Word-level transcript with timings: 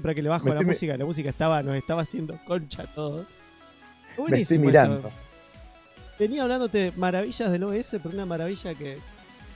Para 0.00 0.14
que 0.14 0.22
le 0.22 0.28
bajo 0.28 0.44
Me 0.46 0.54
la 0.54 0.60
mi- 0.60 0.66
música, 0.66 0.96
la 0.96 1.04
música 1.04 1.30
estaba, 1.30 1.62
nos 1.62 1.74
estaba 1.76 2.02
haciendo 2.02 2.38
concha 2.44 2.84
todo. 2.94 3.18
Me 3.18 3.22
estoy 4.10 4.24
Buenísimo 4.28 4.64
mirando. 4.66 4.98
eso. 4.98 5.10
Venía 6.18 6.42
hablándote 6.42 6.78
de 6.78 6.92
maravillas 6.92 7.50
del 7.50 7.62
OS, 7.64 7.90
pero 8.02 8.10
una 8.14 8.26
maravilla 8.26 8.74
que 8.74 8.98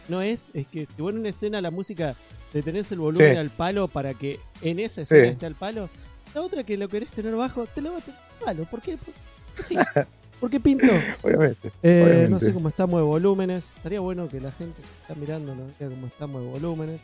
no 0.09 0.23
es, 0.23 0.49
es 0.55 0.67
que 0.69 0.87
si 0.87 1.03
vos 1.03 1.13
en 1.13 1.19
una 1.21 1.29
escena 1.31 1.61
la 1.61 1.71
música 1.71 2.15
le 2.55 2.63
tenés 2.63 2.91
el 2.93 2.99
volumen 3.01 3.33
Sí. 3.33 3.37
al 3.37 3.51
palo 3.51 3.89
para 3.89 4.15
que 4.15 4.39
en 4.63 4.79
esa 4.79 5.03
escena 5.03 5.25
Sí. 5.25 5.31
esté 5.31 5.47
al 5.47 5.55
palo, 5.57 5.89
la 6.35 6.41
otra 6.41 6.63
que 6.65 6.77
lo 6.77 6.89
querés 6.89 7.11
tener 7.11 7.35
bajo, 7.35 7.67
te 7.67 7.81
lo 7.81 7.93
va 7.93 7.99
a 7.99 8.01
tener 8.01 8.21
al 8.21 8.45
palo. 8.45 8.65
¿Por 8.67 8.81
qué? 8.81 8.97
¿Por 8.97 9.13
qué 9.57 9.63
sí? 9.63 9.75
¿Por 10.41 10.51
qué 10.51 10.59
pinto? 10.61 10.87
Obviamente. 11.23 11.69
Eh, 11.83 12.03
Obviamente. 12.05 12.31
no 12.31 12.39
sé 12.41 12.53
cómo 12.53 12.69
estamos 12.69 12.99
de 13.01 13.05
volúmenes. 13.05 13.65
Estaría 13.77 14.01
bueno 14.01 14.29
que 14.29 14.41
la 14.41 14.51
gente 14.53 14.81
que 14.81 14.89
está 15.03 15.15
mirando 15.15 15.55
nos 15.55 15.67
diga 15.79 15.91
cómo 15.91 16.07
estamos 16.09 16.43
de 16.43 16.49
volúmenes. 16.49 17.01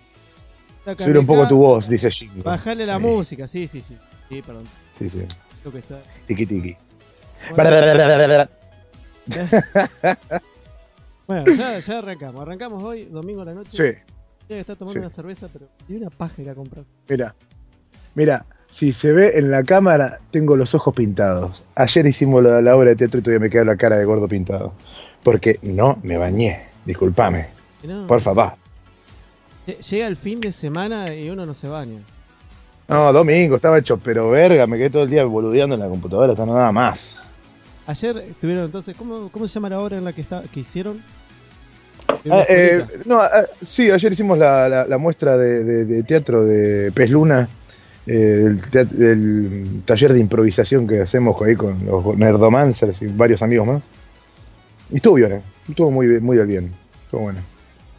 Está 0.93 1.05
Subir 1.05 1.19
un 1.19 1.27
poco 1.27 1.47
tu 1.49 1.59
voz, 1.59 1.89
dice 1.89 2.11
Jingo. 2.11 2.43
Bajale 2.43 2.87
la 2.87 2.97
Sí. 2.99 3.03
música, 3.03 3.47
sí, 3.49 3.69
sí, 3.69 3.83
sí. 3.83 3.97
Sí, 4.29 4.43
perdón. 4.43 4.65
Sí, 4.99 5.09
sí. 5.09 5.23
Creo 5.63 5.73
que 5.73 5.79
está. 5.79 6.01
Tiki 6.27 6.47
tiki. 6.47 6.77
Bueno, 7.55 8.47
bueno, 11.27 11.55
ya, 11.55 11.79
ya 11.81 11.99
arrancamos. 11.99 12.41
Arrancamos 12.43 12.83
hoy, 12.83 13.05
domingo 13.05 13.43
a 13.43 13.45
la 13.45 13.55
noche. 13.55 13.71
Sí, 13.71 13.99
Ya 14.49 14.57
está 14.59 14.75
tomando 14.77 14.95
sí. 14.95 14.99
una 15.01 15.11
cerveza, 15.11 15.49
pero. 15.53 15.67
Y 15.89 15.97
una 15.97 16.11
paja 16.11 16.41
ir 16.43 16.51
a 16.51 16.55
comprar. 16.55 16.85
mira. 17.09 17.35
Mira, 18.15 18.47
si 18.69 18.93
se 18.93 19.13
ve 19.13 19.39
en 19.39 19.51
la 19.53 19.63
cámara, 19.63 20.19
tengo 20.33 20.57
los 20.57 20.75
ojos 20.75 20.93
pintados. 20.95 21.63
Ayer 21.77 22.05
hicimos 22.07 22.43
la, 22.43 22.61
la 22.61 22.75
obra 22.77 22.91
de 22.91 22.97
teatro 22.97 23.21
y 23.21 23.23
todavía 23.23 23.41
me 23.41 23.51
queda 23.51 23.65
la 23.65 23.77
cara 23.77 23.97
de 23.97 24.05
gordo 24.05 24.27
pintado. 24.27 24.73
Porque 25.23 25.59
no 25.63 25.99
me 26.03 26.17
bañé. 26.17 26.67
Disculpame. 26.85 27.47
No, 27.85 28.07
Por 28.09 28.21
favor. 28.21 28.55
Lle- 29.69 29.81
Llega 29.91 30.07
el 30.07 30.17
fin 30.17 30.41
de 30.41 30.53
semana 30.53 31.05
y 31.15 31.29
uno 31.31 31.45
no 31.47 31.55
se 31.55 31.69
baña. 31.69 32.01
No, 32.89 33.13
domingo, 33.13 33.57
estaba 33.57 33.79
hecho, 33.79 33.99
pero 33.99 34.31
verga, 34.31 34.67
me 34.67 34.79
quedé 34.79 34.91
todo 34.91 35.03
el 35.03 35.11
día 35.11 35.25
boludeando 35.25 35.75
en 35.75 35.81
la 35.83 35.89
computadora, 35.89 36.33
hasta 36.33 36.47
nada 36.47 36.73
más. 36.73 37.29
Ayer 37.87 38.17
estuvieron 38.19 38.65
entonces. 38.65 38.97
¿Cómo, 38.97 39.29
cómo 39.31 39.47
se 39.47 39.55
llama 39.55 39.69
la 39.71 39.81
obra 39.81 39.99
en 39.99 40.05
la 40.05 40.13
que, 40.13 40.23
está, 40.23 40.43
que 40.53 40.61
hicieron? 40.61 41.03
Ah, 42.31 42.45
eh, 42.49 42.85
no, 43.05 43.21
ah, 43.21 43.45
sí, 43.61 43.91
ayer 43.91 44.13
hicimos 44.13 44.39
la, 44.39 44.69
la- 44.69 44.87
la 44.87 44.99
muestra 44.99 45.37
de, 45.37 45.63
de- 45.65 45.85
de 45.85 46.03
teatro 46.03 46.45
de 46.45 46.91
Pez 46.93 47.11
Luna, 47.11 47.49
eh, 48.07 48.57
del, 48.73 49.83
taller 49.85 50.15
de 50.15 50.21
improvisación 50.21 50.87
que 50.87 51.03
hacemos 51.03 51.41
ahí 51.43 51.55
con 51.57 51.85
los 51.85 52.17
Nerdomancers 52.17 53.03
y 53.03 53.07
varios 53.09 53.43
amigos 53.43 53.67
más. 53.67 53.83
Y 54.91 54.97
estuvo 54.97 55.15
bien, 55.17 55.33
eh, 55.33 55.43
estuvo 55.69 55.91
muy, 55.91 56.07
bien- 56.07 56.25
muy 56.25 56.37
del 56.39 56.47
bien, 56.47 56.73
estuvo 57.05 57.21
bueno. 57.23 57.41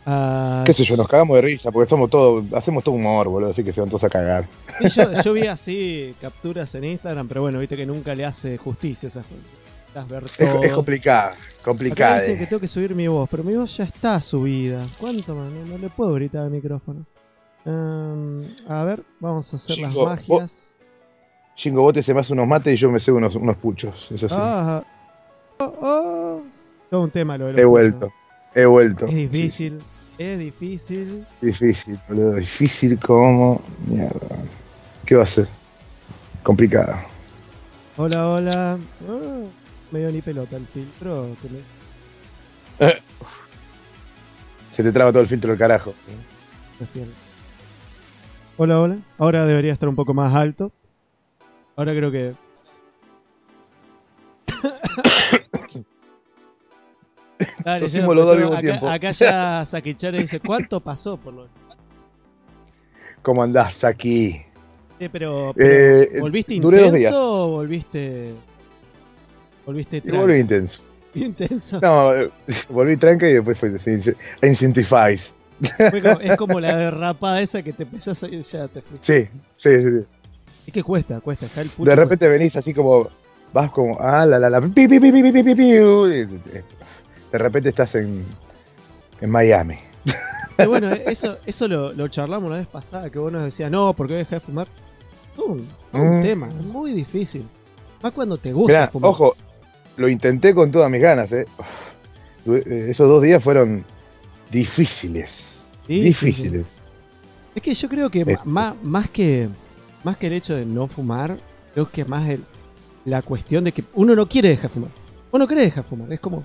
Ah, 0.06 0.64
Qué 0.66 0.74
sé 0.74 0.84
yo, 0.84 0.98
nos 0.98 1.08
cagamos 1.08 1.36
de 1.36 1.42
risa 1.42 1.72
porque 1.72 1.88
somos 1.88 2.10
todos, 2.10 2.46
hacemos 2.54 2.84
todo 2.84 2.96
humor, 2.96 3.28
boludo, 3.28 3.52
así 3.52 3.64
que 3.64 3.72
se 3.72 3.82
van 3.82 3.90
todos 3.90 4.04
a 4.06 4.10
cagar. 4.10 4.48
Yo, 4.96 5.14
yo 5.24 5.34
vi 5.34 5.48
así 5.48 6.16
capturas 6.22 6.74
en 6.76 6.86
Instagram, 6.86 7.28
pero 7.28 7.42
bueno, 7.42 7.60
viste 7.60 7.76
que 7.78 7.86
nunca 7.86 8.16
le 8.16 8.26
hace 8.26 8.58
justicia 8.58 9.08
esas 9.08 9.26
Es, 9.26 10.38
todo. 10.38 10.64
es 10.64 10.72
complicado, 10.74 11.30
Acá 11.32 11.38
complicado. 11.64 12.20
dicen 12.22 12.38
que 12.40 12.48
tengo 12.48 12.60
que 12.60 12.68
subir 12.68 12.96
mi 12.96 13.08
voz, 13.08 13.28
pero 13.30 13.44
mi 13.44 13.56
voz 13.56 13.76
ya 13.78 13.84
está 13.84 14.22
subida. 14.22 14.82
¿Cuánto 15.00 15.36
más? 15.36 15.52
No, 15.52 15.66
no 15.66 15.78
le 15.78 15.90
puedo 15.90 16.14
gritar 16.14 16.44
al 16.44 16.52
micrófono. 16.52 17.06
Em, 17.66 18.44
a 18.68 18.84
ver, 18.84 19.04
vamos 19.20 19.54
a 19.54 19.58
hacer 19.58 19.78
las 19.80 19.96
magias. 19.96 20.66
Vos 21.74 21.94
te 21.94 22.02
se 22.02 22.14
me 22.14 22.22
hace 22.22 22.34
unos 22.34 22.48
mates 22.48 22.74
y 22.74 22.78
yo 22.78 22.90
me 22.90 23.00
cebo 23.00 23.18
unos, 23.18 23.36
unos 23.36 23.58
puchos, 23.58 24.10
eso 24.12 24.30
sí. 24.30 24.36
Ah, 24.38 24.82
oh, 25.60 25.74
oh. 25.82 26.42
Todo 26.90 27.02
un 27.02 27.12
tema 27.12 27.38
lo 27.38 27.48
de 27.48 27.52
los 27.54 27.60
he 27.62 27.64
puchos. 27.66 27.70
vuelto, 27.70 28.14
he 28.56 28.66
vuelto. 28.66 29.06
Es 29.06 29.12
Sí, 29.12 29.28
difícil, 29.28 29.80
es 30.18 30.40
difícil. 30.40 31.26
difícil, 31.42 32.00
boludo, 32.08 32.34
difícil 32.36 33.00
como... 33.00 33.62
Mierda. 33.86 34.38
¿Qué 35.06 35.16
va 35.16 35.24
a 35.24 35.28
ser? 35.28 35.48
Complicado. 36.44 36.96
Hola, 37.98 38.28
hola. 38.30 38.80
Ah, 39.10 39.42
me 39.92 40.00
dio 40.00 40.12
ni 40.12 40.22
pelota 40.22 40.56
el 40.58 40.66
filtro. 40.68 41.28
Se 44.70 44.84
te 44.84 44.92
traba 44.92 45.12
todo 45.12 45.22
el 45.22 45.28
filtro 45.28 45.50
del 45.50 45.60
carajo. 45.60 45.94
Hola, 48.58 48.80
hola. 48.80 48.98
Ahora 49.18 49.46
debería 49.46 49.74
estar 49.74 49.90
un 49.90 49.96
poco 49.96 50.14
más 50.14 50.34
alto. 50.34 50.72
Ahora 51.76 51.94
creo 51.94 52.12
que. 52.12 52.36
Dale, 57.64 57.88
ya 57.90 58.02
los 58.06 58.16
dos 58.16 58.30
al 58.34 58.38
mismo 58.38 58.54
acá, 58.54 58.62
tiempo. 58.62 58.90
Acá 58.90 59.12
ya 59.12 59.66
Sakichara 59.66 60.18
dice: 60.18 60.40
¿Cuánto 60.40 60.80
pasó 60.80 61.18
por 61.18 61.34
lo.? 61.34 61.48
¿Cómo 63.22 63.44
andás 63.44 63.84
aquí? 63.84 64.42
Eh, 65.00 65.10
pero, 65.12 65.52
Eh, 65.52 66.08
pero, 66.10 66.22
¿Volviste 66.22 66.60
duré 66.60 66.78
dos 66.80 66.88
intenso 66.88 66.98
días. 67.00 67.14
o 67.16 67.48
volviste. 67.50 68.34
Volviste 69.66 69.98
Y 69.98 70.02
tranqui? 70.02 70.18
volví 70.20 70.40
intenso. 70.40 70.82
intenso? 71.16 71.80
No, 71.82 72.14
eh, 72.14 72.30
volví 72.70 72.98
tranca 72.98 73.30
y 73.30 73.34
después 73.34 73.58
fue 73.60 73.70
Incentivize. 74.42 75.34
Como- 75.92 76.20
es 76.22 76.38
como 76.38 76.60
la 76.60 76.76
derrapada 76.78 77.42
esa 77.42 77.62
que 77.62 77.74
te 77.74 77.84
empezás 77.84 78.24
a. 78.24 78.28
Ya 78.30 78.68
te 78.68 78.82
fuiste. 78.82 79.30
Sí, 79.30 79.30
sí, 79.58 79.78
sí. 79.84 79.90
sí. 80.00 80.06
Es 80.68 80.74
que 80.74 80.84
cuesta, 80.84 81.20
cuesta. 81.20 81.46
Acá 81.48 81.62
el 81.62 81.70
De 81.84 81.96
repente 81.96 82.28
venís 82.28 82.56
así 82.56 82.74
como, 82.74 83.10
vas 83.54 83.72
como, 83.72 83.98
ah, 84.00 84.26
la, 84.26 84.38
la, 84.40 84.50
la, 84.50 84.62
pi, 84.62 84.70
pi, 84.70 84.88
pi, 84.88 85.00
pi, 85.00 85.12
pi, 85.12 85.32
pi, 85.32 85.44
pi, 85.44 85.56
pi, 85.56 85.64
y 85.64 86.26
de 87.32 87.38
repente 87.38 87.70
estás 87.70 87.96
en, 87.96 88.26
en 89.22 89.30
Miami. 89.30 89.78
Pero 90.58 90.70
bueno, 90.72 90.92
eso, 90.94 91.38
eso 91.46 91.68
lo, 91.68 91.94
lo 91.94 92.08
charlamos 92.10 92.52
la 92.52 92.58
vez 92.58 92.68
pasada, 92.68 93.10
que 93.10 93.18
vos 93.20 93.32
nos 93.32 93.44
decías, 93.44 93.72
no, 93.72 93.94
porque 93.94 94.16
dejar 94.16 94.40
de 94.42 94.46
fumar. 94.46 94.68
Un, 95.38 95.68
un 95.94 96.20
Mm. 96.20 96.22
tema, 96.22 96.50
es 96.50 96.66
muy 96.66 96.92
difícil. 96.92 97.46
Más 98.04 98.12
cuando 98.14 98.38
te 98.38 98.52
gusta 98.52 98.74
Mirá, 98.74 98.88
fumar. 98.90 99.10
ojo, 99.12 99.36
lo 99.98 100.10
intenté 100.10 100.54
con 100.54 100.70
todas 100.72 100.90
mis 100.92 101.02
ganas, 101.02 101.32
¿eh? 101.32 101.46
Uf, 101.58 101.94
eh, 102.48 102.88
esos 102.90 103.08
dos 103.08 103.22
días 103.22 103.42
fueron 103.44 103.86
difíciles. 104.52 105.72
Sí, 105.88 106.02
difíciles. 106.02 106.66
Es 107.56 107.62
que 107.62 107.74
yo 107.74 107.90
creo 107.90 108.10
que 108.10 108.22
Este. 108.22 108.38
más, 108.46 108.76
más 108.84 109.10
que 109.10 109.50
más 110.04 110.18
que 110.18 110.28
el 110.28 110.34
hecho 110.34 110.56
de 110.56 110.66
no 110.66 110.88
fumar, 110.88 111.38
creo 111.74 111.90
que 111.90 112.06
más 112.06 112.30
el, 112.30 112.44
la 113.06 113.22
cuestión 113.22 113.64
de 113.64 113.72
que 113.72 113.84
uno 113.96 114.16
no 114.16 114.28
quiere 114.30 114.50
dejar 114.50 114.70
de 114.70 114.74
fumar. 114.76 114.92
Vos 115.32 115.40
no 115.40 115.48
querés 115.48 115.66
dejar 115.66 115.84
de 115.84 115.90
fumar, 115.90 116.14
es 116.14 116.20
como. 116.20 116.44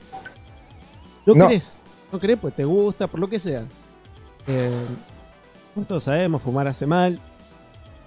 No, 1.26 1.34
No. 1.34 1.48
querés. 1.48 1.76
No 2.12 2.18
querés, 2.20 2.38
pues 2.40 2.54
te 2.54 2.64
gusta, 2.64 3.06
por 3.06 3.20
lo 3.20 3.28
que 3.28 3.40
sea. 3.40 3.64
Eh, 4.46 4.70
nosotros 5.74 5.88
todos 5.88 6.04
sabemos, 6.04 6.42
fumar 6.42 6.68
hace 6.68 6.86
mal. 6.86 7.18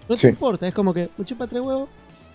No 0.07 0.15
te 0.15 0.21
Sí. 0.21 0.27
importa, 0.27 0.67
es 0.67 0.73
como 0.73 0.93
que 0.93 1.09
me 1.17 1.25
chupa 1.25 1.47
tres 1.47 1.61
huevos. 1.61 1.89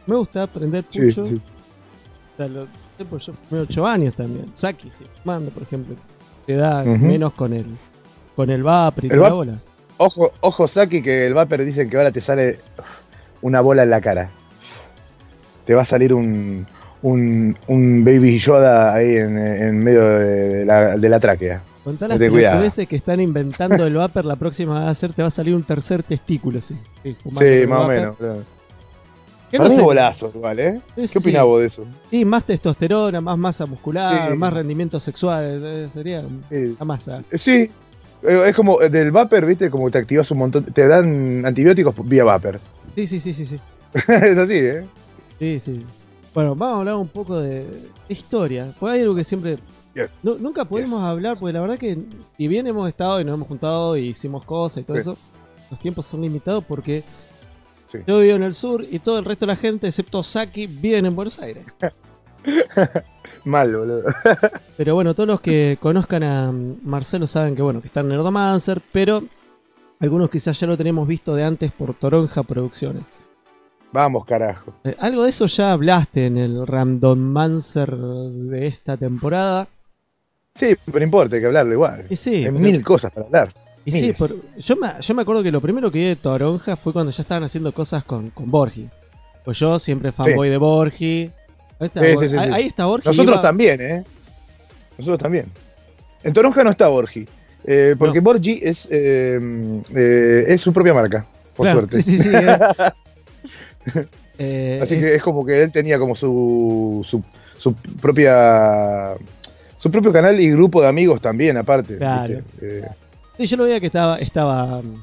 Me 0.06 0.17
gusta 0.17 0.46
prender 0.46 0.84
Sí, 0.90 1.00
pucho. 1.00 1.25
sí. 1.25 1.34
O 1.37 2.37
sea, 2.37 2.49
lo- 2.49 2.67
pues 3.08 3.26
yo 3.26 3.32
fumé 3.32 3.62
8 3.62 3.87
años 3.87 4.14
también. 4.14 4.50
Saki, 4.55 4.90
sí. 4.90 5.05
Mando, 5.25 5.50
por 5.50 5.62
ejemplo. 5.62 5.96
Te 6.46 6.55
da 6.56 6.82
menos 6.84 7.32
con 7.32 7.52
el, 7.52 7.67
con 8.37 8.50
el 8.50 8.62
vapor 8.62 9.05
y 9.05 9.06
El 9.08 9.17
toda 9.17 9.23
la 9.29 9.34
vap- 9.34 9.37
bola. 9.37 9.61
Ojo, 9.96 10.31
ojo, 10.40 10.67
Saki, 10.69 11.00
que 11.02 11.26
el 11.26 11.34
vapor 11.34 11.64
dicen 11.64 11.88
que 11.88 11.96
ahora 11.96 12.11
te 12.11 12.20
sale 12.20 12.58
una 13.40 13.61
bola 13.61 13.84
en 13.84 13.90
la 13.90 14.00
cara. 14.00 14.31
Te 15.64 15.75
va 15.75 15.82
a 15.82 15.84
salir 15.84 16.12
un, 16.12 16.67
un, 17.03 17.57
un 17.67 18.05
baby 18.05 18.39
Yoda 18.39 18.95
ahí 18.95 19.17
en, 19.17 19.37
en 19.39 19.79
medio 19.79 20.03
de 20.19 20.65
la, 20.65 20.97
de 20.97 21.09
la 21.09 21.21
tráquea. 21.21 21.63
Contá 21.85 22.07
las 22.07 22.19
Ten 22.19 22.31
cuidado. 22.31 22.61
veces 22.61 22.87
que 22.89 22.95
están 22.97 23.21
inventando 23.21 23.85
el 23.87 23.95
vapor, 23.95 24.25
la 24.25 24.37
próxima 24.37 24.81
va 24.85 24.91
a 24.91 24.95
ser, 24.95 25.13
te 25.13 25.23
va 25.23 25.29
a 25.29 25.33
salir 25.33 25.55
un 25.55 25.65
tercer 25.65 26.03
testículo, 26.05 26.61
sí. 26.61 26.77
Sí, 27.03 27.17
más 27.69 27.81
o 27.81 27.89
menos. 27.89 28.17
claro. 28.17 28.43
Para 29.51 29.65
no 29.69 29.77
mí 29.77 29.83
bolazo, 29.83 30.33
igual, 30.35 30.59
¿eh? 30.61 30.81
¿Qué 30.97 31.19
opinás 31.19 31.43
sí. 31.43 31.47
vos 31.49 31.61
de 31.61 31.67
eso? 31.67 31.85
Sí, 32.11 32.25
más 32.25 32.45
testosterona, 32.47 33.21
más 33.21 33.37
masa 33.37 33.67
muscular, 33.67 34.31
Sí. 34.33 34.39
más 34.39 34.53
rendimiento 34.53 34.99
sexual, 34.99 35.61
eh, 35.63 35.89
sería 35.93 36.23
Sí. 36.49 36.75
la 36.79 36.85
masa. 36.87 37.21
Sí, 37.35 37.71
eh, 38.23 38.43
es 38.47 38.55
como 38.57 38.81
eh, 38.81 38.89
del 38.89 39.11
vapor, 39.11 39.45
¿viste? 39.45 39.69
Como 39.69 39.91
te 39.91 39.99
activas 39.99 40.31
un 40.31 40.39
montón. 40.39 40.65
Te 40.65 40.89
dan 40.89 41.45
antibióticos 41.45 41.95
vía 42.09 42.25
vapor. 42.25 42.61
Sí, 42.95 43.07
sí, 43.07 43.21
sí, 43.21 43.35
sí, 43.35 43.45
sí. 43.47 43.61
es 44.09 44.39
así, 44.39 44.55
¿eh? 44.57 44.85
Sí, 45.39 45.61
sí. 45.61 45.85
Bueno, 46.34 46.55
vamos 46.55 46.76
a 46.76 46.79
hablar 46.81 46.94
un 46.96 47.08
poco 47.08 47.38
de, 47.38 47.61
de 47.64 47.90
historia. 48.08 48.73
Pues 48.79 48.93
hay 48.94 49.00
algo 49.02 49.14
que 49.14 49.25
siempre 49.25 49.58
Yes. 49.94 50.20
Nunca 50.25 50.64
podemos 50.64 51.00
Yes. 51.00 51.08
hablar, 51.08 51.38
porque 51.38 51.52
la 51.52 51.61
verdad 51.61 51.79
que 51.79 51.99
si 52.38 52.49
bien 52.49 52.67
hemos 52.67 52.88
estado 52.88 53.20
y 53.20 53.25
nos 53.25 53.34
hemos 53.34 53.46
juntado 53.46 53.94
y 53.99 54.08
hicimos 54.08 54.43
cosas 54.46 54.79
y 54.79 54.84
todo 54.84 54.96
Sí. 54.96 55.00
eso, 55.02 55.19
los 55.70 55.79
tiempos 55.79 56.06
son 56.06 56.23
limitados 56.23 56.64
porque 56.67 57.05
Sí. 57.88 57.99
yo 58.06 58.20
vivo 58.20 58.37
en 58.37 58.43
el 58.43 58.55
sur 58.55 58.82
y 58.90 59.00
todo 59.00 59.19
el 59.19 59.26
resto 59.26 59.44
de 59.44 59.52
la 59.52 59.56
gente, 59.56 59.87
excepto 59.88 60.23
Saki, 60.23 60.67
viven 60.67 61.05
en 61.05 61.14
Buenos 61.14 61.38
Aires. 61.40 61.67
Mal, 63.44 63.76
boludo. 63.76 64.02
Pero 64.79 64.94
bueno, 64.94 65.14
todos 65.14 65.26
los 65.26 65.40
que 65.43 65.76
conozcan 65.81 66.23
a 66.23 66.50
Marcelo 66.52 67.26
saben 67.26 67.55
que 67.55 67.61
bueno, 67.62 67.81
que 67.82 67.88
está 67.88 68.00
en 68.00 68.08
Nerdomancer, 68.08 68.81
pero 68.93 69.23
algunos 70.00 70.31
quizás 70.31 70.58
ya 70.58 70.67
lo 70.67 70.76
tenemos 70.79 71.06
visto 71.06 71.34
de 71.34 71.44
antes 71.44 71.70
por 71.70 71.93
Toronja 71.94 72.43
Producciones. 72.44 73.05
Vamos, 73.93 74.25
carajo. 74.25 74.73
Eh, 74.85 74.97
algo 74.99 75.25
de 75.25 75.31
eso 75.31 75.47
ya 75.47 75.73
hablaste 75.73 76.27
en 76.27 76.39
el 76.39 76.67
Randomancer 76.67 77.94
de 77.94 78.67
esta 78.67 78.97
temporada. 78.97 79.69
Sí, 80.55 80.75
pero 80.87 80.99
no 80.99 81.05
importa, 81.05 81.37
hay 81.37 81.43
que 81.43 81.47
hablarlo 81.47 81.73
igual. 81.73 82.06
Y 82.09 82.17
sí, 82.17 82.37
hay 82.37 82.44
pero- 82.47 82.59
mil 82.59 82.83
cosas 82.85 83.12
para 83.12 83.27
hablar. 83.27 83.49
Y 83.85 83.93
sí, 83.93 84.12
por- 84.12 84.31
yo, 84.59 84.77
me, 84.77 84.89
yo 85.00 85.15
me 85.15 85.23
acuerdo 85.23 85.43
que 85.43 85.50
lo 85.50 85.61
primero 85.61 85.91
que 85.91 85.99
vi 85.99 86.05
de 86.06 86.17
Toronja 86.17 86.77
fue 86.77 86.93
cuando 86.93 87.11
ya 87.11 87.23
estaban 87.23 87.43
haciendo 87.44 87.73
cosas 87.73 88.05
con, 88.05 88.31
con 88.31 88.50
Borgi. 88.50 88.89
Pues 89.44 89.59
yo 89.59 89.79
siempre 89.79 90.12
fanboy 90.12 90.49
de 90.50 90.56
Borgi. 90.56 91.31
Ahí 91.81 91.87
está, 91.89 92.00
Sí, 92.00 92.06
Borgi. 92.15 92.19
sí, 92.19 92.29
sí, 92.29 92.37
ahí, 92.39 92.47
sí. 92.49 92.55
ahí 92.55 92.67
está 92.69 92.87
Borgi. 92.87 93.09
Nosotros 93.09 93.35
iba- 93.35 93.41
también, 93.43 93.81
¿eh? 93.81 94.05
Nosotros 94.99 95.19
también. 95.19 95.47
En 96.23 96.33
Toronja 96.33 96.62
no 96.62 96.71
está 96.71 96.89
Borgi. 96.89 97.27
eh, 97.65 97.97
porque 97.99 98.19
No. 98.21 98.25
Borgi 98.25 98.61
es, 98.62 98.87
eh, 98.91 99.41
eh, 99.94 100.44
es 100.49 100.61
su 100.61 100.73
propia 100.73 100.94
marca, 100.94 101.27
por 101.56 101.65
Claro, 101.67 101.81
suerte. 101.81 102.03
Sí, 102.03 102.19
sí, 102.19 102.23
sí. 102.23 102.29
eh. 103.94 104.06
Eh, 104.38 104.81
Así 104.82 104.99
que 104.99 105.14
es 105.14 105.23
como 105.23 105.44
que 105.44 105.62
él 105.62 105.70
tenía 105.70 105.99
como 105.99 106.14
su, 106.17 107.05
su, 107.08 107.23
su 107.58 107.75
propia 108.00 109.14
su 109.76 109.90
propio 109.90 110.12
canal 110.12 110.40
y 110.40 110.50
grupo 110.50 110.81
de 110.81 110.88
amigos 110.88 111.20
también, 111.20 111.56
aparte. 111.56 111.96
Claro. 111.99 112.34
¿viste? 112.34 112.79
Eh, 112.79 112.88
Sí, 113.38 113.46
yo 113.46 113.56
lo 113.56 113.64
veía 113.64 113.81
que 113.81 113.87
estaba, 113.87 114.19
estaba. 114.19 114.79
um, 114.79 115.02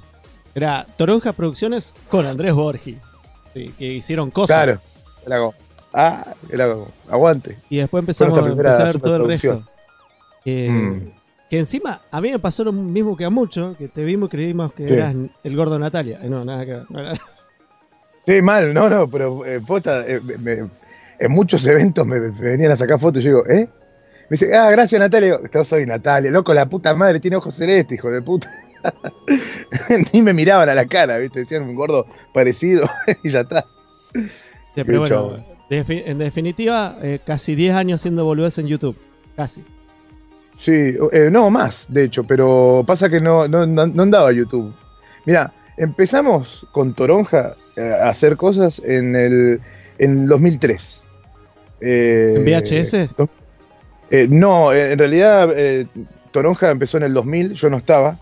Era 0.56 0.86
Toronja 0.98 1.34
Producciones 1.34 1.94
con 2.10 2.26
Andrés 2.26 2.54
Borgi. 2.54 2.98
Sí, 3.54 3.74
que 3.78 3.86
hicieron 3.94 4.30
cosas. 4.32 4.56
claro. 4.56 4.80
Era 5.26 5.38
como, 5.40 5.54
ah, 5.94 6.26
era 6.52 6.72
como, 6.72 6.88
aguante. 7.10 7.58
Y 7.70 7.78
después 7.78 8.02
empezamos 8.02 8.38
a 8.38 8.42
ver 8.42 9.00
todo 9.00 9.16
el 9.18 9.28
resto. 9.28 9.64
Que, 10.44 10.70
Mm. 10.70 11.12
que 11.50 11.60
encima, 11.60 12.02
a 12.12 12.22
mí 12.22 12.32
me 12.32 12.40
pasó 12.40 12.64
lo 12.64 12.72
mismo 12.72 13.18
que 13.18 13.26
a 13.26 13.30
muchos, 13.30 13.76
que 13.78 13.88
te 13.90 14.04
vimos 14.04 14.28
y 14.28 14.32
creímos 14.32 14.72
que 14.74 14.88
Sí. 14.88 14.94
eras 14.94 15.16
el 15.44 15.56
gordo 15.56 15.78
Natalia. 15.80 16.20
Eh, 16.24 16.30
No, 16.30 16.44
nada 16.44 16.66
que 16.66 16.72
ver. 16.74 16.86
no 16.90 17.14
Sí, 18.20 18.42
mal, 18.42 18.74
no, 18.74 18.90
no, 18.90 19.10
pero 19.10 19.46
eh, 19.46 19.62
posta, 19.66 20.06
eh, 20.08 20.20
me- 20.40 20.70
en 21.20 21.32
muchos 21.32 21.66
eventos 21.66 22.06
me, 22.06 22.20
me 22.20 22.30
venían 22.32 22.72
a 22.72 22.76
sacar 22.76 23.00
fotos 23.00 23.22
y 23.24 23.26
yo 23.26 23.44
digo, 23.44 23.48
¿eh? 23.50 23.68
Me 24.30 24.36
dice, 24.36 24.56
ah, 24.56 24.70
gracias 24.72 25.00
Natalia. 25.00 25.38
Digo, 25.38 25.50
yo 25.52 25.66
soy 25.66 25.86
Natalia, 25.86 26.30
loco, 26.32 26.54
la 26.54 26.68
puta 26.68 26.94
madre 26.96 27.20
tiene 27.20 27.38
ojos 27.38 27.56
celestes, 27.56 27.98
hijo 27.98 28.12
de 28.12 28.22
puta. 28.22 28.50
Ni 30.14 30.22
me 30.22 30.34
miraban 30.34 30.70
a 30.70 30.76
la 30.76 30.86
cara, 30.86 31.18
¿viste? 31.18 31.40
Decían 31.42 31.64
un 31.64 31.76
gordo 31.76 32.06
parecido 32.34 32.88
y 33.24 33.32
ya 33.32 33.42
está. 33.42 33.66
Sí, 34.14 34.84
pero 34.86 35.00
bueno, 35.00 35.38
en 35.70 36.18
definitiva, 36.18 36.98
eh, 37.02 37.20
casi 37.26 37.56
10 37.56 37.76
años 37.76 38.02
haciendo 38.02 38.24
boludez 38.26 38.58
en 38.58 38.68
YouTube. 38.68 38.96
Casi. 39.36 39.64
Sí, 40.58 40.96
eh, 41.12 41.30
no, 41.32 41.50
más, 41.50 41.88
de 41.90 42.04
hecho, 42.04 42.24
pero 42.26 42.84
pasa 42.86 43.10
que 43.10 43.20
no, 43.22 43.48
no, 43.48 43.66
no- 43.66 43.88
no 43.88 44.04
andaba 44.04 44.32
YouTube. 44.32 44.74
Mira, 45.26 45.52
empezamos 45.80 46.68
con 46.72 46.94
Toronja 46.94 47.56
eh, 47.76 47.92
a 48.04 48.10
hacer 48.10 48.36
cosas 48.38 48.80
en 48.86 49.16
el 49.16 49.62
en 49.98 50.28
2003. 50.28 51.04
Eh, 51.82 52.34
¿En 52.38 52.44
VHS? 52.46 53.10
eh, 54.12 54.28
no, 54.30 54.72
en 54.74 55.00
realidad 55.00 55.50
eh, 55.58 55.88
Toronja 56.32 56.70
empezó 56.70 56.98
en 56.98 57.04
el 57.04 57.14
2000, 57.14 57.54
yo 57.54 57.70
no 57.70 57.78
estaba. 57.78 58.18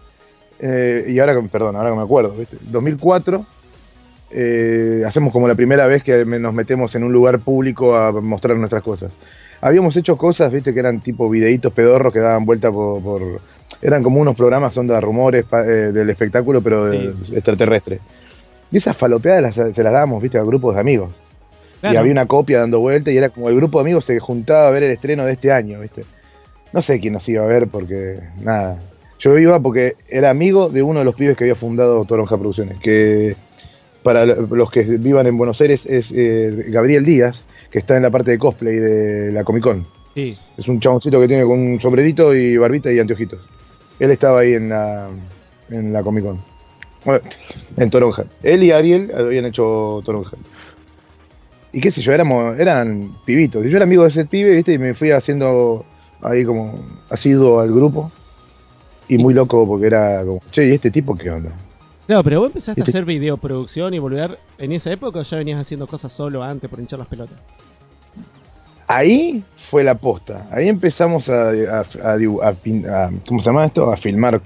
y 0.61 1.19
ahora, 1.19 1.39
perdón, 1.51 1.75
ahora 1.75 1.89
que 1.89 1.95
me 1.97 2.01
acuerdo, 2.03 2.35
¿viste? 2.35 2.57
2004 2.61 3.45
eh, 4.31 5.03
hacemos 5.05 5.31
como 5.31 5.47
la 5.47 5.55
primera 5.55 5.87
vez 5.87 6.03
que 6.03 6.25
nos 6.25 6.53
metemos 6.53 6.93
en 6.95 7.03
un 7.03 7.13
lugar 7.13 7.39
público 7.39 7.95
a 7.95 8.11
mostrar 8.11 8.57
nuestras 8.57 8.83
cosas. 8.83 9.13
Habíamos 9.61 9.95
hecho 9.97 10.17
cosas, 10.17 10.51
viste, 10.51 10.73
que 10.73 10.79
eran 10.79 10.99
tipo 10.99 11.29
videitos 11.29 11.73
pedorros 11.73 12.13
que 12.13 12.19
daban 12.19 12.45
vuelta 12.45 12.71
por... 12.71 13.01
por- 13.01 13.41
eran 13.81 14.03
como 14.03 14.19
unos 14.19 14.35
programas 14.35 14.77
onda 14.77 14.99
rumores 15.01 15.43
pa- 15.45 15.63
eh, 15.65 15.91
del 15.91 16.09
espectáculo, 16.09 16.61
pero 16.61 16.85
de- 16.85 17.13
extraterrestre. 17.33 17.99
Y 18.71 18.77
esas 18.77 18.97
falopeadas 18.97 19.55
las- 19.57 19.75
se 19.75 19.83
las 19.83 19.93
dábamos, 19.93 20.21
viste, 20.21 20.37
a 20.37 20.43
grupos 20.43 20.75
de 20.75 20.81
amigos. 20.81 21.11
Y 21.83 21.95
había 21.95 22.11
una 22.11 22.25
copia 22.25 22.59
dando 22.59 22.79
vuelta 22.79 23.11
y 23.11 23.17
era 23.17 23.29
como 23.29 23.49
el 23.49 23.55
grupo 23.55 23.77
de 23.77 23.83
amigos 23.83 24.05
se 24.05 24.19
juntaba 24.19 24.67
a 24.67 24.71
ver 24.71 24.83
el 24.83 24.91
estreno 24.91 25.25
de 25.25 25.33
este 25.33 25.51
año, 25.51 25.79
¿viste? 25.79 26.03
No 26.73 26.81
sé 26.81 26.99
quién 26.99 27.13
nos 27.13 27.27
iba 27.29 27.43
a 27.43 27.47
ver 27.47 27.67
porque, 27.67 28.19
nada. 28.41 28.79
Yo 29.19 29.37
iba 29.37 29.59
porque 29.59 29.95
era 30.09 30.29
amigo 30.31 30.69
de 30.69 30.81
uno 30.83 30.99
de 30.99 31.05
los 31.05 31.15
pibes 31.15 31.35
que 31.37 31.43
había 31.43 31.55
fundado 31.55 32.03
Toronja 32.05 32.37
Producciones, 32.37 32.77
que 32.79 33.35
para 34.03 34.25
los 34.25 34.69
que 34.71 34.83
vivan 34.83 35.27
en 35.27 35.37
Buenos 35.37 35.59
Aires 35.61 35.85
es 35.85 36.11
eh, 36.15 36.65
Gabriel 36.69 37.05
Díaz, 37.05 37.43
que 37.71 37.77
está 37.79 37.95
en 37.95 38.03
la 38.03 38.09
parte 38.11 38.31
de 38.31 38.37
cosplay 38.39 38.75
de 38.75 39.31
la 39.31 39.43
Comic 39.43 39.63
Con. 39.63 39.85
Sí. 40.15 40.37
Es 40.57 40.67
un 40.67 40.79
chaboncito 40.79 41.19
que 41.19 41.27
tiene 41.27 41.43
con 41.43 41.59
un 41.59 41.79
sombrerito 41.79 42.33
y 42.35 42.57
barbita 42.57 42.91
y 42.91 42.99
anteojitos. 42.99 43.39
Él 43.99 44.11
estaba 44.11 44.39
ahí 44.39 44.53
en 44.53 44.69
la, 44.69 45.09
en 45.69 45.93
la 45.93 46.03
Comic 46.03 46.23
Con. 46.23 46.39
Bueno, 47.05 47.21
en 47.77 47.89
Toronja. 47.89 48.25
Él 48.43 48.63
y 48.63 48.71
Ariel 48.71 49.11
habían 49.15 49.45
hecho 49.45 50.01
Toronja. 50.03 50.35
Y 51.71 51.79
qué 51.79 51.91
sé 51.91 52.01
yo, 52.01 52.11
éramos, 52.11 52.59
eran 52.59 53.15
pibitos. 53.25 53.65
Y 53.65 53.69
yo 53.69 53.77
era 53.77 53.85
amigo 53.85 54.03
de 54.03 54.09
ese 54.09 54.25
pibe, 54.25 54.51
¿viste? 54.51 54.73
Y 54.73 54.77
me 54.77 54.93
fui 54.93 55.11
haciendo 55.11 55.85
ahí 56.21 56.43
como 56.43 56.83
asiduo 57.09 57.59
al 57.59 57.71
grupo. 57.71 58.11
Y 59.07 59.17
muy 59.17 59.33
loco 59.33 59.65
porque 59.65 59.87
era 59.87 60.23
como, 60.25 60.41
che, 60.51 60.67
¿y 60.67 60.71
este 60.73 60.91
tipo 60.91 61.15
qué 61.15 61.31
onda? 61.31 61.51
Claro, 62.07 62.23
pero 62.23 62.39
vos 62.39 62.47
empezaste 62.47 62.81
a 62.81 62.83
hacer 62.83 63.05
videoproducción 63.05 63.93
y 63.93 63.99
volver 63.99 64.39
en 64.57 64.71
esa 64.71 64.91
época 64.91 65.19
o 65.19 65.23
ya 65.23 65.37
venías 65.37 65.59
haciendo 65.59 65.87
cosas 65.87 66.11
solo 66.11 66.43
antes 66.43 66.69
por 66.69 66.79
hinchar 66.79 66.99
las 66.99 67.07
pelotas. 67.07 67.37
Ahí 68.87 69.43
fue 69.55 69.83
la 69.83 69.95
posta. 69.95 70.47
Ahí 70.51 70.69
empezamos 70.69 71.29
a, 71.29 71.49
a- 71.49 71.81
a 71.81 73.11
¿cómo 73.27 73.39
se 73.39 73.45
llama 73.49 73.65
esto? 73.65 73.91
A 73.91 73.97
filmar 73.97 74.41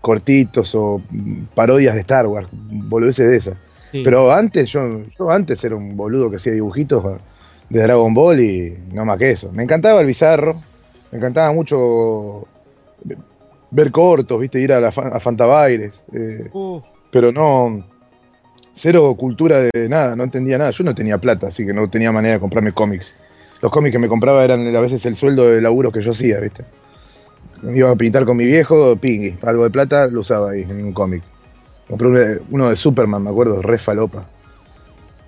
cortitos 0.00 0.74
o 0.74 1.02
mm, 1.10 1.42
parodias 1.54 1.94
de 1.94 2.00
Star 2.00 2.26
Wars, 2.26 2.48
boludeces 2.52 3.28
de 3.30 3.36
esas. 3.36 3.54
Sí. 3.90 4.02
Pero 4.04 4.30
antes, 4.32 4.70
yo, 4.70 5.02
yo 5.18 5.30
antes 5.30 5.62
era 5.64 5.74
un 5.74 5.96
boludo 5.96 6.30
que 6.30 6.36
hacía 6.36 6.52
dibujitos 6.52 7.04
de 7.68 7.82
Dragon 7.82 8.14
Ball 8.14 8.40
y 8.40 8.78
no 8.92 9.04
más 9.04 9.18
que 9.18 9.30
eso. 9.32 9.50
Me 9.52 9.64
encantaba 9.64 10.00
el 10.00 10.06
bizarro, 10.06 10.54
me 11.10 11.18
encantaba 11.18 11.52
mucho 11.52 12.46
ver 13.72 13.90
cortos, 13.90 14.40
viste, 14.40 14.60
ir 14.60 14.72
a, 14.72 14.80
la, 14.80 14.88
a 14.88 15.20
Fantabaires, 15.20 16.02
eh, 16.12 16.48
Uh, 16.52 16.80
pero 17.10 17.32
no, 17.32 17.84
cero 18.74 19.14
cultura 19.16 19.58
de 19.72 19.88
nada, 19.88 20.14
no 20.16 20.22
entendía 20.24 20.58
nada. 20.58 20.70
Yo 20.70 20.84
no 20.84 20.94
tenía 20.94 21.18
plata, 21.18 21.48
así 21.48 21.66
que 21.66 21.72
no 21.72 21.88
tenía 21.90 22.12
manera 22.12 22.34
de 22.34 22.40
comprarme 22.40 22.72
cómics. 22.72 23.14
Los 23.62 23.70
cómics 23.70 23.92
que 23.92 23.98
me 23.98 24.08
compraba 24.08 24.42
eran 24.44 24.74
a 24.74 24.80
veces 24.80 25.04
el 25.06 25.14
sueldo 25.16 25.48
de 25.48 25.60
laburos 25.60 25.92
que 25.92 26.00
yo 26.00 26.12
hacía, 26.12 26.38
viste. 26.40 26.64
Iba 27.62 27.90
a 27.90 27.96
pintar 27.96 28.24
con 28.24 28.36
mi 28.36 28.44
viejo, 28.44 28.96
pingui, 28.96 29.36
algo 29.42 29.64
de 29.64 29.70
plata 29.70 30.06
lo 30.06 30.20
usaba 30.20 30.52
ahí 30.52 30.62
en 30.62 30.82
un 30.84 30.92
cómic. 30.92 31.22
Compré 31.88 32.38
uno- 32.50 32.70
de 32.70 32.76
Superman, 32.76 33.22
me 33.22 33.30
acuerdo, 33.30 33.60
re 33.60 33.76
falopa. 33.76 34.24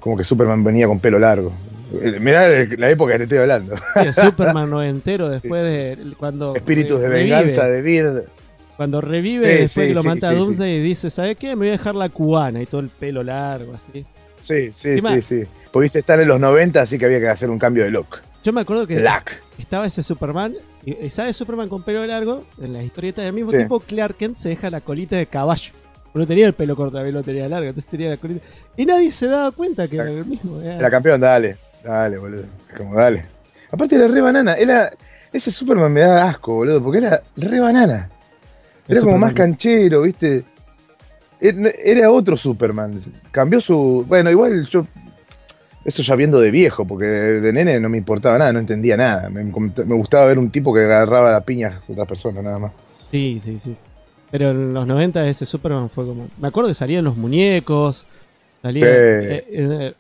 Como 0.00 0.16
que 0.16 0.24
Superman 0.24 0.64
venía 0.64 0.86
con 0.86 0.98
pelo 0.98 1.18
largo. 1.18 1.52
Eh, 2.00 2.18
Mirá 2.20 2.48
la 2.78 2.88
época 2.90 3.12
que 3.12 3.18
te 3.18 3.24
estoy 3.24 3.38
hablando. 3.38 3.74
sí, 3.76 4.12
Superman 4.12 4.70
noventero 4.70 5.28
después 5.28 5.62
de 5.62 6.14
cuando 6.18 6.54
Espíritus 6.56 7.00
de 7.00 7.08
revive. 7.08 7.36
venganza, 7.36 7.68
de 7.68 7.82
vida. 7.82 8.22
Cuando 8.78 9.00
revive 9.02 9.44
Sí, 9.44 9.50
después 9.60 9.70
sí, 9.86 9.88
que 9.88 9.94
lo 9.94 10.02
mata 10.02 10.28
sí, 10.30 10.34
Doomsday 10.36 10.76
y 10.76 10.80
dice, 10.82 11.10
¿sabes 11.10 11.36
qué? 11.36 11.48
Me 11.50 11.56
voy 11.56 11.68
a 11.68 11.72
dejar 11.72 11.94
la 11.94 12.08
cubana 12.08 12.62
y 12.62 12.66
todo 12.66 12.80
el 12.80 12.88
pelo 12.88 13.22
largo 13.22 13.74
así. 13.74 14.06
Sí, 14.40 14.70
sí, 14.72 14.88
Encima- 14.90 15.20
sí, 15.20 15.40
sí. 15.42 15.46
Pudiste 15.72 15.98
estar 16.00 16.20
en 16.20 16.28
los 16.28 16.38
90, 16.38 16.80
así 16.82 16.98
que 16.98 17.06
había 17.06 17.18
que 17.20 17.28
hacer 17.28 17.48
un 17.50 17.58
cambio 17.58 17.84
de 17.84 17.90
look. 17.90 18.18
Yo 18.44 18.52
me 18.52 18.60
acuerdo 18.60 18.86
que 18.86 18.96
Black. 18.96 19.40
estaba 19.58 19.86
ese 19.86 20.02
Superman, 20.02 20.54
y 20.84 20.92
y 21.06 21.10
¿sabes 21.10 21.36
Superman 21.36 21.68
con 21.68 21.82
pelo 21.82 22.04
largo? 22.06 22.44
En 22.60 22.72
la 22.72 22.82
historieta 22.82 23.22
del 23.22 23.32
mismo 23.32 23.50
Sí. 23.50 23.56
tiempo 23.58 23.80
Clark 23.80 24.16
Kent 24.16 24.36
se 24.36 24.50
deja 24.50 24.68
la 24.70 24.80
colita 24.80 25.16
de 25.16 25.26
caballo. 25.26 25.72
No 26.14 26.26
tenía 26.26 26.46
el 26.46 26.52
pelo 26.52 26.76
corto, 26.76 26.96
también 26.96 27.14
lo 27.14 27.22
tenía 27.22 27.48
largo, 27.48 27.68
entonces 27.68 27.90
tenía 27.90 28.10
la 28.10 28.16
colita. 28.18 28.44
Y 28.76 28.84
nadie 28.84 29.10
se 29.12 29.26
daba 29.26 29.50
cuenta 29.52 29.88
que 29.88 29.96
era 29.96 30.10
el 30.10 30.26
mismo. 30.26 30.60
era- 30.60 30.78
La 30.80 30.90
campeón, 30.90 31.20
dale. 31.20 31.56
Dale, 31.82 32.18
boludo. 32.18 32.44
Como 32.76 32.94
dale. 32.96 33.24
Aparte 33.70 33.94
era 33.96 34.06
re 34.08 34.20
banana. 34.20 34.54
Era, 34.54 34.90
ese 35.32 35.50
Superman 35.50 35.90
me 35.90 36.00
daba 36.00 36.24
asco, 36.28 36.54
boludo, 36.56 36.82
porque 36.82 36.98
era 36.98 37.22
re 37.36 37.60
banana. 37.60 38.10
Era 38.86 39.00
como 39.00 39.16
más 39.16 39.32
canchero, 39.32 40.02
¿viste? 40.02 40.44
Era 41.40 42.10
otro 42.10 42.36
Superman. 42.36 43.00
Cambió 43.30 43.60
su. 43.60 44.04
Bueno, 44.06 44.30
igual 44.30 44.66
yo. 44.66 44.86
Eso 45.84 46.02
ya 46.02 46.14
viendo 46.14 46.40
de 46.40 46.50
viejo, 46.50 46.84
porque 46.86 47.04
de, 47.06 47.52
nene 47.52 47.80
no 47.80 47.88
me 47.88 47.98
importaba 47.98 48.38
nada, 48.38 48.52
no 48.52 48.58
entendía 48.60 48.96
nada. 48.96 49.28
Me, 49.30 49.42
me 49.44 49.94
gustaba 49.94 50.26
ver 50.26 50.38
un 50.38 50.50
tipo 50.50 50.72
que 50.72 50.80
agarraba 50.84 51.32
las 51.32 51.42
piñas 51.44 51.88
a 51.88 51.92
otras 51.92 52.06
personas, 52.06 52.44
nada 52.44 52.58
más. 52.58 52.72
Sí, 53.10 53.40
sí, 53.42 53.58
sí. 53.58 53.76
Pero 54.30 54.52
en 54.52 54.72
los 54.72 54.86
90 54.86 55.26
ese 55.28 55.44
Superman 55.44 55.90
fue 55.90 56.06
como... 56.06 56.28
Me 56.38 56.48
acuerdo 56.48 56.68
que 56.68 56.74
salían 56.74 57.04
los 57.04 57.16
muñecos, 57.16 58.06
salían 58.62 58.88
Sí. 58.88 58.94
eh, 58.94 59.44
eh, 59.50 59.94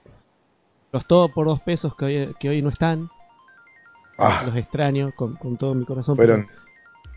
los 0.92 1.04
todo 1.06 1.28
por 1.28 1.46
dos 1.46 1.60
pesos 1.60 1.94
que 1.96 2.04
hoy, 2.04 2.34
que 2.38 2.48
hoy 2.48 2.62
no 2.62 2.68
están. 2.70 3.08
Ah, 4.18 4.42
Los 4.46 4.56
extraño 4.56 5.10
con, 5.16 5.34
con 5.36 5.56
todo 5.56 5.74
mi 5.74 5.84
corazón. 5.84 6.16
fueron 6.16 6.46
pero 6.46 6.58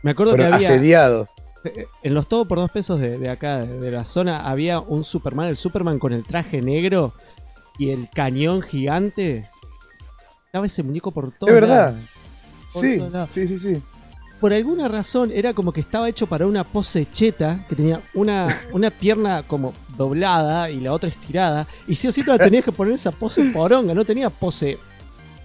Me 0.01 0.11
acuerdo 0.11 0.31
fueron 0.33 0.49
que 0.49 0.55
había... 0.55 0.69
asediados. 0.69 1.27
Eh, 1.65 1.85
En 2.03 2.13
los 2.13 2.27
todo 2.27 2.45
por 2.47 2.57
dos 2.57 2.71
pesos 2.71 2.99
de, 2.99 3.17
de 3.19 3.29
acá, 3.29 3.57
de, 3.59 3.79
de 3.79 3.91
la 3.91 4.05
zona, 4.05 4.39
había 4.49 4.79
un 4.79 5.05
Superman, 5.05 5.47
el 5.49 5.57
Superman 5.57 5.99
con 5.99 6.13
el 6.13 6.23
traje 6.23 6.61
negro 6.61 7.13
y 7.77 7.91
el 7.91 8.09
cañón 8.13 8.61
gigante. 8.61 9.45
Estaba 10.47 10.65
ese 10.65 10.83
muñeco 10.83 11.11
por 11.11 11.31
todo. 11.31 11.49
Es 11.49 11.53
verdad. 11.55 11.95
Sí, 12.69 12.99
sí, 13.29 13.47
sí, 13.47 13.59
sí. 13.59 13.81
Por 14.39 14.53
alguna 14.53 14.87
razón 14.89 15.31
era 15.33 15.53
como 15.53 15.71
que 15.71 15.79
estaba 15.79 16.09
hecho 16.09 16.27
para 16.27 16.45
una 16.45 16.63
pose 16.65 17.07
cheta, 17.11 17.65
que 17.69 17.75
tenía 17.75 18.01
una, 18.13 18.47
una 18.73 18.89
pierna 18.89 19.43
como 19.43 19.73
doblada 19.97 20.69
y 20.69 20.81
la 20.81 20.91
otra 20.91 21.09
estirada. 21.09 21.67
Y 21.87 21.95
sí 21.95 22.07
o 22.07 22.11
sí 22.11 22.21
te 22.23 22.31
la 22.31 22.37
tenías 22.37 22.63
que 22.65 22.71
poner 22.71 22.93
esa 22.93 23.11
pose 23.11 23.45
poronga, 23.51 23.93
no 23.93 24.03
tenía 24.03 24.29
pose. 24.29 24.77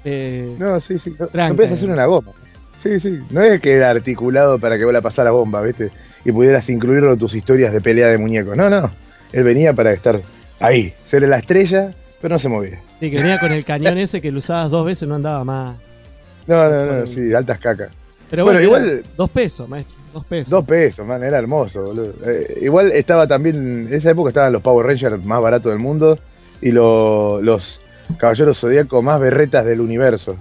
eh, 0.04 0.54
No, 0.58 0.78
sí, 0.80 0.98
sí. 0.98 1.14
No, 1.18 1.28
no 1.48 1.54
podías 1.54 1.72
hacer 1.72 1.88
una 1.90 2.04
goma. 2.06 2.32
Sí, 2.82 2.98
sí. 2.98 3.20
No 3.30 3.42
es 3.42 3.60
que 3.60 3.74
era 3.74 3.90
articulado 3.90 4.58
para 4.58 4.76
que 4.76 4.84
vos 4.84 4.92
la 4.92 5.02
pasara 5.02 5.30
bomba, 5.30 5.60
¿viste? 5.62 5.90
Y 6.24 6.32
pudieras 6.32 6.68
incluirlo 6.68 7.12
en 7.12 7.18
tus 7.18 7.34
historias 7.34 7.72
de 7.72 7.80
pelea 7.80 8.08
de 8.08 8.18
muñecos. 8.18 8.56
No, 8.56 8.68
no. 8.68 8.90
Él 9.32 9.44
venía 9.44 9.72
para 9.72 9.92
estar 9.92 10.20
ahí, 10.58 10.94
ser 11.04 11.22
la 11.28 11.38
estrella, 11.38 11.92
pero 12.20 12.34
no 12.34 12.38
se 12.38 12.48
movía. 12.48 12.80
Sí, 13.00 13.10
que 13.10 13.16
venía 13.16 13.38
con 13.38 13.52
el 13.52 13.64
cañón 13.64 13.98
ese 13.98 14.20
que 14.20 14.30
lo 14.30 14.38
usabas 14.38 14.70
dos 14.70 14.84
veces, 14.84 15.08
no 15.08 15.14
andaba 15.14 15.44
más. 15.44 15.76
No, 16.46 16.68
no, 16.68 16.86
no, 16.86 17.06
sí, 17.06 17.32
altas 17.32 17.58
cacas. 17.58 17.90
Pero 18.28 18.44
bueno, 18.44 18.60
igual. 18.60 19.02
Dos 19.16 19.30
pesos, 19.30 19.68
maestro. 19.68 19.96
Dos 20.12 20.24
pesos. 20.24 20.50
Dos 20.50 20.64
pesos, 20.64 21.06
man, 21.06 21.22
era 21.22 21.38
hermoso, 21.38 21.84
boludo. 21.84 22.12
Eh, 22.26 22.58
igual 22.62 22.90
estaba 22.92 23.26
también. 23.26 23.86
En 23.88 23.94
esa 23.94 24.10
época 24.10 24.30
estaban 24.30 24.52
los 24.52 24.62
Power 24.62 24.86
Rangers 24.86 25.24
más 25.24 25.40
baratos 25.40 25.70
del 25.70 25.78
mundo 25.78 26.18
y 26.60 26.72
los 26.72 27.80
Caballeros 28.18 28.58
Zodíacos 28.58 29.02
más 29.02 29.20
berretas 29.20 29.64
del 29.64 29.80
universo. 29.80 30.36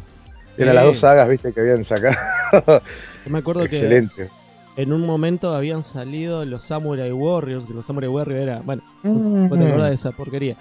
Eran 0.58 0.76
las 0.76 0.84
dos 0.84 1.00
sagas, 1.00 1.30
viste, 1.30 1.54
que 1.54 1.62
habían 1.62 1.84
sacado. 1.84 2.18
me 3.28 3.40
acuerdo 3.40 3.64
Excelente. 3.64 4.30
que 4.76 4.82
en 4.82 4.92
un 4.92 5.06
momento 5.06 5.54
habían 5.54 5.84
salido 5.84 6.44
los 6.46 6.64
Samurai 6.64 7.12
Warriors, 7.12 7.66
que 7.66 7.74
los 7.74 7.86
Samurai 7.86 8.10
Warriors 8.10 8.42
era, 8.42 8.62
bueno, 8.62 8.82
¿vos 9.04 9.58
te 9.58 9.68
acordás 9.68 9.90
de 9.90 9.96
esa 9.96 10.12
porquería? 10.12 10.58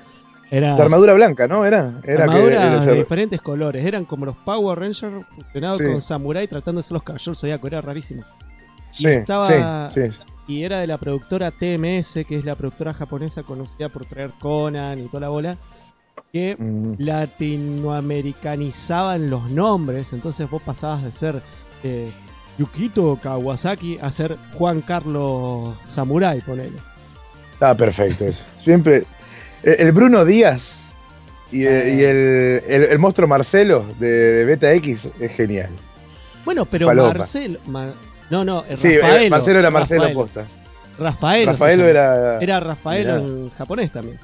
Era 0.51 0.77
la 0.77 0.83
armadura 0.83 1.13
blanca, 1.13 1.47
¿no? 1.47 1.67
Era, 1.67 2.01
era 2.05 2.25
armadura 2.25 2.81
de 2.81 2.95
diferentes 2.95 3.41
colores. 3.41 3.85
Eran 3.85 4.05
como 4.05 4.27
los 4.27 4.37
Power 4.37 4.79
Rangers 4.79 5.27
fusionados 5.35 5.83
con 5.83 6.01
Samurai 6.01 6.47
tratando 6.49 6.81
de 6.81 6.85
ser 6.85 6.95
los 6.95 7.03
caballeros 7.03 7.39
zodíacos. 7.39 7.69
Era 7.69 7.83
rarísimo. 7.83 8.23
Sí, 8.91 9.09
estaba, 9.09 9.91
sí, 9.91 10.01
Y 10.47 10.65
era 10.65 10.81
de 10.81 10.87
la 10.87 10.97
productora 10.97 11.51
TMS, 11.51 12.25
que 12.27 12.39
es 12.39 12.45
la 12.45 12.55
productora 12.55 12.95
japonesa 12.95 13.43
conocida 13.43 13.91
por 13.91 14.07
traer 14.07 14.31
Conan 14.41 14.99
y 14.99 15.09
toda 15.09 15.21
la 15.21 15.29
bola. 15.29 15.59
Que 16.33 16.57
mm. 16.59 16.95
latinoamericanizaban 16.99 19.29
los 19.29 19.51
nombres. 19.51 20.15
Entonces 20.15 20.49
vos 20.49 20.63
pasabas 20.63 21.05
de 21.05 21.13
ser 21.13 21.43
eh, 21.85 22.09
Yukito 22.59 23.19
Kawasaki 23.23 23.99
a 24.01 24.11
ser 24.11 24.39
Juan 24.55 24.81
Carlos 24.81 25.77
Samurai, 25.87 26.41
ponele. 26.41 26.79
Está 27.53 27.77
perfecto 27.77 28.25
eso. 28.25 28.47
Siempre 28.55 29.05
el 29.79 29.93
Bruno 29.93 30.25
Díaz 30.25 30.79
y, 31.51 31.65
el, 31.65 32.63
el, 32.67 32.99
monstruo 32.99 33.27
Marcelo 33.27 33.85
de, 33.99 34.45
Beta 34.45 34.73
X 34.75 35.09
es 35.19 35.33
genial. 35.33 35.71
Bueno, 36.45 36.67
pero 36.67 36.95
Marcelo. 36.95 37.59
no, 38.31 38.45
no, 38.45 38.65
sí, 38.77 38.95
eh, 39.03 39.29
Marcelo 39.31 39.59
era 39.59 39.71
Marcelo 39.71 40.13
Posta. 40.13 40.47
Rafael. 40.99 41.47
Rafael 41.47 41.81
era. 41.81 42.39
Era 42.41 42.61
Rafael 42.61 43.09
en 43.09 43.51
japonés 43.51 43.93
también. 43.93 44.19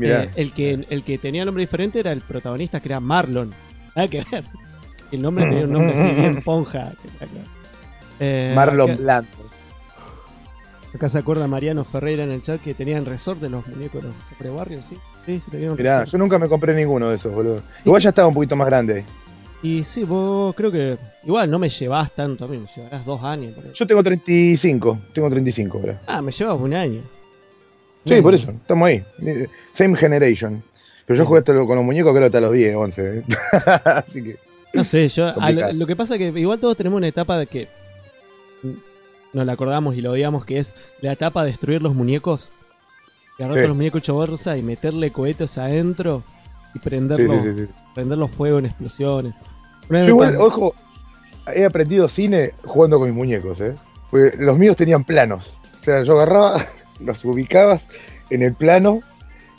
Eh, 0.00 0.30
el, 0.36 0.52
que, 0.52 0.86
el 0.88 1.02
que 1.02 1.18
tenía 1.18 1.44
nombre 1.44 1.62
diferente 1.62 1.98
era 1.98 2.12
el 2.12 2.20
protagonista, 2.20 2.80
que 2.80 2.88
era 2.88 3.00
Marlon. 3.00 3.52
Nada 3.96 4.08
que 4.08 4.24
ver. 4.30 4.44
El 5.10 5.22
nombre 5.22 5.44
tenía 5.44 5.64
un 5.64 5.72
nombre 5.72 5.98
así 5.98 6.20
bien 6.20 6.42
ponja. 6.44 6.92
Eh, 8.20 8.52
Marlon 8.54 8.96
Blanco. 8.96 9.47
Acá 10.94 11.08
se 11.08 11.18
acuerda 11.18 11.46
Mariano 11.46 11.84
Ferreira 11.84 12.24
en 12.24 12.30
el 12.30 12.42
chat 12.42 12.60
que 12.62 12.72
tenían 12.72 13.04
resort 13.04 13.40
de 13.40 13.50
los 13.50 13.66
muñecos 13.66 14.02
de 14.02 14.08
los 14.08 14.86
¿sí? 14.88 14.96
Sí, 15.26 15.40
sí, 15.40 15.56
Mirá, 15.76 16.04
yo 16.04 16.18
nunca 16.18 16.38
me 16.38 16.48
compré 16.48 16.74
ninguno 16.74 17.10
de 17.10 17.16
esos, 17.16 17.32
boludo. 17.32 17.60
Igual 17.84 18.00
ya 18.00 18.08
estaba 18.08 18.28
un 18.28 18.34
poquito 18.34 18.56
más 18.56 18.66
grande. 18.66 19.04
Y 19.62 19.84
sí, 19.84 20.04
vos 20.04 20.54
creo 20.54 20.70
que 20.70 20.96
igual 21.24 21.50
no 21.50 21.58
me 21.58 21.68
llevas 21.68 22.12
tanto 22.12 22.44
a 22.44 22.48
mí, 22.48 22.58
me 22.58 22.68
llevarás 22.74 23.04
dos 23.04 23.22
años. 23.22 23.54
Yo 23.74 23.86
tengo 23.86 24.02
35, 24.02 24.98
tengo 25.12 25.28
35 25.28 25.78
ahora. 25.78 26.00
Ah, 26.06 26.22
me 26.22 26.32
llevas 26.32 26.58
un 26.58 26.72
año. 26.72 27.02
Sí, 28.06 28.22
por 28.22 28.34
eso, 28.34 28.50
estamos 28.52 28.88
ahí. 28.88 29.04
Same 29.72 29.96
generation. 29.96 30.62
Pero 31.04 31.18
yo 31.18 31.26
jugué 31.26 31.42
con 31.42 31.76
los 31.76 31.84
muñecos 31.84 32.14
creo 32.14 32.26
hasta 32.26 32.40
los 32.40 32.52
10, 32.52 32.76
11. 32.76 33.18
¿eh? 33.18 33.24
Así 33.84 34.22
que... 34.22 34.36
No 34.72 34.84
sé, 34.84 35.08
yo 35.08 35.32
lo 35.72 35.86
que 35.86 35.96
pasa 35.96 36.14
es 36.14 36.18
que 36.20 36.40
igual 36.40 36.58
todos 36.58 36.76
tenemos 36.76 36.98
una 36.98 37.08
etapa 37.08 37.38
de 37.38 37.46
que 37.46 37.68
nos 39.32 39.46
la 39.46 39.52
acordamos 39.52 39.96
y 39.96 40.00
lo 40.00 40.12
veíamos, 40.12 40.44
que 40.44 40.58
es 40.58 40.74
la 41.00 41.12
etapa 41.12 41.44
de 41.44 41.50
destruir 41.50 41.82
los 41.82 41.94
muñecos. 41.94 42.50
Agarrar 43.38 43.68
los 43.68 43.76
muñecos 43.76 44.00
hecho 44.00 44.14
bolsa 44.14 44.56
y 44.56 44.62
meterle 44.62 45.12
cohetes 45.12 45.58
adentro 45.58 46.24
y 46.74 46.80
prenderlos, 46.80 47.68
prenderlos 47.94 48.30
fuego 48.32 48.58
en 48.58 48.66
explosiones. 48.66 49.34
Yo 49.88 50.04
igual, 50.04 50.36
ojo, 50.36 50.74
he 51.54 51.64
aprendido 51.64 52.08
cine 52.08 52.52
jugando 52.64 52.98
con 52.98 53.08
mis 53.08 53.16
muñecos, 53.16 53.60
¿eh? 53.60 53.76
los 54.38 54.58
míos 54.58 54.76
tenían 54.76 55.04
planos. 55.04 55.58
O 55.80 55.84
sea, 55.84 56.02
yo 56.02 56.20
agarraba, 56.20 56.60
los 57.00 57.24
ubicabas 57.24 57.88
en 58.30 58.42
el 58.42 58.54
plano 58.54 59.00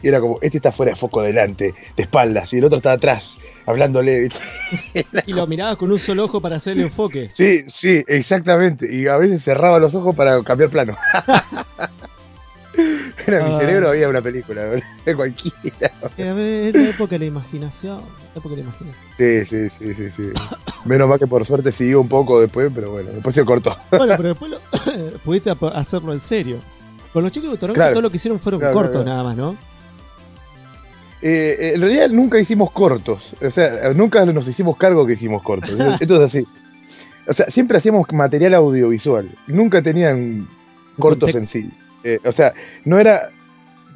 y 0.01 0.07
era 0.07 0.19
como, 0.19 0.39
este 0.41 0.57
está 0.57 0.71
fuera 0.71 0.91
de 0.91 0.95
foco 0.95 1.21
delante, 1.21 1.73
de 1.95 2.03
espaldas, 2.03 2.53
y 2.53 2.57
el 2.57 2.63
otro 2.63 2.77
está 2.77 2.93
atrás, 2.93 3.37
hablándole. 3.69 4.29
y 5.25 5.33
lo 5.33 5.47
mirabas 5.47 5.77
con 5.77 5.91
un 5.91 5.99
solo 5.99 6.25
ojo 6.25 6.41
para 6.41 6.57
hacer 6.57 6.73
el 6.73 6.81
enfoque. 6.81 7.25
Sí, 7.25 7.61
sí, 7.61 8.03
exactamente. 8.07 8.93
Y 8.93 9.07
a 9.07 9.17
veces 9.17 9.43
cerraba 9.43 9.79
los 9.79 9.95
ojos 9.95 10.15
para 10.15 10.41
cambiar 10.43 10.69
plano. 10.69 10.97
Era 13.27 13.45
mi 13.45 13.53
ah. 13.53 13.59
cerebro 13.59 13.89
había 13.89 14.09
una 14.09 14.21
película, 14.21 14.63
de 14.63 15.15
cualquiera. 15.15 15.91
Ver, 16.17 16.75
la 16.75 16.89
época 16.89 17.11
de 17.11 17.19
la 17.19 17.25
imaginación. 17.25 18.01
época 18.35 18.55
de 18.55 18.63
la 18.63 18.69
imaginación. 18.69 19.05
Sí, 19.15 19.45
sí, 19.45 19.69
sí, 19.69 19.93
sí, 19.93 20.09
sí. 20.09 20.29
Menos 20.85 21.09
mal 21.09 21.19
que 21.19 21.27
por 21.27 21.45
suerte 21.45 21.71
siguió 21.71 22.01
un 22.01 22.07
poco 22.07 22.39
después, 22.39 22.71
pero 22.73 22.91
bueno, 22.91 23.11
después 23.11 23.35
se 23.35 23.45
cortó. 23.45 23.77
Bueno, 23.91 24.15
pero 24.17 24.29
después 24.29 24.53
pudiste 25.23 25.53
hacerlo 25.73 26.13
en 26.13 26.21
serio. 26.21 26.57
Con 27.13 27.23
los 27.23 27.31
chicos 27.31 27.51
de 27.51 27.57
Toronto 27.57 27.81
todo 27.89 28.01
lo 28.01 28.09
que 28.09 28.17
hicieron 28.17 28.39
fueron 28.39 28.61
cortos 28.71 29.05
nada 29.05 29.23
más, 29.23 29.35
¿no? 29.35 29.55
Eh, 31.21 31.73
en 31.75 31.81
realidad 31.81 32.09
nunca 32.09 32.39
hicimos 32.39 32.71
cortos. 32.71 33.35
O 33.41 33.49
sea, 33.49 33.93
nunca 33.93 34.25
nos 34.25 34.47
hicimos 34.47 34.77
cargo 34.77 35.05
que 35.05 35.13
hicimos 35.13 35.41
cortos. 35.41 35.71
Esto 35.99 36.15
es 36.15 36.21
así. 36.21 36.47
O 37.27 37.33
sea, 37.33 37.47
siempre 37.47 37.77
hacíamos 37.77 38.11
material 38.13 38.55
audiovisual. 38.55 39.29
Nunca 39.47 39.81
tenían 39.81 40.47
cortos 40.97 41.35
en 41.35 41.47
sí. 41.47 41.69
Eh, 42.03 42.19
o 42.23 42.31
sea, 42.31 42.53
no 42.85 42.99
era 42.99 43.29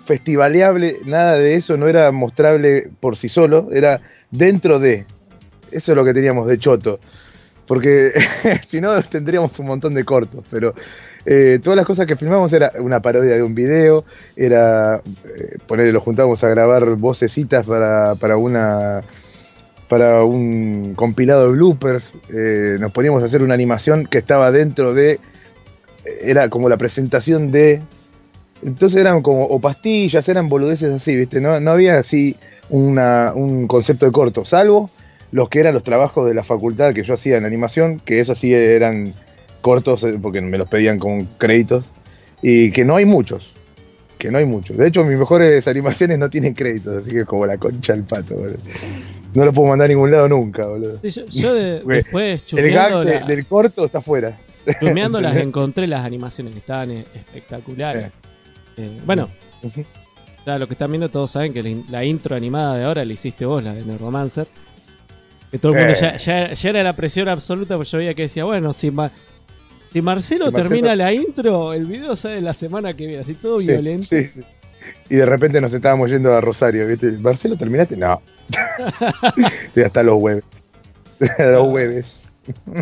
festivaleable, 0.04 0.98
nada 1.06 1.38
de 1.38 1.56
eso, 1.56 1.78
no 1.78 1.88
era 1.88 2.12
mostrable 2.12 2.90
por 3.00 3.18
sí 3.18 3.30
solo, 3.30 3.70
era 3.72 4.02
dentro 4.32 4.80
de. 4.80 5.06
Eso 5.72 5.94
es 5.94 5.96
lo 5.96 6.06
que 6.06 6.14
teníamos 6.14 6.48
de 6.48 6.60
choto. 6.60 7.00
Porque 7.66 8.12
si 8.68 8.82
no 8.82 9.02
tendríamos 9.02 9.58
un 9.60 9.68
montón 9.68 9.94
de 9.94 10.04
cortos, 10.04 10.44
pero 10.50 10.76
eh, 11.26 11.60
todas 11.64 11.78
las 11.78 11.86
cosas 11.86 12.06
que 12.06 12.16
filmamos 12.16 12.52
era 12.52 12.74
una 12.80 13.02
parodia 13.02 13.36
de 13.36 13.44
un 13.44 13.56
video, 13.56 14.04
era 14.36 14.98
eh, 14.98 15.58
ponerle, 15.66 15.94
lo 15.94 16.02
juntábamos 16.02 16.44
a 16.44 16.50
grabar 16.50 16.96
vocecitas 16.96 17.66
para, 17.66 18.16
para 18.16 18.38
una 18.38 19.02
para 19.88 20.24
un 20.24 20.96
compilado 20.96 21.52
de 21.52 21.58
bloopers, 21.58 22.14
eh, 22.34 22.78
nos 22.80 22.92
poníamos 22.92 23.22
a 23.22 23.26
hacer 23.26 23.44
una 23.44 23.54
animación 23.54 24.08
que 24.08 24.18
estaba 24.18 24.52
dentro 24.52 24.94
de, 24.94 25.20
era 26.24 26.50
como 26.50 26.68
la 26.68 26.78
presentación 26.78 27.52
de, 27.52 27.82
entonces 28.64 29.00
eran 29.00 29.22
como, 29.22 29.44
o 29.44 29.62
pastillas, 29.62 30.28
eran 30.30 30.50
boludeces 30.50 30.94
así, 30.94 31.16
¿viste? 31.16 31.40
No, 31.42 31.60
no 31.60 31.72
había 31.72 32.00
así 32.00 32.36
una, 32.70 33.34
un 33.36 33.68
concepto 33.68 34.08
de 34.08 34.12
corto, 34.12 34.46
salvo 34.46 34.90
los 35.32 35.50
que 35.50 35.60
eran 35.60 35.74
los 35.74 35.84
trabajos 35.84 36.28
de 36.28 36.34
la 36.34 36.44
facultad 36.44 36.94
que 36.94 37.04
yo 37.04 37.14
hacía 37.14 37.38
en 37.38 37.46
animación, 37.46 38.00
que 38.00 38.20
eso 38.20 38.36
sí 38.36 38.54
eran 38.54 39.14
cortos, 39.64 40.04
eh, 40.04 40.20
porque 40.22 40.42
me 40.42 40.60
los 40.60 40.70
pedían 40.70 41.00
con 41.00 41.26
créditos, 41.40 41.86
y 42.44 42.72
que 42.72 42.86
no 42.86 42.96
hay 42.96 43.06
muchos. 43.06 43.54
Que 44.20 44.30
no 44.30 44.38
hay 44.38 44.46
muchos. 44.46 44.78
De 44.78 44.88
hecho, 44.88 45.04
mis 45.04 45.18
mejores 45.18 45.68
animaciones 45.68 46.20
no 46.20 46.30
tienen 46.30 46.54
créditos, 46.54 46.98
así 46.98 47.12
que 47.12 47.22
es 47.22 47.26
como 47.26 47.46
la 47.46 47.58
concha 47.58 47.94
del 47.94 48.04
pato, 48.04 48.36
boludo. 48.36 48.58
No 49.34 49.46
lo 49.46 49.54
puedo 49.54 49.70
mandar 49.70 49.86
a 49.86 49.90
ningún 49.90 50.12
lado 50.12 50.30
nunca, 50.30 50.68
boludo. 50.68 51.02
yo, 51.02 51.54
después 51.88 52.44
El 52.52 52.72
gag 52.72 53.26
del 53.26 53.46
corto 53.46 53.86
está 53.86 54.02
fuera. 54.02 54.38
Chumeando 54.80 55.20
las 55.20 55.36
encontré 55.48 55.88
las 55.88 56.06
animaciones 56.06 56.54
que 56.54 56.60
estaban 56.60 56.92
eh, 56.92 57.06
espectaculares. 57.16 58.12
Eh, 58.78 59.00
bueno, 59.06 59.30
ya 60.46 60.60
lo 60.60 60.68
que 60.68 60.74
están 60.74 60.92
viendo 60.92 61.10
todos 61.10 61.32
saben 61.32 61.54
que 61.54 61.84
la, 61.90 62.04
intro 62.04 62.36
animada 62.36 62.78
de 62.78 62.86
ahora 62.86 63.06
la 63.06 63.14
hiciste 63.14 63.46
vos, 63.46 63.64
la 63.64 63.74
de 63.74 63.84
Neuromancer. 63.86 64.48
Que 65.52 65.60
todo 65.60 65.74
el 65.74 65.80
mundo 65.80 66.00
ya, 66.00 66.18
ya, 66.54 66.70
era 66.70 66.84
la 66.84 66.96
presión 66.96 67.30
absoluta, 67.30 67.76
porque 67.76 67.90
yo 67.92 67.98
veía 68.00 68.14
que 68.16 68.24
decía, 68.24 68.44
bueno, 68.44 68.74
si, 68.74 68.92
si 69.94 70.02
Marcelo, 70.02 70.52
termina 70.52 70.96
la 70.96 71.14
intro, 71.14 71.72
el 71.72 71.86
video 71.86 72.16
sale 72.16 72.42
la 72.42 72.56
semana 72.56 72.94
que 72.94 73.06
viene, 73.06 73.22
así 73.22 73.36
todo 73.36 73.60
violento. 73.60 74.16
Y 75.08 75.16
de 75.16 75.26
repente 75.28 75.62
nos 75.62 75.72
estábamos 75.72 76.10
yendo 76.10 76.34
a 76.34 76.42
Rosario, 76.42 76.88
¿viste? 76.88 77.12
Marcelo, 77.20 77.56
¿terminaste? 77.56 77.96
No. 77.96 78.20
hasta 79.86 80.02
los 80.02 80.16
jueves. 80.20 80.44
los 81.38 81.68
jueves. 81.70 82.30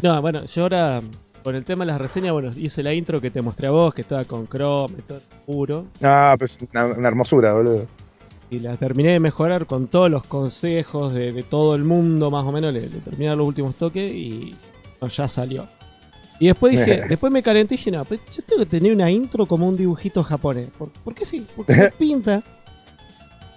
no, 0.02 0.22
bueno, 0.22 0.46
yo 0.46 0.64
ahora, 0.64 1.02
con 1.44 1.56
el 1.56 1.66
tema 1.66 1.84
de 1.84 1.92
las 1.92 2.00
reseñas, 2.00 2.32
bueno, 2.32 2.52
hice 2.56 2.82
la 2.82 2.94
intro 2.94 3.20
que 3.20 3.30
te 3.30 3.42
mostré 3.42 3.68
a 3.68 3.72
vos, 3.72 3.94
que 3.94 4.04
estaba 4.04 4.24
con 4.24 4.48
Chrome, 4.48 4.96
todo 5.06 5.20
puro. 5.46 5.88
Ah, 6.02 6.38
pues 6.40 6.58
una, 6.74 7.08
hermosura, 7.10 7.52
boludo. 7.54 7.88
Y 8.50 8.60
la 8.60 8.78
terminé 8.78 9.10
de 9.12 9.20
mejorar 9.20 9.66
con 9.66 9.88
todos 9.88 10.10
los 10.10 10.24
consejos 10.24 11.14
de, 11.14 11.44
todo 11.44 11.76
el 11.76 11.84
mundo, 11.84 12.32
más 12.32 12.46
o 12.46 12.54
menos, 12.54 12.74
le, 12.74 12.82
le 12.82 13.00
terminé 13.00 13.36
los 13.36 13.46
últimos 13.46 13.76
toques 13.76 14.12
y 14.14 14.56
ya 15.10 15.28
salió. 15.28 15.68
Y 16.42 16.48
después 16.48 16.72
dije, 16.78 17.04
después 17.08 17.32
me 17.32 17.44
calenté 17.44 17.76
y 17.76 17.78
dije, 17.78 17.92
no, 17.92 18.04
pero 18.04 18.20
yo 18.36 18.42
tengo 18.42 18.64
que 18.64 18.66
tener 18.66 18.92
una 18.92 19.10
intro 19.10 19.46
como 19.46 19.70
un 19.70 19.78
dibujito 19.78 20.24
japonés. 20.24 20.70
¿Por, 20.78 21.14
qué 21.14 21.24
sí? 21.26 21.46
Porque 21.56 21.76
me 21.76 21.92
pinta. 21.98 22.44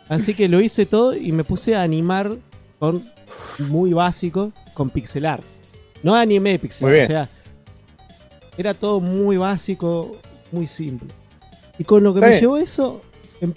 Así 0.07 0.35
que 0.35 0.49
lo 0.49 0.61
hice 0.61 0.85
todo 0.85 1.17
y 1.17 1.33
me 1.33 1.45
puse 1.45 1.75
a 1.75 1.83
animar 1.83 2.37
con 2.79 3.03
muy 3.71 3.95
básico, 3.95 4.53
con 4.75 4.91
pixelar. 4.91 5.41
No 6.03 6.14
anime 6.14 6.59
pixel, 6.59 6.87
o 6.87 7.07
sea, 7.07 7.29
era 8.59 8.75
todo 8.75 9.00
muy 9.00 9.38
básico, 9.38 10.19
muy 10.53 10.67
simple. 10.67 11.09
Y 11.79 11.85
con 11.85 12.05
lo 12.05 12.12
que 12.12 12.21
me 12.21 12.38
llevó 12.38 12.59
eso, 12.59 13.00
em, 13.41 13.55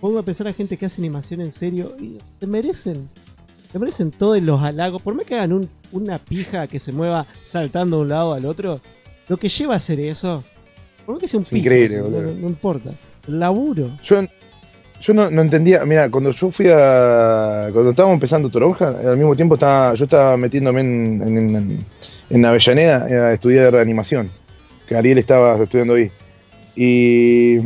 pongo 0.00 0.18
a 0.18 0.22
pensar 0.22 0.48
a 0.48 0.54
gente 0.54 0.78
que 0.78 0.86
hace 0.86 1.02
animación 1.02 1.42
en 1.42 1.52
serio 1.52 1.94
y 2.00 2.16
te 2.38 2.46
merecen. 2.46 3.10
Te 3.72 3.78
merecen 3.78 4.10
todos 4.10 4.40
los 4.42 4.62
halagos. 4.62 5.00
Por 5.02 5.14
más 5.14 5.24
que 5.24 5.36
hagan 5.36 5.68
una 5.92 6.18
pija 6.18 6.66
que 6.66 6.78
se 6.78 6.92
mueva 6.92 7.26
saltando 7.44 7.98
de 7.98 8.02
un 8.02 8.08
lado 8.08 8.34
al 8.34 8.44
otro, 8.46 8.80
lo 9.28 9.36
que 9.36 9.48
lleva 9.48 9.74
a 9.74 9.76
hacer 9.76 10.00
eso, 10.00 10.42
por 11.06 11.14
más 11.14 11.20
que 11.20 11.28
sea 11.28 11.38
un 11.38 11.44
pija, 11.44 11.70
no, 11.70 12.48
importa. 12.48 12.90
El 13.28 13.38
laburo. 13.38 13.90
Yo, 14.02 14.22
yo 15.00 15.14
no, 15.14 15.28
entendía, 15.40 15.84
mira, 15.84 16.10
cuando 16.10 16.32
yo 16.32 16.50
fui 16.50 16.66
a. 16.68 17.68
Cuando 17.72 17.90
estábamos 17.90 18.14
empezando 18.14 18.50
Toronja, 18.50 18.88
al 18.88 19.16
mismo 19.16 19.36
tiempo 19.36 19.54
estaba, 19.54 19.94
yo 19.94 20.04
estaba 20.04 20.36
metiéndome 20.36 20.80
en, 20.80 21.22
en, 21.22 21.86
en 22.30 22.44
Avellaneda 22.44 23.04
a 23.04 23.32
estudiar 23.32 23.76
animación, 23.76 24.30
que 24.88 24.96
Ariel 24.96 25.18
estaba 25.18 25.62
estudiando 25.62 25.94
ahí. 25.94 26.10
Y, 26.76 27.56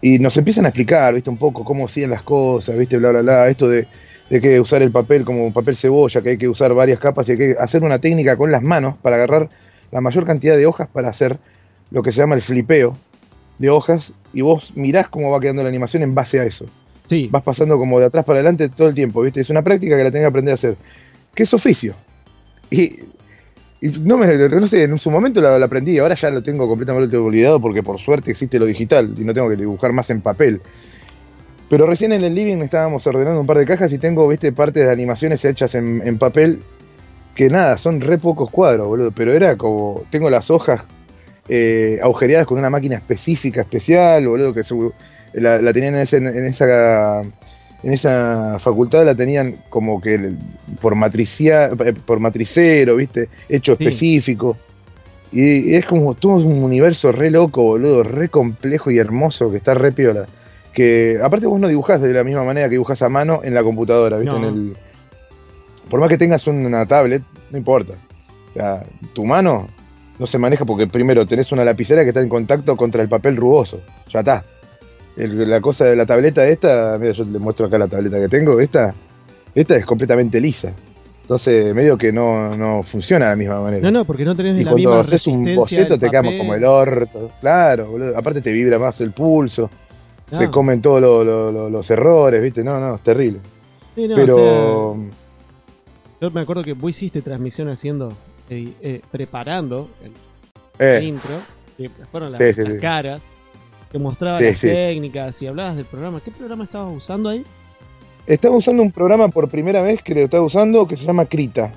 y 0.00 0.18
nos 0.20 0.36
empiezan 0.36 0.64
a 0.64 0.68
explicar, 0.68 1.14
viste, 1.14 1.30
un 1.30 1.36
poco 1.36 1.64
cómo 1.64 1.86
hacían 1.86 2.10
las 2.10 2.22
cosas, 2.22 2.76
viste, 2.78 2.98
bla, 2.98 3.10
bla, 3.10 3.22
bla, 3.22 3.48
esto 3.48 3.68
de, 3.68 3.86
de 4.30 4.40
que 4.40 4.60
usar 4.60 4.82
el 4.82 4.90
papel 4.90 5.24
como 5.24 5.52
papel 5.52 5.76
cebolla, 5.76 6.22
que 6.22 6.30
hay 6.30 6.38
que 6.38 6.48
usar 6.48 6.74
varias 6.74 6.98
capas 6.98 7.28
y 7.28 7.32
hay 7.32 7.38
que 7.38 7.56
hacer 7.58 7.82
una 7.82 7.98
técnica 7.98 8.36
con 8.36 8.52
las 8.52 8.62
manos 8.62 8.96
para 9.00 9.16
agarrar 9.16 9.48
la 9.90 10.00
mayor 10.00 10.24
cantidad 10.24 10.56
de 10.56 10.66
hojas 10.66 10.88
para 10.88 11.08
hacer 11.08 11.38
lo 11.90 12.02
que 12.02 12.12
se 12.12 12.18
llama 12.18 12.34
el 12.34 12.42
flipeo, 12.42 12.96
de 13.58 13.70
hojas 13.70 14.12
y 14.32 14.40
vos 14.40 14.72
mirás 14.76 15.08
cómo 15.08 15.30
va 15.30 15.40
quedando 15.40 15.62
la 15.62 15.68
animación 15.68 16.02
en 16.02 16.14
base 16.14 16.40
a 16.40 16.44
eso. 16.44 16.66
Sí. 17.06 17.28
Vas 17.30 17.42
pasando 17.42 17.78
como 17.78 17.98
de 17.98 18.06
atrás 18.06 18.24
para 18.24 18.38
adelante 18.38 18.68
todo 18.68 18.88
el 18.88 18.94
tiempo, 18.94 19.22
¿viste? 19.22 19.40
Es 19.40 19.50
una 19.50 19.62
práctica 19.62 19.96
que 19.96 20.04
la 20.04 20.10
tenés 20.10 20.24
que 20.24 20.28
aprender 20.28 20.52
a 20.52 20.54
hacer. 20.54 20.76
Que 21.34 21.42
es 21.42 21.54
oficio. 21.54 21.94
Y, 22.70 22.96
no, 24.02 24.18
me, 24.18 24.26
no 24.36 24.66
sé, 24.66 24.84
en 24.84 24.98
su 24.98 25.10
momento 25.10 25.40
la, 25.40 25.56
aprendí, 25.64 25.98
ahora 25.98 26.14
ya 26.14 26.30
lo 26.30 26.42
tengo 26.42 26.68
completamente 26.68 27.16
olvidado 27.16 27.60
porque 27.60 27.82
por 27.82 27.98
suerte 27.98 28.30
existe 28.30 28.58
lo 28.58 28.66
digital 28.66 29.14
y 29.16 29.22
no 29.22 29.32
tengo 29.32 29.48
que 29.48 29.56
dibujar 29.56 29.92
más 29.92 30.10
en 30.10 30.20
papel. 30.20 30.60
Pero 31.68 31.86
recién 31.86 32.12
en 32.12 32.24
el 32.24 32.34
living 32.34 32.58
estábamos 32.58 33.06
ordenando 33.06 33.40
un 33.40 33.46
par 33.46 33.58
de 33.58 33.66
cajas 33.66 33.92
y 33.92 33.98
tengo, 33.98 34.26
viste, 34.26 34.52
partes 34.52 34.86
de 34.86 34.92
animaciones 34.92 35.44
hechas 35.44 35.74
en, 35.74 36.02
en 36.04 36.18
papel 36.18 36.62
que 37.34 37.48
nada, 37.48 37.78
son 37.78 38.00
re 38.00 38.18
pocos 38.18 38.50
cuadros, 38.50 38.88
boludo. 38.88 39.12
Pero 39.12 39.32
era 39.32 39.54
como, 39.54 40.02
tengo 40.10 40.28
las 40.28 40.50
hojas 40.50 40.82
eh, 41.48 42.00
agujereadas 42.02 42.46
con 42.46 42.58
una 42.58 42.68
máquina 42.68 42.96
específica, 42.96 43.60
especial, 43.60 44.26
boludo, 44.26 44.52
que 44.52 44.62
la, 45.34 45.72
tenían 45.72 45.94
en, 45.94 46.00
esa 46.00 47.22
en 47.82 47.92
esa 47.92 48.58
facultad 48.58 49.04
la 49.04 49.14
tenían 49.14 49.56
como 49.68 50.00
que 50.00 50.32
por 50.80 50.94
matricia, 50.96 51.66
eh, 51.66 51.94
por 52.04 52.18
matricero, 52.18 52.96
¿viste? 52.96 53.28
Hecho 53.48 53.74
específico. 53.74 54.56
Y, 55.30 55.74
es 55.74 55.86
como 55.86 56.14
todo 56.14 56.36
un 56.36 56.62
universo 56.62 57.12
re 57.12 57.30
loco, 57.30 57.62
boludo, 57.62 58.02
re 58.02 58.28
complejo 58.28 58.90
y 58.90 58.98
hermoso, 58.98 59.50
que 59.50 59.58
está 59.58 59.74
re 59.74 59.92
piola. 59.92 60.26
Que 60.78 61.18
aparte 61.20 61.48
vos 61.48 61.58
no 61.58 61.66
dibujás 61.66 62.00
de 62.00 62.12
la 62.12 62.22
misma 62.22 62.44
manera 62.44 62.68
que 62.68 62.74
dibujás 62.74 63.02
a 63.02 63.08
mano 63.08 63.40
en 63.42 63.52
la 63.52 63.64
computadora, 63.64 64.16
¿viste? 64.16 64.36
En 64.36 64.44
el, 64.44 64.76
por 65.90 65.98
más 65.98 66.08
que 66.08 66.16
tengas 66.16 66.46
una 66.46 66.86
tablet, 66.86 67.20
no 67.50 67.58
importa. 67.58 67.94
O 68.50 68.52
sea, 68.52 68.84
tu 69.12 69.24
mano 69.24 69.66
no 70.20 70.26
se 70.28 70.38
maneja 70.38 70.64
porque 70.64 70.86
primero 70.86 71.26
tenés 71.26 71.50
una 71.50 71.64
lapicera 71.64 72.04
que 72.04 72.10
está 72.10 72.22
en 72.22 72.28
contacto 72.28 72.76
contra 72.76 73.02
el 73.02 73.08
papel 73.08 73.36
rugoso. 73.36 73.80
Ya 74.12 74.20
está. 74.20 74.44
la 75.16 75.60
cosa 75.60 75.86
de 75.86 75.96
la 75.96 76.06
tableta 76.06 76.46
esta, 76.46 76.96
mira, 76.96 77.12
yo 77.12 77.24
le 77.24 77.40
muestro 77.40 77.66
acá 77.66 77.76
la 77.76 77.88
tableta 77.88 78.20
que 78.20 78.28
tengo, 78.28 78.60
esta, 78.60 78.94
esta 79.56 79.74
es 79.74 79.84
completamente 79.84 80.40
lisa. 80.40 80.72
Entonces, 81.22 81.74
medio 81.74 81.98
que 81.98 82.12
no, 82.12 82.84
funciona 82.84 83.24
de 83.24 83.30
la 83.32 83.36
misma 83.36 83.60
manera. 83.60 83.82
No, 83.82 83.98
no, 83.98 84.04
porque 84.04 84.24
no 84.24 84.36
tenés 84.36 84.60
y 84.60 84.64
la 84.64 84.70
cuando 84.70 85.00
haces 85.00 85.26
un 85.26 85.56
boceto 85.56 85.98
te 85.98 86.08
quedamos 86.08 86.34
como 86.34 86.54
el 86.54 86.62
orto. 86.62 87.32
Claro, 87.40 87.90
boludo. 87.90 88.16
Aparte 88.16 88.40
te 88.40 88.52
vibra 88.52 88.78
más 88.78 89.00
el 89.00 89.10
pulso. 89.10 89.68
Se 90.28 90.50
comen 90.50 90.82
todos 90.82 91.24
los 91.70 91.90
errores, 91.90 92.42
¿viste? 92.42 92.62
No, 92.62 92.78
no, 92.80 92.96
es 92.96 93.02
terrible. 93.02 93.40
Pero. 93.94 94.96
yo 96.20 96.30
me 96.30 96.40
acuerdo 96.40 96.62
que 96.62 96.72
vos 96.74 96.90
hiciste 96.90 97.22
transmisión 97.22 97.68
haciendo 97.68 98.12
eh, 98.50 98.72
eh, 98.80 99.00
preparando 99.10 99.90
el, 100.02 100.12
eh. 100.78 101.04
intro, 101.04 101.34
que 101.76 101.90
fueron 102.10 102.32
las, 102.32 102.40
caras, 102.80 103.20
que 103.90 103.98
mostraba 103.98 104.40
las 104.40 104.60
técnicas 104.60 105.42
y 105.42 105.46
hablabas 105.46 105.76
del 105.76 105.84
programa. 105.84 106.20
¿Qué 106.20 106.30
programa 106.30 106.64
estabas 106.64 106.92
usando 106.94 107.28
ahí? 107.28 107.44
Estaba 108.26 108.56
usando 108.56 108.82
un 108.82 108.92
programa 108.92 109.28
por 109.28 109.48
primera 109.48 109.82
vez 109.82 110.02
que 110.02 110.14
lo 110.14 110.20
estaba 110.22 110.44
usando 110.44 110.86
que 110.86 110.96
se 110.96 111.04
llama 111.04 111.26
Krita. 111.26 111.72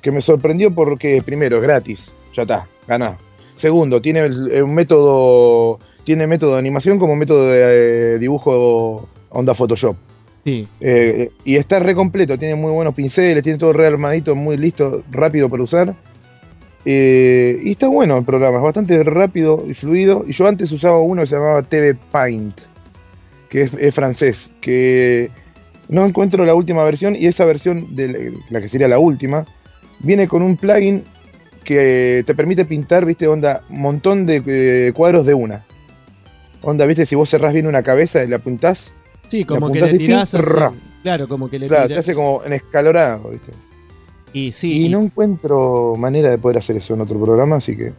Que 0.00 0.10
me 0.10 0.20
sorprendió 0.20 0.74
porque, 0.74 1.22
primero, 1.22 1.56
es 1.56 1.62
gratis. 1.62 2.12
Ya 2.34 2.42
está, 2.42 2.66
ganá. 2.86 3.18
Segundo, 3.54 4.00
tiene 4.00 4.26
un 4.62 4.74
método. 4.74 5.78
Tiene 6.04 6.26
método 6.26 6.52
de 6.52 6.58
animación 6.58 6.98
como 6.98 7.16
método 7.16 7.48
de 7.48 8.18
dibujo 8.18 9.08
onda 9.30 9.54
Photoshop. 9.54 9.96
Eh, 10.46 11.30
y 11.44 11.56
está 11.56 11.78
re 11.78 11.94
completo, 11.94 12.38
tiene 12.38 12.54
muy 12.54 12.70
buenos 12.70 12.94
pinceles, 12.94 13.42
tiene 13.42 13.58
todo 13.58 13.72
re 13.72 13.86
armadito, 13.86 14.34
muy 14.34 14.56
listo, 14.56 15.02
rápido 15.10 15.48
para 15.48 15.62
usar. 15.62 15.94
Eh, 16.84 17.60
y 17.64 17.70
está 17.70 17.88
bueno 17.88 18.18
el 18.18 18.24
programa, 18.24 18.58
es 18.58 18.62
bastante 18.62 19.02
rápido 19.04 19.64
y 19.66 19.74
fluido. 19.74 20.24
Y 20.26 20.32
yo 20.32 20.46
antes 20.46 20.70
usaba 20.72 21.00
uno 21.00 21.22
que 21.22 21.26
se 21.26 21.36
llamaba 21.36 21.62
TV 21.62 21.94
Paint, 21.94 22.60
que 23.48 23.62
es, 23.62 23.94
francés, 23.94 24.50
que 24.60 25.30
no 25.88 26.04
encuentro 26.04 26.44
la 26.44 26.54
última 26.54 26.84
versión 26.84 27.16
y 27.16 27.26
esa 27.26 27.44
versión, 27.44 27.96
de 27.96 28.34
la 28.50 28.60
que 28.60 28.68
sería 28.68 28.88
la 28.88 28.98
última, 28.98 29.46
viene 30.00 30.28
con 30.28 30.42
un 30.42 30.56
plugin 30.56 31.04
que 31.64 32.22
te 32.26 32.34
permite 32.34 32.66
pintar, 32.66 33.06
viste, 33.06 33.26
onda, 33.26 33.64
un 33.70 33.80
montón 33.80 34.26
de 34.26 34.42
eh, 34.46 34.92
cuadros 34.92 35.24
de 35.24 35.32
una. 35.32 35.64
Onda, 36.64 36.86
viste, 36.86 37.06
si 37.06 37.14
vos 37.14 37.28
cerrás 37.28 37.52
bien 37.52 37.66
una 37.66 37.82
cabeza 37.82 38.24
y 38.24 38.28
la 38.28 38.38
pintás, 38.38 38.92
Sí, 39.28 39.44
como 39.44 39.70
que 39.70 39.80
le 39.80 39.98
tirás 39.98 40.34
Claro, 41.02 41.28
como 41.28 41.50
que 41.50 41.58
le 41.58 41.68
Claro, 41.68 41.88
te 41.88 41.96
hace 41.96 42.14
como 42.14 42.42
en 42.44 42.54
escalorado, 42.54 43.30
¿viste? 43.30 43.52
Y 44.32 44.52
sí. 44.52 44.86
Y, 44.86 44.88
no 44.88 45.00
encuentro 45.00 45.94
manera 45.96 46.30
de 46.30 46.38
poder 46.38 46.58
hacer 46.58 46.76
eso 46.76 46.94
en 46.94 47.02
otro 47.02 47.20
programa, 47.20 47.56
así 47.56 47.76
que 47.76 47.92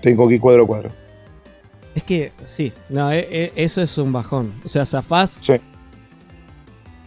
tengo 0.00 0.28
que 0.28 0.34
ir 0.34 0.40
cuadro 0.40 0.64
a 0.64 0.66
cuadro. 0.66 0.90
Es 1.94 2.02
que, 2.02 2.32
sí, 2.44 2.72
no, 2.90 3.10
e, 3.10 3.20
e, 3.30 3.52
eso 3.56 3.80
es 3.80 3.96
un 3.96 4.12
bajón. 4.12 4.52
O 4.64 4.68
sea, 4.68 4.84
zafás. 4.84 5.38
Sí. 5.40 5.54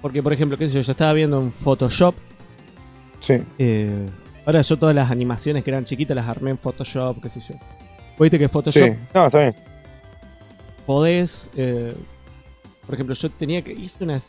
Porque, 0.02 0.24
por 0.24 0.34
ejemplo, 0.34 0.58
qué 0.58 0.68
sé 0.68 0.76
yo, 0.76 0.82
yo 0.82 0.92
estaba 0.92 1.14
viendo 1.14 1.40
en 1.42 1.52
Photoshop. 1.52 2.16
Sí. 3.20 3.36
Eh, 3.60 4.06
ahora 4.46 4.62
yo 4.62 4.78
todas 4.80 4.96
las 4.96 5.12
animaciones 5.12 5.64
que 5.64 5.70
eran 5.70 5.86
chiquitas 5.86 6.16
las 6.16 6.28
armé 6.28 6.52
en 6.52 6.58
Photoshop, 6.58 7.22
qué 7.22 7.30
sé 7.30 7.42
yo. 7.42 7.56
¿Viste 8.20 8.40
que 8.40 8.50
Photoshop? 8.50 8.84
Sí, 8.84 8.94
no, 9.14 9.26
está 9.28 9.40
bien. 9.40 9.69
Podés 10.90 11.52
eh, 11.56 11.94
por 12.90 12.96
ejemplo, 12.96 13.14
yo 13.14 13.30
tenía 13.30 13.62
que. 13.62 13.72
Hice 13.72 14.04
una, 14.04 14.20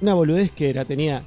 una 0.00 0.14
boludez 0.14 0.52
que 0.52 0.70
era, 0.70 0.84
tenía 0.84 1.24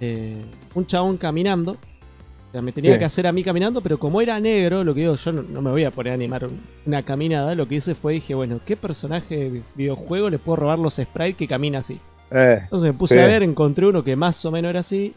eh, 0.00 0.40
un 0.76 0.86
chabón 0.86 1.16
caminando. 1.16 1.72
O 1.72 2.52
sea, 2.52 2.62
me 2.62 2.70
tenía 2.70 2.96
que 2.96 3.04
hacer 3.04 3.26
a 3.26 3.32
mí 3.32 3.42
caminando, 3.42 3.80
pero 3.80 3.98
como 3.98 4.20
era 4.20 4.38
negro, 4.38 4.84
lo 4.84 4.94
que 4.94 5.00
digo, 5.00 5.16
yo 5.16 5.32
no, 5.32 5.60
me 5.60 5.72
voy 5.72 5.82
a 5.82 5.90
poner 5.90 6.12
a 6.12 6.14
animar 6.14 6.46
una 6.86 7.02
caminada. 7.02 7.56
Lo 7.56 7.66
que 7.66 7.74
hice 7.74 7.96
fue, 7.96 8.12
dije, 8.12 8.36
bueno, 8.36 8.60
¿qué 8.64 8.76
personaje 8.76 9.36
de 9.36 9.62
videojuego 9.74 10.30
le 10.30 10.38
puedo 10.38 10.54
robar 10.54 10.78
los 10.78 10.94
sprites 10.94 11.34
que 11.34 11.48
camina 11.48 11.80
así? 11.80 11.98
Eh, 12.30 12.60
Entonces 12.62 12.92
me 12.92 12.96
puse 12.96 13.20
a 13.20 13.26
ver, 13.26 13.42
encontré 13.42 13.86
uno 13.86 14.04
que 14.04 14.14
más 14.14 14.44
o 14.44 14.52
menos 14.52 14.70
era 14.70 14.78
así. 14.78 15.16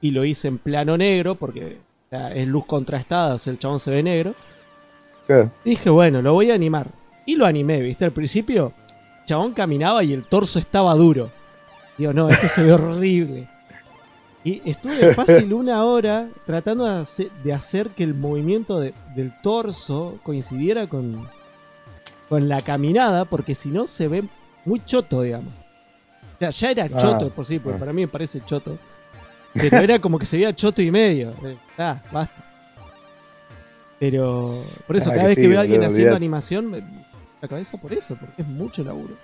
Y 0.00 0.10
lo 0.10 0.24
hice 0.24 0.48
en 0.48 0.58
plano 0.58 0.96
negro, 0.96 1.36
porque 1.36 1.78
es 2.10 2.48
luz 2.48 2.66
contrastada, 2.66 3.36
o 3.36 3.38
sea, 3.38 3.52
el 3.52 3.60
chabón 3.60 3.78
se 3.78 3.92
ve 3.92 4.02
negro. 4.02 4.34
dije, 5.64 5.90
bueno, 5.90 6.20
lo 6.22 6.32
voy 6.32 6.50
a 6.50 6.54
animar. 6.54 6.88
Y 7.26 7.36
lo 7.36 7.44
animé, 7.44 7.82
¿viste? 7.82 8.04
Al 8.04 8.12
principio 8.12 8.72
chabón 9.26 9.52
caminaba 9.52 10.02
y 10.04 10.12
el 10.12 10.24
torso 10.24 10.58
estaba 10.58 10.94
duro. 10.94 11.30
Digo, 11.98 12.12
no, 12.12 12.28
esto 12.28 12.48
se 12.48 12.62
ve 12.62 12.72
horrible. 12.72 13.48
Y 14.44 14.62
estuve 14.64 15.12
fácil 15.12 15.52
una 15.52 15.84
hora 15.84 16.28
tratando 16.46 16.84
de 16.84 17.52
hacer, 17.52 17.90
que 17.90 18.04
el 18.04 18.14
movimiento 18.14 18.78
del 18.78 19.34
torso 19.42 20.20
coincidiera 20.22 20.86
con, 20.86 21.28
con 22.28 22.48
la 22.48 22.62
caminada, 22.62 23.24
porque 23.24 23.56
si 23.56 23.70
no 23.70 23.88
se 23.88 24.06
ve 24.06 24.22
muy 24.64 24.84
choto, 24.84 25.22
digamos. 25.22 25.52
O 26.36 26.38
sea, 26.38 26.50
ya 26.50 26.70
era 26.70 26.84
ah, 26.84 26.98
choto 27.00 27.30
por 27.30 27.44
sí, 27.44 27.58
porque 27.58 27.76
ah. 27.76 27.80
para 27.80 27.92
mí 27.92 28.02
me 28.02 28.08
parece 28.08 28.40
choto. 28.44 28.78
Pero 29.52 29.78
era 29.78 29.98
como 29.98 30.18
que 30.18 30.26
se 30.26 30.36
veía 30.36 30.54
choto 30.54 30.80
y 30.80 30.90
medio. 30.90 31.32
Ah, 31.76 32.00
basta. 32.12 32.44
Pero 33.98 34.62
por 34.86 34.96
eso, 34.96 35.10
cada 35.10 35.24
vez 35.24 35.36
que 35.36 35.48
veo 35.48 35.58
a 35.58 35.62
alguien 35.62 35.82
haciendo 35.82 36.14
animación, 36.14 36.84
la 37.40 37.48
cabeza 37.48 37.76
por 37.78 37.92
eso, 37.92 38.16
porque 38.16 38.42
es 38.42 38.48
mucho 38.48 38.82
laburo. 38.82 39.14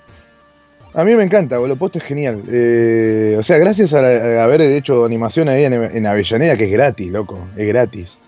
A 0.94 1.04
mí 1.04 1.14
me 1.14 1.22
encanta, 1.22 1.56
lo 1.56 1.76
posto 1.76 1.98
es 1.98 2.04
genial. 2.04 2.42
Eh, 2.48 3.36
o 3.38 3.42
sea, 3.42 3.56
gracias 3.58 3.94
a, 3.94 4.44
haber 4.44 4.60
hecho 4.60 5.06
animación 5.06 5.48
ahí 5.48 5.64
en, 5.64 6.06
Avellaneda, 6.06 6.56
que 6.56 6.64
es 6.64 6.70
gratis, 6.70 7.10
loco, 7.10 7.38
es 7.56 7.66
gratis. 7.66 8.18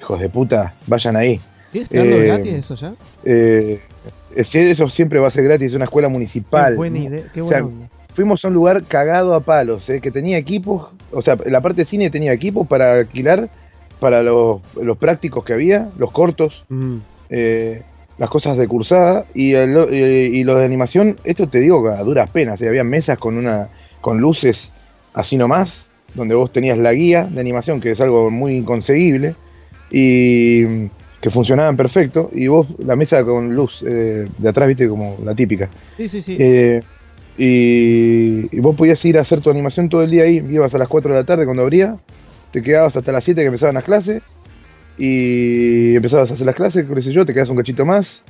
Hijos 0.00 0.20
de 0.20 0.28
puta, 0.28 0.74
vayan 0.86 1.16
ahí. 1.16 1.40
¿Está 1.72 1.98
eh, 1.98 2.26
gratis 2.26 2.52
eso 2.54 2.74
ya? 2.74 2.94
Eh, 3.24 3.80
eso 4.34 4.88
siempre 4.88 5.18
va 5.18 5.28
a 5.28 5.30
ser 5.30 5.44
gratis, 5.44 5.68
es 5.68 5.74
una 5.74 5.84
escuela 5.84 6.08
municipal. 6.08 6.72
Qué 6.72 6.76
buena 6.76 6.98
idea, 6.98 7.24
qué 7.32 7.40
buena 7.40 7.88
fuimos 8.12 8.44
a 8.44 8.48
un 8.48 8.54
lugar 8.54 8.84
cagado 8.84 9.34
a 9.34 9.40
palos, 9.40 9.88
¿eh? 9.88 10.00
que 10.00 10.10
tenía 10.10 10.38
equipos, 10.38 10.94
o 11.12 11.22
sea, 11.22 11.36
la 11.46 11.60
parte 11.60 11.82
de 11.82 11.84
cine 11.84 12.10
tenía 12.10 12.32
equipos 12.32 12.66
para 12.66 12.94
alquilar 12.94 13.48
para 13.98 14.22
los, 14.22 14.62
prácticos 14.98 15.44
que 15.44 15.52
había, 15.52 15.90
los 15.98 16.10
cortos, 16.12 16.64
mm. 16.68 16.96
eh, 17.30 17.82
las 18.20 18.28
cosas 18.28 18.58
de 18.58 18.68
cursada 18.68 19.24
y, 19.32 19.54
y, 19.54 20.44
los 20.44 20.58
de 20.58 20.64
animación, 20.64 21.16
esto 21.24 21.48
te 21.48 21.58
digo 21.58 21.88
a 21.88 22.02
duras 22.02 22.28
penas, 22.28 22.60
¿eh? 22.60 22.68
había 22.68 22.84
mesas 22.84 23.16
con, 23.16 23.38
una, 23.38 23.70
con 24.02 24.20
luces 24.20 24.72
así 25.14 25.38
nomás, 25.38 25.86
donde 26.14 26.34
vos 26.34 26.52
tenías 26.52 26.76
la 26.76 26.92
guía 26.92 27.24
de 27.24 27.40
animación, 27.40 27.80
que 27.80 27.92
es 27.92 28.00
algo 28.02 28.30
muy 28.30 28.56
inconseguible, 28.56 29.36
y 29.90 30.88
que 31.22 31.30
funcionaban 31.30 31.78
perfecto, 31.78 32.28
y 32.34 32.46
vos 32.48 32.66
la 32.84 32.94
mesa 32.94 33.24
con 33.24 33.54
luz 33.54 33.82
eh, 33.88 34.28
de 34.36 34.48
atrás, 34.50 34.68
viste, 34.68 34.86
como 34.86 35.16
la 35.24 35.34
típica. 35.34 35.70
Sí, 35.96 36.06
sí, 36.10 36.20
sí. 36.20 36.36
Eh, 36.38 36.82
y, 37.38 38.60
vos 38.60 38.76
podías 38.76 39.02
ir 39.06 39.16
a 39.16 39.22
hacer 39.22 39.40
tu 39.40 39.48
animación 39.48 39.88
todo 39.88 40.02
el 40.02 40.10
día 40.10 40.24
ahí, 40.24 40.44
ibas 40.50 40.74
a 40.74 40.78
las 40.78 40.88
4 40.88 41.10
de 41.14 41.20
la 41.20 41.24
tarde 41.24 41.46
cuando 41.46 41.62
abría, 41.62 41.96
te 42.50 42.60
quedabas 42.60 42.98
hasta 42.98 43.12
las 43.12 43.24
7 43.24 43.40
que 43.40 43.46
empezaban 43.46 43.76
las 43.76 43.84
clases, 43.84 44.20
y 45.00 45.96
empezabas 45.96 46.30
a 46.30 46.34
hacer 46.34 46.44
las 46.44 46.54
clases, 46.54 46.84
qué 46.86 47.00
sé 47.00 47.10
yo, 47.10 47.24
te 47.24 47.32
quedabas 47.32 47.48
un 47.48 47.56
cachito 47.56 47.86
más, 47.86 48.22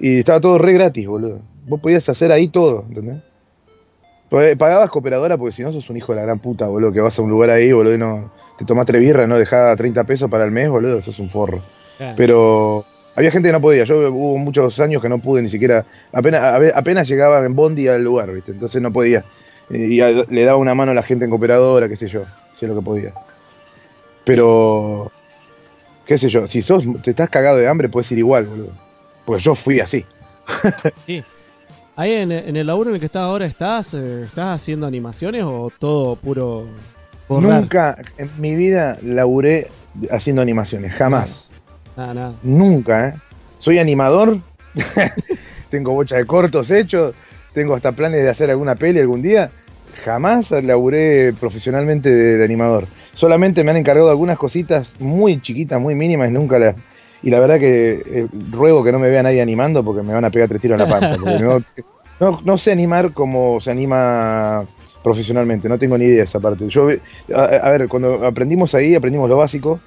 y 0.00 0.18
estaba 0.18 0.40
todo 0.40 0.58
re 0.58 0.72
gratis, 0.72 1.06
boludo. 1.06 1.38
Vos 1.64 1.80
podías 1.80 2.08
hacer 2.08 2.32
ahí 2.32 2.48
todo, 2.48 2.84
¿entendés? 2.88 3.22
Pagabas 4.58 4.90
cooperadora 4.90 5.38
porque 5.38 5.52
si 5.52 5.62
no 5.62 5.70
sos 5.70 5.88
un 5.88 5.96
hijo 5.96 6.12
de 6.12 6.16
la 6.16 6.22
gran 6.22 6.40
puta, 6.40 6.66
boludo, 6.66 6.90
que 6.92 7.00
vas 7.00 7.16
a 7.16 7.22
un 7.22 7.30
lugar 7.30 7.50
ahí, 7.50 7.70
boludo, 7.72 7.94
y 7.94 7.98
no 7.98 8.32
te 8.58 8.64
tomás 8.64 8.84
tres 8.84 9.00
birras, 9.00 9.28
no 9.28 9.38
dejás 9.38 9.76
30 9.76 10.02
pesos 10.02 10.28
para 10.28 10.44
el 10.44 10.50
mes, 10.50 10.68
boludo, 10.68 11.00
sos 11.00 11.20
un 11.20 11.30
forro. 11.30 11.62
Pero 12.16 12.84
había 13.14 13.30
gente 13.30 13.48
que 13.48 13.52
no 13.52 13.60
podía. 13.60 13.84
Yo 13.84 14.10
hubo 14.12 14.36
muchos 14.38 14.80
años 14.80 15.00
que 15.00 15.08
no 15.08 15.18
pude 15.18 15.40
ni 15.40 15.48
siquiera. 15.48 15.86
Apenas, 16.12 16.42
apenas 16.74 17.06
llegaba 17.06 17.46
en 17.46 17.54
Bondi 17.54 17.86
al 17.86 18.02
lugar, 18.02 18.32
¿viste? 18.32 18.50
Entonces 18.50 18.82
no 18.82 18.92
podía. 18.92 19.24
Y 19.70 20.00
le 20.00 20.44
daba 20.44 20.58
una 20.58 20.74
mano 20.74 20.90
a 20.90 20.94
la 20.94 21.02
gente 21.02 21.24
en 21.24 21.30
cooperadora, 21.30 21.88
qué 21.88 21.96
sé 21.96 22.08
yo. 22.08 22.24
Hacía 22.52 22.68
lo 22.68 22.74
que 22.74 22.82
podía. 22.82 23.14
Pero. 24.24 25.12
Qué 26.06 26.16
sé 26.16 26.28
yo. 26.28 26.46
Si 26.46 26.62
sos, 26.62 26.84
te 27.02 27.10
estás 27.10 27.28
cagado 27.28 27.56
de 27.56 27.68
hambre, 27.68 27.88
puedes 27.88 28.10
ir 28.12 28.18
igual, 28.18 28.46
boludo. 28.46 28.72
Porque 29.24 29.42
yo 29.42 29.54
fui 29.54 29.80
así. 29.80 30.04
sí. 31.06 31.22
Ahí 31.96 32.12
en, 32.12 32.30
el 32.30 32.66
laburo 32.66 32.90
en 32.90 32.96
el 32.96 33.00
que 33.00 33.06
estás 33.06 33.22
ahora, 33.22 33.46
¿estás, 33.46 33.94
eh, 33.94 34.24
¿estás 34.24 34.60
haciendo 34.60 34.86
animaciones 34.86 35.44
o 35.44 35.72
todo 35.78 36.16
puro... 36.16 36.66
Nunca 37.28 37.96
en 38.18 38.30
mi 38.38 38.54
vida 38.54 38.98
laburé 39.02 39.68
haciendo 40.10 40.42
animaciones, 40.42 40.92
jamás. 40.92 41.50
Nunca, 42.42 43.08
¿eh? 43.08 43.14
Soy 43.58 43.78
animador, 43.78 44.40
tengo 45.70 45.92
bocha 45.92 46.16
de 46.16 46.26
cortos 46.26 46.70
hechos, 46.70 47.14
tengo 47.54 47.74
hasta 47.74 47.92
planes 47.92 48.22
de 48.22 48.28
hacer 48.28 48.50
alguna 48.50 48.74
peli 48.74 49.00
algún 49.00 49.22
día. 49.22 49.50
Jamás 50.04 50.50
laburé 50.50 51.32
profesionalmente 51.38 52.10
de, 52.10 52.44
animador. 52.44 52.86
Solamente 53.12 53.64
me 53.64 53.70
han 53.70 53.76
encargado 53.76 54.10
algunas 54.10 54.38
cositas 54.38 54.96
muy 55.00 55.40
chiquitas, 55.40 55.80
muy 55.80 55.94
mínimas, 55.94 56.30
nunca 56.30 56.58
las... 56.58 56.76
Y 57.22 57.30
la 57.30 57.40
verdad 57.40 57.58
que 57.58 58.02
eh, 58.06 58.28
ruego 58.50 58.84
que 58.84 58.92
no 58.92 58.98
me 58.98 59.08
vea 59.08 59.22
nadie 59.22 59.40
animando 59.40 59.82
porque 59.82 60.02
me 60.02 60.12
van 60.12 60.24
a 60.24 60.30
pegar 60.30 60.48
tres 60.48 60.60
tiros 60.60 60.78
en 60.78 60.88
la 60.88 61.00
panza. 61.00 61.16
no, 62.44 62.58
sé 62.58 62.72
animar 62.72 63.12
como 63.12 63.60
se 63.60 63.70
anima 63.70 64.64
profesionalmente, 65.02 65.68
no 65.68 65.78
tengo 65.78 65.96
ni 65.96 66.04
idea 66.04 66.18
de 66.18 66.24
esa 66.24 66.40
parte. 66.40 66.68
Yo, 66.68 66.88
a 67.34 67.70
ver, 67.70 67.88
cuando 67.88 68.24
aprendimos 68.24 68.74
ahí, 68.74 68.94
aprendimos 68.94 69.28
lo 69.28 69.38
básico, 69.38 69.80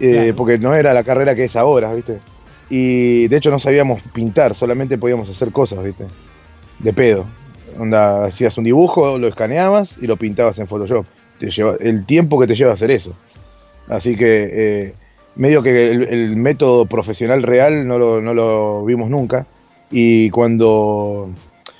eh, 0.00 0.32
porque 0.36 0.58
no 0.58 0.74
era 0.74 0.94
la 0.94 1.04
carrera 1.04 1.34
que 1.34 1.44
es 1.44 1.56
ahora, 1.56 1.92
¿viste? 1.92 2.18
Y 2.70 3.28
de 3.28 3.36
hecho 3.36 3.50
no 3.50 3.58
sabíamos 3.58 4.02
pintar, 4.02 4.54
solamente 4.54 4.98
podíamos 4.98 5.28
hacer 5.28 5.52
cosas, 5.52 5.82
¿viste? 5.84 6.06
De 6.78 6.92
pedo. 6.92 7.26
Hacías 8.24 8.58
un 8.58 8.64
dibujo, 8.64 9.18
lo 9.18 9.28
escaneabas 9.28 9.96
y 10.00 10.06
lo 10.06 10.16
pintabas 10.16 10.58
en 10.58 10.66
Photoshop. 10.66 11.06
Te 11.38 11.48
el 11.80 12.04
tiempo 12.04 12.38
que 12.40 12.46
te 12.46 12.54
lleva 12.54 12.72
a 12.72 12.74
hacer 12.74 12.90
eso. 12.90 13.14
Así 13.88 14.16
que 14.16 14.48
eh, 14.52 14.94
medio 15.36 15.62
que 15.62 15.90
el, 15.92 16.36
método 16.36 16.86
profesional 16.86 17.42
real 17.42 17.86
no 17.86 17.98
lo, 17.98 18.20
no 18.20 18.34
lo, 18.34 18.84
vimos 18.84 19.10
nunca. 19.10 19.46
Y 19.90 20.30
cuando 20.30 21.30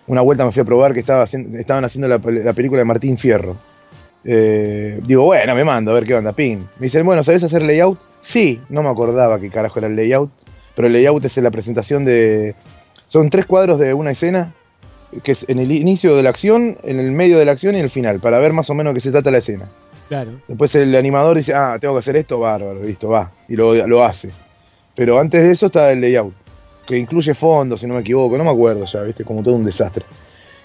una 0.06 0.20
vuelta 0.20 0.44
me 0.44 0.52
fui 0.52 0.62
a 0.62 0.64
probar 0.64 0.94
que 0.94 1.00
estaba 1.00 1.24
estaban 1.24 1.84
haciendo 1.84 2.08
la 2.08 2.52
película 2.52 2.80
de 2.80 2.84
Martín 2.84 3.18
Fierro 3.18 3.56
eh, 4.24 5.00
digo, 5.06 5.24
bueno, 5.24 5.54
me 5.54 5.64
mando 5.64 5.90
a 5.90 5.94
ver 5.94 6.04
qué 6.04 6.14
onda, 6.14 6.32
pin. 6.32 6.68
Me 6.78 6.86
dicen, 6.86 7.04
bueno, 7.06 7.22
¿sabes 7.24 7.42
hacer 7.44 7.62
layout? 7.62 7.98
Sí, 8.20 8.60
no 8.68 8.82
me 8.82 8.88
acordaba 8.88 9.40
qué 9.40 9.50
carajo 9.50 9.78
era 9.78 9.88
el 9.88 9.96
layout, 9.96 10.30
pero 10.74 10.88
el 10.88 10.92
layout 10.92 11.24
es 11.24 11.36
la 11.38 11.50
presentación 11.50 12.04
de... 12.04 12.54
Son 13.06 13.30
tres 13.30 13.46
cuadros 13.46 13.78
de 13.78 13.94
una 13.94 14.10
escena, 14.10 14.52
que 15.22 15.32
es 15.32 15.44
en 15.48 15.58
el 15.58 15.72
inicio 15.72 16.16
de 16.16 16.22
la 16.22 16.30
acción, 16.30 16.76
en 16.82 17.00
el 17.00 17.12
medio 17.12 17.38
de 17.38 17.44
la 17.44 17.52
acción 17.52 17.74
y 17.74 17.78
en 17.78 17.84
el 17.84 17.90
final, 17.90 18.20
para 18.20 18.38
ver 18.38 18.52
más 18.52 18.68
o 18.70 18.74
menos 18.74 18.92
de 18.92 18.98
qué 18.98 19.00
se 19.00 19.10
trata 19.10 19.30
la 19.30 19.38
escena. 19.38 19.66
Claro. 20.08 20.32
Después 20.48 20.74
el 20.74 20.94
animador 20.94 21.36
dice, 21.36 21.54
ah, 21.54 21.76
tengo 21.80 21.94
que 21.94 21.98
hacer 21.98 22.16
esto, 22.16 22.38
bárbaro, 22.40 22.82
listo, 22.82 23.08
va, 23.08 23.30
y 23.48 23.56
lo, 23.56 23.86
lo 23.86 24.04
hace. 24.04 24.30
Pero 24.94 25.18
antes 25.18 25.42
de 25.42 25.50
eso 25.50 25.66
está 25.66 25.92
el 25.92 26.00
layout, 26.00 26.34
que 26.86 26.96
incluye 26.96 27.34
fondos, 27.34 27.80
si 27.80 27.86
no 27.86 27.94
me 27.94 28.00
equivoco, 28.00 28.36
no 28.38 28.44
me 28.44 28.50
acuerdo 28.50 28.84
ya, 28.84 29.02
viste, 29.02 29.24
como 29.24 29.42
todo 29.42 29.54
un 29.54 29.64
desastre. 29.64 30.04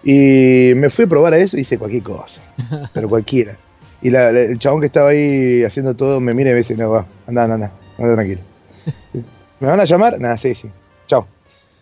Y 0.04 0.74
me 0.76 0.90
fui 0.90 1.06
a 1.06 1.08
probar 1.08 1.34
a 1.34 1.38
eso 1.38 1.58
y 1.58 1.62
hice 1.62 1.78
cualquier 1.78 2.04
cosa, 2.04 2.42
pero 2.94 3.08
cualquiera. 3.08 3.58
Y 4.02 4.14
el 4.14 4.60
chabón 4.60 4.82
que 4.82 4.88
estaba 4.88 5.10
ahí 5.10 5.64
haciendo 5.64 5.96
todo 5.96 6.20
me 6.20 6.34
mira 6.34 6.50
y 6.50 6.54
me 6.54 6.58
dice, 6.58 6.76
no, 6.76 6.90
va, 6.90 7.06
anda, 7.26 7.44
anda, 7.44 7.56
anda, 7.56 7.72
anda 7.98 8.14
tranquilo. 8.16 8.42
¿Me 9.60 9.68
van 9.68 9.80
a 9.80 9.86
llamar? 9.86 10.20
Nada, 10.20 10.36
sí, 10.36 10.56
sí. 10.56 10.70
Chao. 11.08 11.26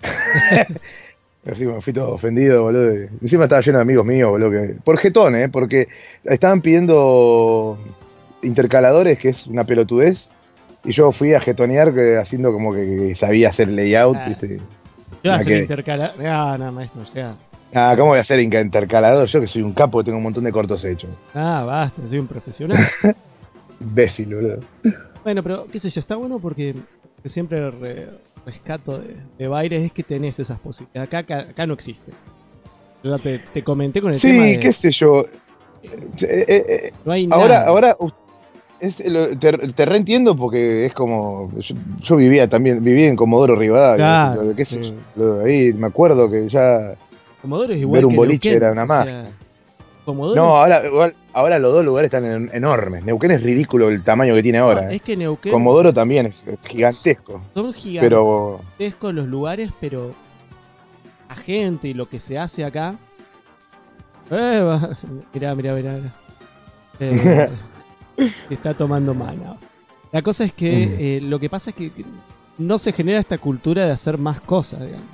me 1.43 1.81
fui 1.81 1.93
todo 1.93 2.13
ofendido, 2.13 2.61
boludo. 2.61 2.91
Encima 3.21 3.45
estaba 3.45 3.61
lleno 3.61 3.79
de 3.79 3.81
amigos 3.81 4.05
míos, 4.05 4.29
boludo. 4.29 4.51
por 4.83 4.97
jetón, 4.97 5.35
¿eh? 5.35 5.49
Porque 5.49 5.87
estaban 6.23 6.61
pidiendo 6.61 7.79
intercaladores, 8.43 9.17
que 9.17 9.29
es 9.29 9.47
una 9.47 9.63
pelotudez. 9.63 10.29
Y 10.83 10.91
yo 10.91 11.11
fui 11.11 11.33
a 11.33 11.39
jetonear 11.39 11.93
haciendo 12.19 12.51
como 12.51 12.73
que, 12.73 13.13
sabía 13.15 13.49
hacer 13.49 13.69
layout, 13.69 14.17
ah. 14.17 14.27
¿viste? 14.27 14.59
Yo 15.23 15.33
hacer 15.33 15.61
intercalador. 15.61 16.25
Ah, 16.25 16.57
no, 16.59 16.71
maestro, 16.71 17.01
o 17.01 17.05
sea. 17.05 17.35
Ah, 17.73 17.93
¿cómo 17.97 18.09
voy 18.09 18.19
a 18.19 18.23
ser 18.23 18.39
intercalador? 18.39 19.27
Yo 19.27 19.41
que 19.41 19.47
soy 19.47 19.61
un 19.61 19.73
capo, 19.73 20.03
tengo 20.03 20.17
un 20.17 20.23
montón 20.23 20.43
de 20.43 20.51
cortos 20.51 20.83
hechos. 20.85 21.09
Ah, 21.33 21.63
basta, 21.65 22.01
soy 22.07 22.19
un 22.19 22.27
profesional. 22.27 22.77
Imbécil, 23.79 24.35
boludo. 24.35 24.59
Bueno, 25.23 25.41
pero 25.41 25.67
qué 25.71 25.79
sé 25.79 25.89
yo, 25.89 25.99
está 26.01 26.15
bueno 26.15 26.39
porque 26.39 26.75
siempre 27.29 27.71
rescato 28.45 28.99
de, 28.99 29.17
de 29.37 29.85
es 29.85 29.91
que 29.91 30.03
tenés 30.03 30.39
esas 30.39 30.59
posibilidades. 30.59 31.13
Acá, 31.13 31.35
acá, 31.49 31.65
no 31.65 31.73
existe. 31.73 32.11
Yo 33.03 33.17
te, 33.19 33.39
te, 33.39 33.63
comenté 33.63 34.01
con 34.01 34.11
el 34.11 34.19
tema 34.19 34.45
Sí, 34.45 34.59
qué 34.59 34.73
sé 34.73 34.91
yo. 34.91 35.25
Eh, 35.83 35.87
eh, 36.21 36.45
eh, 36.47 36.93
no 37.03 37.11
hay 37.11 37.27
ahora, 37.31 37.59
nada. 37.59 37.67
ahora 37.67 37.97
te, 39.39 39.57
te, 39.73 39.85
reentiendo 39.85 40.35
porque 40.35 40.85
es 40.85 40.93
como. 40.93 41.51
Yo, 42.01 42.15
vivía 42.15 42.47
también, 42.47 42.83
viví 42.83 43.03
en 43.03 43.15
Comodoro 43.15 43.55
Rivadavia. 43.55 44.37
qué 44.55 44.65
sé 44.65 44.93
yo, 45.15 45.41
ahí 45.41 45.73
me 45.73 45.87
acuerdo 45.87 46.29
que 46.29 46.47
ya 46.49 46.95
Comodoro 47.41 47.73
es 47.73 47.79
igual 47.79 48.01
Ver 48.01 48.05
un 48.05 48.15
boliche 48.15 48.53
era 48.53 48.71
una 48.71 48.85
magia. 48.85 49.31
No, 50.05 50.57
ahora, 50.57 50.81
ahora 51.33 51.59
los 51.59 51.73
dos 51.73 51.85
lugares 51.85 52.11
están 52.11 52.49
enormes. 52.53 53.03
Neuquén 53.03 53.31
es 53.31 53.43
ridículo 53.43 53.89
el 53.89 54.03
tamaño 54.03 54.33
que 54.33 54.43
tiene 54.43 54.57
ahora. 54.57 54.91
¿eh? 54.91 54.95
Es 54.95 55.01
que 55.01 55.15
Neuquén. 55.15 55.51
Comodoro 55.51 55.93
también 55.93 56.33
es 56.45 56.59
gigantesco. 56.67 57.41
Son 57.53 57.71
gigantescos 57.73 59.13
los 59.13 59.27
lugares, 59.27 59.71
pero 59.79 60.13
a 61.29 61.35
gente 61.35 61.87
y 61.87 61.93
lo 61.93 62.09
que 62.09 62.19
se 62.19 62.37
hace 62.37 62.65
acá. 62.65 62.95
Eh, 64.31 64.79
mirá, 65.33 65.55
mirá, 65.55 65.73
mirá. 65.75 65.99
Eh, 66.99 67.49
está 68.49 68.73
tomando 68.73 69.13
mana. 69.13 69.57
La 70.11 70.21
cosa 70.21 70.43
es 70.43 70.53
que 70.53 70.71
mm. 70.71 70.89
eh, 70.99 71.19
lo 71.21 71.39
que 71.39 71.49
pasa 71.49 71.69
es 71.69 71.75
que 71.75 71.91
no 72.57 72.79
se 72.79 72.91
genera 72.91 73.19
esta 73.19 73.37
cultura 73.37 73.85
de 73.85 73.91
hacer 73.91 74.17
más 74.17 74.41
cosas, 74.41 74.81
digamos. 74.81 75.07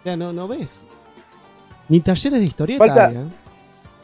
O 0.00 0.02
sea, 0.04 0.16
no, 0.16 0.32
no 0.32 0.46
ves. 0.46 0.82
Ni 1.88 2.00
talleres 2.00 2.38
de 2.38 2.44
historieta. 2.44 2.86
Falta. 2.86 3.12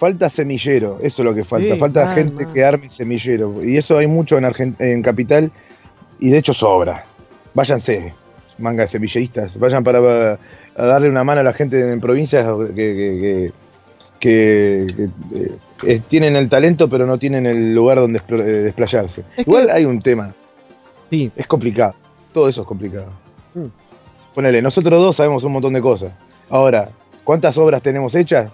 Falta 0.03 0.29
semillero, 0.29 0.99
eso 1.01 1.23
es 1.23 1.25
lo 1.25 1.33
que 1.33 1.45
falta. 1.45 1.77
falta 1.77 2.13
gente 2.13 2.49
que 2.53 2.65
arme 2.65 2.91
semillero. 2.91 3.61
Y 3.63 3.77
eso 3.77 3.97
hay 3.97 4.09
mucho 4.09 4.37
en, 4.37 4.75
en 4.81 5.01
Capital 5.01 5.53
y 6.19 6.31
de 6.31 6.39
hecho 6.39 6.53
sobra. 6.53 7.05
Váyanse, 7.55 8.13
manga 8.59 8.83
de 8.83 8.89
semilleristas. 8.89 9.61
Vayan 9.61 9.85
para, 9.85 10.41
darle 10.77 11.09
una 11.09 11.23
mano 11.23 11.43
a 11.43 11.45
la 11.45 11.53
gente 11.53 11.93
en 11.93 12.01
provincias 12.01 12.45
que, 12.75 13.53
que, 14.19 14.87
eh, 15.87 16.01
tienen 16.09 16.35
el 16.35 16.49
talento 16.49 16.89
pero 16.89 17.07
no 17.07 17.17
tienen 17.17 17.47
el 17.47 17.73
lugar 17.73 17.99
donde 17.99 18.21
eh, 18.29 18.43
desplayarse. 18.43 19.23
Igual 19.37 19.71
hay 19.71 19.85
un 19.85 20.03
tema. 20.03 20.35
Sí. 21.11 21.31
Es 21.37 21.47
complicado. 21.47 21.95
Todo 22.33 22.49
eso 22.49 22.63
es 22.63 22.67
complicado. 22.67 23.13
Mm. 23.55 23.67
Ponele, 24.35 24.63
nosotros 24.63 25.01
dos 25.01 25.15
sabemos 25.15 25.45
un 25.45 25.53
montón 25.53 25.75
de 25.75 25.81
cosas. 25.81 26.11
Ahora, 26.51 26.89
¿Cuántas 27.25 27.57
obras 27.57 27.83
tenemos 27.83 28.15
hechas? 28.15 28.51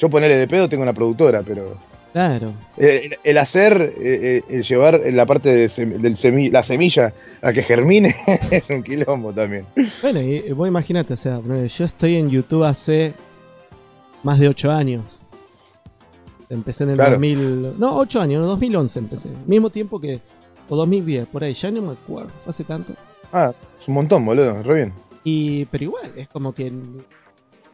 Yo 0.00 0.08
ponerle 0.08 0.36
de 0.36 0.48
pedo 0.48 0.66
tengo 0.66 0.82
una 0.82 0.94
productora, 0.94 1.42
pero. 1.42 1.76
Claro. 2.12 2.54
Eh, 2.78 3.18
el, 3.22 3.38
hacer, 3.38 3.94
eh, 4.00 4.42
eh, 4.48 4.62
llevar 4.62 5.00
la 5.12 5.26
parte 5.26 5.68
de 5.68 6.50
la 6.50 6.62
semilla 6.62 7.12
a 7.40 7.52
que 7.52 7.62
germine 7.62 8.16
es 8.50 8.68
un 8.70 8.82
quilombo 8.82 9.32
también. 9.32 9.66
Bueno, 10.02 10.20
y 10.20 10.50
vos 10.52 10.66
imagínate, 10.66 11.14
o 11.14 11.16
sea, 11.16 11.40
yo 11.40 11.84
estoy 11.84 12.16
en 12.16 12.30
YouTube 12.30 12.64
hace 12.64 13.14
más 14.22 14.40
de 14.40 14.48
8 14.48 14.70
años. 14.72 15.04
Empecé 16.48 16.84
en 16.84 16.90
el 16.90 16.96
2000. 16.96 17.78
No, 17.78 17.96
8 17.98 18.22
años, 18.22 18.42
en 18.42 18.48
2011 18.48 18.98
empecé. 18.98 19.28
Mismo 19.46 19.68
tiempo 19.70 20.00
que. 20.00 20.18
O 20.68 20.76
2010, 20.76 21.26
por 21.26 21.44
ahí, 21.44 21.52
ya 21.52 21.70
no 21.70 21.82
me 21.82 21.92
acuerdo, 21.92 22.30
hace 22.46 22.64
tanto. 22.64 22.94
Ah, 23.32 23.52
es 23.80 23.86
un 23.86 23.94
montón, 23.94 24.24
boludo, 24.24 24.62
re 24.62 24.74
bien. 24.74 24.92
Y, 25.24 25.66
pero 25.66 25.84
igual, 25.84 26.12
es 26.16 26.28
como 26.28 26.54
que 26.54 26.72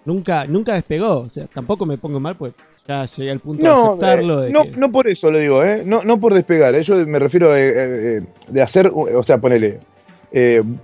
nunca, 0.07 0.47
nunca 0.47 0.75
despegó. 0.75 1.19
O 1.19 1.29
sea, 1.29 1.47
tampoco 1.47 1.85
me 1.85 1.99
pongo 1.99 2.19
mal, 2.19 2.37
pues 2.37 2.55
ya 2.87 3.05
llegué 3.05 3.31
al 3.31 3.40
punto 3.40 3.62
de 3.62 3.71
aceptarlo. 3.71 4.45
Eh, 4.45 4.51
no, 4.51 4.64
no 4.64 4.90
por 4.90 5.09
eso 5.09 5.31
lo 5.31 5.38
digo, 5.38 5.62
¿eh? 5.62 5.83
No, 5.85 6.03
no 6.05 6.19
por 6.19 6.33
despegar, 6.33 6.75
¿eh? 6.75 6.83
yo 6.83 6.97
me 7.07 7.19
refiero 7.19 7.51
a, 7.51 7.61
eh, 7.61 8.23
de 8.49 8.62
hacer, 8.62 8.90
o 8.95 9.23
sea, 9.23 9.38
ponele. 9.38 9.81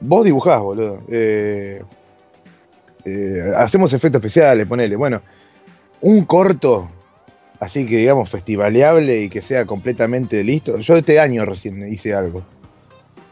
vos 0.01 0.25
dibujás, 0.25 0.61
boludo. 0.61 1.01
hacemos 3.57 3.93
efectos 3.93 4.19
especiales, 4.19 4.67
ponele. 4.67 4.97
Bueno, 4.97 5.23
un 6.03 6.25
corto, 6.25 6.91
así 7.61 7.87
que 7.87 7.99
digamos 7.99 8.29
festivaleable 8.29 9.23
y 9.23 9.29
que 9.29 9.41
sea 9.41 9.65
completamente 9.65 10.43
listo. 10.45 10.79
Yo 10.79 10.97
este 10.97 11.21
año 11.21 11.45
recién 11.45 11.91
hice 11.91 12.13
algo 12.13 12.43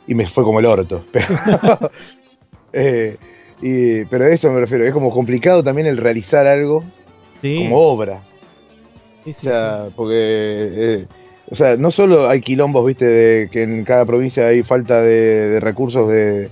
y 0.06 0.14
me 0.14 0.26
fue 0.26 0.44
como 0.44 0.60
el 0.60 0.66
orto. 0.66 1.04
Pero, 1.12 1.90
y, 3.62 4.04
pero 4.06 4.24
a 4.24 4.28
eso 4.28 4.50
me 4.50 4.60
refiero, 4.60 4.84
es 4.84 4.92
como 4.92 5.10
complicado 5.10 5.62
también 5.62 5.86
el 5.86 5.96
realizar 5.96 6.46
algo 6.46 6.84
como 7.42 7.78
obra 7.78 8.22
o 9.26 9.32
sea, 9.32 9.88
porque. 9.94 10.14
Eh, 10.16 11.06
o 11.50 11.54
sea, 11.54 11.76
no 11.76 11.90
solo 11.90 12.28
hay 12.28 12.40
quilombos, 12.40 12.86
viste, 12.86 13.06
de 13.06 13.50
que 13.50 13.64
en 13.64 13.84
cada 13.84 14.06
provincia 14.06 14.46
hay 14.46 14.62
falta 14.62 15.02
de, 15.02 15.58
recursos 15.58 16.08
de, 16.08 16.48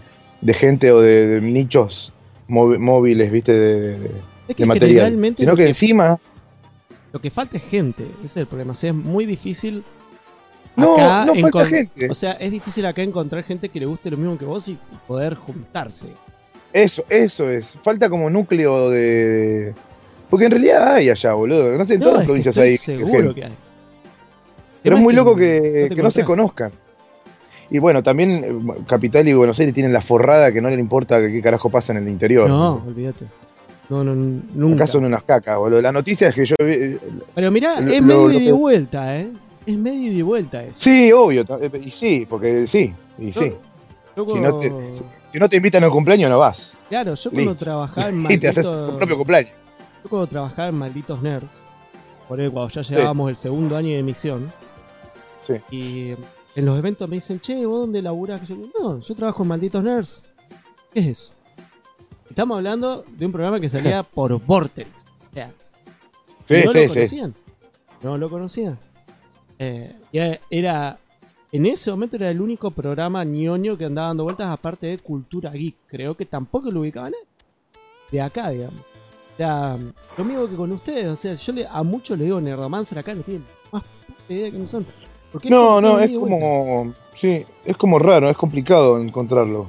gente 0.49 0.91
o 0.91 1.01
de, 1.01 1.41
nichos 1.41 2.13
móviles, 2.49 3.31
viste, 3.31 3.53
de, 3.53 4.67
material. 4.67 5.35
Sino 5.37 5.55
que, 5.55 5.67
encima. 5.67 6.19
Lo 7.13 7.21
que 7.21 7.31
falta 7.31 7.59
es 7.59 7.65
gente, 7.65 8.03
ese 8.19 8.27
es 8.27 8.37
el 8.39 8.47
problema. 8.47 8.73
O 8.73 8.75
sea, 8.75 8.91
es 8.91 8.97
muy 8.97 9.25
difícil. 9.25 9.85
No, 10.75 11.25
no 11.25 11.35
falta 11.37 11.67
gente. 11.67 12.11
O 12.11 12.15
sea, 12.15 12.33
es 12.33 12.51
difícil 12.51 12.85
acá 12.85 13.03
encontrar 13.03 13.45
gente 13.45 13.69
que 13.69 13.79
le 13.79 13.87
guste 13.87 14.11
lo 14.11 14.17
mismo 14.17 14.37
que 14.37 14.45
vos 14.47 14.67
y 14.67 14.77
poder 15.07 15.35
juntarse. 15.35 16.09
Eso, 16.73 17.05
eso 17.09 17.51
es. 17.51 17.77
Falta 17.83 18.11
como 18.11 18.29
núcleo 18.29 18.91
de 18.91 19.75
porque 20.31 20.47
en 20.47 20.51
realidad 20.51 20.95
hay 20.95 21.11
allá, 21.11 21.33
boludo. 21.33 21.77
No 21.77 21.85
sé, 21.85 21.95
en 21.95 22.01
todas 22.01 22.19
las 22.19 22.27
provincias 22.27 22.57
hay. 22.59 22.77
Seguro 22.77 23.35
que 23.35 23.45
hay. 23.45 23.53
Pero 24.83 24.97
es 24.97 25.03
muy 25.03 25.15
loco 25.15 25.35
que, 25.35 25.91
no, 25.97 26.11
se 26.11 26.25
conozcan. 26.25 26.73
Y 27.71 27.79
bueno, 27.79 28.03
también 28.03 28.31
eh, 28.45 28.83
Capital 28.87 29.29
y 29.29 29.35
Buenos 29.35 29.59
Aires 29.61 29.75
tienen 29.75 29.93
la 29.93 30.01
forrada 30.01 30.53
que 30.53 30.63
no 30.63 30.71
le 30.71 30.77
importa 30.77 31.21
qué 31.21 31.43
carajo 31.43 31.69
pasa 31.69 31.93
en 31.93 31.99
el 31.99 32.09
interior. 32.09 32.49
No, 32.49 32.83
olvídate. 32.87 33.27
No, 33.91 34.05
no, 34.05 34.15
nunca. 34.15 34.85
Acá 34.85 34.87
son 34.87 35.05
unas 35.05 35.23
cacas, 35.25 35.59
boludo. 35.59 35.83
La 35.83 35.93
noticia 35.93 36.29
es 36.29 36.35
que 36.35 36.45
yo. 36.45 36.55
Eh, 36.61 36.99
Pero 37.35 37.51
mirá, 37.51 37.79
es 37.79 38.03
medio 38.03 38.29
de 38.29 38.53
vuelta, 38.53 39.19
¿eh? 39.19 39.29
Es 39.67 39.77
medio 39.77 40.15
de 40.15 40.23
vuelta 40.23 40.63
eso. 40.63 40.77
Sí, 40.79 41.13
obvio. 41.13 41.45
Eh, 41.61 41.81
y 41.85 41.91
sí, 41.91 42.27
porque 42.29 42.67
sí. 42.67 42.95
Y 43.19 43.33
sí. 43.33 43.53
Si, 44.27 44.41
no 44.41 44.59
te, 44.59 44.73
si, 45.33 45.39
no 45.39 45.49
te, 45.49 45.57
invitan 45.57 45.85
al 45.85 45.91
cumpleaños, 45.91 46.31
no 46.31 46.39
vas. 46.39 46.75
Claro, 46.89 47.15
yo 47.15 47.31
cuando 47.31 47.55
trabajaba 47.55 48.09
en 48.09 48.27
Y 48.31 48.39
te 48.39 48.49
haces 48.49 48.67
tu 48.67 48.97
propio 48.97 49.17
cumpleaños. 49.17 49.53
Yo 50.03 50.11
cuando 50.11 50.27
trabajaba 50.27 50.69
en 50.69 50.75
Malditos 50.77 51.23
Nerds, 51.23 51.61
por 52.29 52.41
ahí 52.41 52.51
cuando 52.51 52.73
ya 52.73 52.83
llevábamos 52.83 53.31
el 53.31 53.37
segundo 53.37 53.77
año 53.77 53.89
de 53.89 53.99
emisión, 53.99 54.53
sí. 55.41 55.55
y 55.71 56.15
en 56.55 56.67
los 56.67 56.79
eventos 56.79 57.09
me 57.09 57.17
dicen, 57.17 57.41
che, 57.41 57.65
¿vos 57.67 57.81
dónde 57.81 58.03
laburás? 58.03 58.47
Yo 58.49 58.57
no, 58.79 59.01
yo 59.01 59.15
trabajo 59.15 59.43
en 59.43 59.49
Malditos 59.49 59.85
Nerds. 59.85 60.23
¿Qué 60.93 61.01
es 61.01 61.07
eso? 61.07 61.31
Estamos 62.29 62.57
hablando 62.57 63.05
de 63.09 63.27
un 63.27 63.33
programa 63.33 63.61
que 63.61 63.69
salía 63.69 64.03
por 64.15 64.41
Vortex. 64.45 64.89
O 65.31 65.35
sea, 65.35 65.53
sí, 66.45 66.55
no 66.65 66.73
sí, 66.73 66.83
lo 66.83 66.89
conocían. 66.89 67.35
No 68.03 68.19
lo 68.19 68.31
conocían. 68.31 68.79
Eh, 69.59 69.95
era, 70.51 70.99
en 71.51 71.67
ese 71.67 71.91
momento 71.91 72.17
era 72.17 72.31
el 72.31 72.41
único 72.41 72.71
programa 72.71 73.25
ñoño 73.25 73.79
que 73.79 73.87
andaba 73.87 74.09
dando 74.09 74.25
vueltas 74.25 74.49
aparte 74.49 74.89
de 74.89 74.99
Cultura 74.99 75.51
Geek. 75.51 75.77
Creo 75.87 76.15
que 76.17 76.27
tampoco 76.27 76.71
lo 76.71 76.81
ubicaban 76.81 77.13
de 78.11 78.21
acá, 78.21 78.51
digamos. 78.51 78.81
O 78.81 79.37
sea, 79.37 79.79
lo 80.17 80.25
mismo 80.25 80.49
que 80.49 80.57
con 80.57 80.73
ustedes, 80.73 81.07
o 81.07 81.17
sea, 81.17 81.35
yo 81.35 81.53
le, 81.53 81.67
a 81.67 81.83
muchos 81.83 82.19
le 82.19 82.25
digo 82.25 82.41
Nerdomancer 82.41 82.99
acá, 82.99 83.15
no 83.15 83.23
tienen 83.23 83.45
más 83.71 83.85
idea 84.29 84.51
que 84.51 84.59
no 84.59 84.67
son. 84.67 84.87
no, 85.45 85.81
no, 85.81 86.01
es 86.01 86.11
como. 86.11 86.93
Sí, 87.13 87.45
es 87.65 87.77
como 87.77 87.99
raro, 87.99 88.29
es 88.29 88.37
complicado 88.37 89.01
encontrarlo. 89.01 89.67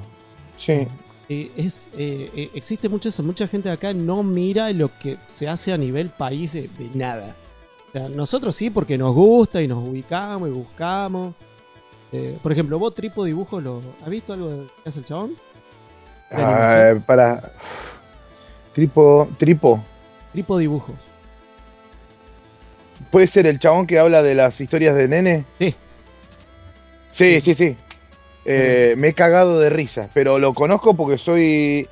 Sí. 0.56 0.86
Eh, 1.28 1.52
es, 1.56 1.88
eh, 1.96 2.28
eh, 2.34 2.50
existe 2.54 2.88
mucho 2.88 3.08
eso, 3.08 3.22
mucha 3.22 3.46
gente 3.46 3.68
de 3.68 3.74
acá 3.74 3.94
no 3.94 4.24
mira 4.24 4.72
lo 4.72 4.90
que 4.98 5.16
se 5.28 5.46
hace 5.46 5.72
a 5.72 5.78
nivel 5.78 6.10
país 6.10 6.52
de, 6.52 6.68
nada. 6.92 7.36
O 7.88 7.92
sea, 7.92 8.08
nosotros 8.08 8.54
sí, 8.56 8.68
porque 8.68 8.98
nos 8.98 9.14
gusta 9.14 9.62
y 9.62 9.68
nos 9.68 9.88
ubicamos 9.88 10.48
y 10.48 10.52
buscamos. 10.52 11.34
Por 12.42 12.52
ejemplo, 12.52 12.78
vos 12.78 12.94
Tripo 12.94 13.24
Dibujo, 13.24 13.60
lo, 13.60 13.82
¿has 14.02 14.10
visto 14.10 14.32
algo 14.32 14.66
que 14.82 14.88
hace 14.88 14.98
el 15.00 15.04
chabón? 15.04 15.36
Ah, 16.30 16.94
para. 17.06 17.52
Tripo. 18.72 19.28
Tripo. 19.36 19.82
Tripo 20.32 20.58
dibujo. 20.58 20.94
¿Puede 23.10 23.26
ser 23.26 23.46
el 23.46 23.58
chabón 23.58 23.86
que 23.86 23.98
habla 23.98 24.22
de 24.22 24.34
las 24.34 24.60
historias 24.60 24.94
de 24.94 25.08
nene? 25.08 25.44
Sí. 25.58 25.74
Sí, 27.10 27.40
sí, 27.40 27.54
sí. 27.54 27.76
Eh, 28.44 28.94
me 28.96 29.08
he 29.08 29.12
cagado 29.14 29.58
de 29.58 29.70
risa, 29.70 30.08
pero 30.14 30.38
lo 30.38 30.54
conozco 30.54 30.94
porque 30.94 31.18
soy. 31.18 31.88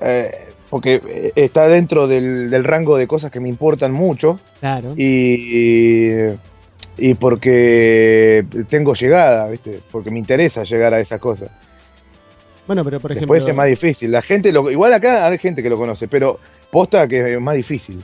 Eh, 0.00 0.30
porque 0.70 1.32
está 1.36 1.68
dentro 1.68 2.08
del, 2.08 2.64
rango 2.64 2.96
de 2.96 3.06
cosas 3.06 3.30
que 3.30 3.40
me 3.40 3.48
importan 3.48 3.92
mucho. 3.92 4.40
Claro. 4.60 4.94
Y, 4.96 5.04
y, 5.04 6.38
porque 7.18 8.46
tengo 8.68 8.94
llegada, 8.94 9.48
¿viste? 9.48 9.80
Porque 9.90 10.10
me 10.10 10.18
interesa 10.18 10.64
llegar 10.64 10.94
a 10.94 11.00
esas 11.00 11.20
cosas. 11.20 11.50
Bueno, 12.66 12.84
pero 12.84 13.00
por 13.00 13.12
ejemplo. 13.12 13.28
Puede 13.28 13.42
ser 13.42 13.54
más 13.54 13.68
difícil. 13.68 14.10
La 14.10 14.22
gente, 14.22 14.52
lo, 14.52 14.70
igual 14.70 14.92
acá 14.92 15.26
hay 15.26 15.38
gente 15.38 15.62
que 15.62 15.70
lo 15.70 15.76
conoce, 15.76 16.08
pero 16.08 16.40
posta 16.70 17.06
que 17.06 17.34
es 17.34 17.40
más 17.40 17.54
difícil. 17.54 18.02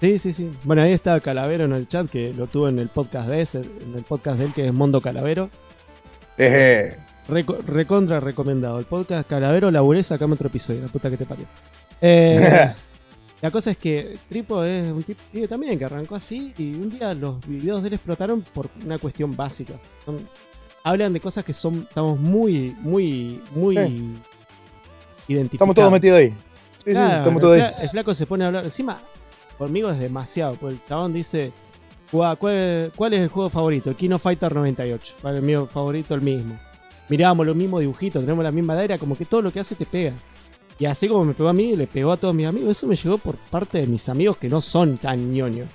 Sí, 0.00 0.18
sí, 0.18 0.32
sí. 0.32 0.50
Bueno, 0.62 0.82
ahí 0.82 0.92
está 0.92 1.18
Calavero 1.20 1.64
en 1.64 1.72
el 1.72 1.88
chat, 1.88 2.08
que 2.08 2.32
lo 2.32 2.46
tuvo 2.46 2.68
en 2.68 2.78
el 2.78 2.88
podcast 2.88 3.28
de 3.28 3.42
ese, 3.42 3.58
en 3.58 3.94
el 3.96 4.04
podcast 4.04 4.38
de 4.38 4.44
él, 4.46 4.52
que 4.54 4.66
es 4.66 4.72
Mondo 4.72 5.00
Calavero. 5.00 5.50
Eh. 6.36 6.96
recontra 7.66 8.20
recomendado. 8.20 8.78
El 8.78 8.84
podcast 8.84 9.28
Calavero 9.28 9.70
laburé, 9.72 10.04
sacame 10.04 10.34
otro 10.34 10.48
episodio, 10.48 10.82
la 10.82 10.88
puta 10.88 11.10
que 11.10 11.16
te 11.16 11.26
parió. 11.26 11.46
Eh, 12.00 12.72
la 13.40 13.50
cosa 13.50 13.70
es 13.70 13.78
que 13.78 14.18
Tripo 14.28 14.64
es 14.64 14.90
un 14.90 15.02
tipo 15.04 15.22
también 15.48 15.78
que 15.78 15.84
arrancó 15.84 16.16
así 16.16 16.52
y 16.58 16.74
un 16.74 16.90
día 16.90 17.14
los 17.14 17.46
videos 17.46 17.82
de 17.82 17.88
él 17.88 17.94
explotaron 17.94 18.42
por 18.52 18.68
una 18.84 18.98
cuestión 18.98 19.36
básica. 19.36 19.74
Son 20.04 20.26
hablan 20.82 21.12
de 21.12 21.20
cosas 21.20 21.44
que 21.44 21.52
son 21.52 21.86
estamos 21.88 22.18
muy, 22.18 22.74
muy, 22.80 23.40
muy 23.54 23.76
identificados. 25.28 25.52
Estamos 25.52 25.74
todos 25.74 25.92
metidos 25.92 26.18
ahí. 26.18 26.34
Sí, 26.78 26.94
sí, 26.94 27.00
estamos 27.00 27.40
todos 27.40 27.60
ahí. 27.60 27.74
El 27.80 27.90
flaco 27.90 28.14
se 28.14 28.26
pone 28.26 28.44
a 28.44 28.46
hablar. 28.48 28.64
Encima, 28.64 28.98
conmigo 29.56 29.90
es 29.90 29.98
demasiado. 29.98 30.54
Porque 30.54 30.74
el 30.74 30.84
chabón 30.88 31.12
dice: 31.12 31.52
¿Cuál, 32.10 32.38
es 33.12 33.20
el 33.20 33.28
juego 33.28 33.50
favorito? 33.50 33.90
El 33.90 33.96
Kino 33.96 34.18
Fighter 34.18 34.54
98. 34.54 35.14
el 35.24 35.42
mío 35.42 35.66
favorito, 35.66 36.14
el 36.14 36.22
mismo. 36.22 36.58
Mirábamos 37.08 37.46
los 37.46 37.56
mismos 37.56 37.80
dibujitos, 37.80 38.22
tenemos 38.22 38.44
la 38.44 38.52
misma 38.52 38.82
era, 38.82 38.98
como 38.98 39.16
que 39.16 39.24
todo 39.24 39.42
lo 39.42 39.50
que 39.50 39.60
hace 39.60 39.74
te 39.74 39.86
pega. 39.86 40.12
Y 40.78 40.86
así 40.86 41.08
como 41.08 41.24
me 41.24 41.34
pegó 41.34 41.48
a 41.48 41.52
mí, 41.52 41.74
le 41.76 41.86
pegó 41.86 42.12
a 42.12 42.16
todos 42.16 42.34
mis 42.34 42.46
amigos. 42.46 42.70
Eso 42.70 42.86
me 42.86 42.94
llegó 42.94 43.18
por 43.18 43.36
parte 43.36 43.78
de 43.78 43.86
mis 43.86 44.08
amigos 44.08 44.36
que 44.36 44.48
no 44.48 44.60
son 44.60 44.98
tan 44.98 45.32
ñoños. 45.32 45.68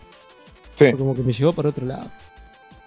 Sí. 0.76 0.94
Como 0.94 1.14
que 1.14 1.22
me 1.22 1.34
llegó 1.34 1.52
por 1.52 1.68
otro 1.68 1.86
lado. 1.86 2.10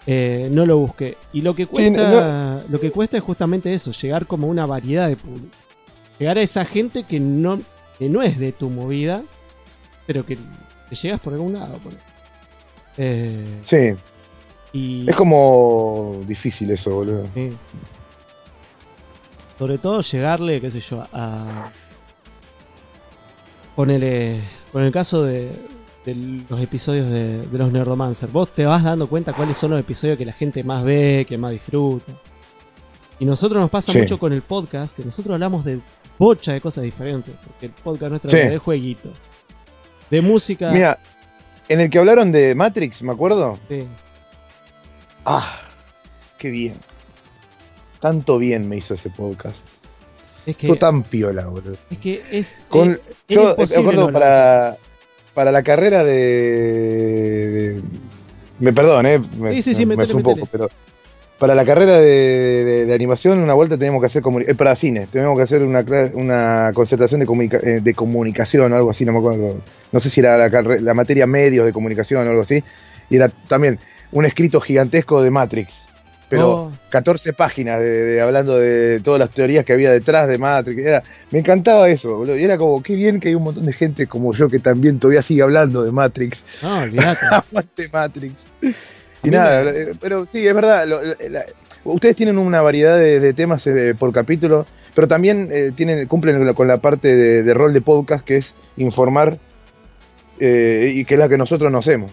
Eh, 0.07 0.49
no 0.51 0.65
lo 0.65 0.79
busqué. 0.79 1.19
Y 1.33 1.43
lo 1.43 1.55
que 1.55 1.67
cuesta, 1.67 2.65
lo 2.69 2.81
que 2.81 2.91
cuesta 2.91 3.19
es 3.19 3.23
justamente 3.23 3.75
eso, 3.75 3.91
llegar 3.91 4.27
como 4.27 4.47
una 4.47 4.65
variedad 4.65 5.09
de 5.09 5.17
público. 5.17 5.55
Llegar 6.19 6.39
a 6.39 6.43
esa 6.43 6.65
gente 6.65 7.03
que 7.03 7.21
no, 7.21 7.61
que 7.99 8.09
no 8.09 8.23
es 8.23 8.39
de 8.39 8.53
tu 8.53 8.71
movida, 8.71 9.23
pero 10.07 10.25
que 10.25 10.39
te 10.89 10.97
llegas 10.97 11.21
por 11.21 11.35
algún 11.35 11.55
lado. 11.55 11.79
Eh, 12.97 13.45
sí. 13.63 13.95
Y, 14.73 15.09
es 15.09 15.17
como 15.17 16.21
difícil 16.27 16.71
eso, 16.71 16.95
boludo. 16.95 17.27
Sobre 19.59 19.79
todo 19.79 20.01
llegarle, 20.03 20.61
qué 20.61 20.71
sé 20.71 20.81
yo, 20.81 21.05
a... 21.13 21.69
Ponerle, 23.77 24.41
con 24.73 24.83
el 24.83 24.91
caso 24.91 25.23
de, 25.23 25.53
de 26.07 26.15
los 26.49 26.61
episodios 26.61 27.11
de, 27.11 27.47
los 27.53 27.71
Nerdomancer. 27.73 28.31
Vos 28.31 28.53
te 28.53 28.65
vas 28.65 28.83
dando 28.83 29.09
cuenta 29.09 29.33
cuáles 29.33 29.57
son 29.57 29.73
los 29.73 29.81
episodios 29.81 30.17
que 30.17 30.25
la 30.25 30.33
gente 30.33 30.65
más 30.65 30.85
ve, 30.85 31.27
que 31.29 31.37
más 31.37 31.51
disfruta. 31.51 32.13
Y 33.19 33.25
nosotros 33.25 33.61
nos 33.61 33.71
pasa 33.71 33.93
mucho 33.93 34.19
con 34.19 34.33
el 34.33 34.43
podcast, 34.43 34.97
que 34.97 35.05
nosotros 35.05 35.35
hablamos 35.35 35.65
de 35.65 35.81
bocha 36.19 36.53
de 36.53 36.61
cosas 36.61 36.85
diferentes. 36.85 37.35
Porque 37.45 37.67
el 37.67 37.73
podcast 37.73 38.11
nuestro 38.11 38.31
es 38.31 38.51
de 38.51 38.59
jueguito. 38.59 39.11
De 40.11 40.21
música. 40.21 40.71
Mira, 40.71 40.99
en 41.69 41.81
el 41.81 41.91
que 41.91 41.99
hablaron 41.99 42.31
de 42.31 42.55
Matrix, 42.55 43.03
¿me 43.03 43.13
acuerdo? 43.13 43.59
Sí. 43.69 43.85
Ah, 45.25 45.61
qué 46.39 46.51
bien. 46.51 46.77
Tanto 48.01 48.39
bien 48.39 48.69
me 48.69 48.77
hizo 48.77 48.95
ese 48.95 49.11
podcast. 49.11 49.65
Es 50.47 50.57
que, 50.57 50.75
tan 50.77 51.03
piola, 51.03 51.47
boludo. 51.47 51.77
Es 51.91 51.99
que 51.99 52.23
es. 52.31 52.63
Con, 52.69 52.99
yo 53.29 53.57
me 53.59 53.65
acuerdo 53.65 54.13
para 54.13 54.77
para 55.37 55.53
la 55.53 55.63
carrera 55.63 56.03
de, 56.03 57.79
me 58.59 58.73
perdón, 58.73 59.05
eh, 59.05 59.21
me, 59.39 59.63
sí, 59.63 59.75
sí, 59.75 59.85
me, 59.85 59.95
un 59.95 60.23
poco, 60.23 60.49
pero 60.51 60.71
para 61.39 61.55
la 61.55 61.67
carrera 61.67 61.99
de, 61.99 62.91
animación, 62.95 63.41
una 63.41 63.53
vuelta 63.53 63.77
teníamos 63.77 64.01
que 64.01 64.07
hacer 64.07 64.23
eh, 64.47 64.55
para 64.55 64.75
cine, 64.77 65.07
tenemos 65.13 65.37
que 65.37 65.43
hacer 65.43 65.63
una, 65.63 65.85
una 66.15 66.71
concentración 66.73 67.21
de, 67.21 67.61
eh, 67.63 67.81
de 67.83 67.95
comunicación 67.95 68.73
o 68.73 68.77
algo 68.77 68.89
así, 68.89 69.05
no 69.05 69.13
me 69.13 69.19
acuerdo, 69.19 69.57
no 69.93 70.01
sé 70.01 70.09
si 70.09 70.21
era 70.21 70.39
la, 70.39 70.63
la 70.63 70.95
materia 70.95 71.27
medios 71.27 71.67
de 71.67 71.73
comunicación 71.75 72.27
o 72.27 72.31
algo 72.31 72.41
así, 72.41 72.65
y 73.11 73.17
era 73.17 73.29
también 73.29 73.79
un 74.13 74.25
escrito 74.25 74.59
gigantesco 74.59 75.23
de 75.23 75.31
Matrix 75.31 75.87
pero 76.29 76.73
14 76.97 77.35
páginas 77.35 77.79
de, 77.79 78.23
hablando 78.23 78.57
de 78.57 79.01
todas 79.01 79.21
las 79.21 79.29
teorías 79.29 79.67
que 79.67 79.75
había 79.75 79.93
detrás 79.93 80.29
de 80.29 80.39
Matrix. 80.39 81.03
me 81.31 81.41
encantaba 81.41 81.91
eso, 81.91 82.25
Y 82.35 82.43
era 82.43 82.57
como, 82.57 82.83
qué 82.83 82.95
bien 82.95 83.21
que 83.21 83.29
hay 83.29 83.35
un 83.35 83.43
montón 83.43 83.67
de 83.67 83.75
gente 83.75 84.07
como 84.07 84.33
yo 84.33 84.49
que 84.49 84.61
también 84.61 84.99
todavía 84.99 85.21
sigue 85.21 85.43
hablando 85.43 85.85
de 85.85 85.93
Matrix. 85.93 86.43
Ah, 86.63 86.87
Aguante 87.51 87.91
Matrix. 87.93 88.47
Y 89.23 89.29
nada, 89.29 89.71
eh, 89.71 89.93
pero 90.01 90.25
sí, 90.25 90.47
es 90.47 90.55
verdad. 90.55 90.89
ustedes 91.85 92.17
tienen 92.17 92.39
una 92.39 92.63
variedad 92.63 92.99
de, 92.99 93.33
temas 93.35 93.67
eh, 93.67 93.95
por 93.95 94.11
capítulo, 94.11 94.65
pero 94.95 95.07
también 95.07 95.51
eh, 95.53 95.73
tienen, 95.77 96.07
cumplen 96.07 96.55
con 96.55 96.67
la 96.67 96.79
parte 96.79 97.15
de, 97.15 97.53
rol 97.53 97.75
de 97.75 97.83
podcast 97.83 98.25
que 98.25 98.39
es 98.39 98.55
informar 98.79 99.39
y 100.39 101.05
que 101.05 101.15
es 101.15 101.19
la 101.19 101.29
que 101.29 101.37
nosotros 101.37 101.71
no 101.71 101.77
hacemos. 101.77 102.11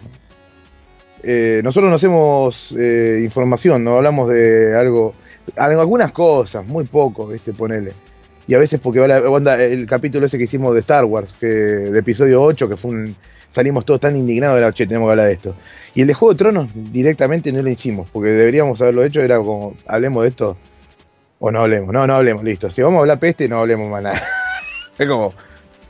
Eh, 1.26 1.62
nosotros 1.64 1.88
no 1.88 1.96
hacemos 1.96 2.74
eh, 2.78 3.20
información, 3.24 3.82
no 3.82 3.96
hablamos 3.96 4.28
de 4.28 4.76
algo, 4.76 5.14
algunas 5.56 6.12
cosas, 6.12 6.66
muy 6.66 6.84
poco, 6.84 7.32
este 7.32 7.54
ponele. 7.54 7.92
Y 8.46 8.52
a 8.52 8.58
veces 8.58 8.78
porque 8.78 9.00
onda, 9.00 9.62
el 9.62 9.86
capítulo 9.86 10.26
ese 10.26 10.36
que 10.36 10.44
hicimos 10.44 10.74
de 10.74 10.80
Star 10.80 11.06
Wars, 11.06 11.34
que 11.40 11.46
de 11.46 11.98
episodio 11.98 12.42
8, 12.42 12.68
que 12.68 12.76
fue 12.76 12.90
un, 12.90 13.16
salimos 13.48 13.86
todos 13.86 14.00
tan 14.00 14.16
indignados 14.16 14.56
de 14.56 14.62
la, 14.62 14.72
che, 14.72 14.86
tenemos 14.86 15.06
que 15.06 15.12
hablar 15.12 15.26
de 15.28 15.32
esto. 15.32 15.54
Y 15.94 16.02
el 16.02 16.08
de 16.08 16.14
Juego 16.14 16.34
de 16.34 16.38
Tronos 16.38 16.70
directamente 16.74 17.52
no 17.52 17.62
lo 17.62 17.70
hicimos, 17.70 18.10
porque 18.10 18.30
deberíamos 18.30 18.82
haberlo 18.82 19.02
hecho, 19.02 19.22
era 19.22 19.38
como, 19.38 19.74
hablemos 19.86 20.24
de 20.24 20.28
esto, 20.28 20.58
o 21.38 21.50
no 21.50 21.60
hablemos, 21.60 21.90
no, 21.90 22.06
no 22.06 22.14
hablemos, 22.16 22.44
listo. 22.44 22.68
Si 22.68 22.82
vamos 22.82 22.98
a 22.98 23.00
hablar 23.00 23.18
peste, 23.18 23.48
no 23.48 23.60
hablemos 23.60 23.88
más 23.88 24.02
nada. 24.02 24.22
es 24.98 25.08
como, 25.08 25.32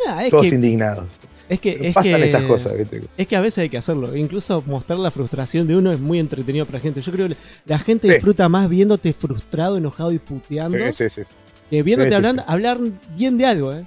ah, 0.07 0.23
todos 0.31 0.53
indignados. 0.53 1.07
Es 1.48 1.61
que, 1.61 1.88
es 1.88 1.94
pasan 1.94 2.22
esas 2.22 2.42
cosas. 2.42 2.72
Es 3.18 3.26
que 3.26 3.37
a 3.37 3.40
veces 3.40 3.59
hay 3.59 3.68
que 3.68 3.76
hacerlo. 3.76 4.16
Incluso 4.16 4.62
mostrar 4.66 4.98
la 4.98 5.11
frustración 5.11 5.66
de 5.66 5.76
uno 5.76 5.92
es 5.92 6.00
muy 6.00 6.18
entretenido 6.18 6.64
para 6.64 6.78
la 6.78 6.83
gente. 6.83 7.00
Yo 7.00 7.12
creo 7.12 7.28
que 7.28 7.37
la 7.66 7.78
gente 7.78 8.11
disfruta 8.11 8.48
más 8.48 8.68
viéndote 8.68 9.12
frustrado, 9.12 9.76
enojado 9.76 10.12
y 10.12 10.18
puteando 10.18 10.76
que 11.70 11.83
viéndote 11.83 12.14
hablar 12.46 12.78
bien 13.16 13.38
de 13.38 13.46
algo, 13.46 13.72
¿eh? 13.72 13.85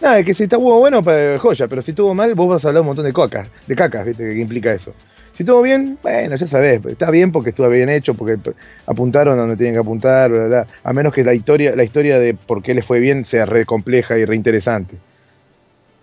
Nada, 0.00 0.18
es 0.18 0.26
que 0.26 0.34
si 0.34 0.42
estuvo 0.42 0.78
bueno, 0.78 1.02
pues, 1.02 1.40
joya, 1.40 1.68
pero 1.68 1.80
si 1.80 1.92
estuvo 1.92 2.14
mal, 2.14 2.34
vos 2.34 2.48
vas 2.48 2.64
a 2.64 2.68
hablar 2.68 2.82
un 2.82 2.88
montón 2.88 3.06
de 3.06 3.14
cocas, 3.14 3.48
de 3.66 3.74
cacas, 3.74 4.04
¿viste? 4.04 4.34
¿Qué 4.34 4.40
implica 4.40 4.72
eso? 4.72 4.92
Si 5.32 5.42
estuvo 5.42 5.62
bien, 5.62 5.98
bueno, 6.02 6.36
ya 6.36 6.46
sabés, 6.46 6.84
está 6.84 7.10
bien 7.10 7.32
porque 7.32 7.50
estuvo 7.50 7.68
bien 7.70 7.88
hecho, 7.88 8.12
porque 8.14 8.38
apuntaron 8.86 9.38
donde 9.38 9.56
tienen 9.56 9.74
que 9.74 9.80
apuntar, 9.80 10.30
bla, 10.30 10.66
a 10.82 10.92
menos 10.92 11.14
que 11.14 11.24
la 11.24 11.32
historia, 11.32 11.74
la 11.74 11.84
historia 11.84 12.18
de 12.18 12.34
por 12.34 12.62
qué 12.62 12.74
les 12.74 12.84
fue 12.84 13.00
bien 13.00 13.24
sea 13.24 13.46
re 13.46 13.64
compleja 13.64 14.18
y 14.18 14.26
re 14.26 14.36
interesante. 14.36 14.98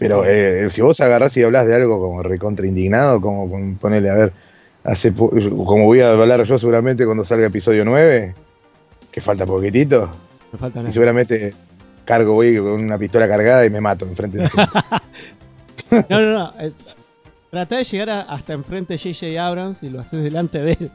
Pero 0.04 0.26
eh, 0.26 0.70
si 0.70 0.82
vos 0.82 1.00
agarrás 1.00 1.38
y 1.38 1.44
hablas 1.44 1.66
de 1.66 1.76
algo 1.76 1.98
como 1.98 2.22
recontra 2.22 2.68
indignado, 2.68 3.22
como 3.22 3.78
ponele, 3.80 4.10
a 4.10 4.16
ver, 4.16 4.34
hace 4.84 5.13
como 5.13 5.86
voy 5.86 6.02
a 6.02 6.12
hablar 6.12 6.44
yo 6.44 6.60
seguramente 6.60 7.06
cuando 7.06 7.24
salga 7.24 7.48
episodio 7.48 7.86
9, 7.86 8.36
que 9.10 9.22
falta 9.22 9.46
poquitito. 9.46 10.12
No 10.52 10.60
falta 10.60 10.80
nada. 10.80 10.89
Y 10.89 10.92
seguramente 10.92 11.54
cargo, 12.04 12.34
voy 12.34 12.58
con 12.58 12.84
una 12.84 12.98
pistola 12.98 13.30
cargada 13.30 13.66
y 13.66 13.70
me 13.70 13.80
mato 13.80 14.04
enfrente 14.04 14.39
de 14.39 14.44
la 14.44 14.50
gente. 14.50 16.06
no, 16.10 16.20
no, 16.20 16.34
no. 16.34 16.54
Eh, 16.60 16.74
tratá 17.50 17.78
de 17.78 17.86
llegar 17.86 18.10
hasta 18.28 18.52
enfrente 18.52 18.98
de 18.98 19.00
J.J. 19.00 19.42
Abrams 19.42 19.84
y 19.84 19.89
lo 19.89 20.02
haces 20.02 20.22
delante 20.22 20.60
de 20.60 20.74
él. 20.74 20.92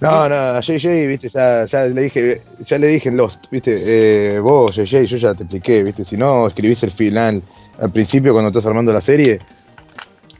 No, 0.00 0.28
no, 0.28 0.34
a 0.34 0.60
JJ, 0.60 1.08
viste, 1.08 1.28
ya, 1.28 1.64
ya 1.66 1.84
le 1.86 2.02
dije, 2.02 2.42
ya 2.64 2.78
le 2.78 2.86
dije 2.86 3.08
en 3.08 3.16
Lost, 3.16 3.46
viste, 3.50 3.74
eh, 3.76 4.38
vos, 4.38 4.76
JJ, 4.76 5.04
yo 5.04 5.16
ya 5.16 5.34
te 5.34 5.42
expliqué, 5.42 5.82
viste, 5.82 6.04
si 6.04 6.16
no 6.16 6.46
escribís 6.46 6.82
el 6.84 6.92
final 6.92 7.42
al 7.80 7.90
principio 7.90 8.32
cuando 8.32 8.48
estás 8.48 8.66
armando 8.66 8.92
la 8.92 9.00
serie, 9.00 9.40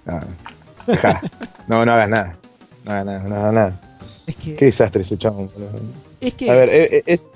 no, 0.07 0.21
no, 1.67 1.85
no 1.85 1.93
hagas 1.93 2.09
nada, 2.09 2.37
no 2.85 2.91
hagas 2.93 3.05
nada, 3.05 3.29
no 3.29 3.35
hagas 3.35 3.53
nada. 3.53 3.81
Qué 4.27 4.65
desastre 4.65 5.03
ese 5.03 5.19
chabón. 5.19 5.51
Es 6.21 6.35
que... 6.35 6.51
A 6.51 6.55
ver, 6.55 6.69
eh, 6.69 6.89
eh, 6.99 7.03
es, 7.07 7.31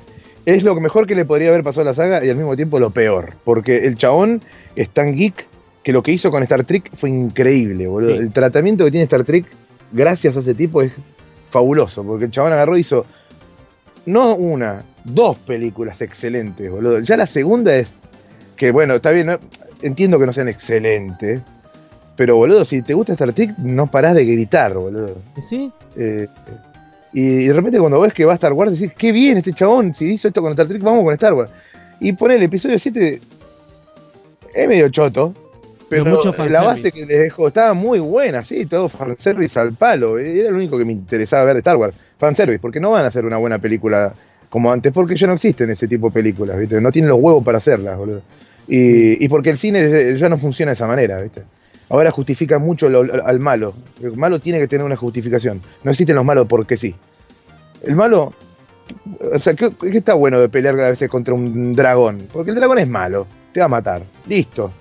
es 0.47 0.63
lo 0.63 0.75
mejor 0.77 1.07
que 1.07 1.15
le 1.15 1.25
podría 1.25 1.49
haber 1.49 1.65
pasado 1.65 1.83
a 1.83 1.85
la 1.87 1.95
saga 1.95 2.25
y 2.25 2.29
al 2.29 2.37
mismo 2.37 2.55
tiempo 2.55 2.79
lo 2.79 2.91
peor, 2.91 3.35
porque 3.45 3.87
el 3.87 3.97
chabón 3.97 4.43
es 4.77 4.91
tan 4.91 5.17
geek 5.17 5.47
que 5.83 5.93
lo 5.93 6.03
que 6.03 6.13
hizo 6.13 6.31
con 6.31 6.43
Star 6.45 6.65
Trek 6.65 6.91
fue 6.95 7.11
increíble, 7.11 7.89
boludo. 7.89 8.15
El 8.15 8.33
tratamiento 8.33 8.85
que 8.85 8.93
tiene 8.93 9.05
Star 9.05 9.25
Trek 9.25 9.47
gracias 9.91 10.37
a 10.37 10.41
ese 10.41 10.55
tipo 10.55 10.83
es 10.83 10.93
fabuloso, 11.53 12.03
porque 12.03 12.25
el 12.25 12.31
chabón 12.31 12.53
agarró 12.53 12.77
y 12.77 12.81
hizo 12.81 13.05
no 14.07 14.35
una, 14.35 14.83
dos 15.05 15.37
películas 15.37 16.01
excelentes, 16.01 16.69
boludo. 16.71 16.99
Ya 17.01 17.17
la 17.17 17.27
segunda 17.27 17.77
es 17.77 17.95
que, 18.57 18.73
bueno, 18.73 18.95
está 18.95 19.11
bien, 19.11 19.39
entiendo 19.83 20.19
que 20.19 20.27
no 20.27 20.33
sean 20.33 20.49
excelentes, 20.49 21.43
pero, 22.17 22.37
boludo, 22.37 22.65
si 22.65 22.83
te 22.83 22.95
gusta 22.95 23.13
Star 23.13 23.33
Trek, 23.33 23.57
no 23.59 23.91
parás 23.91 24.15
de 24.15 24.25
gritar, 24.25 24.75
boludo. 24.75 25.17
¿Sí? 25.41 25.71
Eh, 25.97 26.27
y 27.13 27.47
de 27.47 27.53
repente 27.53 27.79
cuando 27.79 28.01
ves 28.01 28.13
que 28.13 28.25
va 28.25 28.33
a 28.33 28.35
Star 28.35 28.53
Wars, 28.53 28.73
decís, 28.79 28.95
qué 28.97 29.13
bien 29.13 29.37
este 29.37 29.53
chabón, 29.53 29.93
si 29.93 30.07
hizo 30.07 30.29
esto 30.29 30.41
con 30.41 30.53
Star 30.53 30.67
Trek, 30.67 30.83
vamos 30.83 31.05
con 31.05 31.13
Star 31.15 31.35
Wars. 31.35 31.51
Y 32.01 32.13
pone 32.15 32.37
el 32.37 32.43
episodio 32.43 32.79
7, 32.79 33.21
es 34.55 34.69
medio 34.69 34.89
choto, 34.89 35.35
pero, 35.93 36.49
la 36.49 36.63
base 36.63 36.91
que 36.91 37.05
les 37.05 37.19
dejó 37.19 37.49
estaba 37.49 37.75
muy 37.75 38.01
buena, 38.01 38.43
sí, 38.45 38.65
todo 38.65 38.89
fanservice 38.89 39.61
al 39.61 39.75
palo. 39.75 40.19
Era 40.19 40.51
lo 40.51 40.57
único 40.57 40.79
que 40.79 40.87
me 40.87 40.93
interesaba 40.93 41.45
ver 41.45 41.55
de 41.55 41.59
Star 41.59 41.77
Wars. 41.77 41.95
Fanservice, 42.19 42.59
porque 42.61 42.81
no 42.81 42.93
van 42.93 43.05
a 43.05 43.09
hacer 43.09 43.27
una 43.27 43.37
buena 43.37 43.59
película 43.59 44.15
como 44.49 44.73
antes, 44.73 44.91
porque 44.91 45.17
ya 45.17 45.27
no 45.27 45.35
existen 45.35 45.69
ese 45.69 45.89
tipo 45.89 46.09
de 46.09 46.15
películas, 46.15 46.59
¿viste? 46.59 46.81
No 46.81 46.91
tienen 46.91 47.11
los 47.11 47.21
huevos 47.21 47.45
para 47.45 47.59
hacerlas, 47.59 47.99
boludo. 47.99 48.23
Y, 48.67 49.29
porque 49.29 49.51
el 49.51 49.59
cine 49.59 50.17
ya 50.17 50.31
no 50.31 50.39
funciona 50.39 50.71
de 50.71 50.75
esa 50.75 50.87
manera, 50.87 51.21
¿viste? 51.21 51.43
Ahora 51.91 52.11
justifica 52.11 52.59
mucho 52.59 52.87
al 52.87 53.41
malo. 53.41 53.75
El 54.03 54.17
malo 54.17 54.39
tiene 54.39 54.61
que 54.61 54.69
tener 54.69 54.87
una 54.87 54.97
justificación. 54.97 55.61
No 55.85 55.91
existen 55.91 56.17
los 56.17 56.25
malos 56.25 56.47
porque 56.49 56.79
sí. 56.79 56.95
El 57.83 57.97
malo. 57.97 58.33
O 59.31 59.39
sea, 59.39 59.53
¿qué, 59.55 59.71
qué 59.79 59.99
está 59.99 60.15
bueno 60.15 60.41
de 60.41 60.49
pelear 60.49 60.79
a 60.81 60.89
veces 60.89 61.11
contra 61.11 61.35
un 61.35 61.75
dragón? 61.75 62.29
Porque 62.33 62.51
el 62.51 62.57
dragón 62.57 62.79
es 62.79 62.89
malo. 62.89 63.27
Te 63.53 63.61
va 63.61 63.67
a 63.67 63.69
matar. 63.69 64.03
Listo 64.27 64.73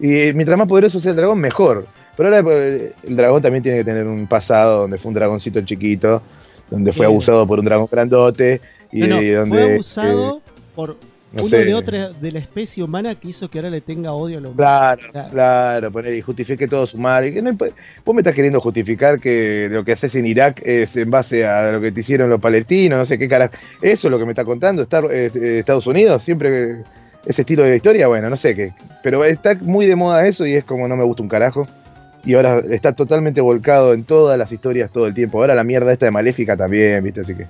y 0.00 0.32
mientras 0.34 0.58
más 0.58 0.66
poderoso 0.66 0.98
sea 0.98 1.10
el 1.10 1.16
dragón, 1.16 1.38
mejor. 1.38 1.86
Pero 2.16 2.28
ahora 2.28 2.42
pues, 2.42 2.92
el 3.06 3.16
dragón 3.16 3.42
también 3.42 3.62
tiene 3.62 3.78
que 3.78 3.84
tener 3.84 4.06
un 4.06 4.26
pasado 4.26 4.82
donde 4.82 4.98
fue 4.98 5.10
un 5.10 5.14
dragoncito 5.14 5.60
chiquito, 5.62 6.22
donde 6.70 6.92
fue 6.92 7.06
abusado 7.06 7.46
por 7.46 7.58
un 7.58 7.64
dragón 7.66 7.88
grandote. 7.90 8.60
Y, 8.92 9.00
donde, 9.00 9.46
fue 9.46 9.74
abusado 9.74 10.42
por 10.74 10.96
uno 11.32 11.48
de 11.48 11.74
otra 11.74 12.08
de 12.10 12.32
la 12.32 12.40
especie 12.40 12.82
humana 12.82 13.14
que 13.14 13.28
hizo 13.28 13.48
que 13.48 13.58
ahora 13.58 13.70
le 13.70 13.80
tenga 13.80 14.12
odio 14.12 14.38
a 14.38 14.40
los 14.40 14.56
Claro, 14.56 15.02
claro, 15.30 15.92
poner 15.92 16.14
y 16.14 16.22
justifique 16.22 16.66
todo 16.66 16.86
su 16.86 16.98
mal. 16.98 17.26
Y 17.26 17.34
que 17.34 17.42
no, 17.42 17.52
vos 17.52 18.14
me 18.14 18.20
estás 18.20 18.34
queriendo 18.34 18.60
justificar 18.60 19.20
que 19.20 19.68
lo 19.70 19.84
que 19.84 19.92
haces 19.92 20.14
en 20.16 20.26
Irak 20.26 20.60
es 20.64 20.96
en 20.96 21.10
base 21.10 21.46
a 21.46 21.72
lo 21.72 21.80
que 21.80 21.92
te 21.92 22.00
hicieron 22.00 22.30
los 22.30 22.40
palestinos, 22.40 22.98
no 22.98 23.04
sé 23.04 23.18
qué 23.18 23.28
cara. 23.28 23.50
Eso 23.80 24.08
es 24.08 24.10
lo 24.10 24.18
que 24.18 24.24
me 24.24 24.32
está 24.32 24.44
contando 24.44 24.82
eh, 24.82 25.58
Estados 25.60 25.86
Unidos, 25.86 26.22
siempre 26.22 26.82
ese 27.26 27.42
estilo 27.42 27.62
de 27.62 27.76
historia, 27.76 28.08
bueno, 28.08 28.30
no 28.30 28.36
sé 28.36 28.54
qué. 28.54 28.72
Pero 29.02 29.24
está 29.24 29.56
muy 29.60 29.86
de 29.86 29.96
moda 29.96 30.26
eso 30.26 30.46
y 30.46 30.54
es 30.54 30.64
como 30.64 30.88
no 30.88 30.96
me 30.96 31.04
gusta 31.04 31.22
un 31.22 31.28
carajo. 31.28 31.66
Y 32.24 32.34
ahora 32.34 32.60
está 32.70 32.94
totalmente 32.94 33.40
volcado 33.40 33.94
en 33.94 34.04
todas 34.04 34.38
las 34.38 34.52
historias 34.52 34.90
todo 34.90 35.06
el 35.06 35.14
tiempo. 35.14 35.38
Ahora 35.38 35.54
la 35.54 35.64
mierda 35.64 35.92
esta 35.92 36.06
de 36.06 36.12
Maléfica 36.12 36.56
también, 36.56 37.02
¿viste? 37.02 37.20
Así 37.20 37.34
que. 37.34 37.46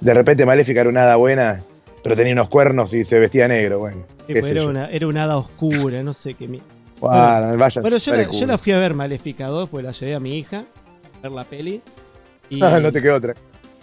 De 0.00 0.14
repente 0.14 0.44
Maléfica 0.44 0.80
era 0.80 0.90
una 0.90 1.02
hada 1.02 1.16
buena, 1.16 1.62
pero 2.02 2.16
tenía 2.16 2.32
unos 2.32 2.48
cuernos 2.48 2.92
y 2.94 3.04
se 3.04 3.18
vestía 3.18 3.48
negro, 3.48 3.78
bueno. 3.78 4.04
era, 4.28 4.66
una, 4.66 4.90
era 4.90 5.06
una 5.06 5.24
hada 5.24 5.36
oscura, 5.38 6.02
no 6.02 6.14
sé 6.14 6.34
qué. 6.34 6.46
Bueno, 6.46 6.62
vaya, 7.00 7.80
bueno 7.80 7.96
yo, 7.98 8.14
la, 8.14 8.30
yo, 8.30 8.46
la, 8.46 8.58
fui 8.58 8.72
a 8.72 8.78
ver 8.78 8.94
Maléfica 8.94 9.46
2, 9.48 9.68
pues 9.68 9.84
la 9.84 9.92
llevé 9.92 10.14
a 10.14 10.20
mi 10.20 10.38
hija 10.38 10.64
a 11.18 11.22
ver 11.22 11.32
la 11.32 11.44
peli. 11.44 11.82
Y... 12.48 12.60
no 12.60 12.92
te 12.92 13.02
quedó 13.02 13.16
otra. 13.16 13.34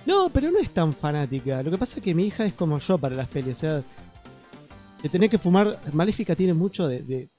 No, 0.06 0.30
pero 0.34 0.52
no 0.52 0.60
es 0.60 0.70
tan 0.70 0.94
fanática. 0.94 1.64
Lo 1.64 1.72
que 1.72 1.78
pasa 1.78 1.98
es 1.98 2.04
que 2.04 2.14
mi 2.14 2.28
hija 2.28 2.46
es 2.46 2.54
como 2.54 2.80
yo 2.80 2.98
para 2.98 3.16
las 3.16 3.28
pelis. 3.28 3.58
O 3.58 3.60
sea, 3.60 3.84
de 5.04 5.10
tener 5.10 5.30
que 5.30 5.38
fumar. 5.38 5.80
Maléfica 5.92 6.36
tiene 6.36 6.54
mucho 6.54 6.88
de, 6.88 7.04
de, 7.04 7.30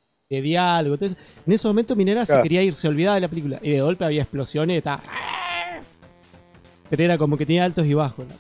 diálogo. 0.43 0.95
Entonces, 0.95 1.19
en 1.47 1.53
ese 1.53 1.67
momento 1.67 1.97
Minera 1.97 2.27
se 2.27 2.41
quería 2.43 2.63
ir, 2.63 2.75
se 2.75 2.87
olvidaba 2.89 3.15
de 3.17 3.23
la 3.23 3.29
película. 3.29 3.59
Y 3.63 3.71
de 3.71 3.81
golpe 3.81 4.05
había 4.05 4.23
explosiones, 4.23 4.79
estaba. 4.79 5.03
Pero 6.91 7.03
era 7.03 7.19
como 7.19 7.37
que 7.37 7.47
tenía 7.47 7.65
altos 7.65 7.87
y 7.87 7.95
bajos. 7.95 8.27
¿no? 8.27 8.35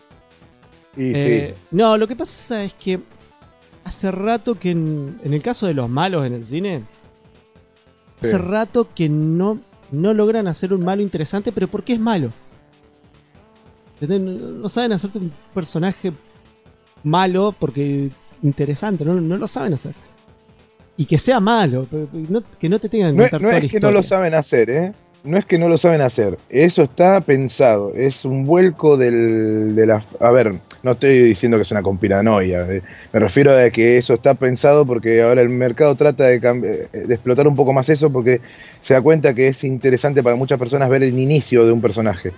Y 0.96 1.12
eh, 1.14 1.54
No, 1.70 1.96
lo 1.96 2.06
que 2.06 2.16
pasa 2.16 2.62
es 2.64 2.74
que 2.74 3.00
hace 3.84 4.10
rato 4.10 4.58
que 4.58 4.70
en, 4.70 5.20
el 5.24 5.42
caso 5.42 5.66
de 5.66 5.74
los 5.74 5.88
malos 5.88 6.26
en 6.26 6.34
el 6.34 6.44
cine, 6.44 6.82
hace 8.20 8.38
rato 8.38 8.88
que 8.94 9.08
no, 9.08 9.60
no 9.90 10.12
logran 10.14 10.46
hacer 10.46 10.72
un 10.72 10.84
malo 10.84 11.02
interesante, 11.02 11.52
pero 11.52 11.68
¿por 11.68 11.82
qué 11.82 11.94
es 11.94 12.00
malo? 12.00 12.30
No 14.00 14.68
saben 14.68 14.92
hacerte 14.92 15.18
un 15.18 15.32
personaje 15.54 16.12
malo 17.04 17.54
porque 17.58 18.10
interesante, 18.44 19.04
no, 19.04 19.14
no 19.14 19.36
lo 19.36 19.48
saben 19.48 19.74
hacer. 19.74 19.94
y 20.96 21.06
que 21.06 21.18
sea 21.18 21.40
malo, 21.40 21.88
que 22.60 22.68
no 22.68 22.78
te 22.78 22.88
tengan 22.88 23.16
que 23.16 23.30
no, 23.32 23.38
no 23.40 23.50
es 23.50 23.70
que 23.70 23.80
no 23.80 23.90
lo 23.90 24.02
saben 24.02 24.34
hacer, 24.34 24.70
¿eh? 24.70 24.92
No 25.24 25.38
es 25.38 25.46
que 25.46 25.58
no 25.58 25.70
lo 25.70 25.78
saben 25.78 26.02
hacer, 26.02 26.38
eso 26.50 26.82
está 26.82 27.22
pensado, 27.22 27.94
es 27.94 28.26
un 28.26 28.44
vuelco 28.44 28.98
del, 28.98 29.74
de 29.74 29.86
la... 29.86 30.02
A 30.20 30.30
ver, 30.30 30.54
no 30.82 30.90
estoy 30.92 31.18
diciendo 31.18 31.56
que 31.56 31.62
es 31.62 31.70
una 31.70 31.80
conspiranoia, 31.82 32.70
eh, 32.70 32.82
me 33.10 33.20
refiero 33.20 33.56
a 33.56 33.70
que 33.70 33.96
eso 33.96 34.12
está 34.12 34.34
pensado 34.34 34.84
porque 34.84 35.22
ahora 35.22 35.40
el 35.40 35.48
mercado 35.48 35.94
trata 35.94 36.24
de, 36.24 36.36
eh, 36.36 36.98
de 37.06 37.14
explotar 37.14 37.48
un 37.48 37.56
poco 37.56 37.72
más 37.72 37.88
eso 37.88 38.12
porque 38.12 38.42
se 38.80 38.92
da 38.92 39.00
cuenta 39.00 39.32
que 39.32 39.48
es 39.48 39.64
interesante 39.64 40.22
para 40.22 40.36
muchas 40.36 40.58
personas 40.58 40.90
ver 40.90 41.02
el 41.02 41.18
inicio 41.18 41.64
de 41.64 41.72
un 41.72 41.80
personaje 41.80 42.32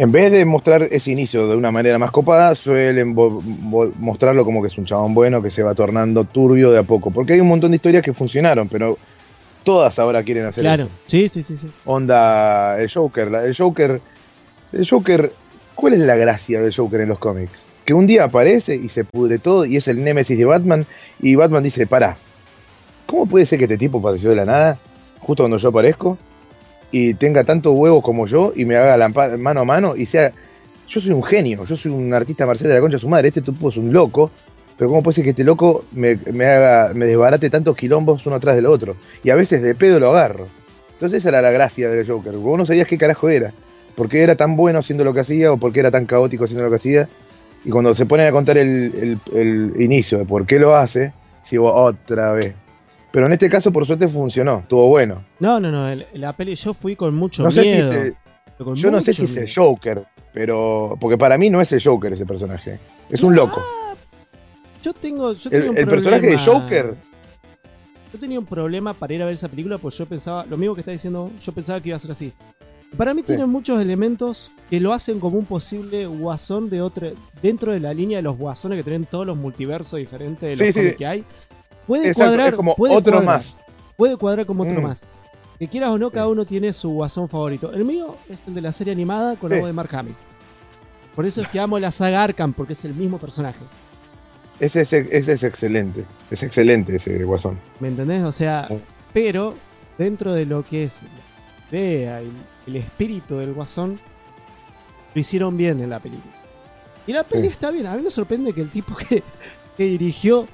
en 0.00 0.12
vez 0.12 0.32
de 0.32 0.46
mostrar 0.46 0.84
ese 0.84 1.10
inicio 1.10 1.46
de 1.46 1.54
una 1.54 1.70
manera 1.70 1.98
más 1.98 2.10
copada, 2.10 2.54
suelen 2.54 3.14
mostrarlo 3.14 4.46
como 4.46 4.62
que 4.62 4.68
es 4.68 4.78
un 4.78 4.86
chabón 4.86 5.12
bueno 5.12 5.42
que 5.42 5.50
se 5.50 5.62
va 5.62 5.74
tornando 5.74 6.24
turbio 6.24 6.70
de 6.70 6.78
a 6.78 6.82
poco. 6.84 7.10
Porque 7.10 7.34
hay 7.34 7.40
un 7.40 7.48
montón 7.48 7.72
de 7.72 7.76
historias 7.76 8.02
que 8.02 8.14
funcionaron, 8.14 8.66
pero 8.66 8.96
todas 9.62 9.98
ahora 9.98 10.22
quieren 10.22 10.46
hacer 10.46 10.64
claro. 10.64 10.88
Sí, 11.06 11.28
sí, 11.28 11.42
sí, 11.42 11.58
sí. 11.60 11.70
Onda, 11.84 12.80
el 12.80 12.90
Joker. 12.90 13.28
el 13.44 13.54
Joker. 13.54 14.00
El 14.72 14.88
Joker. 14.88 15.32
¿Cuál 15.74 15.92
es 15.92 16.00
la 16.00 16.16
gracia 16.16 16.62
del 16.62 16.74
Joker 16.74 17.02
en 17.02 17.10
los 17.10 17.18
cómics? 17.18 17.66
Que 17.84 17.92
un 17.92 18.06
día 18.06 18.24
aparece 18.24 18.76
y 18.76 18.88
se 18.88 19.04
pudre 19.04 19.38
todo 19.38 19.66
y 19.66 19.76
es 19.76 19.86
el 19.86 20.02
némesis 20.02 20.38
de 20.38 20.46
Batman. 20.46 20.86
Y 21.20 21.34
Batman 21.34 21.62
dice: 21.62 21.86
Pará, 21.86 22.16
¿cómo 23.04 23.26
puede 23.26 23.44
ser 23.44 23.58
que 23.58 23.66
este 23.66 23.76
tipo 23.76 23.98
apareció 23.98 24.30
de 24.30 24.36
la 24.36 24.46
nada? 24.46 24.78
Justo 25.18 25.42
cuando 25.42 25.58
yo 25.58 25.68
aparezco 25.68 26.16
y 26.90 27.14
tenga 27.14 27.44
tanto 27.44 27.72
huevo 27.72 28.02
como 28.02 28.26
yo 28.26 28.52
y 28.54 28.64
me 28.64 28.76
haga 28.76 28.96
la 28.96 29.08
mano 29.08 29.60
a 29.60 29.64
mano 29.64 29.96
y 29.96 30.06
sea. 30.06 30.32
Yo 30.88 31.00
soy 31.00 31.12
un 31.12 31.22
genio, 31.22 31.64
yo 31.64 31.76
soy 31.76 31.92
un 31.92 32.12
artista 32.12 32.46
marcial 32.46 32.68
de 32.68 32.74
la 32.74 32.80
concha 32.80 32.98
su 32.98 33.08
madre, 33.08 33.28
este 33.28 33.42
tipo 33.42 33.68
es 33.68 33.76
un 33.76 33.92
loco, 33.92 34.32
pero 34.76 34.90
¿cómo 34.90 35.04
puede 35.04 35.14
ser 35.14 35.22
que 35.24 35.30
este 35.30 35.44
loco 35.44 35.84
me, 35.92 36.18
me 36.32 37.06
desbarate 37.06 37.48
tantos 37.48 37.76
quilombos 37.76 38.26
uno 38.26 38.34
atrás 38.34 38.56
del 38.56 38.66
otro? 38.66 38.96
Y 39.22 39.30
a 39.30 39.36
veces 39.36 39.62
de 39.62 39.76
pedo 39.76 40.00
lo 40.00 40.08
agarro. 40.08 40.48
Entonces 41.00 41.20
esa 41.20 41.28
era 41.30 41.40
la 41.40 41.50
gracia 41.50 41.88
del 41.88 42.06
Joker, 42.06 42.36
vos 42.36 42.58
no 42.58 42.66
sabías 42.66 42.86
qué 42.86 42.98
carajo 42.98 43.30
era, 43.30 43.54
por 43.94 44.10
qué 44.10 44.22
era 44.22 44.36
tan 44.36 44.54
bueno 44.54 44.80
haciendo 44.80 45.02
lo 45.02 45.14
que 45.14 45.20
hacía 45.20 45.50
o 45.50 45.56
por 45.56 45.72
qué 45.72 45.80
era 45.80 45.90
tan 45.90 46.04
caótico 46.04 46.44
haciendo 46.44 46.64
lo 46.64 46.68
que 46.68 46.76
hacía. 46.76 47.08
Y 47.64 47.70
cuando 47.70 47.94
se 47.94 48.04
ponen 48.04 48.26
a 48.26 48.32
contar 48.32 48.58
el, 48.58 49.18
el, 49.34 49.74
inicio 49.78 50.18
de 50.18 50.26
por 50.26 50.46
qué 50.46 50.58
lo 50.58 50.76
hace, 50.76 51.14
sigo 51.42 51.72
otra 51.72 52.32
vez. 52.32 52.54
Pero 53.12 53.26
en 53.26 53.32
este 53.32 53.48
caso, 53.48 53.72
por 53.72 53.86
suerte, 53.86 54.08
funcionó. 54.08 54.60
Estuvo 54.60 54.88
bueno. 54.88 55.24
No, 55.40 55.58
no, 55.58 55.70
no. 55.70 56.02
la 56.14 56.36
peli 56.36 56.54
yo 56.54 56.74
fui 56.74 56.96
con 56.96 57.14
mucho 57.14 57.44
miedo. 57.44 58.14
yo 58.74 58.90
no 58.90 59.00
sé 59.00 59.14
si 59.14 59.24
es 59.24 59.36
el 59.36 59.52
Joker, 59.52 60.04
pero. 60.32 60.96
Porque 61.00 61.18
para 61.18 61.36
mí 61.36 61.50
no 61.50 61.60
es 61.60 61.72
el 61.72 61.82
Joker 61.82 62.12
ese 62.12 62.26
personaje. 62.26 62.78
Es 63.08 63.22
un 63.22 63.34
loco. 63.34 63.62
Yo 64.82 64.92
tengo. 64.92 65.32
el, 65.50 65.86
personaje 65.88 66.26
de 66.28 66.38
Joker. 66.38 66.94
Yo 68.12 68.18
tenía 68.18 68.38
un 68.38 68.46
problema 68.46 68.92
para 68.92 69.14
ir 69.14 69.22
a 69.22 69.24
ver 69.24 69.34
esa 69.34 69.48
película, 69.48 69.78
pues 69.78 69.96
yo 69.96 70.06
pensaba. 70.06 70.46
Lo 70.46 70.56
mismo 70.56 70.74
que 70.74 70.80
está 70.80 70.92
diciendo, 70.92 71.30
yo 71.42 71.52
pensaba 71.52 71.80
que 71.80 71.88
iba 71.88 71.96
a 71.96 72.00
ser 72.00 72.12
así. 72.12 72.32
Para 72.96 73.14
mí 73.14 73.22
tiene 73.22 73.46
muchos 73.46 73.80
elementos 73.80 74.50
que 74.68 74.80
lo 74.80 74.92
hacen 74.92 75.20
como 75.20 75.38
un 75.38 75.44
posible 75.44 76.06
guasón 76.06 76.68
de 76.68 76.82
otro, 76.82 77.12
dentro 77.40 77.72
de 77.72 77.78
la 77.78 77.94
línea 77.94 78.18
de 78.18 78.22
los 78.22 78.36
guasones 78.36 78.78
que 78.78 78.82
tienen 78.82 79.04
todos 79.04 79.24
los 79.24 79.36
multiversos 79.36 79.98
diferentes 79.98 80.58
de 80.58 80.84
los 80.84 80.94
que 80.94 81.06
hay. 81.06 81.24
Puede 81.86 82.14
cuadrar. 82.14 82.54
como 82.54 82.74
otro 82.78 83.22
más. 83.22 83.64
Puede 83.96 84.16
cuadrar 84.16 84.46
como 84.46 84.62
otro 84.62 84.80
mm. 84.80 84.84
más. 84.84 85.02
Que 85.58 85.68
quieras 85.68 85.90
o 85.90 85.98
no, 85.98 86.10
cada 86.10 86.28
uno 86.28 86.46
tiene 86.46 86.72
su 86.72 86.90
guasón 86.90 87.28
favorito. 87.28 87.72
El 87.72 87.84
mío 87.84 88.16
es 88.28 88.38
el 88.46 88.54
de 88.54 88.60
la 88.62 88.72
serie 88.72 88.92
animada 88.92 89.36
con 89.36 89.50
la 89.50 89.56
de 89.56 89.72
Mark 89.72 89.94
Hamill. 89.94 90.14
Por 91.14 91.26
eso 91.26 91.42
es 91.42 91.48
que 91.48 91.60
amo 91.60 91.78
la 91.78 91.92
saga 91.92 92.22
Arkham, 92.22 92.54
porque 92.54 92.72
es 92.72 92.84
el 92.84 92.94
mismo 92.94 93.18
personaje. 93.18 93.60
Ese 94.58 94.80
es, 94.80 94.92
es 94.92 95.42
excelente. 95.42 96.06
Es 96.30 96.42
excelente 96.42 96.96
ese 96.96 97.24
guasón. 97.24 97.58
¿Me 97.78 97.88
entendés? 97.88 98.22
O 98.24 98.32
sea, 98.32 98.68
pero 99.12 99.54
dentro 99.98 100.32
de 100.32 100.46
lo 100.46 100.64
que 100.64 100.84
es 100.84 101.00
la 101.70 101.78
idea, 101.78 102.20
el, 102.20 102.30
el 102.66 102.76
espíritu 102.76 103.36
del 103.36 103.52
guasón, 103.52 104.00
lo 105.14 105.20
hicieron 105.20 105.56
bien 105.56 105.80
en 105.82 105.90
la 105.90 105.98
película. 105.98 106.32
Y 107.06 107.12
la 107.12 107.24
peli 107.24 107.48
está 107.48 107.70
bien. 107.70 107.86
A 107.86 107.96
mí 107.96 108.02
me 108.02 108.10
sorprende 108.10 108.52
que 108.52 108.60
el 108.60 108.70
tipo 108.70 108.94
que, 109.08 109.22
que 109.76 109.84
dirigió 109.84 110.46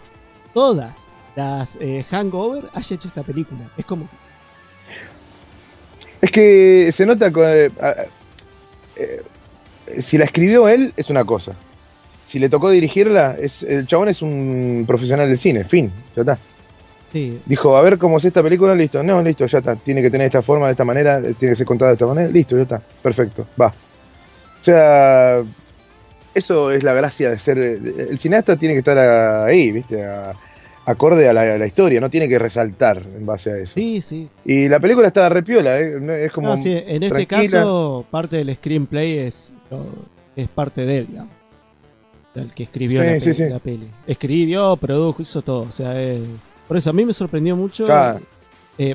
todas 0.55 1.06
las 1.37 1.77
eh, 1.81 2.05
Hangover 2.11 2.65
haya 2.73 2.97
hecho 2.97 3.09
esta 3.09 3.23
película. 3.23 3.61
Es 3.77 3.85
como. 3.85 4.09
Es 6.21 6.31
que 6.31 6.91
se 6.91 7.07
nota. 7.07 7.31
Eh, 7.37 7.71
eh, 8.97 9.23
si 10.01 10.19
la 10.19 10.25
escribió 10.25 10.69
él, 10.69 10.93
es 10.97 11.11
una 11.11 11.25
cosa. 11.25 11.55
Si 12.25 12.41
le 12.41 12.49
tocó 12.49 12.71
dirigirla, 12.71 13.37
es, 13.39 13.63
el 13.63 13.87
chabón 13.87 14.09
es 14.09 14.21
un 14.21 14.85
profesional 14.87 15.29
del 15.29 15.39
cine, 15.39 15.63
fin, 15.63 15.93
ya 16.17 16.23
está. 16.23 16.39
Dijo, 17.47 17.77
a 17.77 17.81
ver 17.81 17.97
cómo 17.97 18.19
es 18.19 18.25
esta 18.27 18.43
película, 18.43 18.75
listo. 18.75 19.03
No, 19.03 19.23
listo, 19.23 19.47
ya 19.47 19.59
está. 19.59 19.77
Tiene 19.77 20.03
que 20.03 20.11
tener 20.11 20.27
esta 20.27 20.43
forma, 20.43 20.67
de 20.67 20.73
esta 20.73 20.85
manera, 20.85 21.21
tiene 21.21 21.53
que 21.53 21.55
ser 21.55 21.67
contada 21.67 21.93
de 21.93 21.95
esta 21.95 22.07
manera, 22.07 22.29
listo, 22.29 22.57
ya 22.57 22.63
está. 22.63 22.83
Perfecto, 23.03 23.47
va. 23.59 23.69
O 23.69 24.63
sea, 24.63 25.43
eso 26.35 26.71
es 26.71 26.83
la 26.83 26.93
gracia 26.93 27.31
de 27.31 27.39
ser. 27.39 27.59
El 27.59 28.19
cineasta 28.19 28.57
tiene 28.57 28.75
que 28.75 28.81
estar 28.81 28.99
ahí, 28.99 29.71
¿viste? 29.71 30.05
Acorde 30.87 31.29
a 31.29 31.33
la, 31.33 31.67
historia, 31.67 32.01
no 32.01 32.09
tiene 32.09 32.29
que 32.29 32.39
resaltar 32.39 33.03
en 33.05 33.27
base 33.27 33.51
a 33.51 33.59
eso. 33.59 33.75
Sí, 33.75 34.01
sí. 34.01 34.29
Y 34.45 34.69
la 34.69 34.79
película 34.81 35.09
está 35.09 35.29
repiola, 35.29 35.81
¿eh? 35.81 36.25
es 36.25 36.33
como. 36.33 36.57
sí, 36.57 36.73
en 36.73 37.03
este 37.03 37.27
caso, 37.27 38.07
parte 38.11 38.37
del 38.37 38.55
screenplay 38.55 39.19
es, 39.19 39.53
es 40.37 40.49
parte 40.49 40.87
de 40.87 40.99
él, 40.99 41.09
¿no? 41.13 41.29
El 42.37 42.53
que 42.53 42.65
escribió 42.65 43.03
la, 43.03 43.59
peli, 43.59 43.89
Escribió, 44.07 44.77
produjo, 44.77 45.23
hizo 45.23 45.43
todo. 45.43 45.63
O 45.63 45.73
sea, 45.73 45.95
por 46.69 46.77
eso 46.77 46.91
a 46.91 46.93
mí 46.93 47.05
me 47.05 47.15
sorprendió 47.15 47.57
mucho. 47.57 47.87
Eh, 48.79 48.95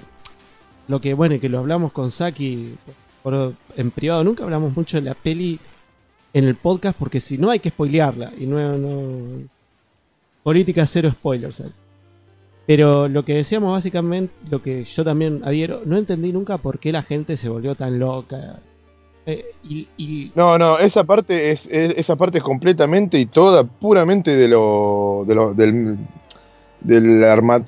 lo 0.87 1.01
que, 1.01 1.13
bueno, 1.15 1.39
que 1.39 1.49
lo 1.49 1.57
hablamos 1.57 1.91
con 1.91 2.11
Saki 2.11 2.75
en 3.75 3.91
privado, 3.91 4.23
nunca 4.23 4.43
hablamos 4.43 4.75
mucho 4.75 4.97
de 4.97 5.03
la 5.03 5.15
peli 5.15 5.59
en 6.33 6.45
el 6.45 6.55
podcast 6.55 6.97
porque 6.97 7.19
si 7.19 7.37
no 7.39 7.49
hay 7.49 7.59
que 7.59 7.69
spoilearla. 7.69 8.31
Y 8.37 8.45
no, 8.45 8.77
no 8.77 9.47
política 10.43 10.85
cero 10.85 11.09
spoilers. 11.11 11.63
Pero 12.71 13.09
lo 13.09 13.25
que 13.25 13.33
decíamos 13.33 13.73
básicamente, 13.73 14.33
lo 14.49 14.63
que 14.63 14.85
yo 14.85 15.03
también 15.03 15.41
adhiero, 15.43 15.81
no 15.83 15.97
entendí 15.97 16.31
nunca 16.31 16.57
por 16.57 16.79
qué 16.79 16.93
la 16.93 17.03
gente 17.03 17.35
se 17.35 17.49
volvió 17.49 17.75
tan 17.75 17.99
loca. 17.99 18.61
Eh, 19.25 19.43
y, 19.97 20.31
No, 20.35 20.57
no, 20.57 20.79
esa 20.79 21.03
parte 21.03 21.51
es, 21.51 21.67
esa 21.67 22.15
parte 22.15 22.37
es 22.37 22.43
completamente 22.45 23.19
y 23.19 23.25
toda 23.25 23.65
puramente 23.65 24.37
de 24.37 24.47
lo, 24.47 25.25
de 25.27 25.35
lo 25.35 25.53
del, 25.53 25.97
del 26.79 27.21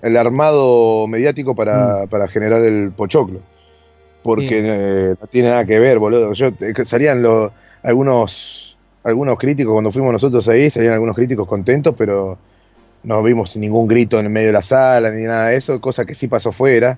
el 0.03 0.15
armado 0.17 1.05
mediático 1.07 1.53
para, 1.53 2.05
mm. 2.05 2.07
para, 2.07 2.29
generar 2.29 2.63
el 2.63 2.93
pochoclo. 2.93 3.41
Porque 4.21 4.61
eh, 4.63 5.15
no 5.19 5.27
tiene 5.27 5.49
nada 5.49 5.65
que 5.65 5.79
ver, 5.79 5.99
boludo. 5.99 6.31
Yo, 6.31 6.47
eh, 6.61 6.85
salían 6.85 7.21
los, 7.21 7.51
algunos, 7.81 8.77
algunos 9.03 9.37
críticos, 9.37 9.73
cuando 9.73 9.91
fuimos 9.91 10.13
nosotros 10.13 10.47
ahí, 10.47 10.69
salían 10.69 10.93
algunos 10.93 11.17
críticos 11.17 11.45
contentos, 11.45 11.93
pero 11.97 12.37
no 13.03 13.21
vimos 13.21 13.55
ningún 13.57 13.87
grito 13.87 14.19
en 14.19 14.25
el 14.25 14.31
medio 14.31 14.47
de 14.47 14.53
la 14.53 14.61
sala 14.61 15.11
ni 15.11 15.23
nada 15.23 15.47
de 15.47 15.57
eso, 15.57 15.79
cosa 15.81 16.05
que 16.05 16.13
sí 16.13 16.27
pasó 16.27 16.51
fuera. 16.51 16.97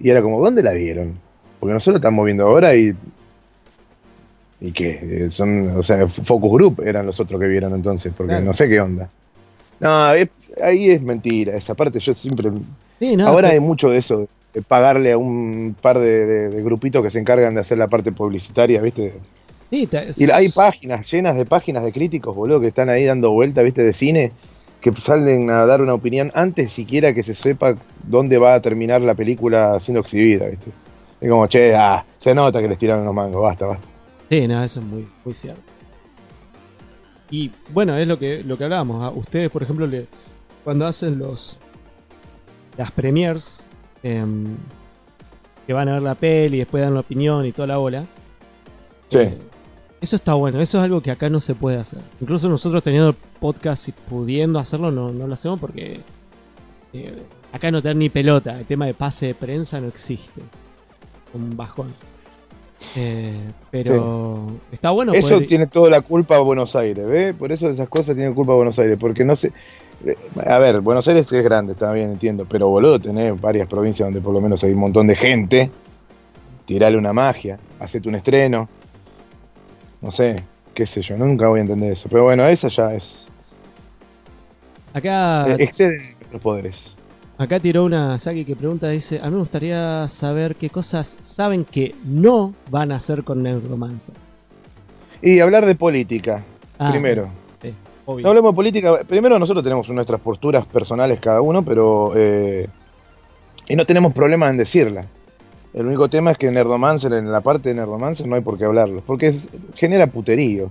Y 0.00 0.10
era 0.10 0.20
como, 0.22 0.42
¿dónde 0.42 0.62
la 0.62 0.72
vieron? 0.72 1.18
Porque 1.60 1.72
nosotros 1.72 2.00
estamos 2.00 2.24
viendo 2.24 2.46
ahora 2.46 2.74
y. 2.74 2.94
¿Y 4.60 4.72
qué? 4.72 5.28
Son, 5.30 5.76
o 5.76 5.82
sea, 5.82 6.08
Focus 6.08 6.52
Group 6.52 6.82
eran 6.84 7.06
los 7.06 7.20
otros 7.20 7.40
que 7.40 7.46
vieron 7.46 7.74
entonces, 7.74 8.12
porque 8.16 8.40
no 8.40 8.52
sé 8.52 8.68
qué 8.68 8.80
onda. 8.80 9.08
No, 9.80 10.06
ahí 10.62 10.90
es 10.90 11.02
mentira, 11.02 11.56
esa 11.56 11.74
parte 11.74 11.98
yo 11.98 12.14
siempre. 12.14 12.50
ahora 13.24 13.48
hay 13.48 13.60
mucho 13.60 13.90
de 13.90 13.98
eso, 13.98 14.28
de 14.54 14.62
pagarle 14.62 15.12
a 15.12 15.18
un 15.18 15.76
par 15.80 15.98
de, 15.98 16.62
grupitos 16.64 17.02
que 17.02 17.10
se 17.10 17.18
encargan 17.18 17.54
de 17.54 17.60
hacer 17.60 17.78
la 17.78 17.88
parte 17.88 18.12
publicitaria, 18.12 18.80
¿viste? 18.80 19.14
y 19.70 20.30
hay 20.30 20.50
páginas 20.50 21.10
llenas 21.10 21.36
de 21.36 21.44
páginas 21.44 21.82
de 21.82 21.92
críticos, 21.92 22.34
boludo, 22.34 22.60
que 22.60 22.68
están 22.68 22.88
ahí 22.88 23.04
dando 23.04 23.32
vuelta, 23.32 23.62
¿viste? 23.62 23.82
De 23.82 23.92
cine 23.92 24.32
que 24.84 24.94
salen 24.96 25.48
a 25.48 25.64
dar 25.64 25.80
una 25.80 25.94
opinión 25.94 26.30
antes 26.34 26.70
siquiera 26.70 27.14
que 27.14 27.22
se 27.22 27.32
sepa 27.32 27.74
dónde 28.06 28.36
va 28.36 28.52
a 28.52 28.60
terminar 28.60 29.00
la 29.00 29.14
película 29.14 29.80
siendo 29.80 30.02
exhibida, 30.02 30.46
¿viste? 30.46 30.70
Es 31.22 31.30
como, 31.30 31.46
che, 31.46 31.74
ah, 31.74 32.04
se 32.18 32.34
nota 32.34 32.60
que 32.60 32.68
les 32.68 32.76
tiraron 32.76 33.02
los 33.02 33.14
mangos, 33.14 33.42
basta, 33.42 33.64
basta. 33.64 33.88
Sí, 34.28 34.46
no, 34.46 34.62
eso 34.62 34.80
es 34.80 34.86
muy, 34.86 35.08
muy 35.24 35.34
cierto. 35.34 35.62
Y 37.30 37.50
bueno, 37.72 37.96
es 37.96 38.06
lo 38.06 38.18
que, 38.18 38.44
lo 38.44 38.58
que 38.58 38.64
hablábamos. 38.64 39.02
¿ah? 39.02 39.10
Ustedes, 39.16 39.48
por 39.48 39.62
ejemplo, 39.62 39.86
le, 39.86 40.06
cuando 40.64 40.86
hacen 40.86 41.18
los 41.18 41.58
las 42.76 42.90
premiers, 42.90 43.60
em, 44.02 44.54
que 45.66 45.72
van 45.72 45.88
a 45.88 45.94
ver 45.94 46.02
la 46.02 46.14
peli 46.14 46.56
y 46.56 46.58
después 46.58 46.82
dan 46.82 46.92
la 46.92 47.00
opinión 47.00 47.46
y 47.46 47.52
toda 47.52 47.68
la 47.68 47.78
bola. 47.78 48.04
Sí. 49.08 49.18
Eh, 49.18 49.38
eso 50.04 50.16
está 50.16 50.34
bueno, 50.34 50.60
eso 50.60 50.78
es 50.78 50.84
algo 50.84 51.00
que 51.00 51.10
acá 51.10 51.30
no 51.30 51.40
se 51.40 51.54
puede 51.54 51.78
hacer. 51.78 52.00
Incluso 52.20 52.48
nosotros 52.48 52.82
teniendo 52.82 53.14
podcast 53.40 53.88
y 53.88 53.92
pudiendo 53.92 54.58
hacerlo, 54.58 54.90
no, 54.90 55.10
lo 55.10 55.32
hacemos 55.32 55.58
porque 55.58 56.00
eh, 56.92 57.22
acá 57.52 57.70
no 57.70 57.80
te 57.80 57.88
dan 57.88 57.98
ni 57.98 58.10
pelota. 58.10 58.58
El 58.58 58.66
tema 58.66 58.86
de 58.86 58.94
pase 58.94 59.26
de 59.28 59.34
prensa 59.34 59.80
no 59.80 59.88
existe. 59.88 60.42
Un 61.32 61.56
bajón. 61.56 61.94
Eh, 62.96 63.50
pero 63.70 64.46
está 64.70 64.90
bueno. 64.90 65.12
Eso 65.14 65.40
tiene 65.40 65.66
toda 65.66 65.88
la 65.88 66.02
culpa 66.02 66.36
a 66.36 66.40
Buenos 66.40 66.76
Aires, 66.76 67.06
¿ves? 67.06 67.34
Por 67.34 67.50
eso 67.50 67.68
esas 67.68 67.88
cosas 67.88 68.14
tienen 68.14 68.34
culpa 68.34 68.52
a 68.52 68.56
Buenos 68.56 68.78
Aires, 68.78 68.98
porque 69.00 69.24
no 69.24 69.36
se. 69.36 69.52
a 70.44 70.58
ver, 70.58 70.80
Buenos 70.82 71.08
Aires 71.08 71.32
es 71.32 71.44
grande, 71.44 71.72
está 71.72 71.92
bien, 71.92 72.10
entiendo, 72.10 72.46
pero 72.46 72.68
boludo, 72.68 73.00
tenés 73.00 73.40
varias 73.40 73.66
provincias 73.68 74.06
donde 74.06 74.20
por 74.20 74.34
lo 74.34 74.42
menos 74.42 74.62
hay 74.64 74.72
un 74.72 74.80
montón 74.80 75.06
de 75.06 75.16
gente. 75.16 75.70
Tirale 76.66 76.98
una 76.98 77.14
magia, 77.14 77.58
hacete 77.80 78.08
un 78.08 78.16
estreno. 78.16 78.68
No 80.04 80.10
sé, 80.10 80.36
qué 80.74 80.84
sé 80.84 81.00
yo, 81.00 81.16
nunca 81.16 81.48
voy 81.48 81.60
a 81.60 81.62
entender 81.62 81.90
eso. 81.90 82.10
Pero 82.10 82.24
bueno, 82.24 82.46
esa 82.46 82.68
ya 82.68 82.92
es. 82.92 83.26
Acá. 84.92 85.46
Eh, 85.48 85.56
excede 85.60 86.14
los 86.30 86.42
poderes. 86.42 86.94
Acá 87.38 87.58
tiró 87.58 87.86
una 87.86 88.18
Saki 88.18 88.44
que 88.44 88.54
pregunta, 88.54 88.90
dice, 88.90 89.18
a 89.18 89.24
mí 89.24 89.30
me 89.30 89.38
gustaría 89.38 90.06
saber 90.10 90.56
qué 90.56 90.68
cosas 90.68 91.16
saben 91.22 91.64
que 91.64 91.94
no 92.04 92.54
van 92.70 92.92
a 92.92 92.96
hacer 92.96 93.24
con 93.24 93.42
Neuromancer. 93.42 94.14
Y 95.22 95.40
hablar 95.40 95.64
de 95.64 95.74
política, 95.74 96.44
ah, 96.78 96.90
primero. 96.90 97.30
No 98.06 98.28
hablemos 98.28 98.52
de 98.52 98.56
política. 98.56 99.00
Primero 99.08 99.38
nosotros 99.38 99.64
tenemos 99.64 99.88
nuestras 99.88 100.20
posturas 100.20 100.66
personales 100.66 101.18
cada 101.18 101.40
uno, 101.40 101.64
pero... 101.64 102.12
Eh, 102.14 102.68
y 103.66 103.74
no 103.74 103.86
tenemos 103.86 104.12
problema 104.12 104.50
en 104.50 104.58
decirla. 104.58 105.06
El 105.74 105.86
único 105.86 106.08
tema 106.08 106.30
es 106.30 106.38
que 106.38 106.46
en 106.46 106.54
Nerdomancer, 106.54 107.12
en 107.12 107.30
la 107.30 107.40
parte 107.40 107.70
de 107.70 107.74
Nerdomancer, 107.74 108.28
no 108.28 108.36
hay 108.36 108.42
por 108.42 108.56
qué 108.56 108.64
hablarlo, 108.64 109.02
porque 109.04 109.34
genera 109.74 110.06
puterío. 110.06 110.70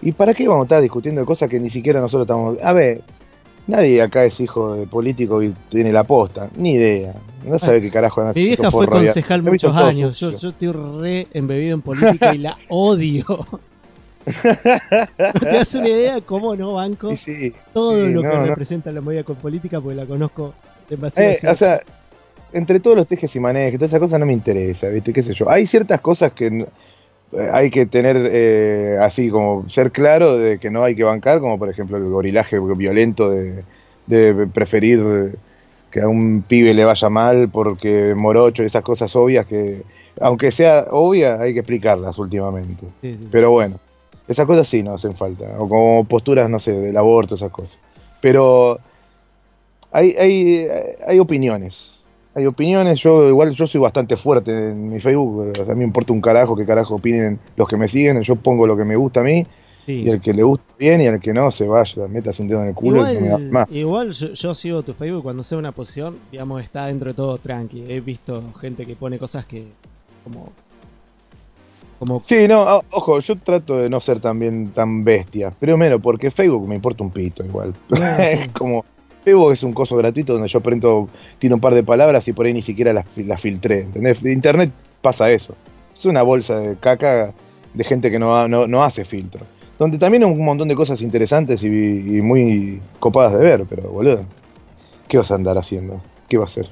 ¿Y 0.00 0.12
para 0.12 0.32
qué 0.32 0.48
vamos 0.48 0.62
a 0.62 0.64
estar 0.64 0.82
discutiendo 0.82 1.20
de 1.20 1.26
cosas 1.26 1.50
que 1.50 1.60
ni 1.60 1.68
siquiera 1.68 2.00
nosotros 2.00 2.22
estamos... 2.22 2.56
A 2.62 2.72
ver, 2.72 3.02
nadie 3.66 4.00
acá 4.00 4.24
es 4.24 4.40
hijo 4.40 4.74
de 4.74 4.86
político 4.86 5.42
y 5.42 5.54
tiene 5.68 5.92
la 5.92 6.04
posta, 6.04 6.48
ni 6.56 6.72
idea. 6.72 7.14
No 7.44 7.58
sabe 7.58 7.82
qué 7.82 7.90
carajo 7.90 8.24
Mi 8.34 8.42
vieja 8.42 8.70
fue 8.70 8.86
concejal 8.86 9.42
muchos 9.42 9.76
años, 9.76 10.18
yo, 10.18 10.36
yo 10.36 10.48
estoy 10.48 10.72
re 10.72 11.28
embebido 11.32 11.74
en 11.74 11.82
política 11.82 12.34
y 12.34 12.38
la 12.38 12.56
odio. 12.70 13.24
¿No 13.28 15.40
te 15.40 15.46
das 15.46 15.74
una 15.74 15.88
idea 15.88 16.14
de 16.14 16.22
cómo 16.22 16.56
no 16.56 16.74
banco 16.74 17.10
todo 17.74 18.06
lo 18.06 18.22
que 18.22 18.46
representa 18.46 18.90
la 18.90 19.02
movida 19.02 19.22
con 19.22 19.36
política? 19.36 19.80
Porque 19.80 19.96
la 19.96 20.06
conozco 20.06 20.54
demasiado. 20.88 21.30
Eh, 21.30 21.50
o 21.50 21.54
sea, 21.54 21.80
entre 22.52 22.80
todos 22.80 22.96
los 22.96 23.06
tejes 23.06 23.34
y 23.36 23.40
manejes, 23.40 23.78
todas 23.78 23.90
esas 23.90 24.00
cosas 24.00 24.20
no 24.20 24.26
me 24.26 24.32
interesa, 24.32 24.88
¿viste? 24.88 25.12
¿Qué 25.12 25.22
sé 25.22 25.34
yo? 25.34 25.50
Hay 25.50 25.66
ciertas 25.66 26.00
cosas 26.00 26.32
que 26.32 26.66
eh, 27.32 27.50
hay 27.52 27.70
que 27.70 27.86
tener 27.86 28.16
eh, 28.30 28.98
así, 29.00 29.30
como 29.30 29.68
ser 29.68 29.92
claro 29.92 30.36
de 30.36 30.58
que 30.58 30.70
no 30.70 30.82
hay 30.82 30.94
que 30.94 31.04
bancar, 31.04 31.40
como 31.40 31.58
por 31.58 31.68
ejemplo 31.68 31.96
el 31.96 32.08
gorilaje 32.08 32.58
violento 32.58 33.30
de, 33.30 33.64
de 34.06 34.46
preferir 34.46 35.38
que 35.90 36.00
a 36.00 36.08
un 36.08 36.42
pibe 36.46 36.72
le 36.74 36.84
vaya 36.84 37.08
mal 37.08 37.48
porque 37.48 38.14
morocho 38.14 38.62
y 38.62 38.66
esas 38.66 38.82
cosas 38.82 39.14
obvias 39.16 39.46
que, 39.46 39.82
aunque 40.20 40.50
sea 40.50 40.86
obvia, 40.90 41.40
hay 41.40 41.52
que 41.52 41.60
explicarlas 41.60 42.18
últimamente. 42.18 42.86
Pero 43.30 43.50
bueno. 43.50 43.78
Esas 44.28 44.46
cosas 44.46 44.68
sí 44.68 44.84
no 44.84 44.94
hacen 44.94 45.16
falta. 45.16 45.44
O 45.58 45.68
como 45.68 46.04
posturas, 46.04 46.48
no 46.48 46.60
sé, 46.60 46.72
del 46.72 46.96
aborto, 46.96 47.34
esas 47.34 47.50
cosas. 47.50 47.80
Pero 48.20 48.78
hay, 49.90 50.14
hay, 50.16 50.68
hay 51.04 51.18
opiniones. 51.18 51.99
Hay 52.34 52.46
opiniones. 52.46 53.00
Yo 53.00 53.28
igual 53.28 53.50
yo 53.50 53.66
soy 53.66 53.80
bastante 53.80 54.16
fuerte 54.16 54.50
en 54.50 54.88
mi 54.88 55.00
Facebook. 55.00 55.52
a 55.58 55.72
mí 55.72 55.78
me 55.78 55.84
importa 55.84 56.12
un 56.12 56.20
carajo 56.20 56.56
qué 56.56 56.64
carajo 56.64 56.96
opinen 56.96 57.38
los 57.56 57.68
que 57.68 57.76
me 57.76 57.88
siguen. 57.88 58.22
Yo 58.22 58.36
pongo 58.36 58.66
lo 58.66 58.76
que 58.76 58.84
me 58.84 58.96
gusta 58.96 59.20
a 59.20 59.22
mí. 59.24 59.46
Y 59.86 60.08
el 60.08 60.20
que 60.20 60.32
le 60.32 60.44
gusta 60.44 60.64
bien 60.78 61.00
y 61.00 61.06
el 61.06 61.18
que 61.18 61.32
no 61.32 61.50
se 61.50 61.66
vaya, 61.66 62.06
metas 62.06 62.38
un 62.38 62.46
dedo 62.46 62.62
en 62.62 62.68
el 62.68 62.74
culo 62.74 63.10
igual, 63.10 63.50
más. 63.50 63.68
Igual 63.72 64.12
yo, 64.12 64.34
yo, 64.34 64.54
sigo 64.54 64.84
tu 64.84 64.94
Facebook 64.94 65.24
cuando 65.24 65.42
sea 65.42 65.58
una 65.58 65.72
posición, 65.72 66.16
digamos, 66.30 66.62
está 66.62 66.86
dentro 66.86 67.08
de 67.08 67.14
todo 67.14 67.38
tranqui. 67.38 67.86
He 67.88 67.98
visto 67.98 68.40
gente 68.60 68.86
que 68.86 68.94
pone 68.94 69.18
cosas 69.18 69.46
que 69.46 69.66
como 70.22 70.52
Sí, 72.22 72.48
no, 72.48 72.82
ojo, 72.90 73.18
yo 73.20 73.36
trato 73.36 73.76
de 73.76 73.90
no 73.90 74.00
ser 74.00 74.20
también 74.20 74.70
tan 74.70 75.04
bestia. 75.04 75.50
Primero, 75.50 76.00
porque 76.00 76.30
Facebook 76.30 76.66
me 76.66 76.74
importa 76.74 77.04
un 77.04 77.10
pito 77.10 77.44
igual. 77.44 77.74
Como, 78.54 78.86
Facebook 79.22 79.52
es 79.52 79.62
un 79.62 79.72
coso 79.72 79.96
gratuito 79.96 80.32
donde 80.32 80.48
yo 80.48 80.60
prendo, 80.60 81.08
tiene 81.38 81.54
un 81.54 81.60
par 81.60 81.74
de 81.74 81.82
palabras 81.82 82.26
y 82.28 82.32
por 82.32 82.46
ahí 82.46 82.54
ni 82.54 82.62
siquiera 82.62 82.92
las, 82.92 83.06
filtré. 83.40 83.82
¿entendés? 83.82 84.22
Internet 84.24 84.70
pasa 85.02 85.30
eso. 85.30 85.54
Es 85.92 86.04
una 86.06 86.22
bolsa 86.22 86.58
de 86.60 86.76
caca 86.76 87.34
de 87.74 87.84
gente 87.84 88.10
que 88.10 88.18
no, 88.18 88.48
no, 88.48 88.84
hace 88.84 89.04
filtro. 89.04 89.46
Donde 89.78 89.98
también 89.98 90.24
hay 90.24 90.30
un 90.30 90.44
montón 90.44 90.68
de 90.68 90.74
cosas 90.74 91.00
interesantes 91.02 91.62
y, 91.62 91.68
muy 91.68 92.80
copadas 92.98 93.32
de 93.32 93.38
ver, 93.38 93.64
pero 93.68 93.90
boludo, 93.90 94.24
¿qué 95.08 95.16
vas 95.18 95.30
a 95.30 95.34
andar 95.34 95.56
haciendo? 95.56 96.00
¿Qué 96.28 96.36
va 96.36 96.44
a 96.44 96.46
hacer? 96.46 96.70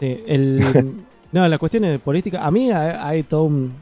no, 1.32 1.48
la 1.48 1.58
cuestión 1.58 1.84
de 1.84 1.98
política, 1.98 2.44
a 2.44 2.50
mí 2.50 2.70
hay 2.72 3.22
todo 3.22 3.44
un 3.44 3.72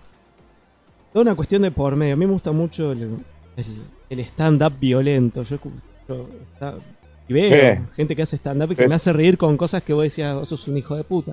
toda 1.12 1.22
una 1.22 1.34
cuestión 1.34 1.62
de 1.62 1.70
por 1.70 1.96
medio. 1.96 2.14
A 2.14 2.16
mí 2.16 2.26
me 2.26 2.32
gusta 2.32 2.52
mucho 2.52 2.92
el, 2.92 3.24
stand-up 4.10 4.78
violento. 4.78 5.42
Yo, 5.42 5.58
y 7.30 7.32
veo 7.32 7.86
gente 7.94 8.16
que 8.16 8.22
hace 8.22 8.36
stand-up 8.36 8.72
y 8.72 8.74
que 8.74 8.88
me 8.88 8.94
hace 8.96 9.12
reír 9.12 9.38
con 9.38 9.56
cosas 9.56 9.84
que 9.84 9.92
vos 9.92 10.02
decías, 10.02 10.34
vos 10.34 10.48
sos 10.48 10.66
un 10.66 10.76
hijo 10.76 10.96
de 10.96 11.04
puta. 11.04 11.32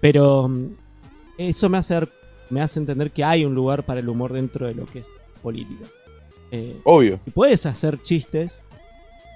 Pero 0.00 0.48
mm, 0.48 0.74
eso 1.38 1.68
me 1.68 1.78
hace, 1.78 2.00
me 2.50 2.60
hace 2.60 2.80
entender 2.80 3.12
que 3.12 3.22
hay 3.22 3.44
un 3.44 3.54
lugar 3.54 3.84
para 3.84 4.00
el 4.00 4.08
humor 4.08 4.32
dentro 4.32 4.66
de 4.66 4.74
lo 4.74 4.84
que 4.86 5.00
es 5.00 5.06
política. 5.40 5.84
Eh, 6.50 6.80
Obvio. 6.82 7.20
Y 7.24 7.30
puedes 7.30 7.64
hacer 7.64 8.02
chistes 8.02 8.60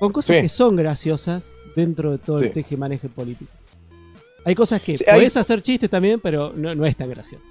con 0.01 0.11
cosas 0.13 0.41
que 0.41 0.49
son 0.49 0.75
graciosas 0.75 1.53
dentro 1.77 2.11
de 2.11 2.19
todo 2.19 2.41
el 2.41 2.53
teje 2.53 2.77
maneje 2.77 3.09
político. 3.09 3.53
Hay 4.45 4.57
cosas 4.57 4.83
que 4.83 4.99
puedes 4.99 5.37
hacer 5.37 5.63
chistes 5.63 5.89
también, 5.89 6.19
pero 6.19 6.53
no, 6.57 6.75
no 6.75 6.87
es 6.87 6.97
tan 6.97 7.09
gracioso. 7.09 7.45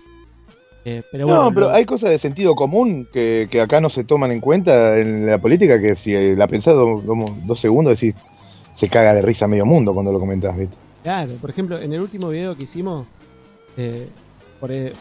Eh, 0.88 1.02
no, 1.14 1.52
pero 1.52 1.72
hay 1.72 1.84
cosas 1.84 2.12
de 2.12 2.20
sentido 2.20 2.56
común 2.56 3.08
que, 3.12 3.50
acá 3.60 3.82
no 3.82 3.90
se 3.90 4.04
toman 4.04 4.32
en 4.32 4.40
cuenta 4.40 5.00
en 5.00 5.26
la 5.26 5.40
política 5.40 5.82
que 5.82 5.96
si 5.96 6.36
la 6.36 6.48
pensás 6.48 6.76
dos, 6.76 7.60
segundos 7.60 8.00
decís, 8.00 8.16
se 8.76 8.88
caga 8.88 9.16
de 9.16 9.24
risa 9.24 9.48
medio 9.48 9.66
mundo 9.66 9.96
cuando 9.96 10.12
lo 10.12 10.20
comentás, 10.20 10.56
¿viste? 10.56 10.78
Claro, 11.02 11.34
por 11.42 11.50
ejemplo, 11.50 11.80
en 11.80 11.92
el 11.92 12.02
último 12.02 12.30
video 12.30 12.56
que 12.56 12.66
hicimos, 12.66 13.08
eh, 13.78 14.08
por, 14.60 14.72
eh, 14.72 14.94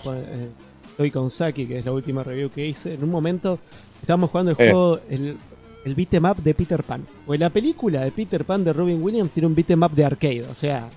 estoy 0.88 1.10
con 1.10 1.30
Saki, 1.30 1.66
que 1.66 1.80
es 1.80 1.84
la 1.84 1.92
última 1.92 2.24
review 2.24 2.48
que 2.48 2.66
hice, 2.66 2.94
en 2.94 3.04
un 3.04 3.10
momento 3.10 3.58
estábamos 4.00 4.30
jugando 4.30 4.52
el 4.52 4.56
juego, 4.56 5.00
el, 5.10 5.36
el 5.84 5.94
beat'em 5.94 6.24
up 6.24 6.42
de 6.42 6.54
Peter 6.54 6.82
Pan. 6.82 7.06
O 7.26 7.34
en 7.34 7.40
la 7.40 7.50
película 7.50 8.04
de 8.04 8.10
Peter 8.10 8.46
Pan 8.46 8.64
de 8.64 8.72
Robin 8.72 9.02
Williams 9.02 9.32
tiene 9.32 9.48
un 9.48 9.54
beat'em 9.54 9.82
up 9.82 9.92
de 9.92 10.04
arcade, 10.06 10.46
o 10.50 10.54
sea, 10.54 10.88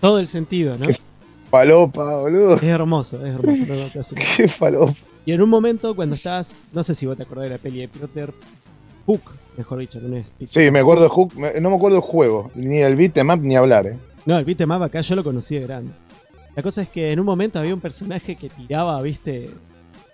todo 0.00 0.20
el 0.20 0.28
sentido, 0.28 0.78
¿no? 0.78 0.86
Falopa, 1.52 2.16
boludo. 2.16 2.54
Es 2.54 2.62
hermoso, 2.62 3.26
es 3.26 3.34
hermoso. 3.34 4.14
Qué 4.36 4.48
falopa. 4.48 4.94
Y 5.26 5.32
en 5.32 5.42
un 5.42 5.50
momento, 5.50 5.94
cuando 5.94 6.14
estás. 6.14 6.64
No 6.72 6.82
sé 6.82 6.94
si 6.94 7.04
vos 7.04 7.14
te 7.14 7.24
acordás 7.24 7.44
de 7.44 7.50
la 7.50 7.58
peli 7.58 7.80
de 7.80 7.88
Peter 7.88 8.32
Hook, 9.04 9.20
mejor 9.58 9.80
dicho, 9.80 10.00
no 10.00 10.16
es 10.16 10.32
Sí, 10.46 10.70
me 10.70 10.78
acuerdo 10.78 11.02
de 11.02 11.10
Hook, 11.10 11.34
no 11.36 11.68
me 11.68 11.76
acuerdo 11.76 11.96
del 11.96 12.02
juego, 12.02 12.50
ni 12.54 12.78
el 12.78 12.96
beat'em 12.96 13.28
ni 13.42 13.54
hablar, 13.54 13.86
eh. 13.86 13.98
No, 14.24 14.38
el 14.38 14.46
beat'em 14.46 14.72
acá 14.72 15.02
yo 15.02 15.14
lo 15.14 15.22
conocí 15.22 15.56
de 15.56 15.60
grande. 15.66 15.92
La 16.56 16.62
cosa 16.62 16.80
es 16.80 16.88
que 16.88 17.12
en 17.12 17.20
un 17.20 17.26
momento 17.26 17.58
había 17.58 17.74
un 17.74 17.82
personaje 17.82 18.34
que 18.34 18.48
tiraba, 18.48 19.02
viste, 19.02 19.50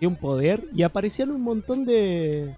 de 0.01 0.07
un 0.09 0.16
poder 0.16 0.64
y 0.74 0.82
aparecían 0.82 1.30
un 1.30 1.43
montón 1.43 1.84
de, 1.84 2.53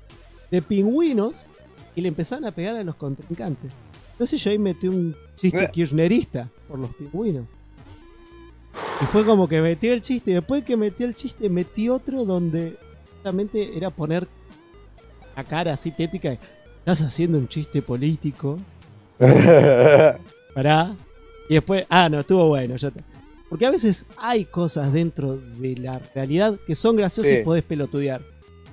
de 0.51 0.62
pingüinos 0.62 1.49
y 1.95 2.01
le 2.01 2.09
empezaban 2.09 2.47
a 2.47 2.53
pegar 2.53 2.76
a 2.76 2.83
los 2.83 2.95
contrincantes. 2.95 3.72
Entonces 4.12 4.43
yo 4.43 4.51
ahí 4.51 4.59
metí 4.59 4.89
un 4.89 5.14
chiste 5.37 5.68
kirchnerista 5.70 6.49
por 6.66 6.78
los 6.78 6.95
pingüinos. 6.95 7.45
Y 9.03 9.05
fue 9.07 9.25
como 9.25 9.49
que 9.49 9.61
metió 9.61 9.93
el 9.93 10.03
chiste. 10.03 10.31
Y 10.31 10.35
después 10.35 10.64
que 10.64 10.77
metió 10.77 11.07
el 11.07 11.14
chiste, 11.14 11.49
metí 11.49 11.89
otro 11.89 12.25
donde 12.25 12.77
justamente 13.12 13.77
era 13.77 13.91
poner 13.91 14.29
la 15.37 15.45
cara 15.45 15.73
así 15.73 15.91
tética. 15.91 16.37
Estás 16.79 17.03
haciendo 17.03 17.39
un 17.39 17.49
chiste 17.49 17.83
político. 17.83 18.59
Pará. 20.55 20.93
Y 21.49 21.55
después, 21.55 21.85
ah, 21.89 22.09
no, 22.09 22.21
estuvo 22.21 22.47
bueno. 22.49 22.77
Ya 22.77 22.93
Porque 23.49 23.66
a 23.66 23.71
veces 23.71 24.07
hay 24.16 24.45
cosas 24.45 24.93
dentro 24.93 25.37
de 25.37 25.77
la 25.77 26.01
realidad 26.14 26.59
que 26.66 26.75
son 26.75 26.97
graciosas 26.97 27.33
y 27.33 27.43
podés 27.43 27.64
pelotudear. 27.64 28.23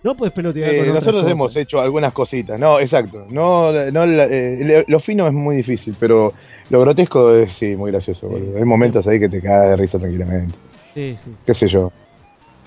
No 0.03 0.15
puedes 0.15 0.33
pelotear 0.33 0.75
con 0.77 0.93
Nosotros 0.93 1.27
hemos 1.27 1.55
hecho 1.55 1.81
algunas 1.81 2.13
cositas, 2.13 2.59
no, 2.59 2.79
exacto. 2.79 3.25
No, 3.29 3.71
no 3.91 4.03
eh, 4.03 4.85
lo 4.87 4.99
fino 4.99 5.27
es 5.27 5.33
muy 5.33 5.57
difícil, 5.57 5.95
pero 5.99 6.33
lo 6.69 6.81
grotesco 6.81 7.33
es 7.35 7.51
sí, 7.51 7.75
muy 7.75 7.91
gracioso. 7.91 8.29
Hay 8.55 8.63
momentos 8.63 9.07
ahí 9.07 9.19
que 9.19 9.29
te 9.29 9.41
cagas 9.41 9.69
de 9.69 9.75
risa 9.75 9.99
tranquilamente. 9.99 10.55
Sí, 10.93 11.17
sí. 11.23 11.31
Qué 11.45 11.53
sé 11.53 11.67
yo. 11.67 11.91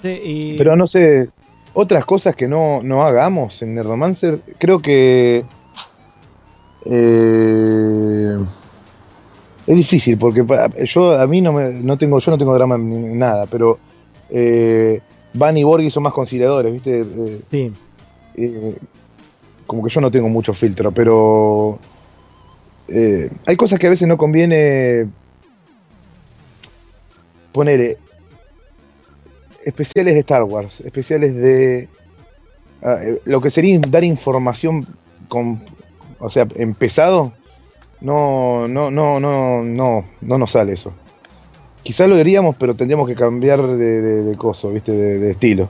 Pero 0.02 0.76
no 0.76 0.86
sé, 0.86 1.28
otras 1.74 2.04
cosas 2.04 2.34
que 2.34 2.48
no, 2.48 2.82
no 2.82 3.04
hagamos 3.04 3.62
en 3.62 3.74
Nerdomancer, 3.74 4.40
creo 4.58 4.80
que. 4.80 5.44
Eh, 6.86 8.38
es 9.66 9.76
difícil 9.76 10.16
porque 10.18 10.44
yo 10.86 11.12
a 11.12 11.26
mí 11.26 11.42
no 11.42 11.52
me, 11.52 11.70
no 11.70 11.98
tengo 11.98 12.18
yo 12.18 12.30
no 12.30 12.38
tengo 12.38 12.54
drama 12.54 12.78
ni 12.78 13.14
nada, 13.14 13.46
pero 13.46 13.78
eh, 14.30 15.00
Van 15.34 15.56
y 15.56 15.64
Borghi 15.64 15.90
son 15.90 16.02
más 16.02 16.12
conciliadores, 16.12 16.72
¿viste? 16.72 17.00
Eh, 17.00 17.40
sí. 17.50 17.72
Eh, 18.36 18.76
como 19.66 19.82
que 19.84 19.90
yo 19.90 20.00
no 20.00 20.10
tengo 20.10 20.28
mucho 20.28 20.52
filtro, 20.52 20.90
pero 20.92 21.78
eh, 22.88 23.30
hay 23.46 23.56
cosas 23.56 23.78
que 23.78 23.86
a 23.86 23.90
veces 23.90 24.08
no 24.08 24.16
conviene 24.16 25.08
poner 27.52 27.98
especiales 29.64 30.14
de 30.14 30.20
Star 30.20 30.42
Wars, 30.44 30.80
especiales 30.80 31.36
de 31.36 31.88
ah, 32.82 32.98
lo 33.24 33.40
que 33.40 33.50
sería 33.50 33.78
dar 33.88 34.02
información 34.02 34.86
con, 35.28 35.62
o 36.18 36.30
sea, 36.30 36.46
empezado, 36.56 37.32
No, 38.00 38.66
no, 38.66 38.90
no, 38.90 39.20
no, 39.20 39.62
no, 39.62 40.04
no 40.20 40.38
nos 40.38 40.50
sale 40.52 40.72
eso. 40.72 40.92
Quizás 41.82 42.08
lo 42.08 42.16
diríamos, 42.16 42.56
pero 42.58 42.74
tendríamos 42.74 43.08
que 43.08 43.14
cambiar 43.14 43.66
de, 43.66 44.22
de, 44.22 44.36
coso, 44.36 44.70
¿viste? 44.70 44.92
De, 44.92 45.30
estilo. 45.30 45.68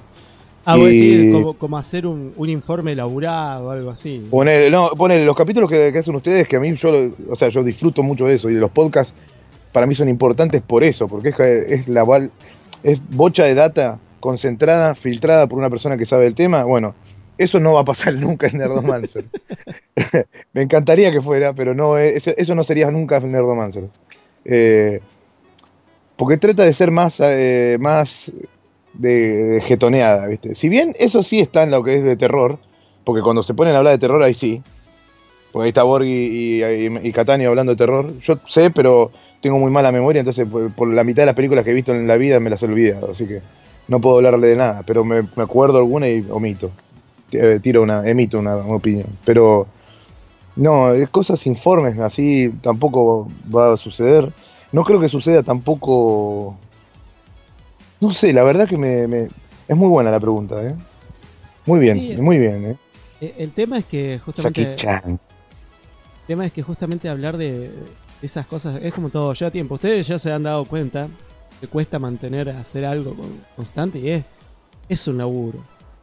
Ah, 0.65 0.77
voy 0.77 0.85
a 0.85 0.89
decir, 0.89 1.47
como, 1.59 1.79
hacer 1.79 2.07
un, 2.07 2.35
informe 2.49 2.93
elaborado 2.93 3.69
o 3.69 3.71
algo 3.71 3.91
así. 3.91 4.27
Poner, 4.31 4.71
no, 4.71 4.91
poner 4.91 5.25
los 5.25 5.37
capítulos 5.37 5.71
que, 5.71 5.87
hacen 5.97 6.15
ustedes, 6.15 6.47
que 6.47 6.57
a 6.57 6.61
mí 6.61 6.75
yo, 6.75 7.13
o 7.29 7.37
sea, 7.37 7.49
yo 7.49 7.63
disfruto 7.63 8.03
mucho 8.03 8.27
de 8.27 8.35
eso, 8.35 8.51
y 8.51 8.55
los 8.55 8.71
podcasts 8.71 9.15
para 9.73 9.87
mí 9.87 9.95
son 9.95 10.09
importantes 10.09 10.63
por 10.63 10.85
eso, 10.85 11.09
porque 11.09 11.31
es, 11.31 11.39
es 11.39 11.89
la 11.89 12.05
es 12.83 13.01
bocha 13.11 13.45
de 13.45 13.55
data 13.55 13.99
concentrada, 14.21 14.95
filtrada 14.95 15.47
por 15.47 15.59
una 15.59 15.71
persona 15.71 15.97
que 15.97 16.07
sabe 16.07 16.27
el 16.27 16.35
tema. 16.35 16.65
Bueno, 16.65 16.95
eso 17.39 17.59
no 17.59 17.73
va 17.73 17.81
a 17.81 17.85
pasar 17.85 18.15
nunca 18.21 18.47
en 18.47 18.59
Nerdomancer. 18.59 19.25
Me 20.53 20.63
encantaría 20.63 21.11
que 21.11 21.21
fuera, 21.21 21.55
pero 21.55 21.75
no, 21.75 21.99
eso, 21.99 22.33
eso 22.37 22.55
no 22.55 22.63
sería 22.63 22.91
nunca 22.91 23.19
Nerdomancer. 23.21 23.89
Eh, 24.45 25.01
porque 26.21 26.37
trata 26.37 26.65
de 26.65 26.75
ser 26.75 26.91
más, 26.91 27.19
eh, 27.25 27.79
más 27.81 28.31
de, 28.93 29.63
getoneada, 29.65 30.27
¿viste? 30.27 30.55
Si 30.55 30.69
bien 30.69 30.95
eso 30.99 31.23
sí 31.23 31.41
está 31.41 31.63
en 31.63 31.71
lo 31.71 31.83
que 31.83 31.97
es 31.97 32.05
de 32.05 32.15
terror, 32.15 32.59
porque 33.05 33.23
cuando 33.23 33.43
se 33.43 33.55
ponen 33.55 33.75
a 33.75 33.79
hablar 33.79 33.95
de 33.95 33.99
terror 34.01 34.23
ahí 34.23 34.35
sí, 34.35 34.63
porque 35.51 35.65
ahí 35.65 35.69
está 35.71 35.83
Borghi 35.83 36.63
y, 37.03 37.13
Catania 37.13 37.49
hablando 37.49 37.73
de 37.73 37.77
terror, 37.77 38.21
yo 38.21 38.39
sé, 38.47 38.71
pero 38.71 39.11
tengo 39.41 39.59
muy 39.59 39.71
mala 39.71 39.93
memoria, 39.93 40.21
entonces 40.21 40.47
por, 40.77 40.89
la 40.89 41.05
mitad 41.05 41.23
de 41.23 41.27
las 41.27 41.35
películas 41.35 41.65
que 41.65 41.71
he 41.71 41.75
visto 41.75 41.95
en 41.95 42.07
la 42.07 42.19
vida 42.19 42.39
me 42.39 42.51
las 42.51 42.63
he 42.63 42.67
olvidado, 42.67 43.13
así 43.13 43.27
que 43.27 43.41
no 43.89 43.99
puedo 43.99 44.17
hablarle 44.17 44.49
de 44.49 44.57
nada, 44.57 44.83
pero 44.87 45.07
me, 45.07 45.25
acuerdo 45.39 45.79
alguna 45.79 46.07
y 46.07 46.27
omito. 46.31 46.71
Eh, 47.33 47.61
tiro 47.63 47.81
una, 47.81 48.07
emito 48.07 48.39
una, 48.39 48.57
opinión. 48.57 49.07
Pero 49.25 49.69
no, 50.55 50.91
cosas 51.11 51.47
informes, 51.47 51.99
así 51.99 52.53
tampoco 52.61 53.27
va 53.51 53.73
a 53.73 53.77
suceder. 53.79 54.31
No 54.73 54.85
creo 54.85 55.01
que 55.01 55.09
suceda 55.09 55.43
tampoco. 55.43 56.57
No 58.01 58.13
sé, 58.13 58.33
la 58.33 58.43
verdad 58.43 58.69
que 58.69 58.79
me, 58.79 59.29
es 59.69 59.77
muy 59.77 59.89
buena 59.89 60.11
la 60.11 60.21
pregunta, 60.21 60.63
¿eh? 60.65 60.75
Muy 61.67 61.81
bien, 61.81 61.99
muy 62.23 62.39
bien, 62.39 62.65
¿eh? 62.65 62.77
¿eh? 63.21 63.35
El 63.39 63.53
tema 63.53 63.79
es 63.79 63.85
que 63.85 64.19
justamente. 64.19 64.77
El 65.05 65.19
tema 66.27 66.47
es 66.47 66.53
que 66.53 66.63
justamente 66.63 67.09
hablar 67.09 67.37
de 67.37 67.71
esas 68.23 68.47
cosas 68.47 68.81
es 68.83 68.95
como 68.95 69.11
todo, 69.11 69.33
lleva 69.35 69.51
tiempo. 69.51 69.75
Ustedes 69.75 70.07
ya 70.07 70.19
se 70.19 70.33
han 70.33 70.45
dado 70.45 70.65
cuenta 70.65 71.09
que 71.61 71.67
cuesta 71.67 71.99
mantener 71.99 72.49
hacer 72.51 72.85
algo 72.85 73.15
constante 73.57 73.99
y 73.99 74.11
es, 74.11 74.25
es 74.89 75.07
un 75.09 75.19
laburo. 75.19 75.59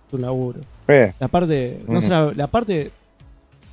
Es 0.07 0.13
un 0.13 0.21
laburo. 0.21 0.61
La 1.19 1.27
parte, 1.27 1.83
la, 2.35 2.47
parte 2.47 2.91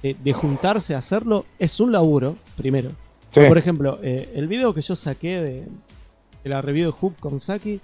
de, 0.03 0.32
juntarse 0.32 0.95
a 0.95 0.99
hacerlo 0.99 1.45
es 1.59 1.78
un 1.78 1.92
laburo, 1.92 2.36
primero. 2.57 2.90
Por 3.35 3.59
ejemplo, 3.59 3.99
eh, 4.03 4.32
el 4.35 4.47
video 4.47 4.72
que 4.72 4.82
yo 4.82 4.95
saqué 4.95 5.41
de, 5.43 5.66
la 6.45 6.62
review 6.62 6.93
de 6.93 6.97
Hoop 7.01 7.18
con 7.18 7.41
Saki, 7.41 7.80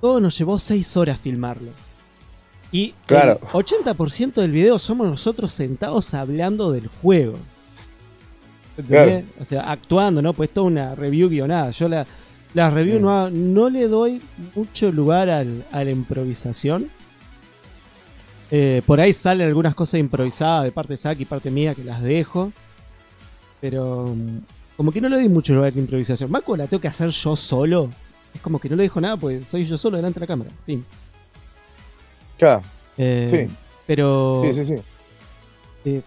todo 0.00 0.20
nos 0.20 0.38
llevó 0.38 0.58
6 0.58 0.96
horas 0.96 1.18
filmarlo. 1.20 1.70
Y 2.70 2.94
claro. 3.06 3.38
el 3.42 3.48
80% 3.48 4.34
del 4.34 4.52
video 4.52 4.78
somos 4.78 5.08
nosotros 5.08 5.52
sentados 5.52 6.14
hablando 6.14 6.72
del 6.72 6.88
juego. 6.88 7.34
O 9.40 9.44
sea, 9.44 9.70
actuando, 9.70 10.22
¿no? 10.22 10.32
Pues 10.32 10.50
toda 10.50 10.66
una 10.66 10.94
review 10.94 11.28
guionada. 11.28 11.70
Yo 11.70 11.88
la, 11.88 12.06
la 12.54 12.70
review 12.70 13.00
no, 13.00 13.30
no 13.30 13.68
le 13.70 13.88
doy 13.88 14.22
mucho 14.54 14.92
lugar 14.92 15.28
al, 15.28 15.64
a 15.72 15.82
la 15.82 15.90
improvisación. 15.90 16.88
Eh, 18.50 18.82
por 18.86 19.00
ahí 19.00 19.12
salen 19.12 19.46
algunas 19.46 19.74
cosas 19.74 20.00
improvisadas 20.00 20.64
de 20.64 20.72
parte 20.72 20.94
de 20.94 20.96
Saki 20.98 21.22
y 21.22 21.26
parte 21.26 21.50
mía 21.50 21.74
que 21.74 21.84
las 21.84 22.02
dejo. 22.02 22.52
Pero 23.60 24.14
mm, 24.14 24.38
como 24.76 24.92
que 24.92 25.00
no 25.00 25.08
le 25.08 25.16
doy 25.16 25.28
mucho 25.28 25.54
lugar 25.54 25.72
a 25.72 25.74
la 25.74 25.80
improvisación. 25.80 26.30
Más 26.30 26.42
la 26.46 26.66
tengo 26.66 26.80
que 26.80 26.88
hacer 26.88 27.10
yo 27.10 27.36
solo. 27.36 27.90
Es 28.34 28.40
como 28.40 28.58
que 28.60 28.68
no 28.68 28.76
le 28.76 28.84
dejo 28.84 29.00
nada, 29.00 29.16
pues 29.16 29.48
soy 29.48 29.64
yo 29.64 29.78
solo 29.78 29.96
delante 29.96 30.20
de 30.20 30.24
la 30.24 30.26
cámara. 30.26 30.50
Fin. 30.66 30.84
Claro. 32.36 32.62
Eh, 32.96 33.46
sí. 33.48 33.54
Pero. 33.86 34.40
Sí, 34.42 34.54
sí, 34.54 34.64
sí. 34.64 34.82
Eh, 35.84 36.02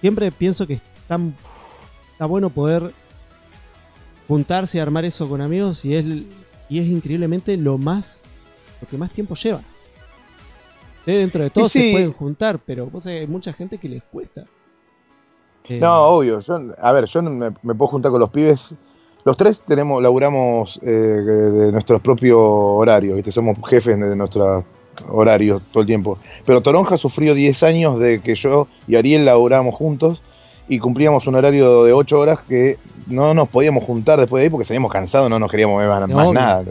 siempre 0.00 0.30
pienso 0.32 0.66
que 0.66 0.74
está, 0.74 1.18
está 2.12 2.26
bueno 2.26 2.50
poder 2.50 2.92
juntarse 4.28 4.78
y 4.78 4.80
armar 4.80 5.04
eso 5.04 5.28
con 5.28 5.40
amigos 5.40 5.84
y 5.84 5.94
es, 5.94 6.04
y 6.68 6.80
es 6.80 6.86
increíblemente 6.86 7.56
lo 7.56 7.78
más. 7.78 8.22
lo 8.80 8.88
que 8.88 8.98
más 8.98 9.10
tiempo 9.12 9.34
lleva 9.36 9.60
dentro 11.14 11.42
de 11.42 11.50
todo 11.50 11.68
se 11.68 11.92
pueden 11.92 12.12
juntar, 12.12 12.58
pero 12.58 12.90
hay 13.04 13.26
mucha 13.26 13.52
gente 13.52 13.78
que 13.78 13.88
les 13.88 14.02
cuesta. 14.02 14.44
Eh, 15.68 15.78
no, 15.80 16.06
obvio. 16.08 16.40
Yo, 16.40 16.60
a 16.78 16.92
ver, 16.92 17.06
yo 17.06 17.22
me, 17.22 17.50
puedo 17.50 17.88
juntar 17.88 18.10
con 18.10 18.20
los 18.20 18.30
pibes. 18.30 18.74
Los 19.24 19.36
tres 19.36 19.62
tenemos, 19.62 20.02
laburamos 20.02 20.78
eh, 20.82 20.90
de 20.90 21.72
nuestros 21.72 22.00
propios 22.00 22.38
horarios, 22.38 23.16
¿viste? 23.16 23.32
somos 23.32 23.56
jefes 23.68 23.98
de 23.98 24.14
nuestro 24.14 24.64
horario 25.08 25.60
todo 25.72 25.80
el 25.80 25.86
tiempo. 25.86 26.18
Pero 26.44 26.62
Toronja 26.62 26.96
sufrió 26.96 27.34
10 27.34 27.62
años 27.64 27.98
de 27.98 28.20
que 28.20 28.36
yo 28.36 28.68
y 28.86 28.94
Ariel 28.94 29.24
laburamos 29.24 29.74
juntos 29.74 30.22
y 30.68 30.78
cumplíamos 30.78 31.26
un 31.26 31.34
horario 31.34 31.82
de 31.84 31.92
8 31.92 32.18
horas 32.18 32.40
que 32.40 32.78
no 33.08 33.34
nos 33.34 33.48
podíamos 33.48 33.82
juntar 33.82 34.20
después 34.20 34.40
de 34.40 34.44
ahí 34.44 34.50
porque 34.50 34.64
salíamos 34.64 34.92
cansados, 34.92 35.28
no 35.28 35.40
nos 35.40 35.50
queríamos 35.50 35.80
ver 35.80 35.88
más, 35.88 36.32
nada. 36.32 36.64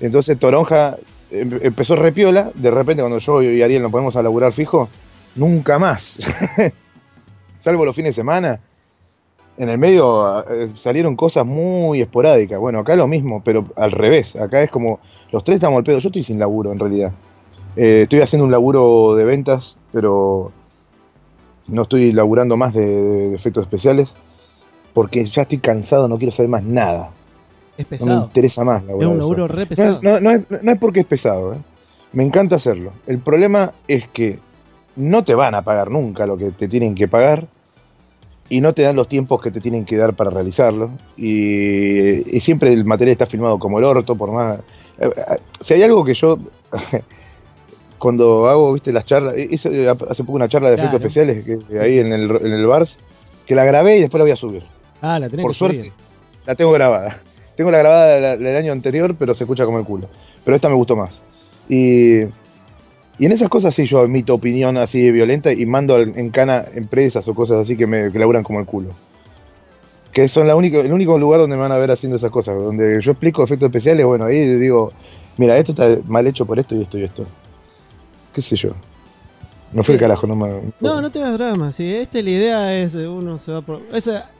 Entonces 0.00 0.38
Toronja 0.38 0.96
Em, 1.30 1.58
empezó 1.62 1.96
repiola, 1.96 2.52
de 2.54 2.70
repente 2.70 3.02
cuando 3.02 3.18
yo 3.18 3.42
y 3.42 3.60
Ariel 3.62 3.82
nos 3.82 3.90
ponemos 3.90 4.14
a 4.16 4.22
laburar 4.22 4.52
fijo, 4.52 4.88
nunca 5.34 5.78
más. 5.78 6.18
Salvo 7.66 7.84
los 7.84 7.96
fines 7.96 8.10
de 8.10 8.20
semana. 8.20 8.60
En 9.58 9.68
el 9.68 9.76
medio 9.76 10.48
eh, 10.48 10.70
salieron 10.76 11.16
cosas 11.16 11.44
muy 11.44 12.00
esporádicas. 12.00 12.60
Bueno, 12.60 12.78
acá 12.78 12.94
lo 12.94 13.08
mismo, 13.08 13.42
pero 13.44 13.66
al 13.74 13.90
revés. 13.90 14.36
Acá 14.36 14.62
es 14.62 14.70
como, 14.70 15.00
los 15.32 15.42
tres 15.42 15.56
estamos 15.56 15.78
al 15.78 15.82
pedo. 15.82 15.98
Yo 15.98 16.10
estoy 16.10 16.22
sin 16.22 16.38
laburo 16.38 16.70
en 16.70 16.78
realidad. 16.78 17.10
Eh, 17.74 18.02
estoy 18.02 18.20
haciendo 18.20 18.44
un 18.44 18.52
laburo 18.52 19.16
de 19.16 19.24
ventas, 19.24 19.78
pero 19.90 20.52
no 21.66 21.82
estoy 21.82 22.12
laburando 22.12 22.56
más 22.56 22.72
de 22.72 23.34
efectos 23.34 23.64
especiales. 23.64 24.14
Porque 24.94 25.24
ya 25.24 25.42
estoy 25.42 25.58
cansado, 25.58 26.06
no 26.06 26.18
quiero 26.18 26.30
saber 26.30 26.50
más 26.50 26.62
nada. 26.62 27.10
Es 27.76 27.86
pesado. 27.86 28.10
No 28.10 28.20
me 28.20 28.26
interesa 28.26 28.62
más 28.62 28.84
la 28.84 28.92
Es 28.92 29.04
un 29.06 29.18
laburo 29.18 29.48
re 29.48 29.66
pesado. 29.66 29.98
No, 30.02 30.30
es, 30.30 30.78
porque 30.78 31.00
es 31.00 31.06
pesado, 31.06 31.54
¿eh? 31.54 31.58
Me 32.12 32.22
encanta 32.22 32.54
hacerlo. 32.54 32.92
El 33.08 33.18
problema 33.18 33.72
es 33.88 34.06
que 34.06 34.38
no 34.96 35.24
te 35.24 35.34
van 35.34 35.54
a 35.54 35.62
pagar 35.62 35.90
nunca 35.90 36.26
lo 36.26 36.36
que 36.36 36.50
te 36.50 36.68
tienen 36.68 36.94
que 36.94 37.08
pagar 37.08 37.46
y 38.48 38.60
no 38.60 38.72
te 38.72 38.82
dan 38.82 38.96
los 38.96 39.08
tiempos 39.08 39.40
que 39.40 39.50
te 39.50 39.60
tienen 39.60 39.84
que 39.84 39.96
dar 39.96 40.14
para 40.14 40.30
realizarlo. 40.30 40.90
Y, 41.16 42.40
siempre 42.40 42.72
el 42.72 42.84
material 42.84 43.12
está 43.12 43.26
filmado 43.26 43.58
como 43.58 43.78
el 43.78 43.84
orto, 43.84 44.16
por 44.16 44.32
más. 44.32 44.60
Eh, 44.98 45.10
eh, 45.16 45.38
si 45.60 45.74
hay 45.74 45.82
algo 45.82 46.04
que 46.04 46.14
yo. 46.14 46.38
cuando 47.98 48.46
hago, 48.46 48.72
viste, 48.72 48.92
las 48.92 49.04
charlas. 49.04 49.36
Hice 49.38 49.88
hace 49.88 50.24
poco 50.24 50.36
una 50.36 50.48
charla 50.48 50.68
de 50.68 50.74
efectos 50.74 51.00
especiales 51.00 51.44
que, 51.44 51.80
ahí 51.80 51.98
en 51.98 52.12
el, 52.12 52.30
en 52.30 52.52
el 52.52 52.66
Bars, 52.66 52.98
que 53.46 53.54
la 53.54 53.64
grabé 53.64 53.98
y 53.98 54.00
después 54.00 54.18
la 54.18 54.24
voy 54.24 54.32
a 54.32 54.36
subir. 54.36 54.62
Ah, 55.00 55.18
la 55.18 55.28
tenés 55.28 55.44
Por 55.44 55.54
suerte, 55.54 55.92
la 56.44 56.54
tengo 56.54 56.72
grabada. 56.72 57.16
Tengo 57.56 57.70
la 57.70 57.78
grabada 57.78 58.36
del, 58.36 58.54
año 58.54 58.70
anterior, 58.70 59.16
pero 59.18 59.34
se 59.34 59.44
escucha 59.44 59.64
como 59.64 59.78
el 59.78 59.86
culo. 59.86 60.10
Pero 60.44 60.56
esta 60.56 60.68
me 60.68 60.74
gustó 60.74 60.94
más. 60.94 61.22
Y, 61.70 62.24
y 63.18 63.26
en 63.26 63.32
esas 63.32 63.48
cosas 63.48 63.74
sí 63.74 63.86
yo 63.86 64.04
emito 64.04 64.34
opinión 64.34 64.76
así 64.76 65.10
violenta 65.10 65.52
y 65.52 65.64
mando 65.66 65.98
en 65.98 66.30
cana 66.30 66.64
empresas 66.74 67.26
o 67.28 67.34
cosas 67.34 67.58
así 67.58 67.76
que 67.76 67.86
me 67.86 68.12
que 68.12 68.18
laburan 68.18 68.42
como 68.42 68.60
el 68.60 68.66
culo. 68.66 68.90
Que 70.12 70.28
son 70.28 70.46
la 70.46 70.56
única, 70.56 70.80
el 70.80 70.92
único 70.92 71.18
lugar 71.18 71.40
donde 71.40 71.56
me 71.56 71.62
van 71.62 71.72
a 71.72 71.76
ver 71.76 71.90
haciendo 71.90 72.16
esas 72.16 72.30
cosas. 72.30 72.56
Donde 72.56 73.00
yo 73.02 73.12
explico 73.12 73.44
efectos 73.44 73.66
especiales, 73.66 74.06
bueno, 74.06 74.24
ahí 74.24 74.46
digo, 74.56 74.92
mira, 75.36 75.58
esto 75.58 75.72
está 75.72 75.88
mal 76.06 76.26
hecho 76.26 76.46
por 76.46 76.58
esto 76.58 76.74
y 76.74 76.82
esto 76.82 76.98
y 76.98 77.04
esto. 77.04 77.26
¿Qué 78.32 78.40
sé 78.40 78.56
yo? 78.56 78.70
No 79.72 79.82
fue 79.82 79.94
el 79.94 80.00
carajo, 80.00 80.26
no 80.26 80.36
me... 80.36 80.48
No, 80.80 81.02
no 81.02 81.10
te 81.10 81.18
das 81.18 81.34
drama. 81.34 81.72
Si 81.72 81.84
esta 81.84 82.22
la 82.22 82.30
idea 82.30 82.82
es 82.82 82.94
uno 82.94 83.38
se 83.38 83.52
va 83.52 83.60
por... 83.60 83.80
Esa, 83.92 84.30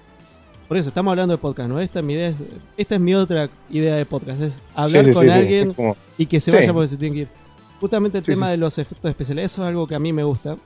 por 0.69 0.77
eso, 0.77 0.89
estamos 0.89 1.11
hablando 1.11 1.33
de 1.35 1.39
podcast, 1.39 1.69
¿no? 1.69 1.81
Esta 1.81 2.01
es 2.01 2.05
mi, 2.05 2.15
idea, 2.15 2.35
esta 2.77 2.95
es 2.95 3.01
mi 3.01 3.15
otra 3.15 3.49
idea 3.71 3.97
de 3.97 4.07
podcast, 4.07 4.41
es 4.41 4.55
hablar 4.75 5.13
con 5.13 5.31
alguien 5.31 5.75
y 6.19 6.27
que 6.27 6.41
se 6.41 6.51
vaya 6.51 6.73
porque 6.73 6.89
se 6.89 6.97
tiene 6.97 7.15
que 7.15 7.21
ir. 7.23 7.29
Justamente 7.81 8.19
el 8.19 8.25
tema 8.25 8.49
de 8.51 8.57
los 8.57 8.79
efectos 8.79 9.11
especiales, 9.11 9.53
eso 9.53 9.63
es 9.63 9.69
algo 9.69 9.87
que 9.87 9.95
a 9.95 9.99
mí 9.99 10.13
me 10.13 10.25
gusta. 10.25 10.57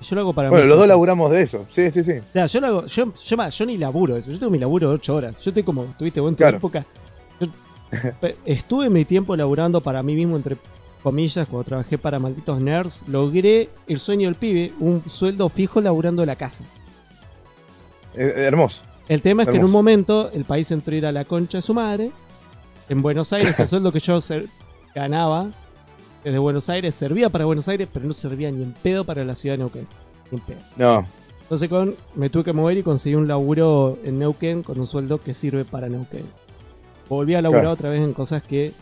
Yo 0.00 0.16
lo 0.16 0.22
hago 0.22 0.32
para 0.32 0.50
Bueno, 0.50 0.66
los 0.66 0.78
dos 0.78 0.88
laburamos 0.88 1.30
de 1.30 1.42
eso, 1.42 1.64
sí, 1.70 1.90
sí, 1.90 2.02
sí. 2.02 2.14
yo 2.34 2.60
lo 2.60 2.66
hago, 2.66 2.86
yo, 2.86 3.12
yo, 3.14 3.66
ni 3.66 3.78
laburo 3.78 4.16
eso, 4.16 4.30
yo 4.30 4.38
tengo 4.38 4.50
mi 4.50 4.58
laburo 4.58 4.88
de 4.88 4.94
8 4.94 5.14
horas. 5.14 5.40
Yo 5.40 5.50
estoy 5.50 5.62
como, 5.62 5.84
tuviste 5.98 6.20
en 6.20 6.36
tu 6.36 6.44
época. 6.44 6.84
estuve 8.44 8.90
mi 8.90 9.04
tiempo 9.04 9.36
laburando 9.36 9.80
para 9.80 10.02
mí 10.02 10.14
mismo, 10.14 10.36
entre 10.36 10.56
comillas, 11.02 11.46
cuando 11.48 11.64
trabajé 11.64 11.98
para 11.98 12.18
malditos 12.18 12.60
nerds, 12.60 13.02
logré 13.06 13.68
el 13.86 13.98
sueño 13.98 14.28
del 14.28 14.34
pibe, 14.36 14.72
un 14.80 15.02
sueldo 15.08 15.48
fijo 15.48 15.80
laburando 15.80 16.22
de 16.22 16.26
la 16.26 16.36
casa. 16.36 16.64
Eh, 18.14 18.32
hermoso. 18.36 18.82
El 19.08 19.20
tema 19.20 19.42
es 19.42 19.50
que 19.50 19.56
en 19.56 19.64
un 19.64 19.70
momento 19.70 20.30
el 20.32 20.44
país 20.44 20.70
entró 20.70 20.94
a 20.94 20.96
ir 20.96 21.06
a 21.06 21.12
la 21.12 21.24
concha 21.24 21.58
de 21.58 21.62
su 21.62 21.74
madre. 21.74 22.10
En 22.88 23.02
Buenos 23.02 23.32
Aires 23.32 23.58
el 23.58 23.68
sueldo 23.68 23.92
que 23.92 24.00
yo 24.00 24.18
ganaba 24.94 25.50
desde 26.24 26.38
Buenos 26.38 26.68
Aires 26.70 26.94
servía 26.94 27.28
para 27.28 27.44
Buenos 27.44 27.68
Aires, 27.68 27.86
pero 27.92 28.06
no 28.06 28.14
servía 28.14 28.50
ni 28.50 28.62
en 28.62 28.72
pedo 28.72 29.04
para 29.04 29.24
la 29.24 29.34
ciudad 29.34 29.54
de 29.54 29.58
Neuquén. 29.58 29.86
Ni 30.30 30.38
en 30.38 30.44
pedo. 30.44 30.58
No. 30.76 31.06
Entonces 31.42 31.68
con, 31.68 31.94
me 32.14 32.30
tuve 32.30 32.44
que 32.44 32.52
mover 32.54 32.78
y 32.78 32.82
conseguí 32.82 33.14
un 33.14 33.28
laburo 33.28 33.98
en 34.02 34.18
Neuquén 34.18 34.62
con 34.62 34.80
un 34.80 34.86
sueldo 34.86 35.20
que 35.20 35.34
sirve 35.34 35.64
para 35.64 35.88
Neuquén. 35.88 36.24
Volví 37.08 37.34
a 37.34 37.42
laburar 37.42 37.66
otra 37.66 37.90
vez 37.90 38.02
en 38.02 38.14
cosas 38.14 38.42
que 38.42 38.72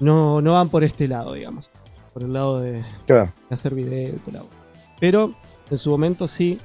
no, 0.00 0.40
no 0.40 0.54
van 0.54 0.70
por 0.70 0.84
este 0.84 1.06
lado, 1.06 1.34
digamos. 1.34 1.68
Por 2.14 2.22
el 2.22 2.32
lado 2.32 2.60
de, 2.60 2.82
hacer 3.50 3.74
video 3.74 4.16
y 4.16 4.18
todo 4.30 4.46
Pero 4.98 5.34
en 5.70 5.78
su 5.78 5.90
momento 5.90 6.26
sí. 6.26 6.58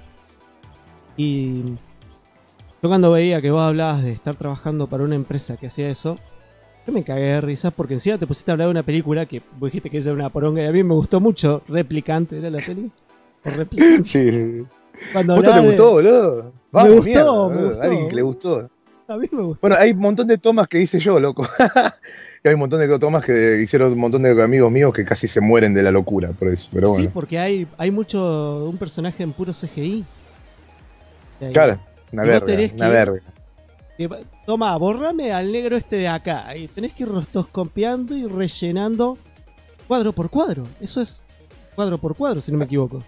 Y 1.18 1.64
yo 2.82 2.90
cuando 2.90 3.12
veía 3.12 3.42
que 3.42 3.52
vos 3.52 3.62
hablabas 3.62 4.02
de 4.04 4.14
estar 4.14 4.36
trabajando 4.36 4.88
para 4.88 5.04
una 5.04 5.16
empresa 5.16 5.58
que 5.58 5.68
hacía 5.68 5.90
eso, 5.90 6.18
yo 6.86 6.94
me 6.94 7.04
cagué 7.04 7.22
de 7.22 7.42
risas 7.42 7.74
porque 7.74 7.94
encima 7.94 8.18
te 8.18 8.28
pusiste 8.28 8.52
a 8.52 8.54
hablar 8.54 8.68
de 8.68 8.72
una 8.72 8.84
película 8.84 9.26
que 9.26 9.42
vos 9.58 9.68
dijiste 9.68 9.90
que 9.90 10.00
era 10.00 10.14
una 10.14 10.30
poronga 10.30 10.62
y 10.62 10.66
a 10.66 10.72
mí 10.72 10.84
me 10.84 10.94
gustó 10.94 11.20
mucho. 11.20 11.62
Replicante 11.68 12.38
era 12.38 12.50
la 12.50 12.60
peli. 12.60 12.92
Sí. 14.06 14.66
Cuando 15.12 15.42
te 15.42 15.60
gustó, 15.60 15.92
boludo? 15.92 16.54
me 16.72 16.90
gustó, 16.90 17.52
A 17.82 17.84
alguien 17.84 18.08
que 18.08 18.16
le 18.16 18.22
gustó. 18.22 18.70
A 19.08 19.18
mí 19.18 19.28
me 19.32 19.42
gustó. 19.42 19.60
Bueno, 19.62 19.76
hay 19.78 19.92
un 19.92 20.00
montón 20.00 20.28
de 20.28 20.38
tomas 20.38 20.68
que 20.68 20.80
hice 20.80 21.00
yo, 21.00 21.20
loco. 21.20 21.46
hay 22.44 22.54
un 22.54 22.60
montón 22.60 22.80
de 22.80 23.00
tomas 23.00 23.26
que 23.26 23.62
hicieron 23.62 23.92
un 23.92 24.00
montón 24.00 24.24
de 24.24 24.42
amigos 24.42 24.72
míos 24.72 24.94
que 24.94 25.04
casi 25.04 25.28
se 25.28 25.42
mueren 25.42 25.74
de 25.74 25.84
la 25.84 25.92
locura 25.92 26.30
por 26.32 26.48
eso. 26.48 26.70
Pero 26.72 26.90
bueno. 26.90 27.04
Sí, 27.04 27.10
porque 27.14 27.40
hay, 27.40 27.68
hay 27.78 27.92
mucho. 27.92 28.66
un 28.66 28.78
personaje 28.78 29.24
en 29.24 29.34
puro 29.34 29.52
CGI. 29.52 30.06
Claro, 31.52 31.80
una 32.12 32.24
verga. 32.24 32.72
Una 32.76 32.90
verga. 32.90 33.22
Toma, 34.46 34.76
borrame 34.78 35.32
al 35.32 35.52
negro 35.52 35.78
este 35.78 35.98
de 35.98 36.08
acá. 36.08 36.56
Y 36.56 36.68
tenés 36.68 36.94
que 36.94 37.04
ir 37.04 37.10
rostoscopiando 37.10 38.16
y 38.16 38.28
rellenando 38.28 39.18
cuadro 39.88 40.14
por 40.14 40.30
cuadro. 40.30 40.64
Eso 40.82 41.02
es 41.02 41.20
cuadro 41.76 41.98
por 41.98 42.16
cuadro, 42.16 42.42
si 42.42 42.52
no 42.52 42.58
me 42.58 42.66
equivoco. 42.66 43.04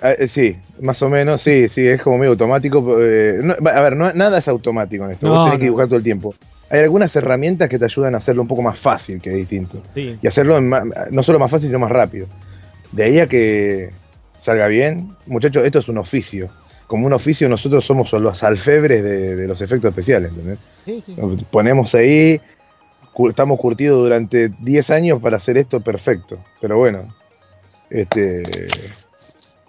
Ah, 0.00 0.12
eh, 0.12 0.28
sí, 0.28 0.56
más 0.80 1.00
o 1.02 1.08
menos, 1.08 1.40
sí, 1.40 1.68
sí, 1.68 1.86
es 1.86 2.02
como 2.02 2.18
medio 2.18 2.32
automático. 2.32 3.00
Eh, 3.00 3.40
a 3.64 3.80
ver, 3.80 3.96
nada 3.96 4.38
es 4.38 4.48
automático 4.48 5.04
en 5.04 5.12
esto, 5.12 5.28
vos 5.28 5.44
tenés 5.44 5.58
que 5.58 5.64
dibujar 5.66 5.86
todo 5.86 5.96
el 5.96 6.02
tiempo. 6.02 6.34
Hay 6.68 6.80
algunas 6.80 7.14
herramientas 7.14 7.68
que 7.68 7.78
te 7.78 7.84
ayudan 7.84 8.14
a 8.14 8.18
hacerlo 8.18 8.42
un 8.42 8.48
poco 8.48 8.62
más 8.62 8.78
fácil 8.78 9.20
que 9.20 9.30
distinto. 9.30 9.80
Y 9.94 10.26
hacerlo 10.26 10.60
no 10.60 11.22
solo 11.22 11.38
más 11.38 11.50
fácil, 11.50 11.68
sino 11.68 11.78
más 11.78 11.90
rápido. 11.90 12.26
De 12.90 13.04
ahí 13.04 13.20
a 13.20 13.28
que 13.28 13.90
salga 14.36 14.66
bien, 14.66 15.14
muchachos, 15.26 15.64
esto 15.64 15.78
es 15.78 15.88
un 15.88 15.98
oficio. 15.98 16.48
Como 16.94 17.08
un 17.08 17.12
oficio, 17.12 17.48
nosotros 17.48 17.84
somos 17.84 18.12
los 18.12 18.44
alfebres 18.44 19.02
de, 19.02 19.48
los 19.48 19.60
efectos 19.60 19.88
especiales. 19.88 20.30
¿entendés? 20.30 21.42
Ponemos 21.50 21.92
ahí, 21.96 22.40
estamos 23.28 23.58
curtidos 23.58 24.00
durante 24.00 24.50
10 24.60 24.90
años 24.90 25.20
para 25.20 25.38
hacer 25.38 25.58
esto 25.58 25.80
perfecto. 25.80 26.38
Pero 26.60 26.78
bueno, 26.78 27.12
este 27.90 28.44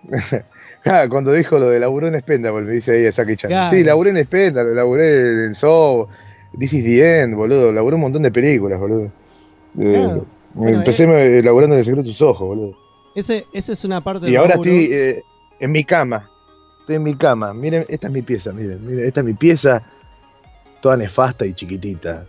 ah, 0.85 1.07
cuando 1.09 1.33
dijo 1.33 1.57
lo 1.57 1.69
de 1.69 1.79
laburó 1.79 2.09
en 2.09 2.19
Spendable, 2.19 2.63
me 2.63 2.73
dice 2.73 2.91
ahí 2.91 3.07
a 3.07 3.11
Saki 3.11 3.37
Chan. 3.37 3.71
Sí, 3.71 3.83
laburé 3.83 4.11
en 4.11 4.23
Spendable, 4.23 4.75
laburé 4.75 5.45
en 5.45 5.55
So, 5.55 6.07
This 6.59 6.73
is 6.73 6.83
the 6.83 7.21
End, 7.23 7.33
boludo. 7.33 7.73
Laburé 7.73 7.95
un 7.95 8.01
montón 8.01 8.21
de 8.21 8.29
películas, 8.29 8.79
boludo. 8.79 9.09
Eh, 9.79 10.21
empecé 10.61 11.05
eh, 11.05 11.41
laburando 11.41 11.73
en 11.73 11.79
El 11.79 11.85
secreto 11.85 12.03
de 12.03 12.09
tus 12.09 12.21
ojos, 12.21 12.47
boludo. 12.47 12.77
Ese, 13.15 13.47
esa 13.51 13.73
es 13.73 13.83
una 13.83 14.03
parte 14.03 14.29
Y 14.29 14.35
ahora 14.35 14.53
estoy 14.53 14.89
eh, 14.91 15.23
en 15.59 15.71
mi 15.71 15.83
cama. 15.83 16.29
Estoy 16.85 16.97
en 16.97 17.03
mi 17.03 17.15
cama. 17.15 17.51
Miren, 17.51 17.83
esta 17.89 18.05
es 18.05 18.13
mi 18.13 18.21
pieza, 18.21 18.53
miren, 18.53 18.85
miren. 18.85 19.07
Esta 19.07 19.21
es 19.21 19.25
mi 19.25 19.33
pieza, 19.33 19.81
toda 20.81 20.95
nefasta 20.95 21.43
y 21.43 21.53
chiquitita. 21.53 22.27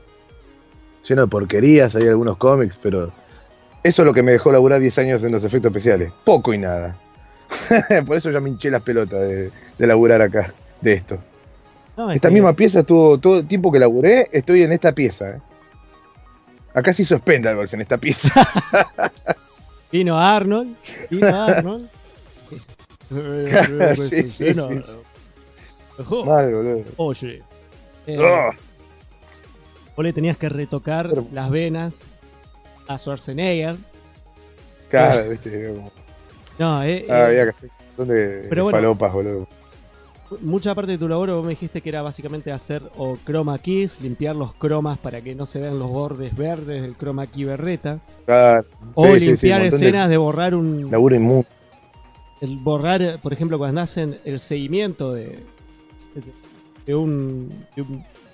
Lleno 1.07 1.21
de 1.21 1.29
porquerías, 1.29 1.95
hay 1.95 2.09
algunos 2.09 2.39
cómics, 2.39 2.79
pero 2.83 3.13
eso 3.83 4.01
es 4.01 4.07
lo 4.07 4.15
que 4.15 4.23
me 4.23 4.33
dejó 4.33 4.51
laburar 4.53 4.81
10 4.81 4.99
años 5.01 5.25
en 5.25 5.33
los 5.33 5.45
efectos 5.45 5.69
especiales. 5.69 6.11
Poco 6.25 6.55
y 6.55 6.59
nada. 6.59 6.97
Por 8.07 8.17
eso 8.17 8.31
ya 8.31 8.41
me 8.41 8.49
hinché 8.49 8.71
las 8.71 8.81
pelotas 8.81 9.21
de, 9.21 9.53
laburar 9.77 10.23
acá, 10.23 10.51
de 10.81 10.95
esto. 10.95 11.19
esta 12.15 12.31
misma 12.31 12.57
pieza, 12.57 12.83
tuvo 12.83 13.19
todo 13.19 13.41
el 13.41 13.47
tiempo 13.47 13.71
que 13.71 13.79
laburé, 13.79 14.31
estoy 14.33 14.63
en 14.63 14.73
esta 14.73 14.93
pieza. 14.93 15.33
¿eh? 15.33 15.41
Acá 16.73 16.95
hizo 16.97 17.19
Spendables 17.19 17.75
en 17.75 17.83
esta 17.83 17.99
pieza. 17.99 18.31
vino 19.93 20.19
Arnold, 20.19 20.75
vino 21.11 21.45
Arnold. 21.45 21.91
sí, 23.09 24.29
sí, 24.29 24.29
sí. 24.29 24.55
Mal, 26.25 26.55
boludo. 26.55 26.85
Oye. 26.97 27.43
Eh, 28.07 28.19
oh. 28.19 28.51
Vos 29.97 30.05
le 30.05 30.13
tenías 30.13 30.37
que 30.37 30.49
retocar 30.49 31.11
las 31.33 31.51
venas 31.51 32.03
a 32.87 32.99
Schwarzenegger. 32.99 33.77
Claro, 34.89 35.31
viste, 35.31 35.75
no, 36.59 36.83
eh, 36.83 37.07
ah, 37.11 37.27
había 37.27 37.45
que 37.45 37.51
hacer 37.51 37.71
de 37.99 38.49
falopas, 38.71 39.13
boludo. 39.13 39.49
Mucha 40.41 40.75
parte 40.75 40.93
de 40.93 40.99
tu 40.99 41.09
labor 41.09 41.31
vos 41.31 41.45
me 41.45 41.51
dijiste 41.51 41.81
que 41.81 41.89
era 41.89 42.03
básicamente 42.03 42.51
hacer 42.51 42.83
o 42.97 43.17
chroma 43.25 43.59
keys, 43.59 44.01
limpiar 44.01 44.35
los 44.35 44.55
cromas 44.55 44.99
para 44.99 45.21
que 45.21 45.37
no 45.37 45.47
se 45.47 45.61
vean 45.61 45.79
los 45.79 45.89
bordes 45.89 46.37
verdes 46.37 46.83
del 46.83 46.97
chroma 46.97 47.29
key 47.29 47.45
berreta. 47.45 48.01
o 48.95 49.15
limpiar 49.15 49.63
escenas 49.63 50.09
de... 50.09 50.17
borrar 50.17 50.55
un. 50.55 50.91
Laburo 50.91 51.15
inmundo. 51.15 51.47
El 52.41 52.57
borrar, 52.59 53.21
por 53.21 53.33
ejemplo, 53.33 53.59
cuando 53.59 53.81
hacen 53.81 54.19
el 54.25 54.41
seguimiento 54.41 55.13
de, 55.13 55.39
de, 56.85 56.95
un, 56.95 57.51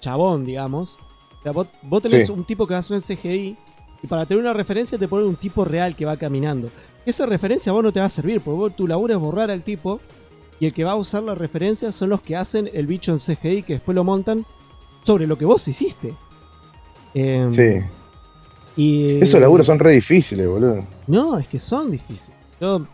chabón, 0.00 0.44
digamos. 0.44 0.98
O 1.38 1.42
sea, 1.42 1.53
vos, 1.53 1.68
tenés 2.03 2.28
un 2.28 2.44
tipo 2.44 2.66
que 2.66 2.74
va 2.74 2.78
a 2.78 2.80
hacer 2.80 2.96
el 2.96 3.03
CGI 3.03 3.57
y 4.03 4.07
para 4.07 4.26
tener 4.26 4.42
una 4.42 4.53
referencia 4.53 4.98
te 4.98 5.09
ponen 5.09 5.28
un 5.28 5.36
tipo 5.36 5.64
real 5.64 5.94
que 5.94 6.05
va 6.05 6.16
caminando 6.16 6.70
esa 7.07 7.26
referencia 7.26 7.70
a 7.70 7.72
vos 7.72 7.82
no 7.82 7.92
te 7.92 8.00
va 8.00 8.07
a 8.07 8.11
servir, 8.11 8.40
porque 8.40 8.57
vos, 8.57 8.76
tu 8.76 8.86
laburo 8.86 9.14
es 9.14 9.20
borrar 9.20 9.50
al 9.50 9.62
tipo 9.62 10.00
y 10.61 10.66
el 10.66 10.72
que 10.72 10.84
va 10.84 10.92
a 10.92 10.96
usar 10.96 11.22
la 11.22 11.34
referencia 11.34 11.90
son 11.92 12.11
los 12.11 12.20
que 12.20 12.36
hacen 12.36 12.70
el 12.72 12.86
bicho 12.86 13.12
en 13.12 13.18
CGI 13.18 13.62
que 13.62 13.74
después 13.74 13.94
lo 13.94 14.05
montan 14.05 14.46
sobre 15.03 15.26
lo 15.26 15.36
que 15.36 15.44
vos 15.44 15.66
hiciste. 15.66 16.14
Em, 17.14 17.50
sí. 17.50 17.80
Y, 18.76 19.20
Esos 19.20 19.40
laburos 19.40 19.66
son 19.66 19.78
re 19.78 19.92
difíciles, 19.92 20.46
boludo. 20.48 20.86
No, 21.07 21.38
es 21.38 21.48
que 21.48 21.59
son 21.59 21.90
difíciles. 21.90 22.36
Yo, 22.61 22.86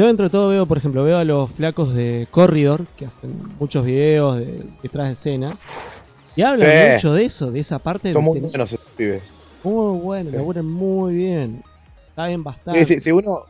yo 0.00 0.06
dentro 0.06 0.24
de 0.24 0.30
todo 0.30 0.48
veo, 0.48 0.64
por 0.64 0.78
ejemplo, 0.78 1.04
veo 1.04 1.18
a 1.18 1.24
los 1.24 1.52
flacos 1.52 1.94
de 1.94 2.26
Corridor, 2.30 2.86
que 2.96 3.04
hacen 3.04 3.34
muchos 3.58 3.84
videos 3.84 4.38
de, 4.38 4.64
detrás 4.82 5.08
de 5.08 5.12
escena. 5.12 5.52
Y 6.34 6.42
hablan 6.42 6.92
mucho 6.92 7.12
de 7.12 7.24
eso, 7.26 7.50
de 7.50 7.60
esa 7.60 7.78
parte. 7.78 8.10
Son 8.12 8.24
muy 8.24 8.40
buenos 8.40 8.72
esos 8.72 8.86
pibes. 8.96 9.34
Muy 9.62 9.98
buenos, 9.98 10.32
laburan 10.32 10.66
muy 10.66 11.14
bien 11.14 11.62
bastante. 12.38 13.00
si, 13.00 13.12
uno, 13.12 13.40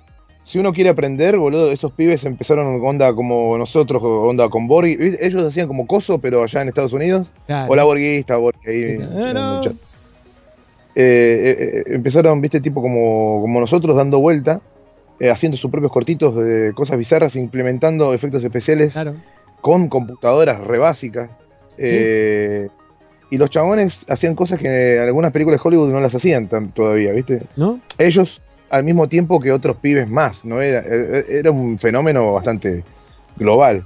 si 0.42 0.58
uno 0.58 0.72
quiere 0.72 0.90
aprender, 0.90 1.36
boludo, 1.38 1.70
esos 1.70 1.92
pibes 1.92 2.24
empezaron 2.24 2.80
onda 2.84 3.14
como 3.14 3.56
nosotros, 3.56 4.02
onda 4.02 4.48
con 4.48 4.66
Borghi. 4.66 4.98
Ellos 5.20 5.46
hacían 5.46 5.68
como 5.68 5.86
coso, 5.86 6.18
pero 6.18 6.42
allá 6.42 6.62
en 6.62 6.68
Estados 6.68 6.92
Unidos. 6.92 7.28
Hola 7.68 7.84
Borguista, 7.84 8.36
Borghi 8.36 8.68
ahí. 8.68 8.98
Eh, 10.96 11.84
eh, 11.86 11.94
empezaron, 11.94 12.40
viste, 12.40 12.60
tipo 12.60 12.82
como, 12.82 13.40
como 13.40 13.60
nosotros, 13.60 13.94
dando 13.94 14.18
vuelta, 14.18 14.60
eh, 15.20 15.30
haciendo 15.30 15.56
sus 15.56 15.70
propios 15.70 15.92
cortitos 15.92 16.34
de 16.34 16.72
cosas 16.74 16.98
bizarras, 16.98 17.36
implementando 17.36 18.12
efectos 18.12 18.42
especiales 18.42 18.98
con 19.60 19.88
computadoras 19.88 20.60
re 20.60 20.78
básicas. 20.78 21.30
y 21.78 23.38
los 23.38 23.48
chabones 23.48 24.04
hacían 24.08 24.34
cosas 24.34 24.58
que 24.58 24.98
algunas 24.98 25.30
películas 25.30 25.60
de 25.60 25.68
Hollywood 25.68 25.92
no 25.92 26.00
las 26.00 26.14
hacían 26.14 26.48
todavía, 26.74 27.12
¿viste? 27.12 27.42
¿No? 27.56 27.80
Ellos 27.98 28.42
al 28.70 28.84
mismo 28.84 29.08
tiempo 29.08 29.40
que 29.40 29.52
otros 29.52 29.76
pibes 29.76 30.08
más, 30.08 30.44
¿no? 30.44 30.60
Era, 30.60 30.80
e, 30.80 31.24
e, 31.28 31.38
era 31.38 31.50
un 31.50 31.78
fenómeno 31.78 32.32
bastante 32.32 32.84
global, 33.36 33.84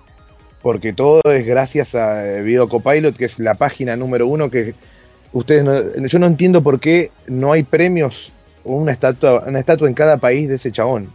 porque 0.63 0.93
todo 0.93 1.21
es 1.25 1.45
gracias 1.45 1.95
a 1.95 2.27
eh, 2.27 2.43
Video 2.43 2.69
Copilot, 2.69 3.17
que 3.17 3.25
es 3.25 3.39
la 3.39 3.55
página 3.55 3.97
número 3.97 4.27
uno 4.27 4.51
que 4.51 4.75
ustedes 5.33 5.65
no, 5.65 6.07
yo 6.07 6.19
no 6.19 6.27
entiendo 6.27 6.63
por 6.63 6.79
qué 6.81 7.11
no 7.27 7.53
hay 7.53 7.65
premios 7.65 8.33
o 8.63 8.77
una 8.77 8.93
estatua, 8.93 9.45
una 9.47 9.59
estatua 9.59 9.89
en 9.89 9.95
cada 9.95 10.19
país 10.19 10.49
de 10.49 10.57
ese 10.57 10.71
chabón. 10.71 11.09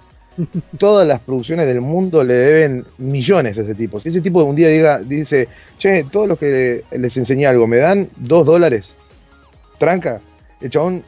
Todas 0.78 1.08
las 1.08 1.20
producciones 1.20 1.68
del 1.68 1.82
mundo 1.82 2.24
le 2.24 2.34
deben 2.34 2.86
millones 2.98 3.58
a 3.58 3.62
ese 3.62 3.76
tipo. 3.76 4.00
Si 4.00 4.10
ese 4.10 4.22
tipo 4.22 4.44
un 4.44 4.56
día 4.56 4.70
diga, 4.70 5.00
dice, 5.00 5.48
che, 5.78 6.06
todos 6.10 6.28
los 6.28 6.38
que 6.38 6.84
les 6.92 7.18
enseñé 7.18 7.46
algo, 7.48 7.68
me 7.68 7.78
dan 7.78 8.10
dos 8.18 8.46
dólares, 8.46 8.96
tranca, 9.78 10.22
el 10.62 10.70
chabón 10.70 11.04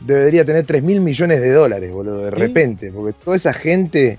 debería 0.00 0.44
tener 0.44 0.64
3 0.64 0.82
mil 0.82 1.00
millones 1.00 1.40
de 1.40 1.52
dólares, 1.52 1.92
boludo, 1.92 2.24
de 2.24 2.30
repente, 2.30 2.90
porque 2.90 3.16
toda 3.22 3.36
esa 3.36 3.52
gente, 3.52 4.18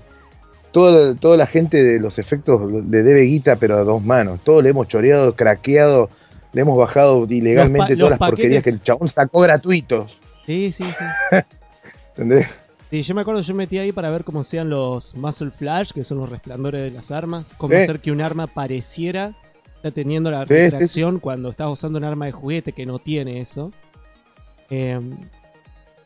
toda, 0.70 1.14
toda 1.16 1.36
la 1.36 1.46
gente 1.46 1.82
de 1.82 2.00
los 2.00 2.18
efectos 2.18 2.70
le 2.70 3.02
debe 3.02 3.22
guita, 3.22 3.56
pero 3.56 3.76
a 3.76 3.84
dos 3.84 4.02
manos. 4.02 4.40
Todos 4.44 4.62
le 4.62 4.70
hemos 4.70 4.88
choreado, 4.88 5.34
craqueado, 5.34 6.08
le 6.52 6.60
hemos 6.60 6.78
bajado 6.78 7.26
ilegalmente 7.28 7.96
todas 7.96 8.18
las 8.18 8.18
porquerías 8.18 8.62
que 8.62 8.70
el 8.70 8.82
chabón 8.82 9.08
sacó 9.08 9.40
gratuitos. 9.40 10.18
Sí, 10.46 10.72
sí, 10.72 10.84
sí. 10.84 11.04
¿Entendés? 12.10 12.61
Sí, 12.92 13.02
yo 13.02 13.14
me 13.14 13.22
acuerdo, 13.22 13.40
yo 13.40 13.54
metí 13.54 13.78
ahí 13.78 13.90
para 13.90 14.10
ver 14.10 14.22
cómo 14.22 14.44
sean 14.44 14.68
los 14.68 15.14
muzzle 15.16 15.50
flash, 15.50 15.92
que 15.92 16.04
son 16.04 16.18
los 16.18 16.28
resplandores 16.28 16.82
de 16.82 16.90
las 16.90 17.10
armas, 17.10 17.46
cómo 17.56 17.74
hacer 17.74 18.00
que 18.00 18.12
un 18.12 18.20
arma 18.20 18.46
pareciera 18.46 19.32
teniendo 19.94 20.30
la 20.30 20.44
reacción 20.44 21.18
cuando 21.18 21.48
estás 21.48 21.68
usando 21.70 21.98
un 21.98 22.04
arma 22.04 22.26
de 22.26 22.32
juguete 22.32 22.72
que 22.74 22.84
no 22.84 22.98
tiene 22.98 23.40
eso. 23.40 23.72
Eh, 24.68 25.00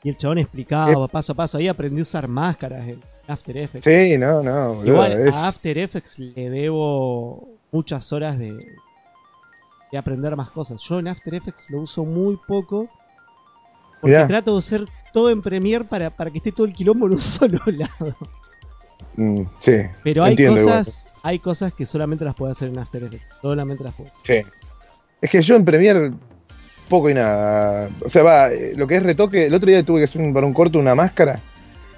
y 0.05 0.09
el 0.11 0.17
chabón 0.17 0.39
explicaba 0.39 1.09
paso 1.09 1.33
a 1.33 1.35
paso. 1.35 1.59
Ahí 1.59 1.67
aprendió 1.67 2.03
a 2.03 2.03
usar 2.03 2.29
máscaras. 2.29 2.87
After 3.27 3.57
Effects. 3.57 3.85
Sí, 3.85 4.17
no, 4.17 4.41
no. 4.41 4.75
boludo, 4.75 4.93
Igual 4.93 5.13
es- 5.27 5.35
a 5.35 5.49
After 5.49 5.77
Effects 5.79 6.21
le 6.21 6.49
debo 6.51 7.49
muchas 7.73 8.13
horas 8.13 8.39
de, 8.39 8.53
de 9.91 9.99
aprender 9.99 10.37
más 10.37 10.51
cosas. 10.51 10.81
Yo 10.83 11.01
en 11.01 11.09
After 11.09 11.35
Effects 11.35 11.67
lo 11.69 11.81
uso 11.81 12.05
muy 12.05 12.39
poco. 12.47 12.89
Porque 14.01 14.15
Mirá. 14.15 14.29
trato 14.29 14.53
de 14.53 14.59
hacer 14.61 14.85
todo 15.17 15.31
en 15.31 15.41
Premiere 15.41 15.83
para, 15.83 16.11
para 16.11 16.31
que 16.31 16.37
esté 16.37 16.53
todo 16.53 16.67
el 16.67 16.75
quilombo 16.75 17.07
en 17.07 17.15
un 17.15 17.21
solo 17.23 17.59
lado. 17.69 18.15
Mm, 19.17 19.45
sí. 19.61 19.73
Pero 20.05 20.25
hay 20.25 20.33
Entiendo 20.33 20.61
igual. 20.61 20.77
cosas, 20.81 21.09
hay 21.23 21.39
cosas 21.39 21.73
que 21.73 21.87
solamente 21.87 22.23
las 22.23 22.35
puedo 22.35 22.53
hacer 22.53 22.69
en 22.69 22.79
After 22.79 23.03
Effects. 23.03 23.27
Solamente 23.41 23.83
las 23.83 23.95
puedo. 23.95 24.11
Sí. 24.23 24.43
Es 25.23 25.31
que 25.31 25.41
yo 25.41 25.57
en 25.57 25.65
Premiere 25.65 26.13
poco 26.91 27.09
y 27.09 27.15
nada. 27.15 27.89
O 28.05 28.11
sea, 28.11 28.23
va, 28.25 28.53
eh, 28.53 28.75
lo 28.77 28.87
que 28.87 28.97
es 28.97 29.03
retoque, 29.03 29.47
el 29.47 29.55
otro 29.55 29.71
día 29.71 29.83
tuve 29.83 30.01
que 30.01 30.05
hacer 30.05 30.21
un- 30.21 30.35
para 30.35 30.47
un 30.47 30.53
corto 30.53 30.79
una 30.79 30.95
máscara 30.95 31.41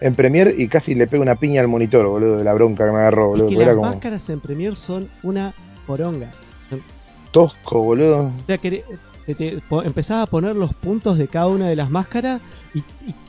en 0.00 0.14
Premiere 0.14 0.54
y 0.56 0.68
casi 0.68 0.94
le 0.94 1.08
pego 1.08 1.24
una 1.24 1.34
piña 1.34 1.60
al 1.60 1.66
monitor, 1.66 2.06
boludo, 2.06 2.36
de 2.38 2.44
la 2.44 2.52
bronca 2.54 2.86
que 2.86 2.92
me 2.92 2.98
agarró, 2.98 3.24
Es 3.24 3.30
boludo. 3.30 3.48
que 3.48 3.54
porque 3.56 3.66
las 3.66 3.74
como 3.74 3.90
máscaras 3.90 4.30
en 4.30 4.38
Premiere 4.38 4.76
son 4.76 5.10
una 5.24 5.52
poronga. 5.88 6.30
tosco, 7.32 7.82
boludo. 7.82 8.18
O 8.26 8.46
sea, 8.46 8.58
que 8.58 8.84
te, 9.34 9.56
te- 9.58 9.62
empezás 9.84 10.22
a 10.22 10.26
poner 10.26 10.56
los 10.56 10.72
puntos 10.74 11.18
de 11.18 11.28
cada 11.28 11.48
una 11.48 11.68
de 11.68 11.76
las 11.76 11.90
máscaras 11.90 12.40
y, 12.74 12.78
y- 12.78 12.84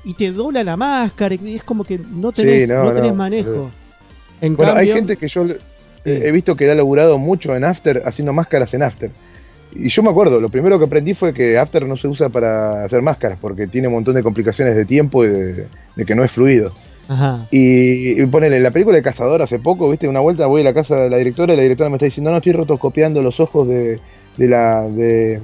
y 0.06 0.14
te 0.14 0.32
dobla 0.32 0.64
la 0.64 0.78
máscara. 0.78 1.36
Y 1.36 1.56
es 1.56 1.64
como 1.64 1.84
que 1.84 1.98
no 1.98 2.32
Sí, 2.32 2.44
tenés, 2.44 2.70
no, 2.70 2.84
no, 2.86 2.94
tenés 2.94 3.12
no, 3.12 3.18
manejo. 3.18 3.70
En 4.42 4.56
Bueno, 4.56 4.74
cambio, 4.74 4.94
hay 4.94 4.98
gente 5.00 5.18
que 5.18 5.28
yo 5.28 5.46
eh, 5.46 5.56
he 6.06 6.32
visto 6.32 6.56
que 6.56 6.70
ha 6.70 6.76
laburado 6.76 7.18
mucho 7.18 7.56
en 7.56 7.64
After, 7.64 8.02
haciendo 8.06 8.32
máscaras 8.34 8.74
en 8.74 8.84
After. 8.84 9.12
Y 9.76 9.90
yo 9.90 10.02
me 10.02 10.10
acuerdo, 10.10 10.42
lo 10.42 10.50
primero 10.50 10.80
que 10.80 10.86
aprendí 10.86 11.14
fue 11.14 11.34
que 11.34 11.58
After 11.58 11.86
no 11.86 11.96
se 11.96 12.08
usa 12.08 12.30
para 12.30 12.84
hacer 12.84 13.02
máscaras, 13.02 13.38
porque 13.40 13.68
tiene 13.68 13.88
un 13.88 13.94
montón 13.96 14.16
de 14.16 14.24
complicaciones 14.24 14.76
de 14.76 14.86
tiempo 14.86 15.24
y 15.26 15.28
de, 15.28 15.68
de 15.96 16.06
que 16.06 16.16
no 16.16 16.24
es 16.24 16.32
fluido. 16.32 16.72
Ajá. 17.08 17.46
Y, 17.52 18.22
y 18.22 18.26
ponele, 18.28 18.58
en 18.58 18.64
la 18.64 18.72
película 18.72 18.96
de 18.96 19.04
Cazador 19.04 19.42
hace 19.42 19.60
poco, 19.60 19.90
viste, 19.90 20.08
una 20.08 20.20
vuelta 20.20 20.46
voy 20.48 20.62
a 20.62 20.64
la 20.64 20.74
casa 20.74 20.96
de 21.02 21.10
la 21.10 21.18
directora 21.18 21.54
y 21.54 21.58
la 21.58 21.64
directora 21.64 21.90
me 21.90 21.98
está 21.98 22.06
diciendo, 22.06 22.32
no, 22.32 22.38
estoy 22.38 22.54
rotoscopiando 22.54 23.22
los 23.22 23.40
ojos 23.40 23.68
de, 23.68 24.00
de 24.38 24.48
la 24.48 24.88
de- 24.90 25.42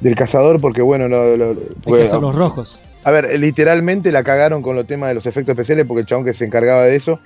del 0.00 0.14
cazador 0.14 0.60
porque 0.60 0.82
bueno, 0.82 1.08
lo- 1.08 1.54
porque- 1.84 2.02
que 2.02 2.08
hacer 2.08 2.20
los 2.20 2.34
rojos. 2.34 2.78
a 3.04 3.10
ver, 3.10 3.38
literalmente 3.38 4.12
la 4.12 4.22
cagaron 4.22 4.62
con 4.62 4.76
los 4.76 4.86
temas 4.86 5.08
de 5.08 5.14
los 5.14 5.26
efectos 5.26 5.52
especiales 5.54 5.86
porque 5.86 6.00
el 6.02 6.06
chabón 6.06 6.24
que 6.24 6.34
se 6.34 6.44
encargaba 6.44 6.84
de 6.84 6.94
eso, 6.96 7.18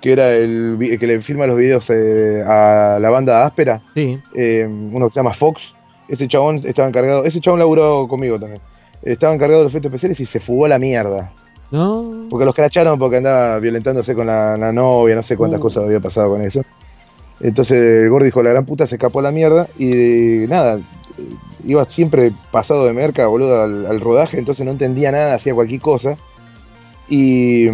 que 0.00 0.12
era 0.12 0.32
el, 0.34 0.76
que 0.98 1.06
le 1.06 1.20
filma 1.20 1.46
los 1.46 1.56
videos 1.56 1.90
eh, 1.90 2.42
a 2.46 2.98
la 3.00 3.10
banda 3.10 3.44
áspera, 3.46 3.82
Sí. 3.94 4.18
eh, 4.34 4.66
uno 4.68 5.06
que 5.08 5.12
se 5.14 5.20
llama 5.20 5.32
Fox, 5.32 5.74
ese 6.08 6.26
chabón 6.28 6.56
estaba 6.64 6.88
encargado, 6.88 7.24
ese 7.24 7.40
chabón 7.40 7.60
laburó 7.60 8.06
conmigo 8.08 8.38
también, 8.40 8.60
estaba 9.02 9.32
encargado 9.34 9.60
de 9.60 9.64
los 9.64 9.72
efectos 9.72 9.90
especiales 9.90 10.18
y 10.20 10.26
se 10.26 10.40
fugó 10.40 10.66
a 10.66 10.68
la 10.68 10.78
mierda. 10.78 11.32
¿No? 11.70 12.26
Porque 12.28 12.44
los 12.44 12.52
cracharon 12.54 12.98
porque 12.98 13.18
andaba 13.18 13.60
violentándose 13.60 14.12
con 14.16 14.26
la, 14.26 14.56
la 14.56 14.72
novia, 14.72 15.14
no 15.14 15.22
sé 15.22 15.36
cuántas 15.36 15.60
Uh. 15.60 15.62
cosas 15.62 15.84
había 15.84 16.00
pasado 16.00 16.30
con 16.30 16.42
eso. 16.42 16.62
Entonces 17.40 18.02
el 18.02 18.10
gordo 18.10 18.24
dijo, 18.24 18.42
la 18.42 18.50
gran 18.50 18.66
puta 18.66 18.86
se 18.88 18.96
escapó 18.96 19.20
a 19.20 19.22
la 19.22 19.30
mierda 19.30 19.68
y 19.78 20.46
nada, 20.48 20.80
iba 21.64 21.84
siempre 21.84 22.32
pasado 22.50 22.84
de 22.86 22.92
merca, 22.92 23.26
boludo, 23.26 23.62
al, 23.62 23.86
al 23.86 24.00
rodaje, 24.00 24.38
entonces 24.38 24.64
no 24.64 24.72
entendía 24.72 25.12
nada, 25.12 25.34
hacía 25.34 25.54
cualquier 25.54 25.80
cosa. 25.80 26.16
Y, 27.08 27.68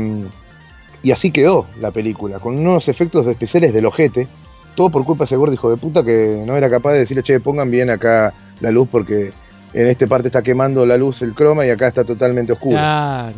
y 1.03 1.11
así 1.11 1.31
quedó 1.31 1.67
la 1.81 1.91
película, 1.91 2.39
con 2.39 2.59
unos 2.59 2.89
efectos 2.89 3.27
especiales 3.27 3.73
del 3.73 3.87
ojete, 3.87 4.29
todo 4.75 4.91
por 4.91 5.05
culpa 5.05 5.25
de 5.25 5.27
ese 5.27 5.37
gordo 5.37 5.55
hijo 5.55 5.71
de 5.71 5.77
puta 5.77 6.03
que 6.03 6.43
no 6.47 6.57
era 6.57 6.71
capaz 6.71 6.93
de 6.93 7.01
decirle, 7.01 7.23
che, 7.23 7.41
pongan 7.41 7.71
bien 7.71 7.91
acá 7.91 8.35
la 8.61 8.71
luz 8.71 8.89
porque 8.91 9.33
en 9.73 9.87
esta 9.87 10.07
parte 10.07 10.29
está 10.29 10.43
quemando 10.43 10.87
la 10.87 10.97
luz 10.97 11.23
el 11.23 11.35
croma 11.35 11.67
y 11.67 11.71
acá 11.71 11.89
está 11.89 12.05
totalmente 12.05 12.53
oscuro. 12.53 12.77
Claro. 12.77 13.35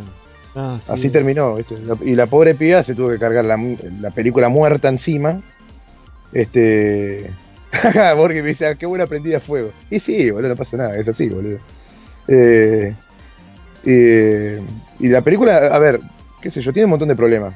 Ah, 0.54 0.78
sí. 0.84 0.92
Así 0.92 1.10
terminó, 1.10 1.54
¿viste? 1.54 1.76
Y 2.04 2.14
la 2.14 2.26
pobre 2.26 2.54
piba 2.54 2.82
se 2.82 2.94
tuvo 2.94 3.10
que 3.10 3.18
cargar 3.18 3.44
la, 3.44 3.56
la 4.00 4.10
película 4.10 4.48
muerta 4.48 4.88
encima. 4.88 5.40
Este. 6.32 7.32
Borges 8.16 8.42
me 8.42 8.48
dice, 8.50 8.66
"Ah, 8.66 8.74
qué 8.74 8.86
buena 8.86 9.06
prendida 9.06 9.38
a 9.38 9.40
fuego. 9.40 9.70
Y 9.90 10.00
sí, 10.00 10.30
boludo, 10.30 10.48
no 10.50 10.56
pasa 10.56 10.76
nada, 10.76 10.96
es 10.96 11.08
así, 11.08 11.28
boludo. 11.28 11.58
Eh, 12.28 12.94
eh, 13.84 14.60
y 14.98 15.08
la 15.08 15.20
película, 15.22 15.56
a 15.68 15.78
ver, 15.78 16.00
qué 16.40 16.50
sé 16.50 16.60
yo, 16.60 16.72
tiene 16.72 16.84
un 16.86 16.90
montón 16.90 17.08
de 17.08 17.16
problemas. 17.16 17.54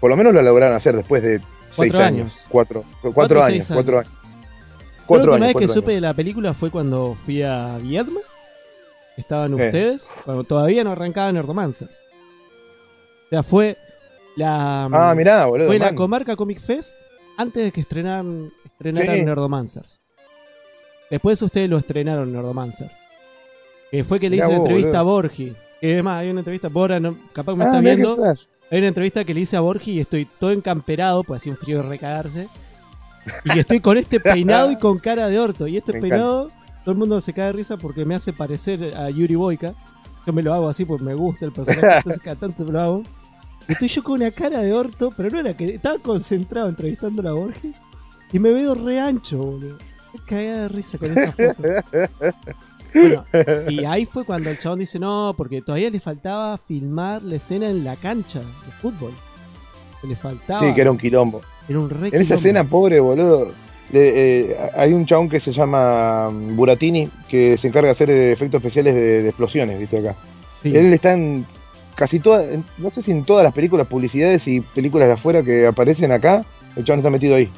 Por 0.00 0.10
lo 0.10 0.16
menos 0.16 0.34
lo 0.34 0.42
lograron 0.42 0.76
hacer 0.76 0.96
después 0.96 1.22
de 1.22 1.40
seis 1.70 1.94
años. 1.94 2.32
años. 2.34 2.38
Cuatro, 2.48 2.84
cuatro, 3.14 3.42
años, 3.42 3.66
seis 3.66 3.74
cuatro 3.74 3.98
años. 3.98 4.08
años. 4.12 4.20
Creo 4.96 5.06
Cuatro 5.06 5.32
que 5.32 5.36
años. 5.44 5.54
vez 5.54 5.56
que 5.66 5.68
supe 5.68 5.92
años. 5.92 5.94
de 5.96 6.00
la 6.00 6.14
película 6.14 6.54
fue 6.54 6.70
cuando 6.70 7.16
fui 7.24 7.42
a 7.42 7.76
Viedma. 7.78 8.20
Estaban 9.16 9.52
Eh. 9.52 9.66
ustedes. 9.66 10.06
Cuando 10.24 10.44
todavía 10.44 10.82
no 10.82 10.92
arrancaban 10.92 11.34
Nerdomancers. 11.34 11.92
O 13.26 13.28
sea, 13.30 13.42
fue 13.42 13.76
la. 14.36 14.84
Ah, 14.92 15.14
mirá, 15.16 15.46
boludo. 15.46 15.66
Fue 15.68 15.78
la. 15.78 15.94
Comarca 15.94 16.36
Comic 16.36 16.60
Fest 16.60 16.94
antes 17.36 17.64
de 17.64 17.72
que 17.72 17.80
estrenaran, 17.80 18.50
estrenaran 18.78 19.14
Sí. 19.16 19.24
Nerdomancers. 19.24 20.00
Después 21.10 21.40
ustedes 21.42 21.68
lo 21.70 21.78
estrenaron 21.78 22.32
Nerdomancers. 22.32 22.92
Que 23.90 24.04
fue 24.04 24.18
que 24.18 24.28
le 24.30 24.36
hice 24.36 24.46
una 24.46 24.56
entrevista 24.56 25.02
boludo. 25.02 25.16
a 25.16 25.20
Borgi. 25.22 25.52
Que 25.80 25.92
además 25.94 26.18
hay 26.20 26.30
una 26.30 26.40
entrevista, 26.40 26.68
Bora, 26.68 26.98
no- 26.98 27.16
capaz 27.32 27.52
que 27.52 27.58
me 27.58 27.64
Ah, 27.64 27.66
está 27.68 27.80
viendo. 27.80 28.24
Hay 28.70 28.78
una 28.78 28.88
entrevista 28.88 29.24
que 29.24 29.34
le 29.34 29.40
hice 29.40 29.56
a 29.56 29.60
Borgi 29.60 29.92
y 29.92 30.00
estoy 30.00 30.24
todo 30.40 30.50
encamperado, 30.50 31.22
pues 31.22 31.42
hacía 31.42 31.52
un 31.52 31.58
frío 31.58 31.82
de 31.82 31.88
recagarse. 31.88 32.48
Y 33.44 33.58
estoy 33.58 33.80
con 33.80 33.96
este 33.98 34.18
peinado 34.20 34.70
y 34.72 34.76
con 34.78 34.98
cara 34.98 35.28
de 35.28 35.38
orto. 35.38 35.66
Y 35.68 35.76
este 35.76 35.92
Me 35.92 36.00
peinado, 36.00 36.48
todo 36.84 36.92
el 36.92 36.96
mundo 36.98 37.20
se 37.20 37.32
cae 37.32 37.46
de 37.46 37.52
risa 37.52 37.76
porque 37.76 38.04
me 38.04 38.14
hace 38.14 38.32
parecer 38.32 38.96
a 38.96 39.10
Yuri 39.10 39.34
Boyka. 39.34 39.74
Yo 40.26 40.32
me 40.32 40.42
lo 40.42 40.54
hago 40.54 40.68
así 40.70 40.84
porque 40.86 41.04
me 41.04 41.14
gusta 41.14 41.44
el 41.44 41.52
personaje, 41.52 41.96
entonces 41.98 42.22
cada 42.22 42.36
tanto 42.36 42.64
me 42.64 42.72
lo 42.72 42.80
hago. 42.80 43.02
Estoy 43.68 43.88
yo 43.88 44.02
con 44.02 44.14
una 44.20 44.30
cara 44.30 44.58
de 44.60 44.72
orto, 44.72 45.12
pero 45.16 45.30
no 45.30 45.38
era 45.40 45.54
que 45.56 45.66
estaba 45.76 45.98
concentrado 45.98 46.68
entrevistando 46.68 47.26
a 47.28 47.32
Borges. 47.32 47.76
Y 48.32 48.38
me 48.38 48.52
veo 48.52 48.74
re 48.74 49.00
ancho, 49.00 49.38
boludo. 49.38 49.76
Cagada 50.26 50.62
de 50.62 50.68
risa 50.68 50.98
con 50.98 51.16
esa 51.18 51.32
foto. 51.32 51.62
Bueno, 52.94 53.24
y 53.68 53.84
ahí 53.84 54.06
fue 54.06 54.24
cuando 54.24 54.50
el 54.50 54.58
chabón 54.58 54.78
dice, 54.78 54.98
no, 55.00 55.34
porque 55.36 55.60
todavía 55.62 55.90
le 55.90 55.98
faltaba 55.98 56.56
filmar 56.58 57.22
la 57.24 57.36
escena 57.36 57.68
en 57.68 57.82
la 57.84 57.96
cancha 57.96 58.38
de 58.38 58.72
fútbol. 58.80 59.12
Le 60.04 60.14
faltaba. 60.14 60.60
Sí, 60.60 60.72
que 60.74 60.80
era 60.80 60.90
un 60.92 60.98
quilombo. 60.98 61.40
Era 61.68 61.80
un 61.80 61.90
re 61.90 62.08
En 62.12 62.22
esa 62.22 62.34
escena, 62.34 62.62
pobre 62.64 63.00
boludo, 63.00 63.52
le- 63.90 64.50
eh, 64.52 64.56
hay 64.76 64.92
un 64.92 65.06
chabón 65.06 65.28
que 65.28 65.40
se 65.40 65.50
llama 65.52 66.30
mm, 66.30 66.54
Buratini 66.56 67.08
que 67.28 67.56
se 67.56 67.68
encarga 67.68 67.86
de 67.88 67.92
hacer 67.92 68.10
eh, 68.10 68.30
efectos 68.32 68.58
especiales 68.60 68.94
de, 68.94 69.22
de 69.22 69.28
explosiones, 69.28 69.78
viste 69.78 69.98
acá. 69.98 70.14
Sí. 70.62 70.76
Él 70.76 70.92
está 70.92 71.14
en 71.14 71.44
casi 71.96 72.20
todas, 72.20 72.44
no 72.78 72.90
sé 72.90 73.02
si 73.02 73.10
en 73.12 73.24
todas 73.24 73.42
las 73.44 73.54
películas, 73.54 73.86
publicidades 73.88 74.46
y 74.46 74.60
películas 74.60 75.08
de 75.08 75.14
afuera 75.14 75.42
que 75.42 75.66
aparecen 75.66 76.12
acá, 76.12 76.44
el 76.76 76.84
chabón 76.84 77.00
está 77.00 77.10
metido 77.10 77.34
ahí. 77.34 77.50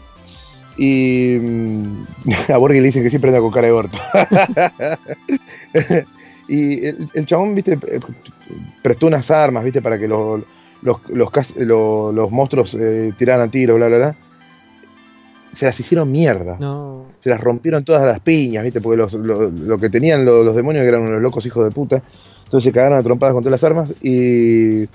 Y 0.79 1.39
mm, 1.41 2.05
a 2.53 2.57
Borges 2.59 2.81
le 2.83 2.87
dicen 2.89 3.03
que 3.03 3.09
siempre 3.11 3.31
anda 3.31 3.41
con 3.41 3.51
cara 3.53 3.67
de 3.69 3.73
orto. 3.73 3.99
y 6.49 6.87
el, 6.87 7.09
el 7.15 7.27
chabón, 7.27 7.55
viste, 7.55 7.79
eh, 7.89 8.01
prestó 8.83 9.07
unas 9.07 9.31
armas, 9.31 9.65
viste, 9.65 9.83
para 9.83 9.99
que 9.99 10.09
los, 10.09 10.43
los, 10.83 10.99
los, 11.09 11.31
los- 11.57 12.15
los 12.15 12.31
monstruos 12.31 12.77
eh, 12.79 13.13
tiraran 13.17 13.51
tiros, 13.51 13.77
bla, 13.77 13.89
bla, 13.89 13.97
bla. 13.97 14.17
Se 15.53 15.65
las 15.65 15.79
hicieron 15.81 16.13
mierda. 16.13 16.57
No. 16.61 17.07
Se 17.21 17.31
las 17.31 17.41
rompieron 17.41 17.85
todas 17.85 18.07
las 18.07 18.21
piñas, 18.21 18.63
viste, 18.63 18.81
porque 18.81 18.99
los- 18.99 19.15
lo, 19.15 19.51
lo 19.51 19.79
que 19.79 19.89
tenían 19.91 20.25
los, 20.25 20.45
los 20.45 20.55
demonios 20.55 20.85
eran 20.85 21.03
unos 21.03 21.21
locos 21.23 21.45
hijos 21.47 21.65
de 21.65 21.71
puta. 21.71 22.03
Entonces 22.45 22.65
se 22.65 22.73
cagaron 22.73 22.99
a 22.99 23.03
trompadas 23.03 23.35
con 23.35 23.43
todas 23.43 23.61
las 23.61 23.65
armas 23.65 23.93
y 24.03 24.87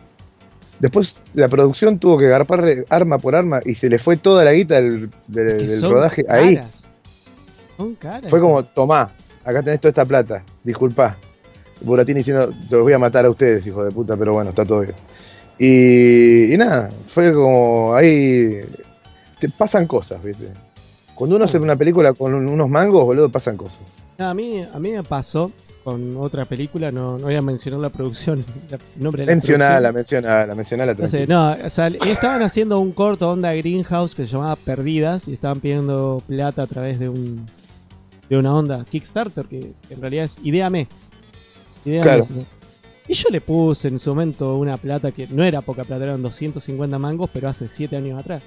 después 0.81 1.15
la 1.33 1.47
producción 1.47 1.97
tuvo 1.99 2.17
que 2.17 2.25
agarpar 2.25 2.65
arma 2.89 3.17
por 3.19 3.35
arma 3.35 3.61
y 3.63 3.75
se 3.75 3.89
le 3.89 3.97
fue 3.99 4.17
toda 4.17 4.43
la 4.43 4.51
guita 4.53 4.75
del, 4.81 5.09
del- 5.27 5.47
Es 5.49 5.57
que 5.63 5.67
del 5.67 5.81
rodaje 5.91 6.25
ahí. 6.27 6.55
caras. 6.55 6.71
Son 7.77 7.95
caras. 7.95 8.29
Fue 8.29 8.39
como, 8.39 8.63
tomá, 8.65 9.11
acá 9.45 9.63
tenés 9.63 9.79
toda 9.79 9.89
esta 9.89 10.05
plata, 10.05 10.43
disculpá. 10.63 11.15
Buratini 11.81 12.19
diciendo, 12.19 12.51
los 12.69 12.81
voy 12.83 12.93
a 12.93 12.99
matar 12.99 13.25
a 13.25 13.29
ustedes, 13.29 13.65
hijo 13.65 13.83
de 13.83 13.91
puta, 13.91 14.15
pero 14.17 14.33
bueno, 14.33 14.49
está 14.51 14.65
todo 14.65 14.81
bien. 14.81 14.93
Y, 15.57 16.53
y 16.53 16.57
nada, 16.57 16.89
fue 17.07 17.33
como 17.33 17.93
ahí. 17.95 18.59
Te 19.39 19.49
pasan 19.49 19.87
cosas, 19.87 20.21
¿viste? 20.23 20.47
Cuando 21.15 21.35
uno 21.35 21.45
hace 21.45 21.57
una 21.57 21.75
película 21.75 22.13
con 22.13 22.33
un- 22.33 22.47
unos 22.47 22.69
mangos, 22.69 23.03
boludo, 23.05 23.29
pasan 23.29 23.57
cosas. 23.57 23.79
A, 24.19 24.33
mí, 24.33 24.61
a 24.73 24.79
mí 24.79 24.91
me 24.91 25.01
pasó 25.03 25.51
con 25.83 26.15
otra 26.17 26.45
película, 26.45 26.91
no, 26.91 27.17
no 27.17 27.25
voy 27.25 27.35
a 27.35 27.41
mencionar 27.41 27.79
la 27.79 27.89
producción, 27.89 28.45
la- 28.69 28.77
nombre 28.97 29.21
de 29.23 29.27
la 29.27 29.31
Mencionala, 29.33 29.91
mencionala, 29.91 30.55
mencionala 30.55 30.93
No 30.93 31.51
o 31.65 31.69
sea, 31.69 31.87
estaban 31.87 32.41
haciendo 32.43 32.79
un 32.79 32.91
corto 32.91 33.29
onda 33.31 33.53
Greenhouse 33.53 34.13
que 34.13 34.27
se 34.27 34.33
llamaba 34.33 34.55
Perdidas 34.55 35.27
y 35.27 35.33
estaban 35.33 35.59
pidiendo 35.59 36.21
plata 36.27 36.63
a 36.63 36.67
través 36.67 36.99
de 36.99 37.09
un 37.09 37.45
de 38.29 38.37
una 38.37 38.55
onda 38.55 38.85
Kickstarter 38.89 39.45
que, 39.45 39.73
que 39.87 39.93
en 39.93 39.99
realidad 40.01 40.25
es 40.25 40.37
Ideame. 40.43 40.87
Ideame 41.83 42.03
Claro. 42.03 42.25
Y 43.07 43.13
yo 43.13 43.29
le 43.29 43.41
puse 43.41 43.89
en 43.89 43.99
su 43.99 44.11
momento 44.11 44.55
una 44.55 44.77
plata 44.77 45.11
que 45.11 45.27
no 45.27 45.43
era 45.43 45.61
poca 45.61 45.83
plata, 45.83 46.03
eran 46.05 46.21
250 46.21 46.97
mangos, 46.97 47.29
pero 47.33 47.49
hace 47.49 47.67
7 47.67 47.97
años 47.97 48.19
atrás. 48.19 48.41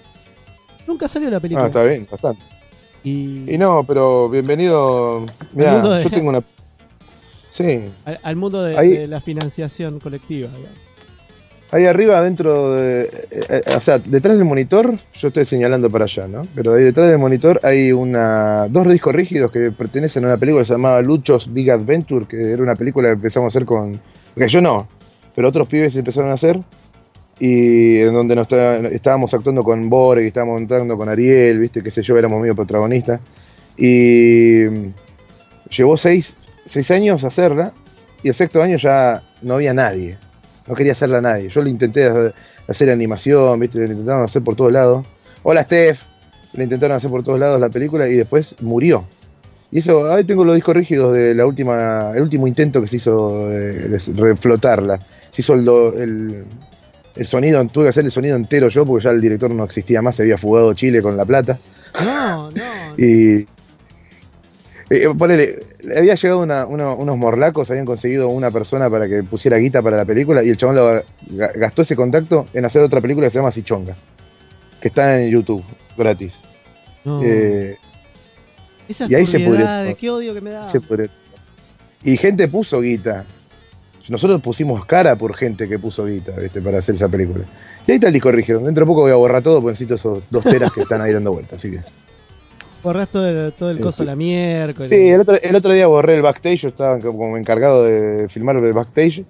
Nunca 0.87 1.07
salió 1.09 1.29
la 1.29 1.41
película. 1.41 1.65
Ah, 1.65 1.69
está 1.69 1.83
bien, 1.85 2.07
bastante. 2.11 2.41
y 3.03 3.53
Y 3.53 3.59
no, 3.59 3.85
pero 3.87 4.31
bienvenido. 4.31 5.27
De- 5.53 5.65
yo 6.03 6.11
tengo 6.11 6.31
una. 6.31 6.43
Sí, 7.55 7.85
al, 8.05 8.19
al 8.21 8.35
mundo 8.37 8.65
de, 8.65 8.77
Ahí- 8.77 8.97
de 8.97 9.07
la 9.07 9.21
financiación 9.21 10.01
colectiva. 10.01 10.49
digamos. 10.49 10.77
Ahí 11.71 11.87
arriba, 11.87 12.21
dentro 12.23 12.75
de. 12.75 13.03
Eh, 13.31 13.45
eh, 13.49 13.63
o 13.77 13.81
sea, 13.81 13.99
detrás 14.01 14.37
del 14.37 14.45
monitor, 14.45 14.95
yo 15.15 15.29
estoy 15.29 15.45
señalando 15.45 15.89
para 15.89 16.05
allá, 16.07 16.27
¿no? 16.27 16.47
Pero 16.55 16.75
ahí 16.75 16.83
detrás 16.83 17.09
del 17.09 17.19
monitor 17.19 17.61
hay 17.63 17.93
una 17.93 18.67
dos 18.69 18.89
discos 18.89 19.15
rígidos 19.15 19.53
que 19.53 19.71
pertenecen 19.71 20.25
a 20.25 20.29
una 20.29 20.37
película 20.37 20.63
que 20.63 20.67
se 20.67 20.75
llamaba 20.75 21.01
Luchos 21.03 21.53
Big 21.55 21.71
Adventure, 21.71 22.27
que 22.27 22.51
era 22.53 22.63
una 22.63 22.75
película 22.75 23.09
que 23.09 23.15
empezamos 23.15 23.47
a 23.47 23.57
hacer 23.57 23.67
con. 23.67 24.01
Que 24.37 24.49
yo 24.49 24.61
no, 24.61 24.89
pero 25.37 25.49
otros 25.49 25.69
pibes 25.69 25.95
empezaron 25.95 26.31
a 26.31 26.35
hacer. 26.35 26.61
Y 27.41 27.99
en 27.99 28.15
donde 28.15 28.35
nos 28.37 28.47
estábamos 28.93 29.33
actuando 29.33 29.63
con 29.65 29.89
Borg, 29.89 30.21
estábamos 30.21 30.61
entrando 30.61 30.97
con 30.97 31.09
Ariel, 31.09 31.59
viste, 31.61 31.83
qué 31.83 31.91
sé 31.93 32.03
yo, 32.03 32.17
éramos 32.19 32.41
medio 32.41 32.55
protagonistas. 32.57 33.21
Y 33.77 34.65
llevó 35.77 35.97
seis, 35.97 36.37
seis 36.65 36.91
años 36.91 37.25
hacerla, 37.25 37.73
y 38.23 38.29
el 38.29 38.35
sexto 38.35 38.63
año 38.63 38.77
ya 38.77 39.23
no 39.43 39.55
había 39.55 39.75
nadie 39.75 40.19
no 40.67 40.75
quería 40.75 40.93
hacerla 40.93 41.19
a 41.19 41.21
nadie. 41.21 41.49
Yo 41.49 41.63
le 41.63 41.71
intenté 41.71 42.11
hacer 42.67 42.91
animación, 42.91 43.59
¿viste? 43.61 43.79
Le 43.79 43.93
intentaron 43.93 44.25
hacer 44.25 44.43
por 44.43 44.57
todos 44.57 44.73
lados. 44.73 45.07
Hola, 45.43 45.63
Steph. 45.63 46.03
Le 46.55 46.65
intentaron 46.65 46.97
hacer 46.97 47.11
por 47.11 47.23
todos 47.23 47.39
lados 47.39 47.61
la 47.61 47.69
película 47.69 48.09
y 48.09 48.15
después 48.15 48.57
murió. 48.61 49.05
Y 49.71 49.79
eso, 49.79 50.13
ahí 50.13 50.23
tengo 50.25 50.45
los 50.45 50.55
discos 50.55 50.77
rígidos 50.77 51.13
de 51.13 51.35
la 51.35 51.47
última, 51.47 52.13
el 52.15 52.23
último 52.23 52.47
intento 52.47 52.81
que 52.81 52.87
se 52.87 52.97
hizo 52.97 53.49
de, 53.49 53.99
reflotarla. 54.15 55.01
Se 55.33 55.43
hizo 55.43 55.55
el, 55.55 56.45
el, 57.17 57.27
sonido, 57.27 57.65
tuve 57.67 57.87
que 57.87 57.89
hacer 57.89 58.05
el 58.05 58.13
sonido 58.13 58.37
entero 58.37 58.69
yo 58.69 58.87
porque 58.87 59.05
ya 59.05 59.11
el 59.11 59.21
director 59.21 59.51
no 59.51 59.65
existía 59.65 60.01
más, 60.01 60.15
se 60.15 60.23
había 60.23 60.39
fugado 60.39 60.73
Chile 60.75 61.03
con 61.03 61.17
La 61.17 61.25
Plata. 61.25 61.59
No, 62.05 62.53
no. 62.53 62.63
y, 62.99 63.49
eh, 64.91 65.09
le 65.29 65.64
había 65.97 66.15
llegado 66.15 66.43
unos 66.43 67.17
morlacos, 67.17 67.71
habían 67.71 67.87
conseguido 67.87 68.29
una 68.29 68.51
persona 68.51 68.89
para 68.91 69.09
que 69.09 69.23
pusiera 69.23 69.57
guita 69.59 69.83
para 69.83 69.97
la 69.97 70.05
película 70.05 70.43
y 70.43 70.49
el 70.49 70.57
chabón 70.57 70.77
lo, 70.77 71.03
gastó 71.57 71.83
ese 71.83 71.97
contacto 71.97 72.47
en 72.55 72.65
hacer 72.65 72.83
otra 72.83 73.01
película 73.01 73.27
que 73.27 73.31
se 73.31 73.39
llama 73.39 73.51
Sichonga, 73.51 73.95
que 74.81 74.89
está 74.89 75.21
en 75.21 75.31
YouTube, 75.31 75.65
gratis. 75.97 76.35
Eh, 77.23 77.77
y 79.09 79.15
ahí 79.15 79.27
se 79.27 79.41
pudrió. 79.41 79.67
qué 79.99 80.11
odio 80.11 80.35
que 80.35 80.41
me 80.41 80.51
da. 80.51 80.67
Y 82.03 82.17
gente 82.17 82.49
puso 82.49 82.81
guita. 82.81 83.25
Nosotros 84.09 84.43
pusimos 84.43 84.85
cara 84.85 85.17
por 85.17 85.35
gente 85.35 85.67
que 85.67 85.79
puso 85.79 86.05
guita, 86.05 86.35
para 86.63 86.79
hacer 86.79 86.95
esa 86.95 87.09
película. 87.09 87.45
Y 87.87 87.93
ahí 87.93 87.97
está 87.97 88.09
el 88.09 88.13
disco 88.13 88.31
rígido. 88.31 88.61
Dentro 88.61 88.85
de 88.85 88.87
poco 88.87 89.03
voy 89.03 89.13
a 89.13 89.17
borrar 89.17 89.43
todo 89.43 89.61
porque 89.61 89.73
necesito 89.73 89.95
esos 89.95 90.23
dos 90.31 90.45
teras 90.45 90.71
que 90.73 90.83
están 90.83 91.01
ahí 91.01 91.13
dando 91.13 91.33
vueltas, 91.33 91.55
así 91.55 91.71
que. 91.71 91.81
Borras 92.85 93.09
todo 93.09 93.27
el, 93.27 93.53
todo 93.55 93.71
el 93.71 93.81
coso 93.81 94.05
la 94.05 94.15
miércoles. 94.15 94.91
Sí, 94.91 95.09
el 95.09 95.21
otro, 95.21 95.37
el 95.43 95.57
otro 95.57 95.73
día 95.73 95.87
borré 95.87 96.17
el 96.17 96.23
backstage, 96.23 96.61
yo 96.61 96.69
estaba 96.69 96.99
como 96.99 97.37
encargado 97.39 97.83
de 97.83 98.29
filmar 98.29 98.57
el 98.57 98.73
backstage. 98.75 99.25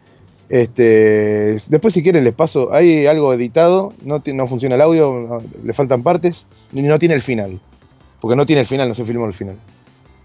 Este, 0.49 1.57
después 1.69 1.95
si 1.95 2.03
quieren 2.03 2.25
les 2.25 2.35
paso, 2.35 2.73
hay 2.73 3.07
algo 3.07 3.33
editado, 3.33 3.95
no, 4.05 4.23
no 4.27 4.47
funciona 4.49 4.75
el 4.75 4.81
audio, 4.81 5.41
le 5.63 5.73
faltan 5.73 6.03
partes, 6.03 6.47
y 6.73 6.83
no 6.83 6.99
tiene 6.99 7.15
el 7.15 7.23
final. 7.23 7.61
Porque 8.21 8.37
no 8.37 8.45
tiene 8.45 8.63
el 8.63 8.67
final, 8.67 8.89
no 8.89 8.95
se 8.95 9.05
filmó 9.05 9.27
el 9.27 9.33
final. 9.33 9.57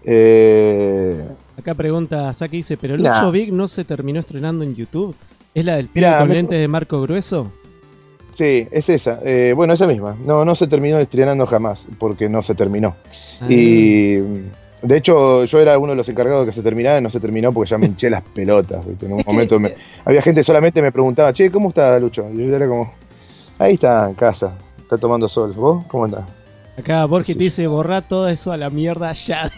Eh, 0.04 1.22
Acá 1.56 1.74
pregunta 1.74 2.32
Saki 2.32 2.58
dice, 2.58 2.76
pero 2.76 2.96
Lucho 2.96 3.30
Big 3.30 3.52
no 3.52 3.68
se 3.68 3.84
terminó 3.84 4.20
estrenando 4.20 4.64
en 4.64 4.74
YouTube. 4.74 5.14
¿Es 5.54 5.64
la 5.64 5.76
del 5.76 5.86
pibe 5.86 6.10
con 6.18 6.28
lentes 6.30 6.58
de 6.58 6.68
marco 6.68 7.00
grueso? 7.02 7.52
Sí, 8.40 8.66
es 8.70 8.88
esa. 8.88 9.20
Eh, 9.22 9.52
bueno, 9.54 9.74
esa 9.74 9.86
misma. 9.86 10.16
No, 10.24 10.46
no 10.46 10.54
se 10.54 10.66
terminó 10.66 10.98
estrenando 10.98 11.46
jamás, 11.46 11.86
porque 11.98 12.26
no 12.30 12.40
se 12.40 12.54
terminó. 12.54 12.96
Ah. 13.38 13.46
Y 13.50 14.14
de 14.80 14.96
hecho, 14.96 15.44
yo 15.44 15.60
era 15.60 15.76
uno 15.76 15.88
de 15.90 15.96
los 15.96 16.08
encargados 16.08 16.40
de 16.40 16.46
que 16.46 16.52
se 16.54 16.62
terminara 16.62 17.00
y 17.00 17.02
no 17.02 17.10
se 17.10 17.20
terminó 17.20 17.52
porque 17.52 17.68
ya 17.68 17.76
me 17.76 17.84
hinché 17.84 18.08
las 18.08 18.22
pelotas. 18.34 18.86
En 19.02 19.12
un 19.12 19.22
momento 19.26 19.60
había 20.06 20.22
gente 20.22 20.42
solamente 20.42 20.80
me 20.80 20.90
preguntaba, 20.90 21.34
che, 21.34 21.50
¿cómo 21.50 21.68
está 21.68 22.00
Lucho? 22.00 22.30
Y 22.32 22.38
yo 22.38 22.56
era 22.56 22.66
como, 22.66 22.90
ahí 23.58 23.74
está, 23.74 24.08
en 24.08 24.14
casa, 24.14 24.54
está 24.78 24.96
tomando 24.96 25.28
sol. 25.28 25.52
¿Vos 25.52 25.84
cómo 25.84 26.06
andás? 26.06 26.24
Acá 26.78 27.04
Borges 27.04 27.36
te 27.36 27.44
dice, 27.44 27.66
borra 27.66 28.00
todo 28.00 28.26
eso 28.26 28.52
a 28.52 28.56
la 28.56 28.70
mierda 28.70 29.12
ya. 29.12 29.52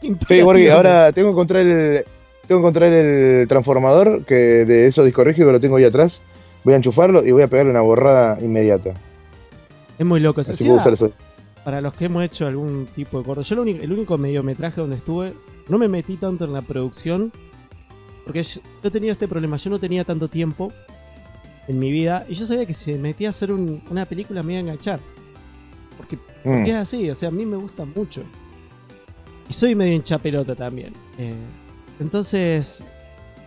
sí, 0.28 0.42
Borges, 0.42 0.70
ahora 0.70 1.12
tengo 1.12 1.28
que 1.28 1.32
encontrar 1.32 1.62
el, 1.62 2.04
tengo 2.46 2.60
que 2.60 2.66
encontrar 2.66 2.92
el 2.92 3.48
transformador 3.48 4.26
que 4.26 4.34
de 4.66 4.86
esos 4.86 5.06
discos 5.06 5.24
rígidos 5.24 5.48
que 5.48 5.52
lo 5.52 5.60
tengo 5.60 5.76
ahí 5.76 5.84
atrás 5.84 6.20
voy 6.64 6.74
a 6.74 6.76
enchufarlo 6.76 7.24
y 7.24 7.32
voy 7.32 7.42
a 7.42 7.48
pegarle 7.48 7.70
una 7.70 7.80
borrada 7.80 8.38
inmediata. 8.40 8.94
Es 9.98 10.06
muy 10.06 10.20
loco. 10.20 10.40
Así 10.40 10.68
Para 11.64 11.80
los 11.80 11.94
que 11.94 12.06
hemos 12.06 12.22
hecho 12.22 12.46
algún 12.46 12.86
tipo 12.86 13.18
de 13.18 13.24
corto, 13.24 13.42
yo 13.42 13.62
el 13.62 13.92
único 13.92 14.16
mediometraje 14.16 14.80
donde 14.80 14.96
estuve, 14.96 15.34
no 15.68 15.78
me 15.78 15.88
metí 15.88 16.16
tanto 16.16 16.44
en 16.44 16.52
la 16.52 16.62
producción, 16.62 17.32
porque 18.24 18.42
yo, 18.42 18.92
tenía 18.92 19.12
este 19.12 19.26
problema, 19.26 19.56
yo 19.56 19.70
no 19.70 19.78
tenía 19.78 20.04
tanto 20.04 20.28
tiempo 20.28 20.72
en 21.66 21.78
mi 21.78 21.90
vida 21.90 22.24
y 22.28 22.34
yo 22.34 22.46
sabía 22.46 22.64
que 22.64 22.74
si 22.74 22.92
me 22.92 22.98
metía 22.98 23.28
a 23.28 23.30
hacer 23.30 23.52
una 23.52 24.04
película 24.06 24.42
me 24.42 24.52
iba 24.52 24.58
a 24.58 24.62
enganchar. 24.62 25.00
Porque, 25.96 26.16
mm. 26.44 26.66
es 26.66 26.74
así, 26.76 27.10
o 27.10 27.14
sea, 27.14 27.28
a 27.28 27.32
mí 27.32 27.44
me 27.44 27.56
gusta 27.56 27.84
mucho. 27.84 28.22
Y 29.48 29.52
soy 29.52 29.74
medio 29.74 29.94
hincha 29.94 30.18
pelota 30.18 30.54
también. 30.54 30.92
Eh, 31.18 31.34
entonces, 32.00 32.82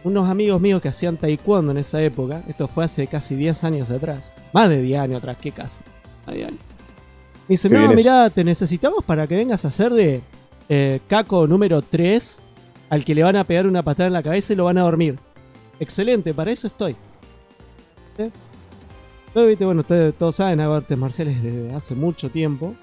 unos 0.03 0.29
amigos 0.29 0.59
míos 0.59 0.81
que 0.81 0.89
hacían 0.89 1.17
taekwondo 1.17 1.71
en 1.71 1.77
esa 1.77 2.01
época, 2.01 2.41
esto 2.47 2.67
fue 2.67 2.85
hace 2.85 3.07
casi 3.07 3.35
10 3.35 3.63
años 3.63 3.89
atrás, 3.89 4.31
más 4.53 4.69
de 4.69 4.81
10 4.81 5.01
años 5.01 5.17
atrás, 5.17 5.37
¿qué 5.39 5.51
casi? 5.51 5.79
Me 6.27 7.53
dice, 7.55 7.69
no, 7.69 7.87
mirá, 7.93 8.29
te 8.29 8.43
necesitamos 8.43 9.03
para 9.03 9.27
que 9.27 9.35
vengas 9.35 9.65
a 9.65 9.67
hacer 9.67 9.91
de 9.93 10.21
eh, 10.69 11.01
caco 11.07 11.47
número 11.47 11.81
3 11.81 12.39
al 12.89 13.05
que 13.05 13.15
le 13.15 13.23
van 13.23 13.35
a 13.35 13.43
pegar 13.43 13.67
una 13.67 13.83
patada 13.83 14.07
en 14.07 14.13
la 14.13 14.23
cabeza 14.23 14.53
y 14.53 14.55
lo 14.55 14.65
van 14.65 14.77
a 14.77 14.81
dormir. 14.81 15.17
Excelente, 15.79 16.33
para 16.33 16.51
eso 16.51 16.67
estoy. 16.67 16.95
¿Eh? 18.17 18.29
bueno, 19.33 19.81
ustedes 19.81 20.13
todos 20.15 20.35
saben, 20.35 20.59
hago 20.59 20.75
artes 20.75 20.97
marciales 20.97 21.41
desde 21.41 21.73
hace 21.73 21.95
mucho 21.95 22.29
tiempo. 22.29 22.75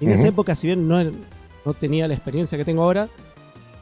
Y 0.00 0.06
en 0.06 0.12
esa 0.12 0.28
época, 0.28 0.54
si 0.54 0.66
bien 0.66 0.86
no, 0.88 1.02
no 1.04 1.74
tenía 1.74 2.06
la 2.06 2.14
experiencia 2.14 2.58
que 2.58 2.64
tengo 2.64 2.82
ahora, 2.82 3.08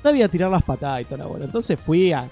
sabía 0.03 0.29
tirar 0.29 0.51
las 0.51 0.63
patadas 0.63 1.03
y 1.03 1.05
toda 1.05 1.19
la 1.19 1.27
bola. 1.27 1.45
Entonces 1.45 1.79
fui 1.79 2.13
a 2.13 2.29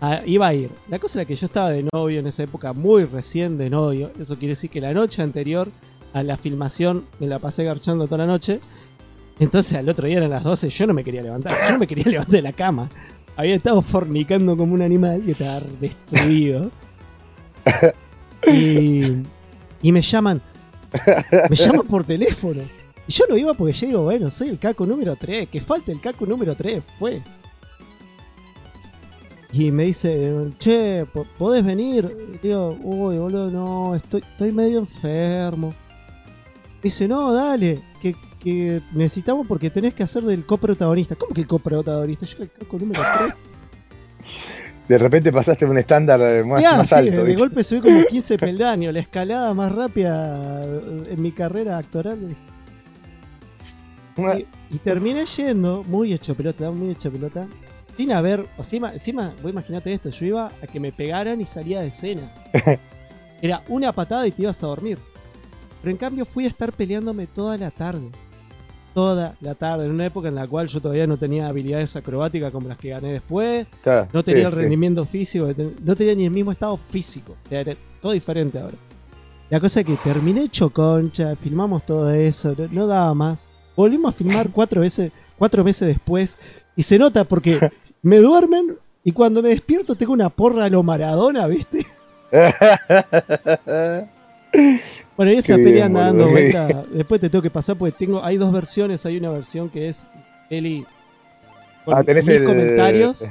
Ah, 0.00 0.22
iba 0.24 0.46
a 0.46 0.54
ir. 0.54 0.70
La 0.88 0.98
cosa 0.98 1.20
era 1.20 1.26
que 1.26 1.36
yo 1.36 1.46
estaba 1.46 1.70
de 1.70 1.86
novio 1.92 2.20
en 2.20 2.26
esa 2.26 2.42
época, 2.42 2.72
muy 2.72 3.04
recién 3.04 3.58
de 3.58 3.68
novio. 3.68 4.10
Eso 4.18 4.36
quiere 4.36 4.52
decir 4.52 4.70
que 4.70 4.80
la 4.80 4.94
noche 4.94 5.20
anterior 5.22 5.70
a 6.12 6.22
la 6.22 6.36
filmación 6.36 7.04
me 7.18 7.26
la 7.26 7.38
pasé 7.38 7.64
garchando 7.64 8.06
toda 8.06 8.18
la 8.18 8.26
noche. 8.26 8.60
Entonces 9.38 9.74
al 9.74 9.88
otro 9.88 10.06
día 10.06 10.18
eran 10.18 10.30
las 10.30 10.42
12, 10.42 10.70
yo 10.70 10.86
no 10.86 10.94
me 10.94 11.04
quería 11.04 11.22
levantar, 11.22 11.52
yo 11.52 11.72
no 11.72 11.78
me 11.78 11.86
quería 11.86 12.04
levantar 12.06 12.32
de 12.32 12.42
la 12.42 12.52
cama. 12.52 12.88
Había 13.36 13.54
estado 13.54 13.80
fornicando 13.82 14.56
como 14.56 14.74
un 14.74 14.82
animal 14.82 15.22
y 15.26 15.32
estaba 15.32 15.60
destruido. 15.80 16.70
Y, 18.46 19.22
me 19.92 20.02
llaman, 20.02 20.40
me 21.48 21.56
llaman 21.56 21.86
por 21.86 22.04
teléfono. 22.04 22.62
Y 23.06 23.12
yo 23.12 23.24
no 23.28 23.36
iba 23.36 23.54
porque 23.54 23.72
yo 23.74 23.86
digo, 23.86 24.02
bueno, 24.04 24.30
soy 24.30 24.48
el 24.48 24.58
caco 24.58 24.86
número 24.86 25.16
3, 25.16 25.48
que 25.48 25.60
falta 25.60 25.92
el 25.92 26.00
caco 26.00 26.26
número 26.26 26.54
3, 26.54 26.82
fue. 26.98 27.22
Y 29.52 29.72
me 29.72 29.84
dice, 29.84 30.32
che, 30.58 31.04
¿podés 31.36 31.64
venir? 31.64 32.38
digo, 32.40 32.78
uy, 32.82 33.18
boludo, 33.18 33.50
no, 33.50 33.96
estoy, 33.96 34.20
estoy 34.20 34.52
medio 34.52 34.78
enfermo. 34.78 35.74
Dice, 36.80 37.08
no, 37.08 37.32
dale, 37.32 37.80
que, 38.00 38.14
que 38.38 38.80
necesitamos 38.92 39.46
porque 39.46 39.68
tenés 39.70 39.94
que 39.94 40.04
hacer 40.04 40.22
del 40.22 40.46
coprotagonista. 40.46 41.16
¿Cómo 41.16 41.34
que 41.34 41.40
el 41.40 41.46
coprotagonista? 41.48 42.26
Yo 42.26 42.44
el 42.44 42.50
caco 42.50 42.78
número 42.78 43.00
3. 43.18 43.32
De 44.88 44.98
repente 44.98 45.32
pasaste 45.32 45.66
un 45.66 45.78
estándar 45.78 46.20
eh, 46.20 46.44
más, 46.44 46.92
alto. 46.92 47.24
De, 47.24 47.34
golpe 47.34 47.64
subí 47.64 47.80
como 47.80 48.04
15 48.08 48.38
peldaños, 48.38 48.94
la 48.94 49.00
escalada 49.00 49.52
más 49.52 49.72
rápida 49.72 50.60
en 50.62 51.22
mi 51.22 51.32
carrera 51.32 51.78
actoral. 51.78 52.18
Y, 54.16 54.74
y, 54.74 54.78
terminé 54.78 55.26
yendo, 55.26 55.84
muy 55.84 56.12
hecho 56.12 56.34
pelota, 56.34 56.70
muy 56.70 56.90
hecho 56.90 57.10
pelota, 57.10 57.46
sin 58.00 58.12
haber, 58.12 58.40
o 58.40 58.60
encima, 58.60 58.94
encima, 58.94 59.34
vos 59.42 59.52
imaginate 59.52 59.92
esto, 59.92 60.08
yo 60.08 60.24
iba 60.24 60.46
a 60.46 60.66
que 60.66 60.80
me 60.80 60.90
pegaran 60.90 61.38
y 61.38 61.44
salía 61.44 61.82
de 61.82 61.88
escena. 61.88 62.32
Era 63.42 63.62
una 63.68 63.92
patada 63.92 64.26
y 64.26 64.32
te 64.32 64.40
ibas 64.40 64.62
a 64.64 64.68
dormir. 64.68 64.96
Pero 65.82 65.90
en 65.90 65.98
cambio 65.98 66.24
fui 66.24 66.46
a 66.46 66.48
estar 66.48 66.72
peleándome 66.72 67.26
toda 67.26 67.58
la 67.58 67.70
tarde. 67.70 68.08
Toda 68.94 69.36
la 69.42 69.54
tarde, 69.54 69.84
en 69.84 69.90
una 69.90 70.06
época 70.06 70.28
en 70.28 70.36
la 70.36 70.48
cual 70.48 70.68
yo 70.68 70.80
todavía 70.80 71.06
no 71.06 71.18
tenía 71.18 71.46
habilidades 71.46 71.94
acrobáticas 71.94 72.50
como 72.50 72.68
las 72.68 72.78
que 72.78 72.88
gané 72.88 73.12
después. 73.12 73.66
no 74.14 74.24
tenía 74.24 74.46
el 74.46 74.52
rendimiento 74.52 75.04
físico, 75.04 75.48
no 75.84 75.94
tenía 75.94 76.14
ni 76.14 76.24
el 76.24 76.30
mismo 76.30 76.52
estado 76.52 76.78
físico. 76.78 77.36
Era 77.50 77.74
todo 78.00 78.12
diferente 78.12 78.58
ahora. 78.58 78.76
La 79.50 79.60
cosa 79.60 79.80
es 79.80 79.86
que 79.86 79.96
terminé 79.96 80.44
hecho 80.44 80.70
concha, 80.70 81.36
filmamos 81.36 81.84
todo 81.84 82.10
eso, 82.14 82.56
no 82.70 82.86
daba 82.86 83.12
más. 83.12 83.46
Volvimos 83.76 84.14
a 84.14 84.16
filmar 84.16 84.48
cuatro 84.48 84.80
veces, 84.80 85.12
cuatro 85.36 85.62
veces 85.62 85.86
después. 85.86 86.38
Y 86.76 86.82
se 86.82 86.98
nota 86.98 87.24
porque 87.24 87.58
me 88.02 88.18
duermen 88.18 88.76
y 89.04 89.12
cuando 89.12 89.42
me 89.42 89.50
despierto 89.50 89.94
tengo 89.94 90.12
una 90.12 90.28
porra 90.28 90.64
a 90.64 90.68
lo 90.68 90.82
Maradona, 90.82 91.46
¿viste? 91.46 91.86
bueno, 95.16 95.32
y 95.32 95.36
esa 95.36 95.56
pelea 95.56 95.86
anda 95.86 96.06
dando 96.06 96.28
vuelta. 96.28 96.84
Después 96.92 97.20
te 97.20 97.30
tengo 97.30 97.42
que 97.42 97.50
pasar 97.50 97.76
porque 97.76 97.92
tengo, 97.92 98.22
hay 98.22 98.36
dos 98.36 98.52
versiones. 98.52 99.06
Hay 99.06 99.16
una 99.16 99.30
versión 99.30 99.70
que 99.70 99.88
es 99.88 100.06
Eli 100.48 100.84
con 101.84 101.96
ah, 101.96 102.04
mis 102.06 102.40
comentarios. 102.42 103.24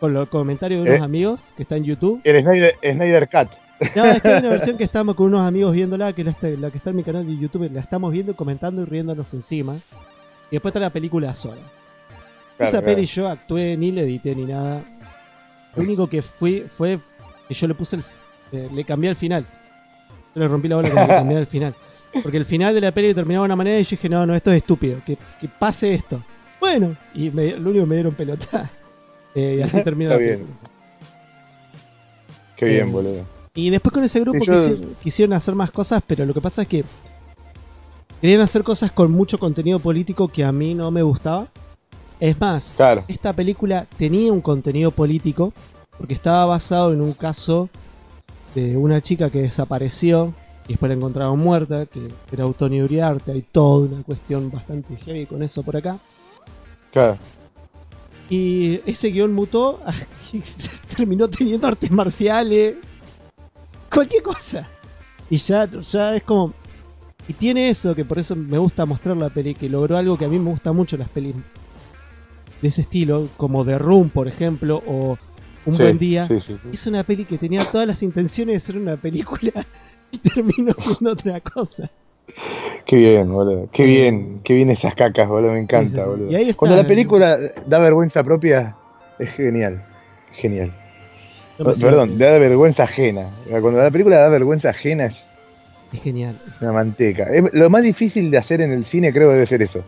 con 0.00 0.14
los 0.14 0.28
comentarios 0.28 0.84
de 0.84 0.90
unos 0.90 1.00
¿Eh? 1.00 1.04
amigos 1.04 1.48
que 1.56 1.62
está 1.62 1.76
en 1.76 1.84
YouTube. 1.84 2.20
El 2.24 2.42
Snyder, 2.42 2.74
Snyder 2.82 3.28
Cut. 3.28 3.48
No, 3.96 4.04
es 4.06 4.22
que 4.22 4.28
hay 4.28 4.40
una 4.40 4.48
versión 4.48 4.78
que 4.78 4.84
estamos 4.92 5.14
con 5.14 5.26
unos 5.26 5.46
amigos 5.46 5.72
viéndola, 5.72 6.12
que 6.12 6.22
es 6.22 6.26
la, 6.26 6.48
la 6.50 6.70
que 6.70 6.78
está 6.78 6.90
en 6.90 6.96
mi 6.96 7.02
canal 7.02 7.26
de 7.26 7.36
YouTube, 7.36 7.70
la 7.72 7.80
estamos 7.80 8.12
viendo, 8.12 8.34
comentando 8.34 8.82
y 8.82 8.84
riéndonos 8.86 9.32
encima. 9.34 9.76
Y 10.50 10.56
después 10.56 10.70
está 10.70 10.80
la 10.80 10.90
película 10.90 11.34
sola. 11.34 11.60
Claro, 12.62 12.76
Esa 12.76 12.82
claro. 12.82 12.96
peli 12.96 13.06
yo 13.06 13.28
actué, 13.28 13.76
ni 13.76 13.90
le 13.92 14.02
edité 14.02 14.34
ni 14.34 14.44
nada. 14.44 14.82
Lo 15.76 15.82
único 15.82 16.06
que 16.08 16.22
fui 16.22 16.64
fue 16.76 16.98
que 17.48 17.54
yo 17.54 17.66
le 17.66 17.74
puse 17.74 17.96
el. 17.96 18.04
eh, 18.52 18.68
le 18.74 18.84
cambié 18.84 19.10
el 19.10 19.16
final. 19.16 19.44
Yo 20.34 20.40
le 20.40 20.48
rompí 20.48 20.68
la 20.68 20.76
bola 20.76 20.90
con 20.90 21.00
le 21.02 21.06
cambié 21.08 21.38
el 21.38 21.46
final. 21.46 21.74
Porque 22.22 22.36
el 22.36 22.44
final 22.46 22.74
de 22.74 22.80
la 22.82 22.92
peli 22.92 23.14
terminaba 23.14 23.44
de 23.44 23.46
una 23.46 23.56
manera 23.56 23.80
y 23.80 23.84
yo 23.84 23.90
dije, 23.90 24.08
no, 24.08 24.26
no, 24.26 24.34
esto 24.34 24.50
es 24.50 24.58
estúpido. 24.58 24.98
Que, 25.04 25.16
que 25.40 25.48
pase 25.48 25.94
esto. 25.94 26.22
Bueno, 26.60 26.94
y 27.14 27.30
me, 27.30 27.52
lo 27.58 27.70
único 27.70 27.84
que 27.84 27.88
me 27.88 27.94
dieron 27.96 28.14
pelota. 28.14 28.70
Eh, 29.34 29.56
y 29.58 29.62
así 29.62 29.82
terminó 29.82 30.10
Está 30.10 30.20
la 30.22 30.26
bien. 30.28 30.38
película. 30.40 30.70
Qué 32.56 32.66
Eh, 32.66 32.72
bien, 32.74 32.92
boludo. 32.92 33.24
Y 33.54 33.70
después 33.70 33.90
con 33.92 34.04
ese 34.04 34.20
grupo 34.20 34.38
Sí, 34.40 34.46
yo- 34.46 34.52
quisieron, 34.54 34.96
quisieron 35.02 35.32
hacer 35.34 35.54
más 35.54 35.70
cosas, 35.70 36.02
pero 36.06 36.26
lo 36.26 36.34
que 36.34 36.40
pasa 36.42 36.60
es 36.62 36.68
que 36.68 36.84
querían 38.20 38.42
hacer 38.42 38.62
cosas 38.62 38.92
con 38.92 39.10
mucho 39.10 39.38
contenido 39.38 39.78
político 39.78 40.28
que 40.28 40.44
a 40.44 40.52
mí 40.52 40.74
no 40.74 40.90
me 40.90 41.02
gustaba. 41.02 41.48
Es 42.22 42.40
más, 42.40 42.74
Claro. 42.76 43.04
esta 43.08 43.32
película 43.32 43.84
tenía 43.98 44.32
un 44.32 44.40
contenido 44.40 44.92
político 44.92 45.52
porque 45.98 46.14
estaba 46.14 46.46
basado 46.46 46.92
en 46.92 47.00
un 47.00 47.14
caso 47.14 47.68
de 48.54 48.76
una 48.76 49.00
chica 49.02 49.28
que 49.28 49.42
desapareció 49.42 50.32
y 50.68 50.74
después 50.74 50.88
la 50.88 50.94
encontraron 50.94 51.36
muerta, 51.40 51.84
que 51.86 52.06
era 52.30 52.44
Antonio 52.44 52.84
Uriarte, 52.84 53.32
hay 53.32 53.42
toda 53.42 53.86
una 53.86 54.04
cuestión 54.04 54.52
bastante 54.52 54.96
heavy 54.98 55.26
con 55.26 55.42
eso 55.42 55.64
por 55.64 55.76
acá. 55.76 55.98
Claro. 56.92 57.18
Y 58.30 58.78
ese 58.88 59.08
guion 59.08 59.34
mutó 59.34 59.80
y 60.32 60.40
terminó 60.96 61.26
teniendo 61.28 61.66
artes 61.66 61.90
marciales. 61.90 62.76
Cualquier 63.92 64.22
cosa. 64.22 64.68
Y 65.28 65.38
ya, 65.38 65.68
ya 65.68 66.14
es 66.14 66.22
como. 66.22 66.52
Y 67.26 67.32
tiene 67.32 67.68
eso, 67.68 67.96
que 67.96 68.04
por 68.04 68.20
eso 68.20 68.36
me 68.36 68.58
gusta 68.58 68.86
mostrar 68.86 69.16
la 69.16 69.28
peli, 69.28 69.56
que 69.56 69.68
logró 69.68 69.96
algo 69.96 70.16
que 70.16 70.26
a 70.26 70.28
mí 70.28 70.38
me 70.38 70.50
gusta 70.50 70.70
mucho 70.70 70.96
las 70.96 71.08
pelis 71.08 71.34
de 72.62 72.68
ese 72.68 72.82
estilo, 72.82 73.28
como 73.36 73.64
The 73.64 73.76
Room, 73.78 74.08
por 74.08 74.28
ejemplo, 74.28 74.82
o 74.86 75.18
Un 75.66 75.72
Sí, 75.72 75.82
Buen 75.82 75.98
Día. 75.98 76.26
Sí, 76.28 76.40
sí, 76.40 76.56
sí. 76.62 76.68
Es 76.72 76.86
una 76.86 77.02
peli 77.02 77.24
que 77.24 77.36
tenía 77.38 77.64
todas 77.64 77.86
las 77.86 78.02
intenciones 78.02 78.54
de 78.54 78.60
ser 78.60 78.76
una 78.80 78.96
película 78.96 79.52
y 80.10 80.18
terminó 80.18 80.72
siendo 80.78 81.12
otra 81.12 81.40
cosa. 81.40 81.90
Qué 82.86 82.96
bien, 82.96 83.30
boludo. 83.32 83.68
Qué 83.72 83.84
bien, 83.84 84.40
qué 84.44 84.54
bien 84.54 84.70
esas 84.70 84.94
cacas, 84.94 85.28
boludo. 85.28 85.52
Me 85.52 85.60
encanta, 85.60 86.06
boludo. 86.06 86.30
Y 86.30 86.36
ahí 86.36 86.42
está. 86.44 86.56
Cuando 86.56 86.76
la 86.76 86.86
película 86.86 87.36
da 87.66 87.78
vergüenza 87.78 88.22
propia, 88.24 88.76
es 89.18 89.30
genial. 89.30 89.84
Genial. 90.32 90.72
Perdón, 91.58 92.18
da 92.18 92.38
vergüenza 92.38 92.84
ajena. 92.84 93.30
Cuando 93.48 93.72
la 93.82 93.90
película 93.90 94.18
da 94.18 94.28
vergüenza 94.28 94.70
ajena 94.70 95.06
es 95.06 95.26
Es 95.92 96.00
genial. 96.02 96.36
una 96.60 96.72
manteca. 96.72 97.26
Lo 97.52 97.68
más 97.70 97.82
difícil 97.82 98.30
de 98.30 98.38
hacer 98.38 98.60
en 98.62 98.72
el 98.72 98.84
cine 98.84 99.12
creo 99.12 99.30
debe 99.30 99.46
ser 99.46 99.62
eso. 99.62 99.84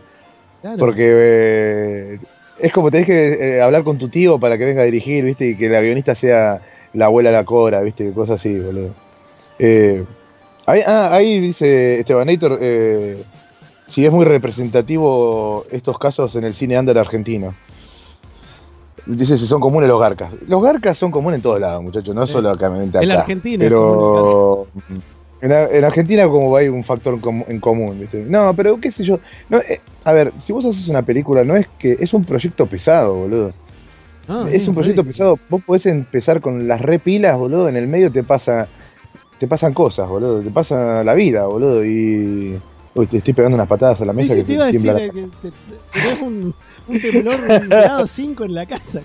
Claro. 0.61 0.77
Porque 0.77 1.09
eh, 1.13 2.19
es 2.59 2.71
como 2.71 2.91
tenés 2.91 3.05
que 3.05 3.57
eh, 3.57 3.61
hablar 3.61 3.83
con 3.83 3.97
tu 3.97 4.07
tío 4.09 4.39
para 4.39 4.57
que 4.57 4.65
venga 4.65 4.81
a 4.81 4.85
dirigir, 4.85 5.23
¿viste? 5.23 5.49
Y 5.49 5.55
que 5.55 5.69
la 5.69 5.81
guionista 5.81 6.15
sea 6.15 6.61
la 6.93 7.05
abuela 7.05 7.31
la 7.31 7.43
cora, 7.43 7.81
¿viste? 7.81 8.11
Cosas 8.13 8.39
así, 8.39 8.59
boludo. 8.59 8.91
Eh, 9.59 10.03
ahí, 10.65 10.81
ah, 10.85 11.09
ahí 11.13 11.39
dice 11.39 11.99
Estebanator, 11.99 12.57
eh, 12.61 13.21
si 13.87 14.05
es 14.05 14.11
muy 14.11 14.25
representativo 14.25 15.65
estos 15.71 15.97
casos 15.97 16.35
en 16.35 16.45
el 16.45 16.53
cine 16.53 16.79
under 16.79 16.97
argentino. 16.97 17.53
Dice 19.05 19.37
si 19.37 19.45
son 19.45 19.61
comunes 19.61 19.87
los 19.87 19.99
garcas. 19.99 20.31
Los 20.47 20.63
garcas 20.63 20.97
son 20.97 21.11
comunes 21.11 21.37
en 21.37 21.41
todos 21.43 21.59
lados, 21.59 21.83
muchachos, 21.83 22.15
no 22.15 22.25
solo 22.25 22.49
acá. 22.49 22.67
acá 22.67 23.01
En 23.01 23.09
la 23.09 23.19
Argentina 23.19 23.63
es 23.63 23.69
Pero 23.69 24.67
en, 25.45 25.75
en 25.77 25.83
Argentina 25.83 26.27
como 26.27 26.55
hay 26.55 26.67
un 26.69 26.83
factor 26.83 27.19
en 27.47 27.59
común, 27.59 27.99
¿viste? 27.99 28.23
No, 28.27 28.53
pero 28.55 28.79
qué 28.79 28.91
sé 28.91 29.03
yo. 29.03 29.19
No, 29.49 29.59
eh, 29.59 29.81
a 30.03 30.13
ver, 30.13 30.31
si 30.41 30.51
vos 30.53 30.65
haces 30.65 30.87
una 30.87 31.01
película, 31.03 31.43
no 31.43 31.55
es 31.55 31.67
que 31.79 31.97
es 31.99 32.13
un 32.13 32.23
proyecto 32.25 32.65
pesado, 32.65 33.13
boludo. 33.15 33.53
Ah, 34.27 34.47
es 34.51 34.63
sí, 34.63 34.69
un 34.69 34.75
proyecto 34.75 35.03
pesado. 35.03 35.39
Vos 35.49 35.61
podés 35.63 35.85
empezar 35.85 36.41
con 36.41 36.67
las 36.67 36.81
repilas, 36.81 37.37
boludo. 37.37 37.69
En 37.69 37.75
el 37.75 37.87
medio 37.87 38.11
te 38.11 38.23
pasa, 38.23 38.67
te 39.39 39.47
pasan 39.47 39.73
cosas, 39.73 40.09
boludo. 40.09 40.41
Te 40.41 40.49
pasa 40.49 41.03
la 41.03 41.13
vida, 41.13 41.45
boludo. 41.45 41.85
Y 41.85 42.59
uy, 42.95 43.07
te 43.07 43.17
estoy 43.17 43.33
pegando 43.33 43.55
unas 43.55 43.67
patadas 43.67 44.01
a 44.01 44.05
la 44.05 44.13
mesa 44.13 44.33
sí, 44.33 44.39
que 44.39 44.45
te 44.45 44.53
iba 44.53 44.63
a 44.65 44.71
te 44.71 44.73
decir 44.73 44.89
eh, 44.89 44.93
la- 44.93 45.13
que 45.13 45.27
te- 45.41 45.51
te- 45.51 46.23
un, 46.23 46.53
un 46.87 46.99
temblor 46.99 47.67
grado 47.67 48.07
5 48.07 48.45
en 48.45 48.55
la 48.55 48.65
casa. 48.65 49.01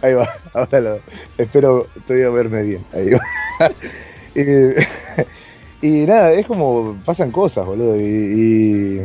Ahí 0.00 0.14
va, 0.14 0.28
ahora 0.54 0.80
lo, 0.80 0.98
espero 1.38 1.86
todavía 2.06 2.30
verme 2.30 2.62
bien. 2.62 2.84
Ahí 2.92 3.10
va. 3.10 3.20
Y, 4.34 4.40
y 6.02 6.06
nada, 6.06 6.32
es 6.32 6.46
como 6.46 6.96
pasan 7.04 7.30
cosas, 7.30 7.66
boludo. 7.66 8.00
Y, 8.00 8.04
y, 8.04 9.02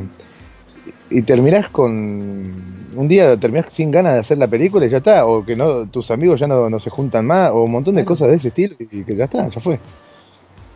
y 1.17 1.21
terminás 1.23 1.69
con. 1.69 2.77
Un 2.95 3.07
día 3.07 3.37
terminás 3.39 3.71
sin 3.71 3.91
ganas 3.91 4.13
de 4.13 4.19
hacer 4.19 4.37
la 4.39 4.47
película 4.47 4.85
y 4.85 4.89
ya 4.89 4.97
está. 4.97 5.25
O 5.27 5.45
que 5.45 5.55
no 5.55 5.87
tus 5.87 6.09
amigos 6.11 6.39
ya 6.39 6.47
no, 6.47 6.69
no 6.69 6.79
se 6.79 6.89
juntan 6.89 7.25
más. 7.25 7.51
O 7.51 7.63
un 7.63 7.71
montón 7.71 7.95
de 7.95 8.05
cosas 8.05 8.29
de 8.29 8.35
ese 8.35 8.47
estilo 8.47 8.75
y 8.79 9.03
que 9.03 9.15
ya 9.15 9.25
está, 9.25 9.47
ya 9.49 9.59
fue. 9.59 9.79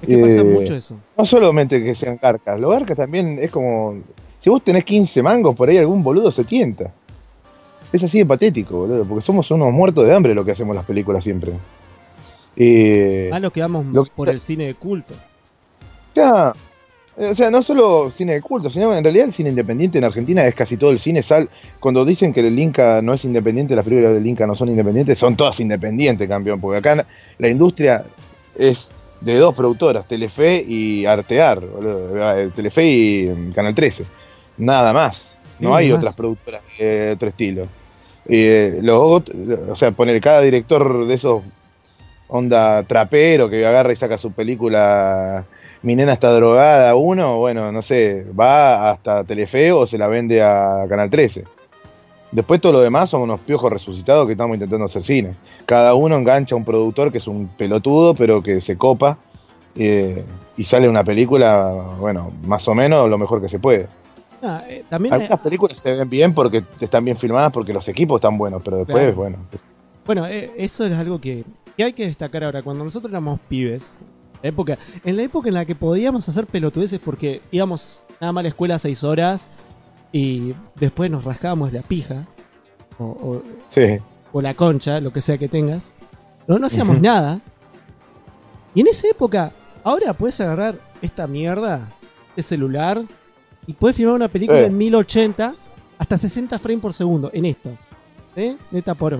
Es 0.01 0.07
que 0.07 0.17
pasa 0.17 0.41
Eh, 0.41 0.43
mucho 0.43 0.75
eso. 0.75 0.95
No 1.17 1.25
solamente 1.25 1.83
que 1.83 1.95
sean 1.95 2.17
carcas, 2.17 2.59
los 2.59 2.71
garcas 2.71 2.97
también 2.97 3.39
es 3.39 3.49
como. 3.51 3.95
Si 4.37 4.49
vos 4.49 4.63
tenés 4.63 4.83
15 4.85 5.21
mangos, 5.23 5.55
por 5.55 5.69
ahí 5.69 5.77
algún 5.77 6.03
boludo 6.03 6.31
se 6.31 6.43
tienta. 6.43 6.91
Es 7.93 8.03
así 8.03 8.19
de 8.19 8.25
patético, 8.25 8.77
boludo, 8.77 9.05
porque 9.05 9.21
somos 9.21 9.49
unos 9.51 9.71
muertos 9.71 10.07
de 10.07 10.15
hambre 10.15 10.33
lo 10.33 10.45
que 10.45 10.51
hacemos 10.51 10.75
las 10.75 10.85
películas 10.85 11.23
siempre. 11.23 11.51
Eh, 12.55 13.27
Más 13.31 13.41
lo 13.41 13.51
que 13.51 13.61
vamos 13.61 13.85
lo 13.87 14.03
que- 14.03 14.11
por 14.15 14.29
el 14.29 14.41
cine 14.41 14.65
de 14.67 14.75
culto. 14.75 15.13
ya, 16.13 16.53
eh, 17.17 17.27
o 17.27 17.33
sea, 17.33 17.49
no 17.49 17.61
solo 17.61 18.11
cine 18.11 18.33
de 18.33 18.41
culto, 18.41 18.69
sino 18.69 18.93
en 18.95 19.03
realidad 19.03 19.25
el 19.27 19.33
cine 19.33 19.49
independiente 19.49 19.97
en 19.97 20.03
Argentina 20.03 20.45
es 20.45 20.53
casi 20.55 20.77
todo 20.77 20.91
el 20.91 20.99
cine 20.99 21.23
sal. 21.23 21.49
Cuando 21.79 22.03
dicen 22.05 22.33
que 22.33 22.41
el 22.45 22.57
Inca 22.59 23.01
no 23.01 23.13
es 23.13 23.23
independiente, 23.25 23.75
las 23.75 23.85
películas 23.85 24.13
del 24.13 24.25
Inca 24.27 24.45
no 24.47 24.55
son 24.55 24.69
independientes, 24.69 25.17
son 25.17 25.35
todas 25.37 25.59
independientes, 25.59 26.27
campeón, 26.27 26.59
porque 26.59 26.77
acá 26.79 27.05
la 27.37 27.47
industria 27.49 28.03
es 28.57 28.91
de 29.21 29.35
dos 29.37 29.53
productoras, 29.55 30.07
Telefe 30.07 30.63
y 30.67 31.05
Artear, 31.05 31.59
boludo, 31.61 32.37
eh, 32.37 32.49
Telefe 32.55 32.83
y 32.85 33.29
mm, 33.29 33.51
Canal 33.53 33.73
13. 33.75 34.03
Nada 34.57 34.91
más. 34.93 35.37
No 35.59 35.75
hay 35.75 35.91
otras 35.91 36.15
productoras 36.15 36.63
de 36.79 37.11
otro 37.11 37.29
estilo. 37.29 37.67
Eh, 38.25 38.79
los, 38.81 39.21
o 39.69 39.75
sea, 39.75 39.91
poner 39.91 40.19
cada 40.19 40.41
director 40.41 41.05
de 41.05 41.13
esos 41.13 41.43
onda 42.33 42.83
trapero 42.83 43.49
que 43.49 43.65
agarra 43.65 43.91
y 43.91 43.95
saca 43.95 44.17
su 44.17 44.31
película 44.31 45.43
Mi 45.83 45.95
nena 45.95 46.13
está 46.13 46.31
drogada 46.31 46.95
uno, 46.95 47.37
bueno, 47.39 47.71
no 47.71 47.81
sé, 47.81 48.25
va 48.39 48.89
hasta 48.91 49.23
Telefe 49.23 49.71
o 49.71 49.85
se 49.87 49.97
la 49.97 50.07
vende 50.07 50.41
a 50.41 50.85
Canal 50.87 51.09
13. 51.09 51.43
Después 52.31 52.61
todo 52.61 52.71
lo 52.73 52.79
demás 52.81 53.09
son 53.09 53.21
unos 53.23 53.39
piojos 53.41 53.71
resucitados 53.71 54.25
que 54.27 54.33
estamos 54.33 54.55
intentando 54.55 54.85
hacer 54.85 55.01
cine. 55.01 55.33
Cada 55.65 55.95
uno 55.95 56.15
engancha 56.17 56.55
a 56.55 56.57
un 56.57 56.63
productor 56.63 57.11
que 57.11 57.17
es 57.17 57.27
un 57.27 57.47
pelotudo, 57.47 58.13
pero 58.13 58.41
que 58.43 58.61
se 58.61 58.77
copa 58.77 59.17
eh, 59.75 60.23
y 60.55 60.63
sale 60.63 60.87
una 60.87 61.03
película, 61.03 61.71
bueno, 61.99 62.31
más 62.45 62.65
o 62.67 62.75
menos 62.75 63.09
lo 63.09 63.17
mejor 63.17 63.41
que 63.41 63.49
se 63.49 63.57
puede. 63.59 63.87
Ah, 64.43 64.61
eh, 64.69 64.83
también, 64.89 65.13
Algunas 65.13 65.39
películas 65.39 65.77
se 65.79 65.93
ven 65.95 66.09
bien 66.09 66.33
porque 66.33 66.63
están 66.79 67.03
bien 67.03 67.17
filmadas, 67.17 67.51
porque 67.51 67.73
los 67.73 67.87
equipos 67.89 68.19
están 68.19 68.37
buenos, 68.37 68.61
pero 68.63 68.77
después, 68.77 69.01
Claro. 69.03 69.15
bueno, 69.17 69.37
es- 69.51 69.69
bueno, 70.05 70.25
eh, 70.27 70.51
eso 70.57 70.85
es 70.85 70.97
algo 70.97 71.19
que, 71.19 71.43
que 71.77 71.83
hay 71.83 71.93
que 71.93 72.05
destacar 72.05 72.43
ahora. 72.43 72.61
Cuando 72.63 72.83
nosotros 72.83 73.11
éramos 73.11 73.39
pibes, 73.49 73.83
época, 74.43 74.77
en 75.03 75.17
la 75.17 75.23
época 75.23 75.47
en 75.49 75.53
la 75.55 75.65
que 75.65 75.75
podíamos 75.75 76.27
hacer 76.27 76.45
pelotudeces 76.47 76.99
porque 76.99 77.41
íbamos 77.51 78.01
nada 78.19 78.33
más 78.33 78.41
a 78.41 78.43
la 78.43 78.49
escuela 78.49 78.79
seis 78.79 79.03
horas 79.03 79.47
y 80.11 80.53
después 80.75 81.09
nos 81.09 81.23
rascábamos 81.23 81.71
la 81.73 81.81
pija 81.81 82.25
o, 82.99 83.05
o- 83.05 83.43
sí, 83.69 83.97
o 84.33 84.41
la 84.41 84.53
concha, 84.53 84.99
lo 84.99 85.11
que 85.13 85.21
sea 85.21 85.37
que 85.37 85.47
tengas. 85.47 85.89
No, 86.47 86.57
no 86.59 86.67
hacíamos 86.67 86.99
nada. 86.99 87.39
Y 88.73 88.81
en 88.81 88.87
esa 88.87 89.07
época, 89.07 89.51
ahora 89.83 90.13
puedes 90.13 90.39
agarrar 90.41 90.75
esta 91.01 91.27
mierda 91.27 91.89
de 92.35 92.43
celular 92.43 93.01
y 93.67 93.73
puedes 93.73 93.95
filmar 93.97 94.15
una 94.15 94.27
película 94.27 94.59
Eh. 94.61 94.65
en 94.65 94.77
1080 94.77 95.55
hasta 95.97 96.17
60 96.17 96.57
frames 96.59 96.81
por 96.81 96.93
segundo 96.93 97.29
en 97.33 97.45
esto. 97.45 97.69
¿Eh? 98.35 98.55
Neta 98.71 98.95
por 98.95 99.17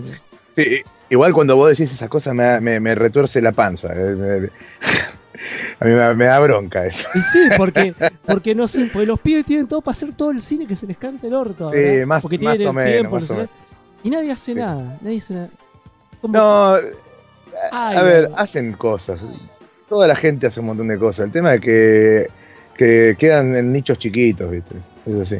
Sí, 0.49 0.63
igual 1.11 1.33
cuando 1.33 1.55
vos 1.55 1.69
decís 1.69 1.93
esas 1.93 2.09
cosas 2.09 2.33
me, 2.33 2.59
me, 2.61 2.79
me 2.79 2.95
retuerce 2.95 3.41
la 3.41 3.51
panza. 3.51 3.89
eh, 3.95 4.49
a 5.79 5.85
mí 5.85 5.91
me, 5.91 5.97
da- 5.97 6.13
me 6.13 6.25
da 6.25 6.39
bronca 6.39 6.85
eso. 6.85 7.07
Y 7.15 7.21
sí, 7.21 7.49
porque, 7.57 7.93
porque 8.25 8.55
no 8.55 8.67
sé, 8.67 8.89
porque 8.91 9.05
los 9.05 9.19
pibes 9.19 9.45
tienen 9.45 9.67
todo 9.67 9.81
para 9.81 9.93
hacer 9.93 10.13
todo 10.13 10.31
el 10.31 10.41
cine 10.41 10.65
que 10.67 10.75
se 10.75 10.87
les 10.87 10.97
cante 10.97 11.27
el 11.27 11.33
orto. 11.33 11.69
Sí, 11.69 11.77
¿verdad? 11.77 12.05
más- 12.07 12.21
porque 12.23 12.39
más 12.39 12.57
tienen 12.57 12.69
o 12.69 12.73
menos, 12.73 12.91
tiempo, 12.93 13.15
más 13.15 13.29
o 13.29 13.33
menos. 13.35 13.49
Y 14.03 14.09
nadie 14.09 14.31
hace 14.31 14.53
Sí. 14.53 14.55
nada. 14.55 14.97
Nadie 15.01 15.17
hace 15.19 15.33
nada. 15.35 15.49
Como- 16.21 16.33
No, 16.37 16.75
Ay, 17.71 17.97
a 17.97 18.01
ver, 18.03 18.29
no. 18.29 18.37
hacen 18.37 18.73
cosas. 18.73 19.19
Toda 19.89 20.07
la 20.07 20.15
gente 20.15 20.47
hace 20.47 20.59
un 20.61 20.67
montón 20.67 20.87
de 20.87 20.97
cosas. 20.97 21.25
El 21.25 21.31
tema 21.31 21.53
es 21.53 21.61
que, 21.61 22.29
que 22.77 23.15
quedan 23.19 23.53
en 23.55 23.71
nichos 23.73 23.99
chiquitos, 23.99 24.49
¿viste? 24.49 24.75
Es 25.05 25.15
así. 25.15 25.35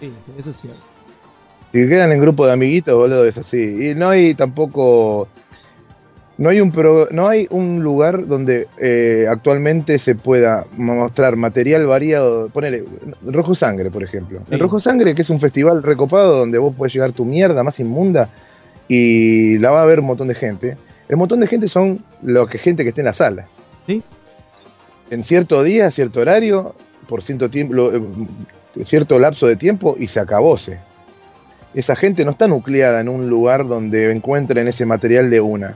Sí, 0.00 0.12
sí, 0.26 0.32
eso 0.38 0.50
es 0.50 0.56
cierto. 0.56 0.80
Si 1.72 1.86
quedan 1.86 2.12
en 2.12 2.20
grupo 2.20 2.46
de 2.46 2.52
amiguitos, 2.52 2.94
boludo, 2.94 3.26
es 3.26 3.36
así. 3.36 3.90
Y 3.90 3.94
no 3.94 4.08
hay 4.08 4.34
tampoco. 4.34 5.28
No 6.38 6.50
hay 6.50 6.60
un, 6.60 6.72
no 7.10 7.28
hay 7.28 7.48
un 7.50 7.82
lugar 7.82 8.26
donde 8.26 8.68
eh, 8.80 9.26
actualmente 9.28 9.98
se 9.98 10.14
pueda 10.14 10.66
mostrar 10.76 11.34
material 11.34 11.86
variado. 11.86 12.48
Ponele, 12.48 12.84
Rojo 13.24 13.56
Sangre, 13.56 13.90
por 13.90 14.04
ejemplo. 14.04 14.40
El 14.48 14.60
Rojo 14.60 14.78
Sangre, 14.78 15.16
que 15.16 15.22
es 15.22 15.30
un 15.30 15.40
festival 15.40 15.82
recopado 15.82 16.38
donde 16.38 16.58
vos 16.58 16.74
puedes 16.76 16.94
llegar 16.94 17.10
tu 17.10 17.24
mierda 17.24 17.64
más 17.64 17.80
inmunda 17.80 18.28
y 18.86 19.58
la 19.58 19.72
va 19.72 19.82
a 19.82 19.86
ver 19.86 19.98
un 19.98 20.06
montón 20.06 20.28
de 20.28 20.36
gente. 20.36 20.76
El 21.08 21.16
montón 21.16 21.40
de 21.40 21.48
gente 21.48 21.66
son 21.66 22.04
lo 22.22 22.46
que 22.46 22.58
gente 22.58 22.84
que 22.84 22.90
esté 22.90 23.00
en 23.00 23.06
la 23.06 23.12
sala. 23.12 23.48
Sí. 23.88 24.02
En 25.10 25.24
cierto 25.24 25.62
día, 25.64 25.90
cierto 25.90 26.20
horario, 26.20 26.74
por 27.08 27.20
cierto, 27.22 27.50
tiempo, 27.50 27.90
eh, 27.92 28.00
cierto 28.84 29.18
lapso 29.18 29.48
de 29.48 29.56
tiempo 29.56 29.96
y 29.98 30.06
se 30.06 30.20
acabóse. 30.20 30.78
Esa 31.74 31.96
gente 31.96 32.24
no 32.24 32.30
está 32.30 32.48
nucleada 32.48 33.00
en 33.00 33.08
un 33.08 33.28
lugar 33.28 33.68
donde 33.68 34.10
encuentren 34.10 34.68
ese 34.68 34.86
material 34.86 35.30
de 35.30 35.40
una 35.40 35.74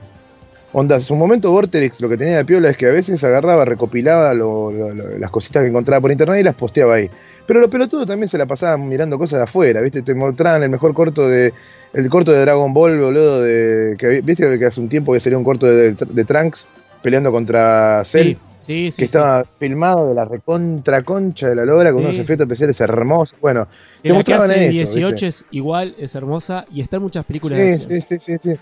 Onda, 0.75 0.95
en 0.95 1.01
su 1.01 1.15
momento 1.15 1.51
Vorterix 1.51 2.01
lo 2.01 2.09
que 2.09 2.17
tenía 2.17 2.37
de 2.37 2.45
piola 2.45 2.71
es 2.71 2.77
que 2.77 2.87
a 2.87 2.91
veces 2.91 3.23
agarraba, 3.23 3.63
recopilaba 3.63 4.33
las 4.33 5.29
cositas 5.29 5.61
que 5.61 5.69
encontraba 5.69 6.01
por 6.01 6.11
internet 6.11 6.39
y 6.39 6.43
las 6.43 6.55
posteaba 6.55 6.95
ahí. 6.95 7.11
Pero 7.45 7.59
lo 7.59 7.69
pelotudo 7.69 8.07
también 8.07 8.27
se 8.27 8.39
la 8.39 8.47
pasaba 8.47 8.75
mirando 8.77 9.19
cosas 9.19 9.37
de 9.37 9.43
afuera, 9.43 9.81
¿viste? 9.81 10.01
Te 10.01 10.15
mostraban 10.15 10.63
el 10.63 10.69
mejor 10.69 10.93
corto 10.95 11.27
de. 11.27 11.53
El 11.93 12.09
corto 12.09 12.31
de 12.31 12.39
Dragon 12.39 12.73
Ball, 12.73 12.99
boludo, 12.99 13.43
de. 13.43 13.95
Que, 13.99 14.21
¿Viste 14.21 14.57
que 14.57 14.65
hace 14.65 14.81
un 14.81 14.89
tiempo 14.89 15.13
que 15.13 15.19
sería 15.19 15.37
un 15.37 15.43
corto 15.43 15.67
de, 15.67 15.93
Trunks 15.93 16.67
peleando 17.03 17.31
contra 17.31 18.01
Cell? 18.03 18.29
Sí, 18.29 18.37
sí, 18.65 18.89
que 18.95 19.05
estaba 19.05 19.43
filmado 19.43 20.07
de 20.07 20.15
la 20.15 20.25
recontra 20.25 21.03
concha 21.03 21.49
de 21.49 21.55
la 21.55 21.65
logra 21.65 21.91
con 21.91 22.03
unos 22.03 22.17
efectos 22.17 22.45
especiales 22.45 22.79
hermosos. 22.81 23.37
Bueno, 23.41 23.67
te 24.01 24.13
mostraban 24.13 24.51
eso. 24.51 24.93
18 24.93 25.25
es 25.25 25.45
igual, 25.51 25.95
es 25.97 26.15
hermosa 26.15 26.65
y 26.71 26.81
está 26.81 26.97
en 26.97 27.03
muchas 27.03 27.25
películas. 27.25 27.59
Sí, 27.59 27.99
sí, 27.99 28.01
sí, 28.01 28.19
sí, 28.19 28.37
sí. 28.41 28.59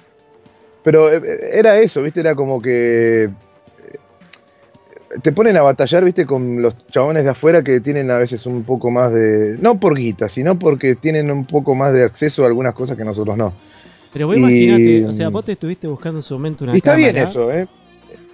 Pero 0.83 1.11
eh, 1.11 1.21
eh, 1.23 1.49
era 1.53 1.79
eso, 1.79 2.01
¿viste? 2.03 2.19
Era 2.21 2.35
como 2.35 2.61
que. 2.61 3.25
Eh, 3.25 3.29
te 5.21 5.31
ponen 5.31 5.57
a 5.57 5.61
batallar, 5.61 6.03
¿viste? 6.03 6.25
Con 6.25 6.61
los 6.61 6.87
chabones 6.87 7.23
de 7.23 7.29
afuera 7.29 7.63
que 7.63 7.79
tienen 7.79 8.09
a 8.11 8.17
veces 8.17 8.45
un 8.45 8.63
poco 8.63 8.89
más 8.89 9.13
de. 9.13 9.57
No 9.59 9.79
por 9.79 9.95
guita, 9.95 10.29
sino 10.29 10.57
porque 10.57 10.95
tienen 10.95 11.29
un 11.31 11.45
poco 11.45 11.75
más 11.75 11.93
de 11.93 12.03
acceso 12.03 12.43
a 12.43 12.47
algunas 12.47 12.73
cosas 12.73 12.97
que 12.97 13.05
nosotros 13.05 13.37
no. 13.37 13.53
Pero 14.13 14.27
vos 14.27 14.37
imaginate, 14.37 15.05
o 15.05 15.13
sea, 15.13 15.29
vos 15.29 15.45
te 15.45 15.53
estuviste 15.53 15.87
buscando 15.87 16.19
en 16.19 16.23
su 16.23 16.33
momento 16.33 16.65
una 16.65 16.73
y 16.73 16.77
está 16.77 16.95
bien 16.95 17.15
eso, 17.15 17.51
¿eh? 17.51 17.67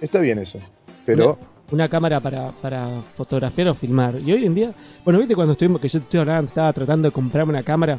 Está 0.00 0.20
bien 0.20 0.38
eso. 0.38 0.58
Pero. 1.04 1.38
Una, 1.38 1.57
cámara 1.88 2.20
para, 2.20 2.50
para, 2.52 3.02
fotografiar 3.16 3.68
o 3.68 3.74
filmar. 3.74 4.14
Y 4.24 4.32
hoy 4.32 4.44
en 4.46 4.54
día, 4.54 4.72
bueno, 5.04 5.18
viste 5.18 5.34
cuando 5.34 5.52
estuvimos, 5.52 5.80
que 5.80 5.88
yo 5.88 5.98
te 5.98 6.04
estoy 6.04 6.20
hablando, 6.20 6.48
estaba 6.48 6.72
tratando 6.72 7.08
de 7.08 7.12
comprarme 7.12 7.50
una 7.50 7.62
cámara 7.62 7.98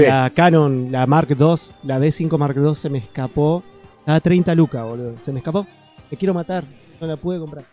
la 0.00 0.30
Canon, 0.30 0.90
la 0.90 1.06
Mark 1.06 1.28
II, 1.30 1.56
la 1.84 1.98
D5 1.98 2.38
Mark 2.38 2.56
II 2.56 2.74
se 2.74 2.88
me 2.88 2.98
escapó. 2.98 3.62
Estaba 4.00 4.20
30 4.20 4.54
lucas, 4.54 4.84
boludo. 4.84 5.14
Se 5.20 5.32
me 5.32 5.38
escapó. 5.38 5.66
Te 6.08 6.16
quiero 6.16 6.34
matar. 6.34 6.64
No 7.00 7.06
la 7.06 7.16
pude 7.16 7.38
comprar. 7.38 7.64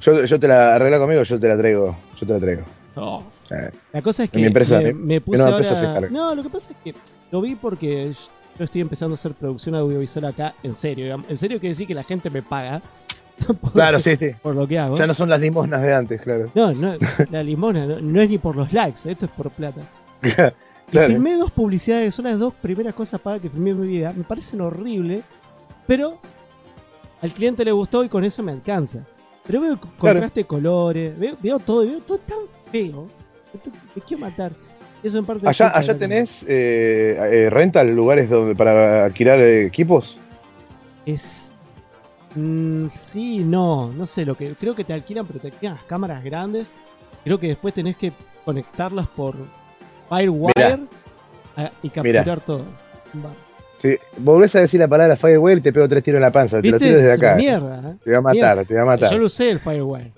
Yo, 0.00 0.24
yo 0.24 0.38
te 0.38 0.48
la 0.48 0.74
arregla 0.74 0.98
conmigo, 0.98 1.22
yo 1.22 1.38
te 1.38 1.48
la 1.48 1.56
traigo. 1.56 1.96
Yo 2.16 2.26
te 2.26 2.32
la 2.32 2.38
traigo. 2.38 2.62
la 3.92 4.02
cosa 4.02 4.24
es 4.24 4.30
que 4.30 4.38
mi 4.38 4.46
empresa, 4.46 4.80
me, 4.80 5.20
puse 5.20 5.40
ahora... 5.42 6.08
No, 6.10 6.34
lo 6.34 6.42
que 6.42 6.50
pasa 6.50 6.70
es 6.70 6.76
que 6.82 6.98
lo 7.30 7.40
vi 7.40 7.54
porque 7.54 8.12
yo 8.58 8.64
estoy 8.64 8.80
empezando 8.80 9.14
a 9.14 9.16
hacer 9.16 9.32
producción 9.34 9.74
audiovisual 9.74 10.26
acá 10.26 10.54
en 10.62 10.74
serio. 10.74 11.22
En 11.28 11.36
serio 11.36 11.58
quiere 11.58 11.70
decir 11.70 11.86
que 11.86 11.94
la 11.94 12.04
gente 12.04 12.30
me 12.30 12.42
paga. 12.42 12.82
claro, 13.72 14.00
sí, 14.00 14.16
sí. 14.16 14.30
Por 14.42 14.54
lo 14.54 14.66
que 14.66 14.78
hago. 14.78 14.96
Ya 14.96 15.06
no 15.06 15.14
son 15.14 15.28
las 15.28 15.40
limosnas 15.40 15.82
de 15.82 15.94
antes, 15.94 16.20
claro. 16.20 16.50
No, 16.54 16.72
no, 16.72 16.94
la 17.30 17.42
limosna 17.42 17.86
no, 17.86 18.00
no 18.00 18.20
es 18.20 18.28
ni 18.28 18.38
por 18.38 18.56
los 18.56 18.72
likes, 18.72 19.10
esto 19.10 19.26
es 19.26 19.32
por 19.32 19.50
plata. 19.50 19.80
Y 20.92 20.98
filmé 20.98 21.34
dos 21.36 21.50
publicidades, 21.50 22.14
son 22.14 22.24
las 22.24 22.38
dos 22.38 22.54
primeras 22.54 22.94
cosas 22.94 23.20
para 23.20 23.38
que 23.38 23.50
filmé 23.50 23.70
en 23.70 23.80
mi 23.80 23.86
vida. 23.86 24.12
Me 24.16 24.24
parecen 24.24 24.60
horribles, 24.60 25.20
pero 25.86 26.18
al 27.20 27.32
cliente 27.32 27.64
le 27.64 27.72
gustó 27.72 28.04
y 28.04 28.08
con 28.08 28.24
eso 28.24 28.42
me 28.42 28.52
alcanza. 28.52 29.00
Pero 29.46 29.60
veo 29.60 29.80
contraste 29.98 30.40
de 30.40 30.46
colores, 30.46 31.14
veo, 31.18 31.58
todo, 31.58 31.86
veo 31.86 32.00
todo 32.00 32.18
tan 32.18 32.38
feo. 32.70 33.08
Me 33.94 34.02
quiero 34.02 34.20
matar. 34.22 34.52
Eso 35.02 35.18
en 35.18 35.26
parte 35.26 35.48
allá 35.48 35.68
allá 35.76 35.96
tenés 35.96 36.44
eh, 36.48 37.16
eh, 37.30 37.50
rental 37.50 37.94
lugares 37.94 38.28
donde 38.28 38.54
para 38.54 39.04
alquilar 39.04 39.40
equipos. 39.40 40.18
Es 41.06 41.47
mm, 42.34 42.86
sí, 42.90 43.38
no, 43.40 43.92
no 43.92 44.06
sé 44.06 44.24
lo 44.24 44.36
que 44.36 44.54
creo 44.54 44.74
que 44.74 44.84
te 44.84 44.92
alquilan, 44.92 45.26
pero 45.26 45.40
te 45.40 45.48
alquilan 45.48 45.74
las 45.76 45.84
cámaras 45.84 46.22
grandes. 46.24 46.72
Creo 47.24 47.38
que 47.38 47.48
después 47.48 47.74
tenés 47.74 47.96
que 47.96 48.12
conectarlas 48.44 49.08
por 49.08 49.34
Firewire 50.08 50.80
y 51.82 51.90
capturar 51.90 52.40
todo. 52.40 52.64
Si 53.76 53.96
volvés 54.18 54.54
a 54.56 54.60
decir 54.60 54.80
la 54.80 54.88
palabra 54.88 55.16
Firewire 55.16 55.60
te 55.60 55.72
pego 55.72 55.88
tres 55.88 56.02
tiros 56.02 56.18
en 56.18 56.22
la 56.22 56.32
panza. 56.32 56.60
Te 56.60 56.68
lo 56.68 56.78
tiro 56.78 56.96
desde 56.96 57.12
acá. 57.12 57.36
Mierda, 57.36 57.90
¿eh? 57.90 57.96
Te 58.04 58.12
va 58.12 58.18
a 58.18 58.20
matar, 58.20 58.64
te 58.64 58.74
va 58.74 58.82
a 58.82 58.86
matar. 58.86 59.10
Yo 59.10 59.18
lo 59.18 59.26
usé 59.26 59.50
el 59.50 59.58
Firewire. 59.58 60.12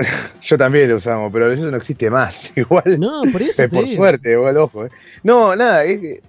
Yo 0.40 0.58
también 0.58 0.88
lo 0.88 0.96
usamos, 0.96 1.30
pero 1.32 1.52
eso 1.52 1.70
no 1.70 1.76
existe 1.76 2.10
más. 2.10 2.52
Igual. 2.56 2.98
No, 2.98 3.22
por 3.30 3.42
eso. 3.42 3.68
por 3.68 3.86
suerte, 3.88 4.32
igual, 4.32 4.56
ojo. 4.56 4.86
Eh. 4.86 4.90
No, 5.22 5.54
nada, 5.54 5.84
es 5.84 6.20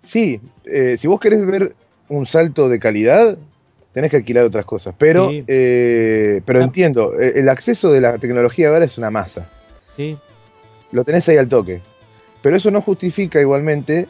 sí, 0.00 0.40
eh, 0.64 0.96
si 0.96 1.08
vos 1.08 1.20
querés 1.20 1.44
ver 1.44 1.74
un 2.08 2.26
salto 2.26 2.68
de 2.68 2.78
calidad, 2.78 3.36
tenés 3.96 4.10
que 4.10 4.18
alquilar 4.18 4.44
otras 4.44 4.66
cosas. 4.66 4.94
Pero, 4.98 5.30
pero 5.46 6.60
ah. 6.60 6.62
entiendo, 6.62 7.14
el 7.18 7.48
acceso 7.48 7.90
de 7.90 8.02
la 8.02 8.18
tecnología 8.18 8.68
ahora 8.68 8.84
es 8.84 8.98
una 8.98 9.10
masa. 9.10 9.48
Sí. 9.96 10.18
Lo 10.92 11.02
tenés 11.02 11.26
ahí 11.30 11.38
al 11.38 11.48
toque. 11.48 11.80
Pero 12.42 12.56
eso 12.56 12.70
no 12.70 12.82
justifica 12.82 13.40
igualmente 13.40 14.06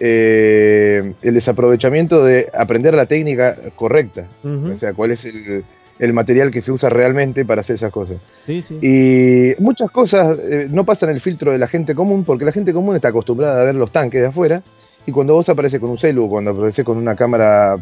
eh, 0.00 1.12
el 1.20 1.34
desaprovechamiento 1.34 2.24
de 2.24 2.48
aprender 2.54 2.94
la 2.94 3.04
técnica 3.04 3.58
correcta. 3.74 4.26
O 4.42 4.74
sea, 4.74 4.94
cuál 4.94 5.10
es 5.10 5.26
el, 5.26 6.12
material 6.14 6.50
que 6.50 6.62
se 6.62 6.72
usa 6.72 6.88
realmente 6.88 7.44
para 7.44 7.60
hacer 7.60 7.74
esas 7.74 7.92
cosas. 7.92 8.16
Y 8.48 9.52
muchas 9.58 9.90
cosas 9.90 10.38
eh, 10.38 10.66
no 10.70 10.86
pasan 10.86 11.10
el 11.10 11.20
filtro 11.20 11.52
de 11.52 11.58
la 11.58 11.68
gente 11.68 11.94
común 11.94 12.24
porque 12.24 12.46
la 12.46 12.52
gente 12.52 12.72
común 12.72 12.96
está 12.96 13.08
acostumbrada 13.08 13.60
a 13.60 13.64
ver 13.66 13.74
los 13.74 13.92
tanques 13.92 14.22
de 14.22 14.28
afuera 14.28 14.62
y 15.04 15.12
cuando 15.12 15.34
vos 15.34 15.46
apareces 15.50 15.78
con 15.78 15.90
un 15.90 15.98
celu, 15.98 16.26
cuando 16.26 16.52
apareces 16.52 16.86
con 16.86 16.96
una 16.96 17.14
cámara 17.14 17.76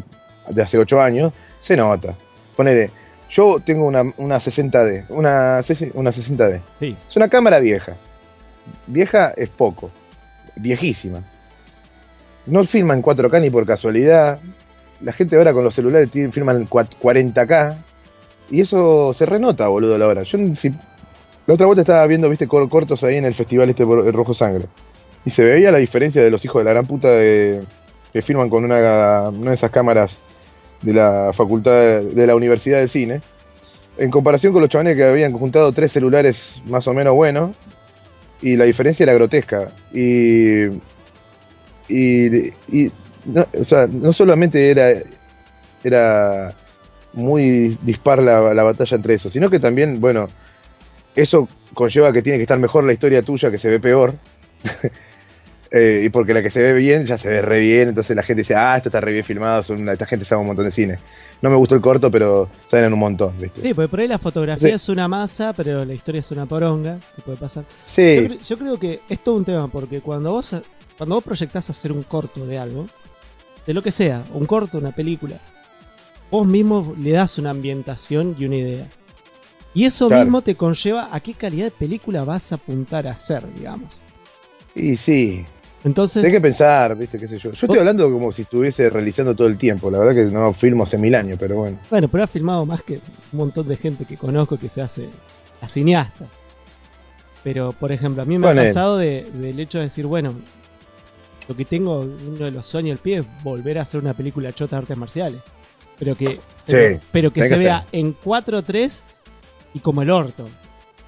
de 0.49 0.61
hace 0.61 0.77
8 0.77 1.01
años, 1.01 1.33
se 1.59 1.77
nota. 1.77 2.15
Ponele, 2.55 2.91
yo 3.29 3.59
tengo 3.59 3.85
una, 3.85 4.03
60D, 4.03 5.05
una, 5.09 5.61
una 5.93 6.11
60D. 6.11 6.61
Es 6.81 7.15
una 7.15 7.29
cámara 7.29 7.59
vieja 7.59 7.95
vieja 8.87 9.33
es 9.35 9.49
poco, 9.49 9.91
viejísima. 10.55 11.23
No 12.45 12.63
filman 12.63 13.01
4K 13.01 13.41
ni 13.41 13.49
por 13.49 13.65
casualidad. 13.65 14.39
La 15.01 15.11
gente 15.11 15.35
ahora 15.35 15.53
con 15.53 15.63
los 15.63 15.73
celulares 15.73 16.09
filman 16.31 16.67
40K. 16.67 17.77
Y 18.51 18.61
eso 18.61 19.11
se 19.13 19.25
renota, 19.25 19.67
boludo, 19.67 19.97
la 19.97 20.07
hora. 20.07 20.23
Yo 20.23 20.37
la 21.47 21.53
otra 21.53 21.65
vuelta 21.65 21.81
estaba 21.81 22.05
viendo, 22.05 22.29
viste, 22.29 22.47
cortos 22.47 23.03
ahí 23.03 23.17
en 23.17 23.25
el 23.25 23.33
festival 23.33 23.69
este 23.69 23.83
Rojo 23.83 24.33
Sangre. 24.33 24.67
Y 25.25 25.31
se 25.31 25.43
veía 25.43 25.71
la 25.71 25.79
diferencia 25.79 26.23
de 26.23 26.29
los 26.29 26.45
hijos 26.45 26.59
de 26.59 26.65
la 26.65 26.71
gran 26.71 26.85
puta 26.85 27.09
de, 27.09 27.63
que 28.13 28.21
filman 28.21 28.49
con 28.49 28.63
una, 28.63 29.29
una 29.29 29.49
de 29.49 29.55
esas 29.55 29.71
cámaras 29.71 30.21
de 30.85 30.93
la 30.93 31.31
facultad 31.33 32.01
de 32.01 32.27
la 32.27 32.35
Universidad 32.35 32.77
del 32.77 32.89
Cine. 32.89 33.21
En 33.97 34.11
comparación 34.11 34.53
con 34.53 34.61
los 34.61 34.69
chavales 34.69 34.95
que 34.95 35.03
habían 35.03 35.33
juntado 35.33 35.71
tres 35.71 35.91
celulares 35.91 36.61
más 36.67 36.87
o 36.87 36.93
menos 36.93 37.15
buenos 37.15 37.55
y 38.41 38.55
la 38.55 38.65
diferencia 38.65 39.03
era 39.03 39.13
grotesca. 39.13 39.69
Y, 39.93 40.65
y, 41.89 42.91
no, 43.25 43.47
o 43.59 43.65
sea, 43.65 43.87
no 43.87 44.13
solamente 44.13 44.69
era, 44.69 44.89
era 45.83 46.53
muy 47.13 47.77
dispar 47.81 48.21
la, 48.21 48.53
la, 48.53 48.63
batalla 48.63 48.95
entre 48.95 49.15
eso, 49.15 49.29
sino 49.29 49.49
que 49.49 49.59
también, 49.59 49.99
bueno, 49.99 50.27
eso 51.15 51.47
conlleva 51.73 52.13
que 52.13 52.21
tiene 52.21 52.37
que 52.37 52.43
estar 52.43 52.59
mejor 52.59 52.83
la 52.83 52.93
historia 52.93 53.23
tuya 53.23 53.49
que 53.49 53.57
se 53.57 53.69
ve 53.69 53.79
peor. 53.79 54.13
Eh, 55.77 56.03
y 56.05 56.09
porque 56.09 56.33
la 56.33 56.41
que 56.41 56.49
se 56.49 56.63
ve 56.63 56.71
bien 56.71 57.05
ya 57.05 57.17
se 57.17 57.27
ve 57.27 57.41
re 57.41 57.59
bien, 57.59 57.89
entonces 57.89 58.15
la 58.15 58.23
gente 58.23 58.43
dice, 58.43 58.55
ah, 58.55 58.77
esto 58.77 58.87
está 58.87 59.01
re 59.01 59.11
bien 59.11 59.25
filmado, 59.25 59.59
esta 59.59 60.05
gente 60.05 60.23
sabe 60.23 60.39
un 60.39 60.47
montón 60.47 60.63
de 60.63 60.71
cine. 60.71 60.99
No 61.41 61.49
me 61.49 61.57
gustó 61.57 61.75
el 61.75 61.81
corto, 61.81 62.09
pero 62.09 62.47
saben 62.65 62.93
un 62.93 62.99
montón, 62.99 63.33
¿viste? 63.37 63.61
Sí, 63.61 63.73
porque 63.73 63.89
por 63.89 63.99
ahí 63.99 64.07
la 64.07 64.17
fotografía 64.17 64.73
es 64.73 64.87
una 64.87 65.09
masa, 65.09 65.51
pero 65.51 65.83
la 65.83 65.93
historia 65.93 66.19
es 66.19 66.31
una 66.31 66.45
poronga, 66.45 66.97
que 67.17 67.21
puede 67.23 67.37
pasar. 67.37 67.65
Sí. 67.83 68.37
Yo, 68.47 68.57
creo 68.57 68.79
que 68.79 69.01
es 69.09 69.21
todo 69.21 69.35
un 69.35 69.43
tema, 69.43 69.67
porque 69.67 69.99
cuando 69.99 70.31
vos, 70.31 70.55
cuando 70.97 71.15
vos 71.15 71.23
proyectás 71.25 71.69
hacer 71.69 71.91
un 71.91 72.03
corto 72.03 72.47
de 72.47 72.57
algo, 72.57 72.85
de 73.67 73.73
lo 73.73 73.83
que 73.83 73.91
sea, 73.91 74.23
un 74.33 74.45
corto, 74.45 74.77
una 74.77 74.93
película, 74.93 75.41
vos 76.31 76.47
mismo 76.47 76.95
le 76.97 77.11
das 77.11 77.37
una 77.37 77.49
ambientación 77.49 78.33
y 78.39 78.45
una 78.45 78.55
idea. 78.55 78.87
Y 79.73 79.83
eso 79.83 80.09
mismo 80.09 80.41
te 80.41 80.55
conlleva 80.55 81.13
a 81.13 81.19
qué 81.19 81.33
calidad 81.33 81.65
de 81.65 81.71
película 81.71 82.23
vas 82.23 82.53
a 82.53 82.55
apuntar 82.55 83.07
a 83.07 83.11
hacer, 83.11 83.43
digamos. 83.53 83.99
Y 84.73 84.97
sí, 84.97 85.45
entonces. 85.85 86.25
Hay 86.25 86.31
que 86.31 86.41
pensar, 86.41 86.97
¿viste? 86.97 87.19
¿Qué 87.19 87.27
sé 87.27 87.37
yo? 87.37 87.51
Yo 87.51 87.67
estoy 87.67 87.77
hablando 87.77 88.11
como 88.11 88.31
si 88.31 88.41
estuviese 88.41 88.89
realizando 88.89 89.35
todo 89.35 89.47
el 89.47 89.55
tiempo. 89.55 89.91
La 89.91 89.99
verdad 89.99 90.15
que 90.15 90.25
no 90.25 90.51
filmo 90.51 90.83
hace 90.83 90.97
mil 90.97 91.13
años, 91.13 91.37
pero 91.39 91.57
bueno. 91.57 91.77
Bueno, 91.91 92.07
pero 92.07 92.23
ha 92.23 92.27
filmado 92.27 92.65
más 92.65 92.81
que 92.81 92.95
un 92.95 93.37
montón 93.37 93.67
de 93.67 93.77
gente 93.77 94.03
que 94.03 94.17
conozco 94.17 94.57
que 94.57 94.67
se 94.67 94.81
hace 94.81 95.07
a 95.61 95.67
cineasta. 95.67 96.25
Pero, 97.43 97.71
por 97.71 97.91
ejemplo, 97.91 98.23
a 98.23 98.25
mí 98.25 98.39
me 98.39 98.49
ha 98.49 98.55
pasado 98.55 98.97
del 98.97 99.59
hecho 99.59 99.77
de 99.77 99.83
decir, 99.83 100.07
bueno, 100.07 100.33
lo 101.47 101.55
que 101.55 101.65
tengo, 101.65 101.99
uno 101.99 102.45
de 102.45 102.51
los 102.51 102.65
sueños 102.65 102.97
del 102.97 103.03
pie 103.03 103.19
es 103.19 103.43
volver 103.43 103.77
a 103.77 103.83
hacer 103.83 104.01
una 104.01 104.15
película 104.15 104.51
chota 104.51 104.77
de 104.77 104.81
artes 104.81 104.97
marciales. 104.97 105.41
Pero 105.99 106.15
que, 106.15 106.39
pero, 107.11 107.31
que 107.31 107.47
se 107.47 107.57
vea 107.57 107.85
en 107.91 108.17
4-3 108.17 109.01
y 109.75 109.79
como 109.79 110.01
el 110.01 110.09
orto. 110.09 110.49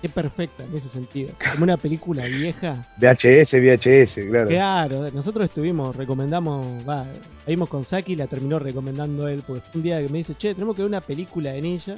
Es 0.01 0.11
perfecta 0.11 0.63
en 0.63 0.75
ese 0.77 0.89
sentido. 0.89 1.33
Como 1.51 1.63
una 1.63 1.77
película 1.77 2.23
vieja. 2.25 2.87
VHS, 2.97 3.53
VHS, 3.53 4.29
claro. 4.29 4.49
Claro, 4.49 5.11
nosotros 5.11 5.45
estuvimos, 5.45 5.95
recomendamos, 5.95 6.87
va, 6.87 7.05
vimos 7.47 7.67
con 7.67 7.83
Saki 7.83 8.13
y 8.13 8.15
la 8.15 8.27
terminó 8.27 8.59
recomendando 8.59 9.27
él, 9.27 9.43
porque 9.45 9.61
fue 9.61 9.79
un 9.79 9.83
día 9.83 10.01
que 10.01 10.09
me 10.09 10.19
dice, 10.19 10.35
che, 10.35 10.53
tenemos 10.53 10.75
que 10.75 10.83
ver 10.83 10.89
una 10.89 11.01
película 11.01 11.51
de 11.51 11.61
ninja. 11.61 11.95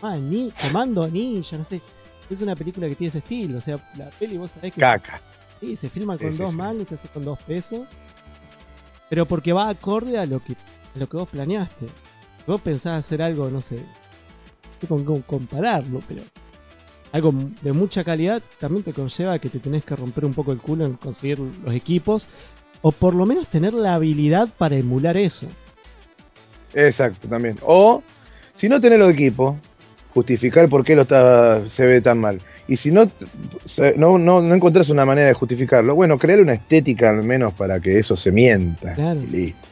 Ah, 0.00 0.16
ni, 0.16 0.50
Comando 0.50 1.06
Ninja, 1.06 1.58
no 1.58 1.64
sé. 1.64 1.80
Es 2.30 2.40
una 2.40 2.56
película 2.56 2.88
que 2.88 2.94
tiene 2.94 3.08
ese 3.08 3.18
estilo, 3.18 3.58
o 3.58 3.60
sea, 3.60 3.76
la 3.96 4.08
peli 4.10 4.38
vos 4.38 4.50
sabés 4.50 4.72
que... 4.72 4.80
Caca. 4.80 5.20
Sí, 5.60 5.76
se 5.76 5.90
filma 5.90 6.16
con 6.16 6.36
dos 6.36 6.54
manos, 6.56 6.88
se 6.88 6.94
hace 6.94 7.08
con 7.08 7.24
dos 7.24 7.38
pesos. 7.42 7.86
Pero 9.08 9.28
porque 9.28 9.52
va 9.52 9.68
acorde 9.68 10.18
a 10.18 10.24
lo 10.24 10.40
que, 10.40 10.54
a 10.54 10.98
lo 10.98 11.08
que 11.08 11.18
vos 11.18 11.28
planeaste. 11.28 11.86
Vos 12.46 12.60
pensás 12.60 13.04
hacer 13.04 13.22
algo, 13.22 13.50
no 13.50 13.60
sé, 13.60 13.84
con, 14.88 15.04
con 15.04 15.20
compararlo, 15.22 16.00
pero 16.08 16.22
algo 17.12 17.34
de 17.60 17.72
mucha 17.72 18.02
calidad 18.02 18.42
también 18.58 18.82
te 18.82 18.92
conlleva 18.92 19.38
que 19.38 19.50
te 19.50 19.58
tenés 19.58 19.84
que 19.84 19.94
romper 19.94 20.24
un 20.24 20.34
poco 20.34 20.52
el 20.52 20.58
culo 20.58 20.86
en 20.86 20.94
conseguir 20.94 21.38
los 21.38 21.74
equipos 21.74 22.26
o 22.80 22.90
por 22.90 23.14
lo 23.14 23.26
menos 23.26 23.46
tener 23.48 23.74
la 23.74 23.94
habilidad 23.94 24.48
para 24.58 24.76
emular 24.76 25.16
eso. 25.16 25.46
Exacto, 26.74 27.28
también. 27.28 27.58
O 27.62 28.02
si 28.54 28.68
no 28.68 28.80
tenés 28.80 28.98
los 28.98 29.10
equipos, 29.10 29.56
justificar 30.14 30.68
por 30.68 30.84
qué 30.84 30.96
lo 30.96 31.02
está, 31.02 31.66
se 31.66 31.86
ve 31.86 32.00
tan 32.00 32.18
mal. 32.18 32.40
Y 32.66 32.76
si 32.76 32.90
no, 32.90 33.10
no, 33.96 34.18
no, 34.18 34.40
no 34.40 34.54
encontrás 34.54 34.88
una 34.90 35.04
manera 35.04 35.28
de 35.28 35.34
justificarlo, 35.34 35.94
bueno, 35.94 36.18
crear 36.18 36.40
una 36.40 36.54
estética 36.54 37.10
al 37.10 37.22
menos 37.22 37.52
para 37.54 37.80
que 37.80 37.98
eso 37.98 38.16
se 38.16 38.32
mienta. 38.32 38.94
Y 38.96 39.26
listo. 39.26 39.68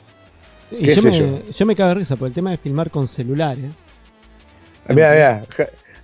yo, 0.70 1.02
me, 1.02 1.42
yo? 1.52 1.66
me 1.66 1.76
cago 1.76 1.88
de 1.90 1.94
risa 1.94 2.16
por 2.16 2.28
el 2.28 2.34
tema 2.34 2.50
de 2.50 2.58
filmar 2.58 2.90
con 2.90 3.08
celulares. 3.08 3.72
Mira, 4.88 5.12
mira, 5.12 5.42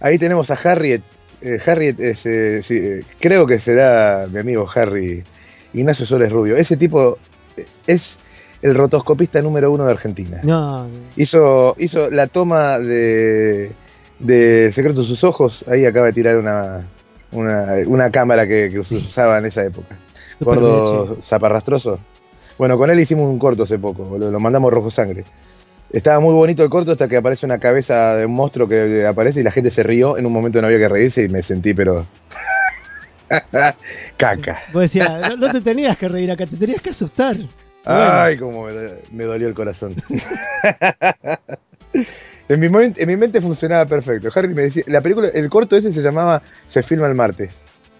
ahí 0.00 0.18
tenemos 0.18 0.50
a 0.50 0.54
Harriet. 0.54 1.02
Eh, 1.40 1.60
es, 1.98 2.26
eh, 2.26 2.60
eh, 2.70 3.04
creo 3.20 3.46
que 3.46 3.58
será 3.58 4.26
mi 4.30 4.38
amigo 4.38 4.66
Harry 4.74 5.22
Ignacio 5.74 6.06
Soles 6.06 6.32
Rubio. 6.32 6.56
Ese 6.56 6.76
tipo 6.76 7.18
es 7.86 8.18
el 8.62 8.74
rotoscopista 8.74 9.42
número 9.42 9.70
uno 9.70 9.84
de 9.84 9.92
Argentina. 9.92 10.40
No, 10.42 10.86
Hizo, 11.16 11.76
hizo 11.78 12.10
la 12.10 12.26
toma 12.26 12.78
de, 12.78 13.72
de 14.18 14.72
Secreto 14.72 15.00
de 15.00 15.06
sus 15.06 15.24
Ojos. 15.24 15.64
Ahí 15.68 15.84
acaba 15.84 16.06
de 16.06 16.12
tirar 16.12 16.38
una, 16.38 16.86
una, 17.32 18.10
cámara 18.10 18.46
que, 18.46 18.70
que, 18.70 18.78
usaba 18.78 19.38
en 19.38 19.46
esa 19.46 19.64
época. 19.64 19.96
Gordo 20.40 21.16
zaparrastroso. 21.22 21.98
Bueno, 22.58 22.78
con 22.78 22.90
él 22.90 22.98
hicimos 22.98 23.28
un 23.28 23.38
corto 23.38 23.64
hace 23.64 23.78
poco, 23.78 24.16
lo, 24.18 24.30
lo 24.30 24.40
mandamos 24.40 24.72
rojo 24.72 24.90
sangre. 24.90 25.24
Estaba 25.90 26.20
muy 26.20 26.34
bonito 26.34 26.62
el 26.62 26.70
corto 26.70 26.92
hasta 26.92 27.08
que 27.08 27.16
aparece 27.16 27.46
una 27.46 27.58
cabeza 27.58 28.16
de 28.16 28.26
un 28.26 28.34
monstruo 28.34 28.68
que 28.68 29.06
aparece 29.06 29.40
y 29.40 29.42
la 29.44 29.50
gente 29.50 29.70
se 29.70 29.82
rió. 29.82 30.18
En 30.18 30.26
un 30.26 30.32
momento 30.32 30.60
no 30.60 30.66
había 30.66 30.78
que 30.78 30.88
reírse 30.88 31.22
y 31.22 31.28
me 31.28 31.42
sentí, 31.42 31.74
pero. 31.74 32.06
Caca. 34.16 34.58
Vos 34.72 34.82
decías, 34.82 35.36
no, 35.38 35.50
te 35.50 35.60
tenías 35.60 35.96
que 35.96 36.08
reír 36.08 36.30
acá, 36.30 36.46
te 36.46 36.56
tenías 36.56 36.82
que 36.82 36.90
asustar. 36.90 37.36
Ay, 37.84 38.36
cómo 38.36 38.66
me, 39.12 39.24
dolió 39.24 39.46
el 39.46 39.54
corazón. 39.54 39.94
en, 42.48 42.60
mi 42.60 42.66
en, 42.66 42.94
mi 43.06 43.16
mente 43.16 43.40
funcionaba 43.40 43.86
perfecto. 43.86 44.28
Harry 44.34 44.48
me 44.48 44.62
decía, 44.62 44.82
la 44.88 45.00
película, 45.00 45.28
el 45.28 45.48
corto 45.48 45.76
ese 45.76 45.92
se 45.92 46.02
llamaba 46.02 46.42
Se 46.66 46.82
filma 46.82 47.06
el 47.06 47.14
martes. 47.14 47.52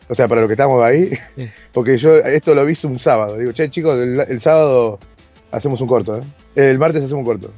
O 0.09 0.15
sea, 0.15 0.29
para 0.29 0.41
los 0.41 0.49
que 0.49 0.55
estamos 0.55 0.83
ahí, 0.83 1.11
porque 1.73 1.99
yo 1.99 2.15
esto 2.15 2.55
lo 2.55 2.65
vi 2.65 2.77
un 2.85 2.99
sábado. 2.99 3.39
Digo, 3.39 3.53
che, 3.53 3.71
chicos, 3.71 3.99
el, 3.99 4.41
sábado 4.41 4.99
hacemos 5.51 5.81
un 5.81 5.89
corto, 5.89 6.19
¿eh? 6.19 6.23
El 6.55 6.79
martes 6.79 7.05
hacemos 7.05 7.21
un 7.21 7.27
corto. 7.27 7.53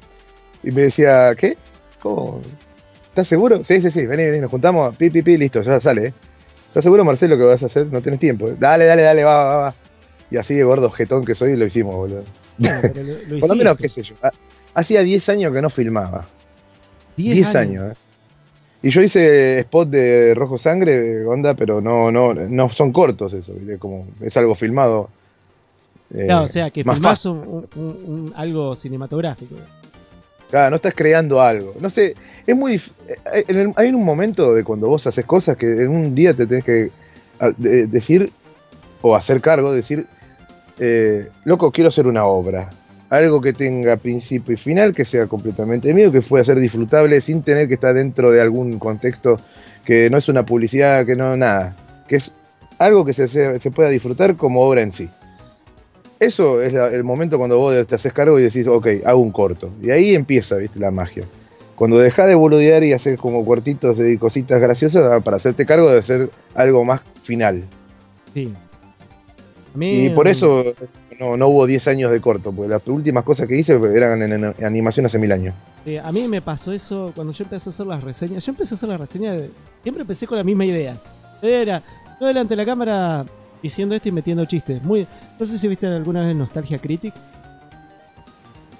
Y 0.63 0.71
me 0.71 0.83
decía, 0.83 1.35
¿qué? 1.37 1.57
¿Cómo? 2.01 2.41
¿Estás 3.09 3.29
seguro? 3.29 3.65
Sí, 3.65 3.81
sí, 3.81 3.91
sí, 3.91 4.07
vení, 4.07 4.25
vení, 4.25 4.41
nos 4.41 4.51
juntamos, 4.51 4.97
pi, 4.97 5.11
pi, 5.11 5.23
pi, 5.23 5.37
listo, 5.37 5.63
ya 5.63 5.81
sale, 5.81 6.07
¿eh? 6.07 6.15
¿Estás 6.69 6.85
seguro, 6.85 7.05
Marcelo, 7.05 7.39
que 7.39 7.45
vas 7.45 7.63
a 7.63 7.67
hacer? 7.67 7.87
No 7.87 8.01
tenés 8.01 8.21
tiempo. 8.21 8.49
¿eh? 8.49 8.57
Dale, 8.59 8.85
dale, 8.85 9.03
dale, 9.03 9.25
va, 9.25 9.43
va, 9.43 9.57
va. 9.57 9.75
Y 10.31 10.37
así 10.37 10.55
de 10.55 10.65
gordo 10.65 10.91
jetón 10.91 11.25
que 11.25 11.35
soy, 11.35 11.57
lo 11.57 11.65
hicimos, 11.65 11.95
boludo. 11.97 12.25
Por 13.41 13.49
lo 13.49 13.55
menos, 13.55 13.77
qué 13.77 13.89
sé 13.89 14.03
yo. 14.03 14.15
Hacía 14.75 15.03
10 15.03 15.29
años 15.31 15.53
que 15.53 15.63
no 15.63 15.71
filmaba. 15.71 16.27
10 17.17 17.55
años, 17.57 17.93
¿eh? 17.93 17.95
Y 18.83 18.91
yo 18.91 19.03
hice 19.03 19.59
spot 19.61 19.89
de 19.89 20.35
Rojo 20.35 20.57
Sangre, 20.57 21.25
onda, 21.25 21.55
pero 21.55 21.81
no, 21.81 22.13
no, 22.13 22.33
no 22.33 22.69
son 22.69 22.93
cortos 22.93 23.33
eso, 23.33 23.55
como 23.81 24.07
es 24.21 24.37
algo 24.37 24.55
filmado. 24.55 25.11
Eh, 26.15 26.27
claro, 26.27 26.45
o 26.45 26.49
sea, 26.49 26.71
que 26.71 26.85
filmás 26.85 27.25
un, 27.25 28.33
algo 28.37 28.77
cinematográfico. 28.77 29.57
Claro, 30.51 30.71
no 30.71 30.77
estás 30.77 30.95
creando 30.95 31.43
algo. 31.43 31.75
No 31.81 31.91
sé, 31.91 32.15
es 32.47 32.57
muy 32.57 32.81
eh, 33.33 33.73
Hay 33.77 33.89
un 33.89 34.05
momento 34.05 34.55
de 34.55 34.65
cuando 34.65 34.89
vos 34.89 35.07
haces 35.07 35.25
cosas 35.27 35.57
que 35.57 35.67
en 35.67 35.91
un 35.91 36.15
día 36.15 36.35
te 36.35 36.47
tenés 36.47 36.65
que 36.65 36.91
decir 37.59 38.33
o 39.01 39.15
hacer 39.15 39.41
cargo, 39.41 39.73
decir, 39.73 40.07
eh, 40.79 41.29
loco, 41.45 41.71
quiero 41.71 41.89
hacer 41.89 42.07
una 42.07 42.25
obra. 42.25 42.71
Algo 43.11 43.41
que 43.41 43.53
tenga 43.53 43.97
principio 43.97 44.55
y 44.55 44.57
final, 44.57 44.95
que 44.95 45.05
sea 45.05 45.27
completamente 45.27 45.95
mío, 45.95 46.13
que 46.13 46.21
pueda 46.21 46.45
ser 46.45 46.59
disfrutable 46.59 47.21
sin 47.21 47.43
tener 47.43 47.69
que 47.69 47.75
estar 47.75 47.95
dentro 47.95 48.31
de 48.31 48.41
algún 48.41 48.79
contexto 48.79 49.41
que 49.85 50.11
no 50.11 50.19
es 50.19 50.29
una 50.29 50.45
publicidad, 50.45 51.07
que 51.07 51.17
no, 51.17 51.37
nada. 51.37 51.75
Que 52.07 52.17
es 52.17 52.33
algo 52.79 53.05
que 53.05 53.15
se, 53.15 53.29
se 53.59 53.71
pueda 53.71 53.89
disfrutar 53.89 54.37
como 54.37 54.61
obra 54.61 54.83
en 54.83 54.93
sí. 54.93 55.09
Eso 56.21 56.61
es 56.63 56.75
el 56.75 57.05
momento 57.05 57.39
cuando 57.39 57.59
vos 57.59 57.87
te 57.87 57.95
haces 57.95 58.13
cargo 58.13 58.39
y 58.39 58.43
decís, 58.43 58.67
ok, 58.67 58.87
hago 59.05 59.21
un 59.21 59.31
corto. 59.31 59.71
Y 59.81 59.91
ahí 59.91 60.15
empieza, 60.15 60.57
viste, 60.57 60.81
la 60.81 60.91
magia. 60.91 61.25
Cuando 61.77 61.99
dejás 61.99 62.27
de 62.27 62.35
boludear 62.35 62.83
y 62.83 62.93
haces 62.93 63.19
como 63.19 63.45
cuartitos 63.45 64.01
y 64.01 64.19
cositas 64.19 64.61
graciosas 64.61 65.05
ah, 65.13 65.21
para 65.21 65.37
hacerte 65.37 65.65
cargo 65.65 65.89
de 65.89 65.99
hacer 65.99 66.31
algo 66.55 66.85
más 66.85 67.03
final. 67.23 67.63
Sí. 68.35 68.53
y 69.79 70.11
por 70.11 70.27
eso 70.27 70.65
no, 71.21 71.37
no, 71.37 71.47
hubo 71.49 71.67
10 71.67 71.87
años 71.87 72.11
de 72.11 72.21
corto, 72.21 72.51
porque 72.51 72.69
las 72.69 72.87
últimas 72.89 73.23
cosas 73.23 73.47
que 73.47 73.57
hice 73.57 73.79
eran 73.95 74.21
en, 74.23 74.45
animación 74.65 75.07
hace 75.07 75.21
mil 75.21 75.31
años. 75.31 75.55
Sí, 75.85 75.97
a 75.97 76.11
mí 76.11 76.27
me 76.27 76.43
pasó 76.43 76.73
eso 76.73 77.13
cuando 77.15 77.33
yo 77.33 77.45
empecé 77.45 77.69
a 77.69 77.71
hacer 77.71 77.87
las 77.87 78.03
reseñas. 78.03 78.45
Yo 78.45 78.51
empecé 78.51 78.75
a 78.75 78.77
hacer 78.77 78.89
las 78.89 78.99
reseñas, 78.99 79.43
siempre 79.85 80.03
empecé 80.03 80.27
con 80.27 80.37
la 80.37 80.45
misma 80.45 80.65
idea. 80.65 80.97
Era, 81.41 81.81
yo 82.21 82.27
delante 82.27 82.55
de 82.55 82.57
la 82.57 82.67
cámara 82.67 83.25
diciendo 83.63 83.95
esto 83.95 84.09
y 84.09 84.13
metiendo 84.13 84.45
chistes. 84.45 84.83
Muy, 84.83 85.07
no 85.39 85.47
sé 85.47 85.59
si 85.59 85.69
viste 85.69 85.87
alguna 85.87 86.27
vez 86.27 86.37
Nostalgia 86.37 86.79
Critic. 86.79 87.15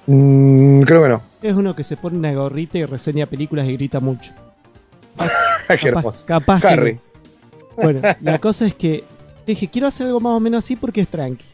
Mm, 0.07 0.83
creo 0.83 1.03
que 1.03 1.09
no. 1.09 1.23
Es 1.43 1.55
uno 1.55 1.75
que 1.77 1.85
se 1.85 1.97
pone 1.97 2.19
una 2.19 2.33
gorrita 2.33 2.79
y 2.79 2.85
reseña 2.85 3.27
películas 3.27 3.69
y 3.69 3.75
grita 3.75 4.01
mucho. 4.01 4.33
Qué 5.81 5.89
hermoso. 5.89 6.25
Capaz 6.27 6.63
Bueno, 7.77 8.01
la 8.21 8.39
cosa 8.41 8.67
es 8.67 8.75
que 8.75 9.05
dije, 9.47 9.69
quiero 9.69 9.87
hacer 9.87 10.07
algo 10.07 10.21
más 10.21 10.37
o 10.37 10.41
menos 10.41 10.65
así 10.65 10.77
porque 10.77 11.03
es 11.03 11.09
tranqui. 11.09 11.45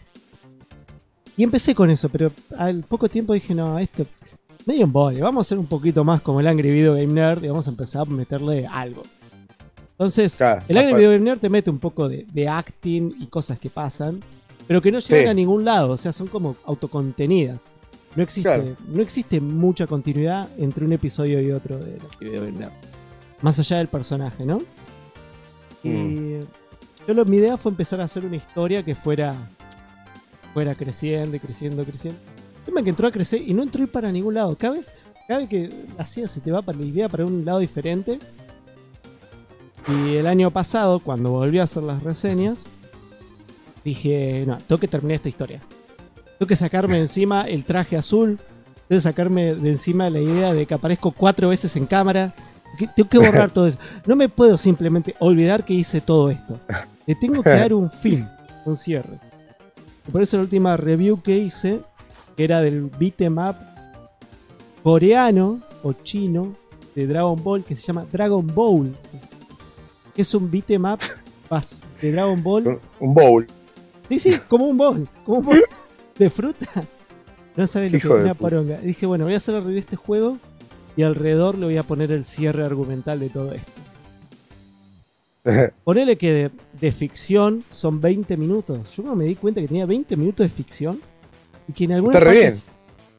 Y 1.36 1.42
empecé 1.42 1.74
con 1.74 1.90
eso, 1.90 2.08
pero 2.08 2.30
al 2.56 2.84
poco 2.84 3.08
tiempo 3.08 3.32
dije, 3.32 3.54
no, 3.54 3.78
esto 3.78 4.06
medio 4.66 4.86
un 4.86 4.92
boy, 4.92 5.20
vamos 5.20 5.40
a 5.40 5.46
hacer 5.46 5.58
un 5.58 5.66
poquito 5.66 6.04
más 6.04 6.22
como 6.22 6.40
el 6.40 6.46
Angry 6.46 6.70
Video 6.70 6.94
Game 6.94 7.12
Nerd 7.12 7.44
y 7.44 7.48
vamos 7.48 7.66
a 7.66 7.70
empezar 7.70 8.02
a 8.02 8.04
meterle 8.06 8.66
algo. 8.66 9.02
Entonces, 9.94 10.40
el 10.40 10.76
Angry 10.76 10.94
Video 10.94 11.18
Nerd 11.18 11.38
te 11.38 11.48
mete 11.48 11.70
un 11.70 11.78
poco 11.78 12.08
de, 12.08 12.48
acting 12.48 13.14
y 13.20 13.26
cosas 13.28 13.58
que 13.58 13.70
pasan, 13.70 14.20
pero 14.66 14.82
que 14.82 14.90
no 14.90 14.98
llegan 14.98 15.28
a 15.28 15.34
ningún 15.34 15.64
lado, 15.64 15.92
o 15.92 15.96
sea, 15.96 16.12
son 16.12 16.26
como 16.26 16.56
autocontenidas. 16.64 17.68
No 18.16 18.22
existe, 18.22 18.76
no 18.88 19.02
existe 19.02 19.40
mucha 19.40 19.86
continuidad 19.86 20.48
entre 20.58 20.84
un 20.84 20.92
episodio 20.92 21.40
y 21.40 21.50
otro 21.50 21.78
de 21.78 21.98
Video 22.20 22.42
Game 22.44 22.58
Nerd. 22.58 22.72
Más 23.40 23.58
allá 23.58 23.78
del 23.78 23.88
personaje, 23.88 24.44
¿no? 24.44 24.62
Y 25.82 25.88
mm. 25.88 26.40
yo 27.06 27.24
mi 27.24 27.36
idea 27.36 27.56
fue 27.56 27.70
empezar 27.70 28.00
a 28.00 28.04
hacer 28.04 28.24
una 28.24 28.36
historia 28.36 28.82
que 28.82 28.94
fuera 28.94 29.34
fuera 30.54 30.74
creciendo 30.76 31.36
y 31.36 31.40
creciendo, 31.40 31.84
creciendo. 31.84 32.18
El 32.60 32.64
tema 32.66 32.82
que 32.82 32.90
entró 32.90 33.08
a 33.08 33.12
crecer 33.12 33.42
y 33.42 33.52
no 33.52 33.64
entró 33.64 33.86
para 33.88 34.10
ningún 34.10 34.34
lado. 34.34 34.56
Cada 34.56 34.74
vez, 34.74 34.90
cada 35.26 35.40
vez 35.40 35.48
que 35.48 35.70
hacía 35.98 36.28
se 36.28 36.40
te 36.40 36.52
va 36.52 36.62
para 36.62 36.78
la 36.78 36.84
idea 36.84 37.08
para 37.08 37.26
un 37.26 37.44
lado 37.44 37.58
diferente. 37.58 38.20
Y 39.88 40.16
el 40.16 40.26
año 40.26 40.50
pasado, 40.50 40.98
cuando 41.00 41.30
volví 41.30 41.58
a 41.58 41.64
hacer 41.64 41.82
las 41.82 42.02
reseñas, 42.02 42.64
dije, 43.84 44.44
no, 44.46 44.58
tengo 44.58 44.78
que 44.78 44.88
terminar 44.88 45.16
esta 45.16 45.28
historia. 45.28 45.60
Tengo 46.38 46.48
que 46.48 46.56
sacarme 46.56 46.96
de 46.96 47.00
encima 47.02 47.42
el 47.42 47.64
traje 47.64 47.96
azul. 47.96 48.38
Tengo 48.88 48.98
que 48.98 49.00
sacarme 49.00 49.54
de 49.54 49.70
encima 49.70 50.10
la 50.10 50.20
idea 50.20 50.54
de 50.54 50.66
que 50.66 50.74
aparezco 50.74 51.12
cuatro 51.12 51.50
veces 51.50 51.76
en 51.76 51.86
cámara. 51.86 52.34
Tengo 52.96 53.08
que 53.08 53.18
borrar 53.18 53.50
todo 53.50 53.66
eso. 53.66 53.78
No 54.06 54.16
me 54.16 54.28
puedo 54.28 54.56
simplemente 54.56 55.14
olvidar 55.18 55.64
que 55.64 55.74
hice 55.74 56.00
todo 56.00 56.30
esto. 56.30 56.58
Le 57.06 57.14
tengo 57.14 57.42
que 57.42 57.50
dar 57.50 57.74
un 57.74 57.90
fin, 57.90 58.26
un 58.64 58.76
cierre. 58.76 59.18
por 60.10 60.22
eso 60.22 60.38
la 60.38 60.44
última 60.44 60.76
review 60.76 61.20
que 61.20 61.38
hice, 61.38 61.80
que 62.36 62.44
era 62.44 62.60
del 62.60 62.90
beatmap 62.98 63.56
coreano 64.82 65.60
o 65.82 65.92
chino 65.92 66.54
de 66.94 67.06
Dragon 67.06 67.42
Ball, 67.42 67.64
que 67.64 67.76
se 67.76 67.82
llama 67.82 68.04
Dragon 68.10 68.46
Ball 68.46 68.94
que 70.14 70.22
es 70.22 70.34
un 70.34 70.50
beatmap 70.50 71.00
de 72.00 72.12
Dragon 72.12 72.42
Ball. 72.42 72.80
Un 73.00 73.14
bowl. 73.14 73.46
Sí, 74.08 74.18
sí, 74.18 74.30
como 74.48 74.66
un 74.66 74.76
bol, 74.76 75.08
como 75.24 75.38
un 75.38 75.44
bol 75.46 75.64
de 76.18 76.30
fruta. 76.30 76.66
No 77.56 77.66
sabes 77.66 77.92
lo 77.92 77.98
que 77.98 78.06
es 78.06 78.24
una 78.24 78.34
poronga. 78.34 78.78
Dije, 78.78 79.06
bueno, 79.06 79.24
voy 79.24 79.34
a 79.34 79.36
hacer 79.36 79.54
el 79.54 79.60
review 79.60 79.74
de 79.74 79.80
este 79.80 79.96
juego 79.96 80.38
y 80.96 81.02
alrededor 81.02 81.56
le 81.56 81.66
voy 81.66 81.76
a 81.76 81.82
poner 81.82 82.10
el 82.10 82.24
cierre 82.24 82.64
argumental 82.64 83.20
de 83.20 83.28
todo 83.28 83.52
esto. 83.52 83.72
Ponele 85.84 86.16
que 86.16 86.50
de, 86.80 86.92
ficción 86.92 87.64
son 87.70 88.00
20 88.00 88.36
minutos. 88.36 88.80
Yo 88.96 89.02
no 89.02 89.14
me 89.14 89.24
di 89.24 89.36
cuenta 89.36 89.60
que 89.60 89.68
tenía 89.68 89.86
20 89.86 90.16
minutos 90.16 90.44
de 90.44 90.50
ficción 90.50 91.00
y 91.68 91.72
que 91.72 91.84
en 91.84 91.92
algunas, 91.92 92.22
partes, 92.22 92.62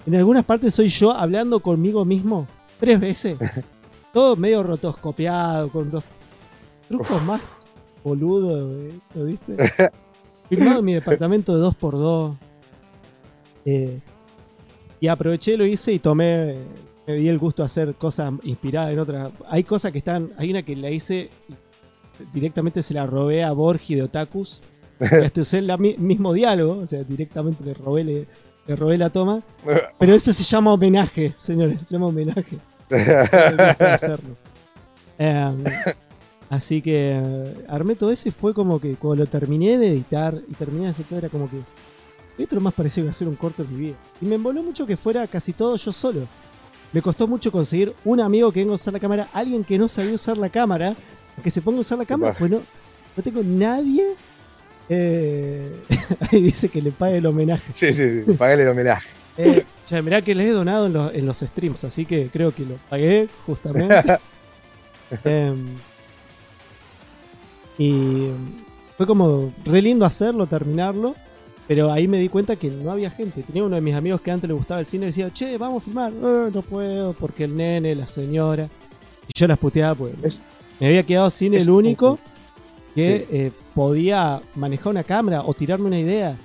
en 0.06 0.16
algunas 0.16 0.46
partes 0.46 0.74
soy 0.74 0.90
yo 0.90 1.12
hablando 1.12 1.60
conmigo 1.60 2.04
mismo 2.04 2.48
tres 2.80 3.00
veces. 3.00 3.38
Todo 4.14 4.36
medio 4.36 4.64
rotoscopiado, 4.64 5.70
con 5.70 5.92
los 5.92 6.04
trucos 6.88 7.24
más 7.24 7.42
boludos, 8.04 8.94
¿lo 9.14 9.26
viste? 9.26 9.56
Filmado 10.50 10.80
en 10.80 10.86
mi 10.86 10.94
departamento 10.94 11.58
de 11.58 11.68
2x2. 11.68 12.36
Eh, 13.66 14.00
y 15.00 15.08
aproveché, 15.08 15.58
lo 15.58 15.66
hice 15.66 15.92
y 15.94 16.00
tomé, 16.00 16.56
me 17.08 17.14
di 17.16 17.28
el 17.28 17.40
gusto 17.40 17.64
de 17.64 17.68
hacer 17.68 17.96
cosas 17.96 18.34
inspiradas 18.44 18.92
en 18.92 19.00
otras. 19.00 19.30
Hay 19.50 19.64
cosas 19.64 19.92
que 19.92 19.98
están, 19.98 20.32
hay 20.38 20.52
una 20.52 20.64
que 20.64 20.76
la 20.76 20.92
hice 20.92 21.30
directamente 22.34 22.82
se 22.82 22.94
la 22.94 23.06
robé 23.06 23.44
a 23.44 23.52
Borgi 23.52 23.96
de 23.96 24.04
Otakus. 24.04 24.62
Este 25.00 25.42
usé 25.42 25.58
el 25.58 25.78
mismo 25.98 26.32
diálogo, 26.32 26.84
o 26.84 26.88
sea, 26.88 27.04
directamente 27.04 27.64
le 27.66 27.74
robé, 27.74 28.04
le, 28.04 28.76
robé 28.76 28.98
la 28.98 29.10
toma. 29.10 29.42
Pero 30.00 30.14
eso 30.14 30.32
se 30.32 30.44
llama 30.44 30.74
homenaje, 30.74 31.36
señores, 31.38 31.82
se 31.82 31.88
llama 31.94 32.08
homenaje. 32.08 32.58
Así 36.50 36.82
que 36.82 37.20
armé 37.68 37.96
todo 37.96 38.12
eso 38.12 38.30
y 38.30 38.32
fue 38.32 38.54
como 38.54 38.80
que 38.80 38.96
cuando 38.96 39.24
lo 39.24 39.30
terminé 39.30 39.78
de 39.78 39.90
editar 39.90 40.40
y 40.48 40.54
terminé 40.54 40.86
de 40.86 40.92
hacer 40.92 41.06
todo, 41.06 41.20
era 41.20 41.30
como 41.30 41.50
que 41.50 41.58
esto 42.38 42.56
lo 42.56 42.62
más 42.62 42.74
pareció 42.74 43.08
a 43.08 43.12
hacer 43.12 43.28
un 43.28 43.36
corto 43.36 43.64
de 43.64 43.70
mi 43.70 43.80
vida. 43.80 43.96
Y 44.22 44.26
me 44.26 44.36
envoló 44.36 44.62
mucho 44.62 44.86
que 44.86 44.98
fuera 44.98 45.26
casi 45.28 45.54
todo 45.54 45.76
yo 45.78 45.92
solo. 45.92 46.28
Me 46.92 47.02
costó 47.02 47.28
mucho 47.28 47.52
conseguir 47.52 47.94
un 48.04 48.20
amigo 48.20 48.52
que 48.52 48.60
venga 48.60 48.74
a 48.74 48.76
usar 48.76 48.94
la 48.94 49.00
cámara, 49.00 49.28
alguien 49.34 49.64
que 49.64 49.78
no 49.78 49.88
sabía 49.88 50.14
usar 50.14 50.38
la 50.38 50.50
cámara, 50.50 50.96
que 51.44 51.50
se 51.50 51.62
ponga 51.62 51.80
a 51.80 51.82
usar 51.82 51.98
la 51.98 52.06
cámara, 52.06 52.36
pues 52.38 52.52
no, 52.52 52.62
tengo 53.24 53.42
nadie. 53.44 54.16
Eh, 54.88 55.72
ahí 56.32 56.42
dice 56.42 56.70
que 56.70 56.82
le 56.82 56.92
pague 56.92 57.18
el 57.18 57.26
homenaje. 57.26 57.72
Sí, 57.74 57.92
sí, 57.94 58.24
sí, 58.24 58.34
pague 58.34 58.62
el 58.62 58.68
homenaje. 58.68 59.10
Eh, 59.38 59.66
ya, 59.90 60.02
mirá 60.02 60.22
que 60.22 60.34
les 60.34 60.48
he 60.48 60.52
donado 60.52 60.86
en 60.86 60.94
los, 60.94 61.14
en 61.14 61.26
los 61.26 61.40
streams, 61.40 61.84
así 61.84 62.06
que 62.06 62.30
creo 62.32 62.56
que 62.56 62.64
lo 62.64 62.76
pagué 62.90 63.28
justamente. 63.46 64.18
Em, 65.26 65.58
y 67.78 68.30
fue 68.98 69.06
como 69.06 69.54
re 69.66 69.82
lindo 69.82 70.06
hacerlo, 70.06 70.48
terminarlo. 70.48 71.16
Pero 71.68 71.92
ahí 71.92 72.08
me 72.08 72.20
di 72.20 72.30
cuenta 72.30 72.56
que 72.56 72.70
no 72.70 72.92
había 72.92 73.10
gente. 73.10 73.42
Tenía 73.42 73.64
uno 73.64 73.76
de 73.76 73.82
mis 73.82 73.96
amigos 73.96 74.22
que 74.22 74.30
antes 74.30 74.48
le 74.48 74.54
gustaba 74.54 74.80
el 74.80 74.86
cine 74.86 75.06
y 75.06 75.08
decía, 75.08 75.34
che, 75.34 75.58
vamos 75.58 75.82
a 75.82 75.86
filmar. 75.86 76.14
Eh, 76.14 76.52
no 76.54 76.62
puedo 76.62 77.14
porque 77.14 77.46
el 77.46 77.56
nene, 77.56 77.96
la 77.96 78.08
señora. 78.08 78.70
Y 79.28 79.40
yo 79.40 79.48
las 79.48 79.58
puteaba 79.58 79.96
pues. 79.96 80.42
Me 80.80 80.88
había 80.88 81.04
quedado 81.04 81.30
sin 81.32 81.56
el 81.56 81.70
único 81.70 82.20
que 82.94 83.28
eh, 83.32 83.52
podía 83.74 84.42
manejar 84.54 84.92
una 84.92 85.04
cámara 85.04 85.42
o 85.44 85.54
tirarme 85.56 85.88
una 85.88 86.00
idea. 86.00 86.38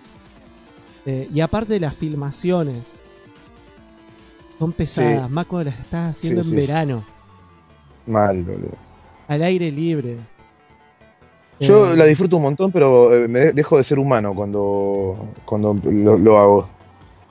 Eh, 1.05 1.29
y 1.33 1.41
aparte 1.41 1.75
de 1.75 1.81
las 1.81 1.95
filmaciones, 1.95 2.95
son 4.59 4.73
pesadas, 4.73 5.31
más 5.31 5.47
cuando 5.47 5.71
las 5.71 5.81
estás 5.81 6.17
haciendo 6.17 6.43
en 6.43 6.51
verano. 6.57 7.05
Mal, 8.07 8.43
boludo. 8.43 8.77
Al 9.29 9.43
aire 9.43 9.71
libre. 9.71 10.17
Yo 11.61 11.93
eh, 11.93 11.97
la 11.97 12.05
disfruto 12.07 12.37
un 12.37 12.43
montón, 12.43 12.73
pero 12.73 13.11
me 13.29 13.53
dejo 13.53 13.77
de 13.77 13.85
ser 13.85 13.99
humano 13.99 14.35
cuando, 14.35 15.29
cuando 15.45 15.77
lo, 15.85 16.19
lo, 16.19 16.39
hago. 16.39 16.69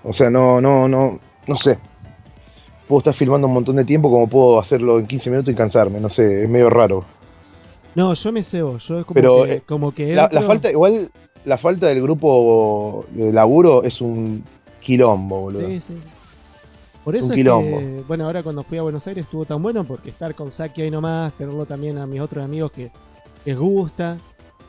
O 0.03 0.13
sea, 0.13 0.29
no, 0.29 0.61
no, 0.61 0.87
no, 0.87 1.19
no 1.47 1.55
sé 1.57 1.79
puedo 2.89 2.99
estar 3.01 3.13
filmando 3.13 3.47
un 3.47 3.53
montón 3.53 3.75
de 3.75 3.85
tiempo 3.85 4.09
como 4.09 4.27
puedo 4.27 4.59
hacerlo 4.59 4.97
en 4.97 5.05
15 5.05 5.29
minutos 5.29 5.53
y 5.53 5.55
cansarme, 5.55 5.99
no 5.99 6.09
sé, 6.09 6.43
es 6.43 6.49
medio 6.49 6.71
raro. 6.71 7.05
No, 7.93 8.15
yo 8.15 8.31
me 8.31 8.43
cebo, 8.43 8.79
yo 8.79 8.99
es 8.99 9.05
como 9.05 9.13
Pero, 9.13 9.43
que, 9.43 9.53
eh, 9.53 9.61
como 9.61 9.93
que 9.93 10.15
la, 10.15 10.27
falta, 10.41 10.71
igual 10.71 11.11
la 11.45 11.57
falta 11.59 11.85
del 11.85 12.01
grupo 12.01 13.05
de 13.11 13.31
laburo 13.31 13.83
es 13.83 14.01
un 14.01 14.43
quilombo, 14.79 15.41
boludo. 15.41 15.67
Sí, 15.67 15.81
sí. 15.81 15.93
Por 17.03 17.15
eso 17.15 17.31
es 17.31 17.43
que, 17.43 18.03
bueno, 18.07 18.25
ahora 18.25 18.41
cuando 18.41 18.63
fui 18.63 18.79
a 18.79 18.81
Buenos 18.81 19.05
Aires 19.05 19.25
estuvo 19.25 19.45
tan 19.45 19.61
bueno 19.61 19.83
porque 19.83 20.09
estar 20.09 20.33
con 20.33 20.49
Saki 20.49 20.81
ahí 20.81 20.91
nomás, 20.91 21.33
tenerlo 21.33 21.65
también 21.67 21.99
a 21.99 22.07
mis 22.07 22.21
otros 22.21 22.43
amigos 22.43 22.71
que 22.71 22.91
les 23.45 23.57
gusta. 23.57 24.17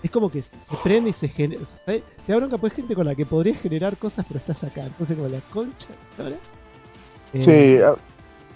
Es 0.02 0.10
como 0.10 0.30
que 0.30 0.42
se 0.42 0.56
prende 0.82 1.10
y 1.10 1.12
se 1.12 1.28
genera. 1.28 1.62
Te 1.84 2.02
da 2.26 2.36
bronca, 2.36 2.56
pues 2.56 2.72
gente 2.72 2.94
con 2.94 3.04
la 3.04 3.14
que 3.14 3.26
podrías 3.26 3.58
generar 3.60 3.96
cosas, 3.96 4.24
pero 4.26 4.38
estás 4.38 4.64
acá. 4.64 4.84
Entonces, 4.86 5.16
como 5.16 5.28
la 5.28 5.40
concha, 5.52 5.88
¿verdad? 6.16 6.38
Sí, 7.34 7.50
eh, 7.50 7.82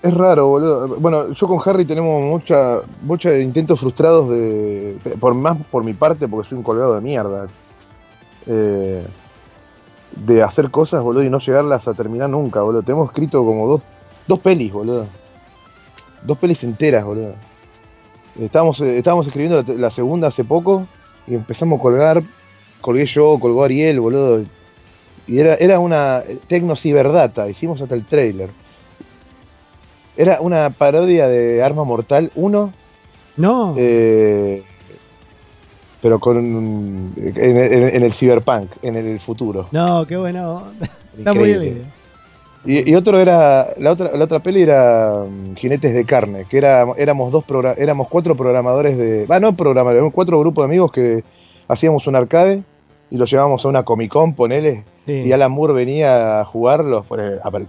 es 0.02 0.14
raro, 0.14 0.48
boludo. 0.48 1.00
Bueno, 1.00 1.32
yo 1.32 1.46
con 1.46 1.60
Harry 1.64 1.84
tenemos 1.84 2.22
mucha, 2.22 2.80
muchos 3.02 3.32
intentos 3.40 3.80
frustrados 3.80 4.30
de. 4.30 4.98
Por 5.20 5.34
más 5.34 5.58
por 5.70 5.84
mi 5.84 5.92
parte, 5.92 6.28
porque 6.28 6.48
soy 6.48 6.58
un 6.58 6.64
colgado 6.64 6.94
de 6.94 7.00
mierda. 7.02 7.46
Eh, 8.46 9.06
de 10.16 10.42
hacer 10.42 10.70
cosas, 10.70 11.02
boludo, 11.02 11.24
y 11.24 11.30
no 11.30 11.38
llegarlas 11.38 11.88
a 11.88 11.94
terminar 11.94 12.30
nunca, 12.30 12.62
boludo. 12.62 12.82
Tenemos 12.82 13.08
escrito 13.08 13.44
como 13.44 13.66
dos, 13.66 13.82
dos 14.26 14.40
pelis, 14.40 14.72
boludo. 14.72 15.06
Dos 16.22 16.38
pelis 16.38 16.64
enteras, 16.64 17.04
boludo. 17.04 17.34
Estábamos, 18.40 18.80
eh, 18.80 18.98
estábamos 18.98 19.26
escribiendo 19.26 19.62
la, 19.74 19.90
segunda 19.90 20.28
hace 20.28 20.44
poco 20.44 20.86
y 21.26 21.34
empezamos 21.34 21.78
a 21.78 21.82
colgar. 21.82 22.22
Colgué 22.80 23.06
yo, 23.06 23.38
colgó 23.38 23.64
Ariel, 23.64 24.00
boludo. 24.00 24.44
Y 25.26 25.38
era, 25.38 25.54
era 25.54 25.78
una 25.78 26.22
Tecno 26.46 26.76
Ciberdata, 26.76 27.48
hicimos 27.48 27.80
hasta 27.80 27.94
el 27.94 28.04
trailer. 28.04 28.50
Era 30.16 30.40
una 30.40 30.70
parodia 30.70 31.28
de 31.28 31.62
Arma 31.62 31.84
Mortal 31.84 32.30
1. 32.34 32.72
No. 33.36 33.74
Eh, 33.76 34.62
pero 36.00 36.18
con 36.18 36.36
en, 37.16 38.02
el 38.02 38.12
cyberpunk, 38.12 38.70
en 38.82 38.96
el 38.96 39.18
futuro. 39.18 39.68
No, 39.72 40.06
qué 40.06 40.16
bueno. 40.16 40.64
Está 41.16 41.32
muy 41.32 41.54
bien. 41.54 42.03
Y, 42.66 42.94
otro 42.94 43.18
era, 43.18 43.68
la 43.76 43.92
otra, 43.92 44.16
la 44.16 44.24
otra 44.24 44.38
peli 44.38 44.62
era 44.62 45.22
um, 45.22 45.54
Jinetes 45.54 45.92
de 45.92 46.04
Carne, 46.06 46.46
que 46.48 46.56
era, 46.56 46.86
éramos 46.96 47.30
dos 47.30 47.44
éramos 47.76 48.08
cuatro 48.08 48.36
programadores 48.36 48.96
de, 48.96 49.26
va, 49.26 49.38
no 49.38 49.54
programadores, 49.54 50.10
cuatro 50.14 50.40
grupos 50.40 50.62
de 50.62 50.66
amigos 50.66 50.90
que 50.90 51.24
hacíamos 51.68 52.06
un 52.06 52.16
arcade 52.16 52.62
y 53.10 53.18
lo 53.18 53.26
llevábamos 53.26 53.64
a 53.64 53.68
una 53.68 53.82
Comic 53.82 54.10
Con, 54.10 54.34
ponele, 54.34 54.84
y 55.06 55.30
Alan 55.32 55.52
Moore 55.52 55.74
venía 55.74 56.40
a 56.40 56.44
jugarlo, 56.46 57.04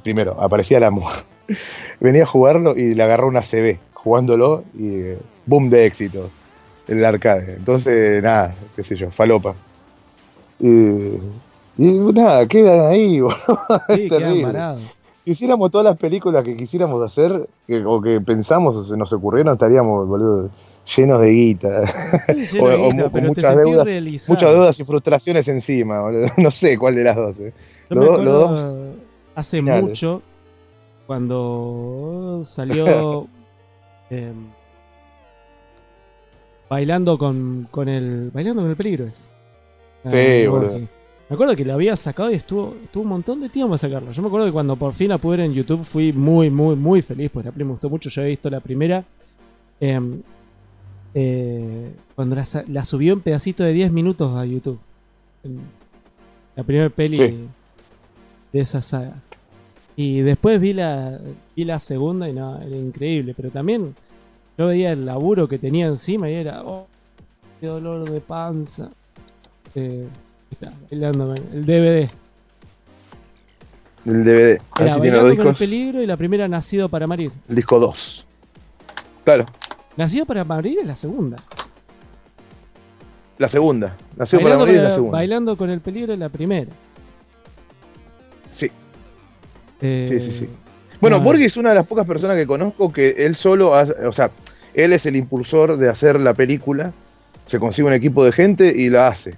primero, 0.01 0.37
aparecía 0.39 0.77
Alan 0.77 0.93
Moore, 0.93 1.17
venía 1.99 2.23
a 2.23 2.27
jugarlo 2.27 2.77
y 2.77 2.95
le 2.95 3.03
agarró 3.03 3.27
una 3.27 3.41
CB 3.41 3.79
jugándolo 3.93 4.63
y 4.77 5.15
boom 5.45 5.69
de 5.69 5.85
éxito 5.85 6.29
en 6.87 6.99
el 6.99 7.05
arcade. 7.05 7.55
Entonces, 7.57 8.23
nada, 8.23 8.55
qué 8.75 8.83
sé 8.83 8.95
yo, 8.95 9.11
falopa. 9.11 9.55
Y, 10.59 11.17
nada, 11.77 12.47
quedan 12.47 12.91
ahí, 12.91 13.19
es 13.89 14.07
terrible. 14.07 14.75
Si 15.25 15.31
hiciéramos 15.31 15.71
todas 15.71 15.85
las 15.85 15.97
películas 15.97 16.43
que 16.43 16.55
quisiéramos 16.55 17.03
hacer 17.03 17.49
o 17.85 18.01
que 18.01 18.21
pensamos 18.21 18.77
o 18.77 18.83
se 18.83 18.95
nos 18.95 19.11
ocurrieron, 19.11 19.53
estaríamos, 19.53 20.07
boludo, 20.07 20.51
llenos 20.95 21.19
de 21.19 21.31
guita. 21.31 21.81
o, 22.61 23.09
con 23.09 23.25
muchas 23.25 23.55
deudas, 23.55 23.87
muchas 24.27 24.51
deudas 24.51 24.79
y 24.79 24.83
frustraciones 24.83 25.47
encima, 25.47 26.01
boludo. 26.01 26.27
No 26.37 26.51
sé 26.51 26.77
cuál 26.77 26.93
de 26.93 27.03
las 27.03 27.15
dos. 27.15 27.39
Eh. 27.39 27.53
Los, 27.89 28.23
dos 28.23 28.79
hace 29.33 29.63
mucho 29.63 30.21
cuando 31.07 32.43
salió 32.45 33.27
em, 34.11 34.47
bailando 36.69 37.17
con, 37.17 37.67
con 37.71 37.89
el 37.89 38.29
bailando 38.31 38.61
con 38.61 38.69
el 38.69 38.77
peligro 38.77 39.05
es. 39.05 39.23
sí, 40.05 40.47
boludo. 40.47 40.94
Me 41.29 41.33
acuerdo 41.33 41.55
que 41.55 41.65
lo 41.65 41.73
había 41.73 41.95
sacado 41.95 42.31
y 42.31 42.35
estuvo, 42.35 42.75
estuvo 42.83 43.03
un 43.03 43.09
montón 43.09 43.41
de 43.41 43.49
tiempo 43.49 43.73
a 43.73 43.77
sacarlo. 43.79 44.11
Yo 44.11 44.21
me 44.21 44.27
acuerdo 44.27 44.45
que 44.45 44.53
cuando 44.53 44.75
por 44.75 44.93
fin 44.93 45.09
la 45.09 45.17
pude 45.17 45.37
ver 45.37 45.47
en 45.47 45.53
YouTube 45.53 45.83
fui 45.83 46.13
muy, 46.13 46.51
muy, 46.51 46.75
muy 46.75 47.01
feliz 47.01 47.31
porque 47.33 47.47
la 47.47 47.51
peli 47.51 47.65
me 47.65 47.71
gustó 47.71 47.89
mucho. 47.89 48.09
Yo 48.09 48.21
había 48.21 48.29
visto 48.29 48.49
la 48.49 48.59
primera. 48.59 49.03
Em, 49.79 50.21
eh, 51.15 51.91
cuando 52.13 52.35
la, 52.35 52.85
subió 52.85 53.13
en 53.13 53.21
pedacitos 53.21 53.65
de 53.65 53.73
10 53.73 53.91
minutos 53.91 54.37
a 54.37 54.45
YouTube. 54.45 54.79
La 56.55 56.63
primera 56.63 56.89
peli 56.89 57.47
de 58.53 58.59
esa 58.59 58.81
saga. 58.81 59.15
Y 59.95 60.19
después 60.19 60.59
vi 60.59 60.73
la, 60.73 61.19
vi 61.55 61.63
la 61.63 61.79
segunda 61.79 62.29
y 62.29 62.33
no, 62.33 62.61
era 62.61 62.75
increíble. 62.75 63.33
Pero 63.35 63.49
también 63.49 63.95
yo 64.57 64.67
veía 64.67 64.91
el 64.91 65.05
laburo 65.05 65.47
que 65.47 65.57
tenía 65.57 65.87
encima 65.87 66.29
y 66.29 66.35
era, 66.35 66.63
oh, 66.63 66.85
qué 67.59 67.65
dolor 67.65 68.07
de 68.07 68.21
panza. 68.21 68.91
Eh, 69.73 70.07
está, 70.51 70.73
el 70.89 70.99
DVD. 71.65 72.09
El 74.05 74.23
DVD. 74.23 74.61
A 74.71 74.83
ver 74.83 74.91
si 74.91 75.01
tiene 75.01 75.17
los 75.17 75.31
discos. 75.31 75.47
el 75.47 75.55
peligro 75.55 76.01
y 76.01 76.05
la 76.05 76.17
primera 76.17 76.47
Nacido 76.47 76.89
para 76.89 77.07
Morir. 77.07 77.31
El 77.49 77.55
disco 77.55 77.79
2. 77.79 78.25
Claro. 79.23 79.45
Nacido 79.97 80.25
para 80.25 80.43
Morir 80.43 80.79
es 80.79 80.87
la 80.87 80.95
segunda. 80.95 81.37
La 83.37 83.47
segunda. 83.47 83.95
Nació 84.15 84.39
para 84.41 84.57
morir 84.57 84.81
la 84.81 84.91
segunda. 84.91 85.17
Bailando 85.17 85.57
con 85.57 85.69
el 85.69 85.81
peligro 85.81 86.13
es 86.13 86.19
la 86.19 86.29
primera. 86.29 86.71
Sí. 88.49 88.71
Eh, 89.81 90.05
sí, 90.07 90.19
sí, 90.19 90.31
sí. 90.31 90.49
Bueno, 91.01 91.19
Borghi 91.19 91.43
es 91.43 91.57
una 91.57 91.69
de 91.69 91.75
las 91.75 91.85
pocas 91.85 92.07
personas 92.07 92.37
que 92.37 92.47
conozco 92.47 92.93
que 92.93 93.25
él 93.25 93.35
solo, 93.35 93.71
o 93.71 94.11
sea, 94.13 94.31
él 94.73 94.93
es 94.93 95.05
el 95.05 95.17
impulsor 95.17 95.77
de 95.77 95.89
hacer 95.89 96.19
la 96.19 96.33
película, 96.33 96.93
se 97.45 97.59
consigue 97.59 97.87
un 97.87 97.93
equipo 97.93 98.23
de 98.23 98.31
gente 98.31 98.73
y 98.75 98.89
la 98.89 99.07
hace. 99.07 99.35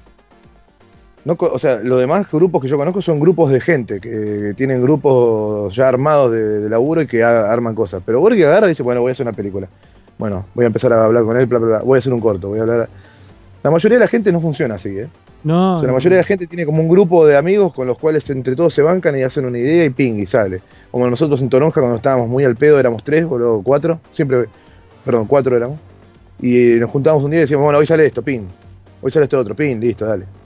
No, 1.27 1.35
o 1.37 1.59
sea, 1.59 1.81
los 1.83 1.99
demás 1.99 2.31
grupos 2.31 2.61
que 2.61 2.69
yo 2.69 2.77
conozco 2.77 3.01
son 3.01 3.19
grupos 3.19 3.51
de 3.51 3.59
gente, 3.59 3.99
que, 3.99 4.53
tienen 4.55 4.81
grupos 4.81 5.75
ya 5.75 5.89
armados 5.89 6.31
de, 6.31 6.69
laburo 6.69 7.01
y 7.01 7.07
que 7.07 7.21
arman 7.21 7.75
cosas. 7.75 8.01
Pero 8.05 8.21
Borghi 8.21 8.43
agarra 8.43 8.67
y 8.67 8.69
dice, 8.69 8.81
bueno, 8.81 9.01
voy 9.01 9.09
a 9.09 9.11
hacer 9.11 9.27
una 9.27 9.35
película. 9.35 9.67
Bueno, 10.17 10.45
voy 10.55 10.63
a 10.63 10.67
empezar 10.67 10.93
a 10.93 11.03
hablar 11.03 11.25
con 11.25 11.35
él, 11.35 11.45
voy 11.45 11.97
a 11.97 11.99
hacer 11.99 12.13
un 12.13 12.21
corto, 12.21 12.47
voy 12.47 12.59
a 12.59 12.61
hablar... 12.61 12.89
La 13.61 13.69
mayoría 13.69 13.97
de 13.97 14.05
la 14.05 14.07
gente 14.07 14.31
no 14.31 14.39
funciona 14.39 14.75
así, 14.75 14.97
¿eh? 14.97 15.09
No, 15.43 15.83
la 15.83 15.91
mayoría 15.91 16.15
de 16.15 16.21
la 16.21 16.27
gente 16.27 16.47
tiene 16.47 16.65
como 16.65 16.81
un 16.81 16.87
grupo 16.87 17.27
de 17.27 17.35
amigos 17.35 17.73
con 17.73 17.87
los 17.87 17.97
cuales 17.97 18.29
entre 18.29 18.55
todos 18.55 18.73
se 18.73 18.81
bancan 18.81 19.17
y 19.17 19.23
hacen 19.23 19.43
una 19.43 19.57
idea 19.57 19.83
y 19.83 19.89
ping, 19.89 20.19
y 20.19 20.25
sale. 20.25 20.61
Como 20.91 21.09
nosotros 21.09 21.41
en 21.41 21.49
Toronja 21.49 21.81
cuando 21.81 21.97
estábamos 21.97 22.29
muy 22.29 22.45
al 22.45 22.55
pedo, 22.55 22.79
éramos 22.79 23.03
tres 23.03 23.25
o 23.29 23.37
luego 23.37 23.61
cuatro, 23.63 23.99
siempre, 24.11 24.45
perdón, 25.03 25.27
cuatro 25.27 25.57
éramos. 25.57 25.77
Y 26.41 26.77
nos 26.79 26.89
juntábamos 26.89 27.25
un 27.25 27.31
día 27.31 27.39
y 27.39 27.41
decíamos, 27.41 27.65
bueno, 27.65 27.79
hoy 27.79 27.85
sale 27.85 28.05
esto, 28.05 28.21
ping. 28.21 28.47
Hoy 29.01 29.11
sale 29.11 29.25
esto 29.25 29.37
otro, 29.37 29.57
ping, 29.57 29.77
listo, 29.81 30.05
dale. 30.05 30.36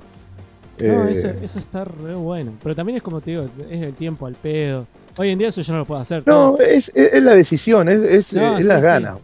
No, 0.87 1.07
eso, 1.07 1.27
eh, 1.27 1.35
eso, 1.43 1.59
está 1.59 1.85
re 1.85 2.15
bueno. 2.15 2.53
Pero 2.61 2.75
también 2.75 2.97
es 2.97 3.03
como 3.03 3.21
te 3.21 3.31
digo, 3.31 3.45
es 3.69 3.81
el 3.81 3.93
tiempo 3.93 4.25
al 4.25 4.35
pedo. 4.35 4.87
Hoy 5.17 5.29
en 5.29 5.39
día 5.39 5.49
eso 5.49 5.61
yo 5.61 5.73
no 5.73 5.79
lo 5.79 5.85
puedo 5.85 5.99
hacer. 5.99 6.23
No, 6.25 6.57
es, 6.57 6.89
es, 6.95 7.21
la 7.21 7.35
decisión, 7.35 7.89
es, 7.89 8.31
es, 8.31 8.33
las 8.33 8.81
ganas. 8.81 9.17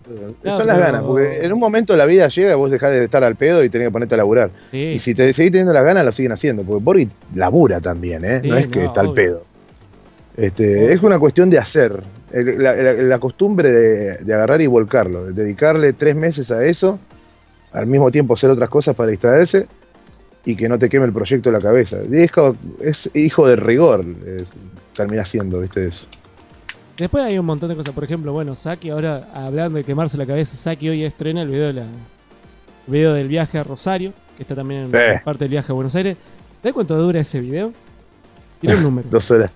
Son 0.44 0.68
las 0.68 0.80
ganas, 0.80 1.02
porque 1.04 1.46
en 1.46 1.54
un 1.54 1.60
momento 1.60 1.96
la 1.96 2.06
vida 2.06 2.28
llega 2.28 2.52
y 2.52 2.56
vos 2.56 2.70
dejás 2.70 2.92
de 2.92 3.06
estar 3.06 3.24
al 3.24 3.36
pedo 3.36 3.64
y 3.64 3.70
tenés 3.70 3.88
que 3.88 3.92
ponerte 3.92 4.16
a 4.16 4.18
laburar. 4.18 4.52
Y 4.72 5.00
si 5.00 5.16
te 5.16 5.32
seguís 5.32 5.52
teniendo 5.52 5.74
las 5.74 5.86
ganas, 5.86 6.04
lo 6.04 6.12
siguen 6.12 6.34
haciendo, 6.34 6.64
porque 6.64 6.84
Boris 6.84 7.08
labura 7.34 7.80
también, 7.80 8.26
¿eh? 8.26 8.42
no 8.44 8.58
es 8.58 8.68
que 8.68 8.86
está 8.86 9.02
al 9.02 9.14
pedo. 9.14 9.44
Este, 10.36 10.94
es 10.94 11.02
una 11.02 11.18
cuestión 11.18 11.50
de 11.50 11.58
hacer, 11.58 12.04
la, 12.32 13.20
costumbre 13.20 13.72
de, 13.72 14.34
agarrar 14.34 14.62
y 14.62 14.68
volcarlo, 14.68 15.26
de 15.26 15.34
dedicarle 15.34 15.94
tres 15.94 16.16
meses 16.16 16.52
a 16.52 16.66
eso, 16.66 17.00
al 17.72 17.88
mismo 17.88 18.12
tiempo 18.12 18.34
hacer 18.34 18.50
otras 18.50 18.70
cosas 18.70 18.96
para 18.96 19.10
distraerse 19.10 19.68
y 20.48 20.56
que 20.56 20.69
no 20.69 20.80
te 20.80 20.88
queme 20.88 21.06
el 21.06 21.11
proyecto 21.11 21.52
de 21.52 21.57
la 21.57 21.61
cabeza. 21.61 21.98
es 22.80 23.11
hijo 23.14 23.48
de 23.49 23.57
rigor, 23.57 24.06
termina 24.94 25.26
siendo, 25.26 25.60
¿viste? 25.60 25.86
Eso. 25.86 26.07
Después 26.98 27.22
hay 27.26 27.38
un 27.38 27.45
montón 27.45 27.68
de 27.68 27.76
cosas. 27.76 27.94
Por 27.94 28.06
ejemplo, 28.06 28.32
bueno, 28.32 28.56
Saki, 28.56 28.90
ahora 28.90 29.30
hablando 29.34 29.78
de 29.78 29.84
quemarse 29.84 30.18
la 30.18 30.26
cabeza, 30.26 30.56
Saki 30.56 30.88
hoy 30.88 31.03
estrena 31.03 31.41
el 31.41 31.49
video, 31.49 31.68
de 31.68 31.74
la, 31.74 31.86
video 32.88 33.14
del 33.14 33.28
viaje 33.28 33.57
a 33.57 33.64
Rosario, 33.65 34.14
que 34.38 34.44
está 34.44 34.56
también 34.56 34.90
en 34.90 35.22
parte 35.26 35.44
del 35.44 35.49
viaje 35.49 35.69
a 35.69 35.76
Buenos 35.76 35.94
Aires. 35.95 36.15
¿Sabes 36.61 36.74
cuánto 36.74 36.98
dura 36.98 37.19
ese 37.19 37.41
video? 37.41 37.74
Tiene 38.61 38.78
un 38.78 38.84
número. 38.84 39.10
Dos 39.11 39.30
horas. 39.30 39.53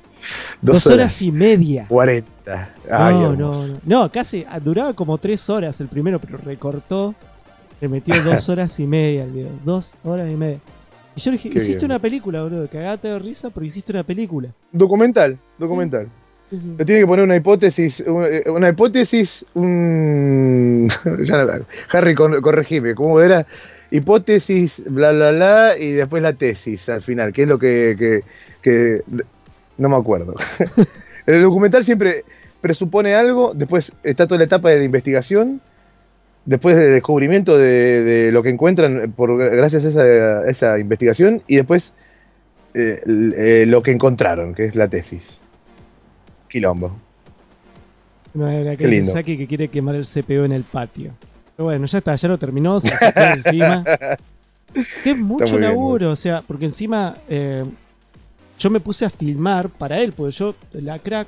Dos, 0.62 0.86
horas, 0.88 1.22
y 1.22 1.32
media. 1.32 1.86
Cuarenta. 1.88 2.76
no, 2.90 3.34
no, 3.34 3.54
no, 3.54 3.54
no. 3.86 4.12
casi 4.12 4.46
ah, 4.48 4.60
duraba 4.60 4.94
como 4.94 5.18
tres 5.18 5.50
horas 5.50 5.80
el 5.80 5.88
primero, 5.88 6.20
pero 6.20 6.38
recortó. 6.38 7.16
Le 7.80 7.88
metió 7.88 8.22
dos 8.24 8.50
horas 8.50 8.78
y 8.78 8.86
media 8.86 9.24
el 9.24 9.32
video. 9.32 9.50
Dos 9.64 9.94
horas 10.04 10.30
y 10.30 10.36
media. 10.36 10.60
Y 11.16 11.20
yo 11.20 11.32
le 11.32 11.38
dije, 11.38 11.50
hiciste 11.58 11.86
una 11.86 12.00
película, 12.00 12.44
boludo. 12.44 12.68
Cagate 12.70 13.10
de 13.10 13.20
risa, 13.20 13.50
pero 13.50 13.66
hiciste 13.66 13.92
una 13.92 14.04
película. 14.04 14.50
Documental, 14.72 15.38
documental. 15.58 16.10
Le 16.52 16.84
tiene 16.84 17.02
que 17.02 17.08
poner 17.08 17.24
una 17.24 17.38
hipótesis, 17.38 18.02
eh, 18.02 18.44
una 18.50 18.70
hipótesis, 18.70 19.46
un... 19.54 20.90
Harry, 21.92 22.14
corregime, 22.14 22.94
¿cómo 22.94 23.22
era? 23.22 23.48
Hipótesis, 23.90 24.84
bla, 24.86 25.14
bla, 25.14 25.32
bla, 25.32 25.74
y 25.80 25.92
después 25.92 26.22
la 26.22 26.34
tesis 26.34 26.90
al 26.90 27.02
final, 27.02 27.32
que 27.32 27.44
es 27.44 27.48
lo 27.48 27.58
que, 27.58 28.24
que, 28.62 29.02
no 29.78 29.90
me 29.90 29.96
acuerdo. 29.96 30.36
El 31.26 31.42
documental 31.42 31.86
siempre 31.86 32.26
presupone 32.60 33.16
algo, 33.16 33.54
después 33.56 33.94
está 34.04 34.28
toda 34.28 34.40
la 34.40 34.46
etapa 34.46 34.70
de 34.70 34.80
la 34.80 34.84
investigación, 34.84 35.62
después 36.46 36.78
del 36.78 36.94
descubrimiento 36.94 37.58
de, 37.58 38.30
lo 38.32 38.44
que 38.44 38.50
encuentran 38.50 39.14
por, 39.16 39.38
gracias 39.38 39.96
a 39.96 40.48
esa, 40.48 40.80
investigación 40.80 41.42
y 41.48 41.58
después 41.58 41.94
eh, 42.74 43.02
eh, 43.06 43.66
lo 43.68 43.84
que 43.84 43.92
encontraron, 43.92 44.54
que 44.54 44.66
es 44.66 44.76
la 44.76 44.88
tesis. 44.88 45.42
Quilombo. 46.48 46.92
No, 48.34 48.50
era 48.50 48.76
que 48.76 48.88
lindo. 48.88 49.12
Saki 49.12 49.38
que 49.38 49.48
quiere 49.48 49.68
quemar 49.68 49.96
el 49.96 50.06
CPU 50.06 50.44
en 50.44 50.54
el 50.54 50.64
patio. 50.64 51.12
Pero 51.56 51.66
bueno, 51.66 51.86
ya 51.86 51.98
está, 51.98 52.16
ya 52.16 52.28
lo 52.28 52.38
terminó, 52.38 52.80
se 52.80 52.94
encima. 53.34 53.84
Que 55.04 55.12
es 55.12 55.18
mucho 55.18 55.60
laburo, 55.60 56.12
o 56.12 56.16
sea, 56.16 56.42
porque 56.44 56.64
encima 56.64 57.18
eh, 57.28 57.66
yo 58.58 58.70
me 58.70 58.80
puse 58.80 59.04
a 59.04 59.10
filmar 59.10 59.68
para 59.68 60.00
él, 60.00 60.14
porque 60.14 60.32
yo, 60.32 60.56
la 60.72 60.98
crack, 60.98 61.28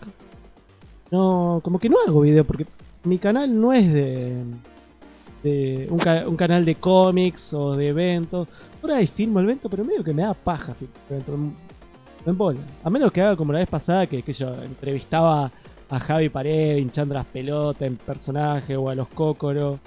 no, 1.12 1.60
como 1.62 1.78
que 1.78 1.90
no 1.90 1.98
hago 2.08 2.22
video, 2.22 2.46
porque 2.46 2.66
mi 3.04 3.18
canal 3.18 3.60
no 3.60 3.74
es 3.74 3.92
de 3.92 4.32
un, 5.44 6.38
canal 6.38 6.64
de 6.64 6.76
cómics 6.76 7.54
o 7.54 7.76
de 7.76 7.90
eventos. 7.90 8.48
Por 8.82 8.92
ahí 8.92 9.08
filmo 9.08 9.40
el 9.40 9.46
evento, 9.46 9.70
pero 9.70 9.84
medio 9.84 10.04
que 10.04 10.14
me 10.14 10.24
da 10.24 10.34
paja 10.34 10.74
filmar 10.74 11.24
A 12.84 12.90
menos 12.90 13.12
que 13.12 13.22
haga 13.22 13.36
como 13.36 13.52
la 13.52 13.60
vez 13.60 13.68
pasada, 13.68 14.08
que, 14.08 14.22
que 14.22 14.34
yo 14.34 14.54
entrevistaba 14.64 15.52
a 15.90 16.00
Javi 16.00 16.30
Pared 16.30 16.78
hinchando 16.78 17.14
las 17.14 17.26
pelotas 17.26 17.84
en 17.84 17.98
personaje 17.98 18.76
o 18.76 18.90
a 18.90 18.96
los 18.96 19.08
cócoros. 19.10 19.80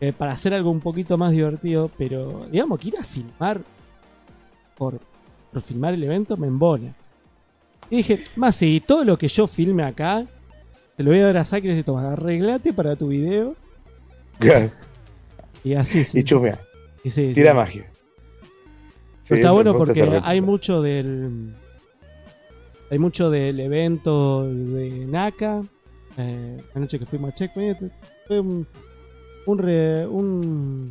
Eh, 0.00 0.12
para 0.12 0.32
hacer 0.32 0.52
algo 0.52 0.70
un 0.70 0.80
poquito 0.80 1.16
más 1.16 1.30
divertido, 1.30 1.90
pero 1.96 2.46
digamos 2.50 2.78
que 2.78 2.88
ir 2.88 2.98
a 2.98 3.04
filmar 3.04 3.62
por, 4.76 5.00
filmar 5.64 5.94
el 5.94 6.04
evento 6.04 6.36
me 6.36 6.48
embola. 6.48 6.94
Y 7.88 7.98
dije, 7.98 8.24
más 8.36 8.56
si 8.56 8.80
todo 8.80 9.04
lo 9.04 9.16
que 9.16 9.28
yo 9.28 9.46
filme 9.46 9.84
acá, 9.84 10.26
te 10.96 11.02
lo 11.02 11.10
voy 11.10 11.20
a 11.20 11.26
dar 11.26 11.38
a 11.38 11.44
Saki 11.44 11.68
y 11.68 11.74
le 11.74 11.84
arreglate 11.86 12.72
para 12.74 12.96
tu 12.96 13.08
video 13.08 13.54
y 15.64 15.74
así, 15.74 16.04
sí. 16.04 16.20
Y 16.20 16.24
chumea. 16.24 16.58
Tira 17.02 17.54
magia. 17.54 17.90
está 19.28 19.52
bueno 19.52 19.76
porque 19.76 20.20
hay 20.22 20.40
mucho 20.40 20.82
del. 20.82 21.54
Hay 22.90 22.98
mucho 22.98 23.30
del 23.30 23.58
evento 23.60 24.48
de 24.48 25.06
Naka. 25.06 25.62
Eh, 26.16 26.56
la 26.74 26.80
noche 26.80 26.98
que 26.98 27.06
fuimos 27.06 27.32
a 27.32 27.34
Checkmate. 27.34 27.90
Fue 28.26 28.40
un. 28.40 28.66
Un 29.46 29.58
re, 29.58 30.04
un, 30.06 30.88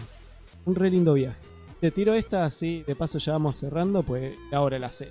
un 0.63 0.76
re 0.76 0.89
lindo 0.89 1.13
viaje. 1.13 1.38
Te 1.81 1.91
tiro 1.91 2.13
esta 2.13 2.45
así, 2.45 2.84
de 2.88 2.95
paso 2.95 3.17
ya 3.19 3.34
vamos 3.34 3.57
cerrando, 3.57 4.01
pues 4.01 4.34
ahora 4.53 4.80
la 4.80 4.89
sé. 4.89 5.09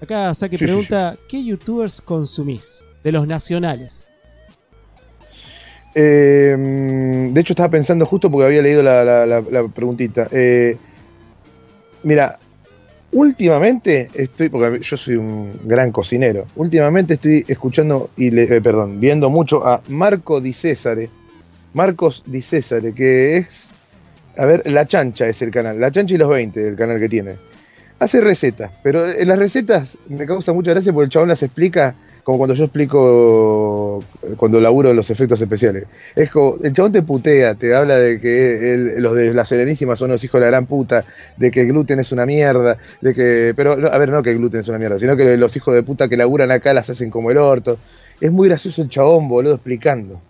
Acá 0.00 0.34
Saki 0.34 0.56
pregunta: 0.56 1.16
¿Qué 1.28 1.44
youtubers 1.44 2.00
consumís? 2.00 2.82
De 3.04 3.12
los 3.12 3.26
nacionales. 3.26 4.07
Eh, 6.00 6.54
de 7.32 7.40
hecho, 7.40 7.54
estaba 7.54 7.70
pensando 7.70 8.06
justo 8.06 8.30
porque 8.30 8.46
había 8.46 8.62
leído 8.62 8.84
la, 8.84 9.68
preguntita. 9.74 10.28
Eh, 10.30 10.76
mira, 12.04 12.38
últimamente 13.10 14.08
estoy, 14.14 14.48
porque 14.48 14.78
yo 14.80 14.96
soy 14.96 15.16
un 15.16 15.58
gran 15.64 15.90
cocinero, 15.90 16.46
últimamente 16.54 17.14
estoy 17.14 17.44
escuchando 17.48 18.10
y 18.16 18.30
le, 18.30 18.44
eh, 18.44 18.60
perdón, 18.60 19.00
viendo 19.00 19.28
mucho 19.28 19.66
a 19.66 19.82
Marco 19.88 20.40
Di 20.40 20.52
Césare, 20.52 21.10
Marcos 21.74 22.22
Di 22.26 22.42
Césare, 22.42 22.94
que 22.94 23.38
es, 23.38 23.66
a 24.36 24.46
ver, 24.46 24.70
La 24.70 24.86
Chancha 24.86 25.26
es 25.26 25.42
el 25.42 25.50
canal, 25.50 25.80
La 25.80 25.90
Chancha 25.90 26.14
y 26.14 26.18
los 26.18 26.28
20, 26.28 26.64
el 26.64 26.76
canal 26.76 27.00
que 27.00 27.08
tiene. 27.08 27.34
Hace 27.98 28.20
recetas, 28.20 28.70
pero 28.84 29.10
en 29.10 29.26
las 29.26 29.40
recetas 29.40 29.98
me 30.08 30.26
causa 30.26 30.52
mucha 30.52 30.70
gracia 30.70 30.92
porque 30.92 31.06
el 31.06 31.10
chabón 31.10 31.30
las 31.30 31.42
explica 31.42 31.96
como 32.28 32.36
cuando 32.36 32.54
yo 32.54 32.64
explico 32.64 34.04
cuando 34.36 34.60
laburo 34.60 34.92
los 34.92 35.08
efectos 35.08 35.40
especiales. 35.40 35.86
Es 36.14 36.30
como, 36.30 36.56
el 36.62 36.74
chabón 36.74 36.92
te 36.92 37.00
putea, 37.00 37.54
te 37.54 37.74
habla 37.74 37.96
de 37.96 38.20
que 38.20 38.96
los 38.98 39.14
de 39.14 39.32
la 39.32 39.46
Serenísima 39.46 39.96
son 39.96 40.10
los 40.10 40.22
hijos 40.22 40.38
de 40.38 40.44
la 40.44 40.50
gran 40.50 40.66
puta, 40.66 41.06
de 41.38 41.50
que 41.50 41.62
el 41.62 41.68
gluten 41.68 42.00
es 42.00 42.12
una 42.12 42.26
mierda, 42.26 42.76
de 43.00 43.14
que, 43.14 43.54
pero, 43.56 43.72
a 43.72 43.96
ver, 43.96 44.10
no 44.10 44.22
que 44.22 44.32
el 44.32 44.36
gluten 44.36 44.60
es 44.60 44.68
una 44.68 44.76
mierda, 44.76 44.98
sino 44.98 45.16
que 45.16 45.38
los 45.38 45.56
hijos 45.56 45.74
de 45.74 45.82
puta 45.82 46.06
que 46.10 46.18
laburan 46.18 46.50
acá 46.50 46.74
las 46.74 46.90
hacen 46.90 47.08
como 47.08 47.30
el 47.30 47.38
orto. 47.38 47.78
Es 48.20 48.30
muy 48.30 48.46
gracioso 48.46 48.82
el 48.82 48.90
chabón, 48.90 49.26
boludo, 49.26 49.54
explicando. 49.54 50.20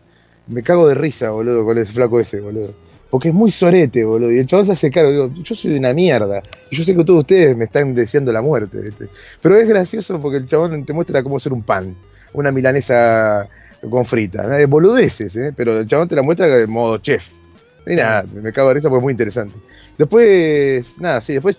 Me 0.47 0.63
cago 0.63 0.87
de 0.87 0.95
risa, 0.95 1.31
boludo, 1.31 1.65
con 1.65 1.79
ese 1.79 1.95
flaco 1.95 2.21
ese, 2.21 2.39
boludo. 2.39 2.75
Porque 3.11 3.29
es 3.29 3.35
muy 3.35 3.51
sorete, 3.51 4.05
boludo. 4.05 4.31
Y 4.31 4.39
el 4.39 4.47
chabón 4.47 4.67
se 4.67 4.73
hace 4.73 4.91
caro. 4.91 5.11
Digo, 5.11 5.31
yo 5.43 5.55
soy 5.55 5.77
una 5.77 5.95
mierda. 5.95 6.43
Y 6.71 6.77
yo 6.77 6.85
sé 6.85 6.95
que 6.95 7.05
todos 7.05 7.21
ustedes 7.21 7.57
me 7.57 7.65
están 7.65 7.95
deseando 7.95 8.33
la 8.33 8.43
muerte. 8.43 8.93
Pero 9.41 9.57
es 9.57 9.67
gracioso 9.67 10.21
porque 10.21 10.39
el 10.39 10.47
chabón 10.47 10.85
te 10.85 10.93
muestra 10.93 11.23
cómo 11.23 11.37
hacer 11.37 11.53
un 11.53 11.63
pan. 11.63 11.97
Una 12.35 12.53
milanesa 12.53 13.49
con 13.89 14.05
frita. 14.05 14.47
Boludeces, 14.67 15.37
¿eh? 15.37 15.53
Pero 15.57 15.81
el 15.81 15.87
chabón 15.87 16.09
te 16.09 16.17
la 16.17 16.23
muestra 16.23 16.47
de 16.47 16.67
modo 16.67 16.99
chef. 16.99 17.39
Y 17.87 17.97
nada, 17.97 18.25
me 18.31 18.53
cago 18.53 18.69
de 18.69 18.75
risa 18.75 18.89
porque 18.91 19.01
es 19.01 19.05
muy 19.05 19.13
interesante. 19.13 19.55
Después, 19.97 20.95
nada, 20.99 21.23
sí, 21.23 21.33
después, 21.33 21.57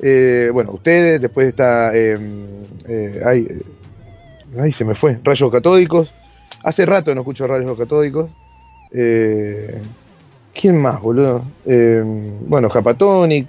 eh, 0.00 0.48
bueno, 0.52 0.70
ustedes, 0.72 1.20
después 1.20 1.48
está, 1.48 1.94
em, 1.94 2.46
eh, 2.88 3.20
ay, 3.24 3.62
ay, 4.58 4.72
se 4.72 4.86
me 4.86 4.94
fue, 4.94 5.18
Rayos 5.22 5.50
Catódicos. 5.50 6.14
Hace 6.62 6.86
rato 6.86 7.14
no 7.14 7.20
escucho 7.20 7.46
Rayos 7.46 7.76
Catódicos. 7.76 8.30
Eh, 8.90 9.78
¿Quién 10.58 10.80
más, 10.80 11.00
boludo? 11.00 11.42
Eh, 11.66 12.02
bueno, 12.46 12.70
Japatonic. 12.70 13.46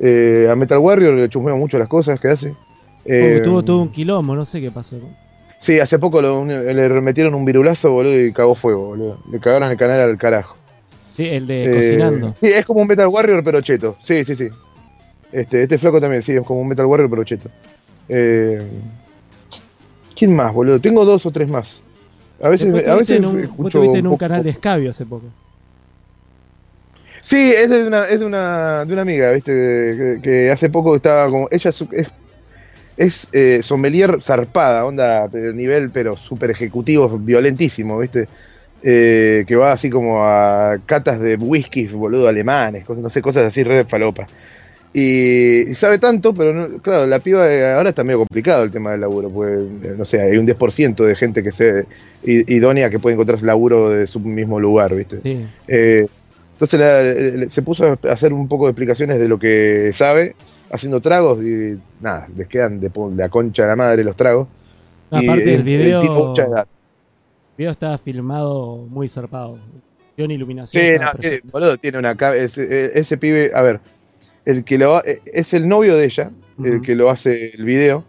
Eh, 0.00 0.48
a 0.50 0.54
Metal 0.54 0.78
Warrior 0.78 1.14
le 1.14 1.28
chusmeo 1.28 1.56
mucho 1.56 1.78
las 1.78 1.88
cosas 1.88 2.20
que 2.20 2.28
hace. 2.28 2.54
Eh, 3.04 3.40
tuvo 3.42 3.64
todo 3.64 3.82
un 3.82 3.90
quilombo, 3.90 4.36
no 4.36 4.44
sé 4.44 4.60
qué 4.60 4.70
pasó. 4.70 4.96
Sí, 5.58 5.80
hace 5.80 5.98
poco 5.98 6.22
le 6.22 7.00
metieron 7.00 7.34
un 7.34 7.44
virulazo, 7.44 7.92
boludo, 7.92 8.20
y 8.20 8.32
cagó 8.32 8.54
fuego, 8.54 8.88
boludo. 8.88 9.18
Le 9.32 9.40
cagaron 9.40 9.70
el 9.70 9.76
canal 9.76 10.00
al 10.00 10.18
carajo. 10.18 10.56
Sí, 11.16 11.26
el 11.26 11.46
de 11.46 11.74
cocinando. 11.74 12.34
Sí, 12.40 12.46
es 12.46 12.64
como 12.64 12.82
un 12.82 12.86
Metal 12.86 13.08
Warrior, 13.08 13.42
pero 13.42 13.60
cheto. 13.60 13.96
Sí, 14.04 14.24
sí, 14.24 14.36
sí. 14.36 14.48
Este, 15.32 15.62
este 15.62 15.78
flaco 15.78 16.00
también, 16.00 16.22
sí, 16.22 16.32
es 16.32 16.42
como 16.42 16.60
un 16.60 16.68
Metal 16.68 16.86
Warrior, 16.86 17.10
pero 17.10 17.24
cheto. 17.24 17.50
¿Quién 18.06 18.68
más, 20.36 20.52
boludo? 20.52 20.78
Tengo 20.78 21.04
dos 21.04 21.26
o 21.26 21.32
tres 21.32 21.48
más. 21.48 21.82
A 22.40 22.50
veces, 22.50 22.86
a 22.86 22.94
veces 22.94 23.16
en 23.16 23.24
un, 23.24 23.40
escucho 23.40 23.82
en 23.82 24.06
un 24.06 24.16
canal 24.16 24.44
de 24.44 24.50
escabio 24.50 24.90
hace 24.90 25.04
poco. 25.04 25.24
Sí, 27.20 27.52
es 27.56 27.70
de 27.70 27.84
una, 27.84 28.04
es 28.04 28.20
de 28.20 28.26
una, 28.26 28.84
de 28.84 28.92
una 28.92 29.02
amiga, 29.02 29.32
¿viste? 29.32 30.20
Que, 30.22 30.50
hace 30.50 30.68
poco 30.70 30.96
estaba 30.96 31.30
como. 31.30 31.48
Ella 31.50 31.70
es, 31.70 31.84
es 32.96 33.28
eh, 33.32 33.60
sommelier 33.62 34.20
zarpada, 34.20 34.84
onda, 34.84 35.28
nivel, 35.28 35.90
pero 35.90 36.16
súper 36.16 36.50
ejecutivo, 36.50 37.18
violentísimo, 37.18 37.98
¿viste? 37.98 38.28
Eh, 38.82 39.44
que 39.46 39.56
va 39.56 39.72
así 39.72 39.90
como 39.90 40.22
a 40.22 40.78
catas 40.86 41.20
de 41.20 41.36
whisky, 41.36 41.86
boludo, 41.86 42.28
alemanes, 42.28 42.84
cosas, 42.84 43.02
no 43.02 43.10
sé, 43.10 43.22
cosas 43.22 43.44
así, 43.46 43.64
re 43.64 43.76
de 43.76 43.84
falopa. 43.84 44.26
Y, 44.92 45.64
sabe 45.74 45.98
tanto, 45.98 46.32
pero 46.32 46.80
claro, 46.80 47.06
la 47.06 47.18
piba 47.18 47.52
eh, 47.52 47.72
ahora 47.72 47.90
está 47.90 48.04
medio 48.04 48.18
complicado 48.18 48.64
el 48.64 48.70
tema 48.70 48.92
del 48.92 49.02
laburo, 49.02 49.28
pues 49.28 49.60
no 49.96 50.04
sé, 50.04 50.20
hay 50.20 50.38
un 50.38 50.46
10% 50.46 51.04
de 51.04 51.14
gente 51.14 51.42
que 51.42 51.52
se 51.52 51.86
idónea 52.24 52.88
que 52.88 52.98
puede 52.98 53.14
encontrar 53.14 53.42
laburo 53.42 53.90
de 53.90 54.06
su 54.06 54.18
mismo 54.20 54.58
lugar, 54.58 54.94
¿viste? 54.94 55.20
Entonces 56.60 57.52
se 57.52 57.62
puso 57.62 57.84
a 57.84 58.12
hacer 58.12 58.32
un 58.32 58.48
poco 58.48 58.66
de 58.66 58.70
explicaciones 58.72 59.18
de 59.20 59.28
lo 59.28 59.38
que 59.38 59.90
sabe, 59.92 60.34
haciendo 60.70 61.00
tragos 61.00 61.42
y 61.44 61.78
nada, 62.00 62.26
les 62.36 62.48
quedan 62.48 62.80
de, 62.80 62.90
la 63.16 63.28
concha 63.28 63.62
de 63.62 63.68
la 63.68 63.76
madre 63.76 64.02
los 64.02 64.16
tragos. 64.16 64.48
aparte 65.10 65.44
del 65.44 65.62
video, 65.62 66.00
el 66.00 66.66
video 67.56 67.72
estaba 67.72 67.98
filmado 67.98 68.78
muy 68.88 69.08
zarpado. 69.08 69.58
Iluminación. 70.16 70.82
Sí, 70.82 71.40
no, 71.44 71.50
boludo, 71.52 71.78
tiene 71.78 71.98
una 71.98 72.16
ese, 72.34 72.98
ese 72.98 73.16
pibe, 73.18 73.52
a 73.54 73.62
ver, 73.62 73.80
el 74.44 74.64
que 74.64 74.76
lo 74.76 75.04
eh, 75.04 75.20
es 75.26 75.54
el 75.54 75.68
novio 75.68 75.94
de 75.94 76.06
ella, 76.06 76.32
el 76.64 76.82
que 76.82 76.96
lo 76.96 77.08
hace 77.08 77.50
el 77.54 77.64
video, 77.64 78.04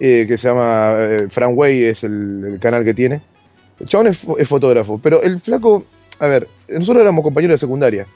eh, 0.00 0.24
que 0.26 0.36
se 0.36 0.48
llama 0.48 0.96
eh, 0.98 1.26
Frank 1.30 1.56
Way, 1.56 1.84
es 1.84 2.02
el, 2.02 2.58
canal 2.60 2.84
que 2.84 2.92
tiene. 2.92 3.20
El 3.78 3.86
chabón 3.86 4.08
es, 4.08 4.26
fotógrafo, 4.48 4.98
pero 5.00 5.22
el 5.22 5.38
flaco, 5.38 5.84
a 6.18 6.26
ver, 6.26 6.48
nosotros 6.68 7.02
éramos 7.02 7.22
compañeros 7.22 7.54
de 7.54 7.66
secundaria. 7.66 8.06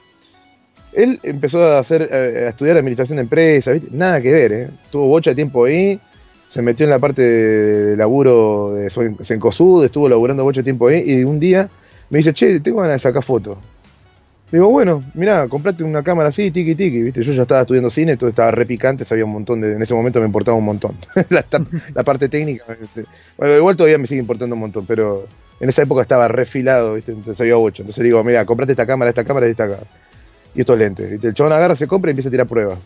Él 0.93 1.21
empezó 1.23 1.63
a 1.65 1.79
hacer 1.79 2.03
a 2.13 2.49
estudiar 2.49 2.79
administración 2.79 3.17
de 3.17 3.23
empresas, 3.23 3.81
nada 3.91 4.21
que 4.21 4.33
ver, 4.33 4.53
¿eh? 4.53 4.69
tuvo 4.91 5.07
bocha 5.07 5.31
de 5.31 5.37
tiempo 5.37 5.65
ahí, 5.65 6.01
se 6.49 6.63
metió 6.63 6.85
en 6.85 6.91
la 6.91 6.99
parte 6.99 7.23
de, 7.23 7.97
laburo 7.97 8.73
de 8.73 8.91
Sencosud, 9.21 9.85
estuvo 9.85 10.09
laburando 10.09 10.45
bocha 10.45 10.61
de 10.61 10.65
tiempo 10.65 10.89
ahí, 10.89 11.05
y 11.07 11.25
un 11.25 11.39
día 11.39 11.69
me 12.11 12.19
dice, 12.19 12.33
che, 12.33 12.59
tengo 12.61 12.81
ganas 12.81 12.95
de 12.95 12.99
sacar 13.01 13.23
fotos. 13.23 13.59
Digo, 14.51 14.69
bueno, 14.69 15.05
mira, 15.13 15.47
comprate 15.47 15.85
una 15.85 16.03
cámara 16.03 16.31
así, 16.31 16.51
tiki 16.51 16.75
tiki, 16.75 17.03
¿viste? 17.03 17.23
Yo 17.23 17.33
ya 17.33 17.43
estaba 17.43 17.61
estudiando 17.61 17.91
cine, 17.91 18.17
todo 18.17 18.31
estaba 18.31 18.51
repicante, 18.51 19.05
sabía 19.05 19.27
un 19.27 19.33
montón 19.33 19.61
de. 19.61 19.75
En 19.75 19.83
ese 19.83 19.93
momento 19.93 20.21
me 20.21 20.27
importaba 20.27 20.57
un 20.57 20.65
montón. 20.65 20.97
la, 21.29 22.03
parte 22.03 22.31
técnica. 22.31 22.65
Bueno, 23.37 23.57
igual 23.57 23.77
todavía 23.77 23.99
me 23.99 24.07
sigue 24.07 24.21
importando 24.21 24.55
un 24.55 24.61
montón, 24.61 24.87
pero 24.87 25.27
en 25.61 25.69
esa 25.69 25.83
época 25.83 26.01
estaba 26.01 26.29
refilado, 26.29 26.95
¿viste? 26.95 27.13
Entonces 27.13 27.37
sabía 27.37 27.59
ocho. 27.59 27.83
Entonces 27.83 28.03
digo, 28.03 28.25
mira, 28.25 28.47
comprate 28.47 28.73
esta 28.73 28.87
cámara, 28.87 29.11
esta 29.11 29.25
cámara 29.25 29.47
y 29.49 29.51
esta 29.51 29.65
cámara. 29.65 29.87
Y 30.55 30.61
estos 30.61 30.79
lentes. 30.79 31.11
¿viste? 31.11 31.29
El 31.29 31.35
chabón 31.35 31.53
agarra, 31.53 31.75
se 31.75 31.87
compra 31.87 32.11
y 32.11 32.13
empieza 32.13 32.29
a 32.29 32.33
tirar 32.33 32.47
pruebas. 32.47 32.79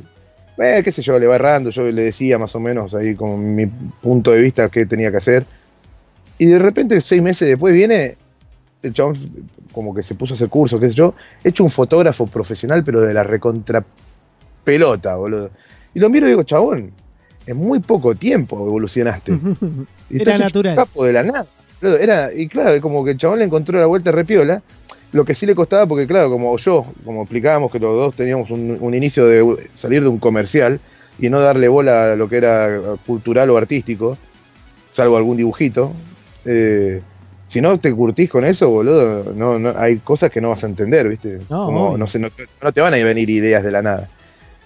Eh, 0.58 0.82
qué 0.84 0.90
sé 0.90 1.00
yo, 1.00 1.18
le 1.18 1.26
va 1.28 1.36
errando, 1.36 1.70
yo 1.70 1.84
le 1.90 2.02
decía 2.02 2.38
más 2.38 2.54
o 2.56 2.60
menos 2.60 2.94
ahí 2.94 3.14
con 3.14 3.54
mi 3.54 3.66
punto 3.66 4.32
de 4.32 4.42
vista 4.42 4.68
qué 4.68 4.84
tenía 4.84 5.10
que 5.12 5.16
hacer. 5.18 5.44
Y 6.38 6.46
de 6.46 6.58
repente, 6.58 7.00
seis 7.00 7.22
meses 7.22 7.48
después, 7.48 7.72
viene 7.72 8.16
el 8.82 8.92
chabón 8.92 9.16
como 9.72 9.94
que 9.94 10.02
se 10.02 10.14
puso 10.14 10.34
a 10.34 10.36
hacer 10.36 10.48
curso, 10.48 10.78
qué 10.78 10.88
sé 10.88 10.94
yo, 10.94 11.14
hecho 11.44 11.64
un 11.64 11.70
fotógrafo 11.70 12.26
profesional, 12.26 12.82
pero 12.84 13.00
de 13.00 13.14
la 13.14 13.22
recontra 13.22 13.84
pelota, 14.64 15.16
boludo. 15.16 15.50
Y 15.94 16.00
lo 16.00 16.08
miro 16.08 16.26
y 16.26 16.30
digo, 16.30 16.42
chabón, 16.42 16.92
en 17.46 17.56
muy 17.56 17.80
poco 17.80 18.14
tiempo 18.14 18.56
evolucionaste. 18.66 19.38
Y 20.10 20.20
era 20.20 20.36
natural. 20.36 20.76
Capo 20.76 21.04
de 21.04 21.12
la 21.14 21.22
nada. 21.22 21.46
Era, 21.80 22.34
y 22.34 22.46
claro, 22.46 22.78
como 22.82 23.02
que 23.02 23.12
el 23.12 23.16
chabón 23.16 23.38
le 23.38 23.46
encontró 23.46 23.78
la 23.78 23.86
vuelta 23.86 24.12
repiola. 24.12 24.62
Lo 25.12 25.24
que 25.24 25.34
sí 25.34 25.46
le 25.46 25.54
costaba, 25.54 25.86
porque 25.86 26.06
claro, 26.06 26.28
como 26.28 26.54
yo, 26.58 26.86
como 27.02 27.22
explicábamos 27.22 27.72
que 27.72 27.78
los 27.78 27.96
dos 27.96 28.14
teníamos 28.14 28.50
un, 28.50 28.76
un 28.78 28.94
inicio 28.94 29.26
de 29.26 29.70
salir 29.72 30.02
de 30.02 30.08
un 30.08 30.18
comercial 30.18 30.80
y 31.18 31.30
no 31.30 31.40
darle 31.40 31.68
bola 31.68 32.12
a 32.12 32.16
lo 32.16 32.28
que 32.28 32.36
era 32.36 32.78
cultural 33.06 33.48
o 33.50 33.56
artístico, 33.56 34.18
salvo 34.90 35.16
algún 35.16 35.36
dibujito. 35.38 35.92
Eh, 36.44 37.00
si 37.52 37.60
no 37.60 37.78
te 37.78 37.92
curtís 37.92 38.30
con 38.30 38.46
eso, 38.46 38.70
boludo, 38.70 39.34
no, 39.34 39.58
no, 39.58 39.74
hay 39.76 39.98
cosas 39.98 40.30
que 40.30 40.40
no 40.40 40.48
vas 40.48 40.64
a 40.64 40.66
entender, 40.66 41.06
¿viste? 41.06 41.38
No, 41.50 41.66
Como, 41.66 41.98
no, 41.98 42.06
sé, 42.06 42.18
no, 42.18 42.30
te 42.30 42.80
van 42.80 42.94
a 42.94 42.96
venir 42.96 43.28
ideas 43.28 43.62
de 43.62 43.70
la 43.70 43.82
nada. 43.82 44.08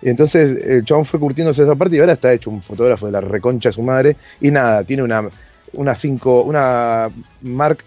Y 0.00 0.08
entonces 0.08 0.64
el 0.64 0.84
chabón 0.84 1.04
fue 1.04 1.18
curtiéndose 1.18 1.64
esa 1.64 1.74
parte 1.74 1.96
y 1.96 1.98
ahora 1.98 2.12
está 2.12 2.32
hecho 2.32 2.48
un 2.48 2.62
fotógrafo 2.62 3.06
de 3.06 3.10
la 3.10 3.20
reconcha 3.20 3.70
de 3.70 3.72
su 3.72 3.82
madre. 3.82 4.16
Y 4.40 4.52
nada, 4.52 4.84
tiene 4.84 5.02
una, 5.02 5.28
una 5.72 5.94
una 6.44 7.10
Mark 7.42 7.78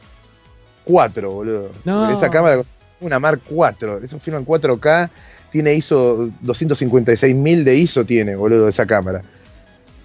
4, 0.83 1.31
boludo. 1.31 1.69
Esa 2.11 2.29
cámara, 2.29 2.61
una 2.99 3.19
Mark 3.19 3.39
4. 3.47 3.99
Eso 4.03 4.19
firma 4.19 4.39
en 4.39 4.45
4K, 4.45 5.09
tiene 5.49 5.75
ISO 5.75 6.27
256.000 6.43 7.63
de 7.63 7.75
ISO, 7.77 8.03
tiene, 8.03 8.35
boludo, 8.35 8.67
esa 8.67 8.85
cámara. 8.85 9.21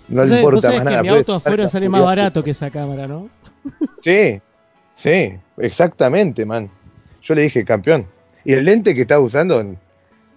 No 0.07 0.25
le 0.25 0.37
importa 0.37 0.71
más 0.71 0.85
nada. 0.85 1.03
mi 1.03 1.09
auto 1.09 1.35
afuera 1.35 1.67
sale 1.67 1.89
más 1.89 2.05
barato 2.05 2.45
que 2.45 2.53
esa 2.53 2.71
cámara, 2.71 3.09
¿no? 3.09 3.29
Sí, 3.91 4.41
Sí, 4.95 5.35
exactamente, 5.59 6.47
man. 6.47 6.71
Yo 7.23 7.35
le 7.35 7.43
dije, 7.43 7.65
campeón. 7.65 8.07
Y 8.45 8.53
el 8.53 8.65
lente 8.65 8.95
que 8.95 9.03
estaba 9.03 9.21
usando 9.21 9.77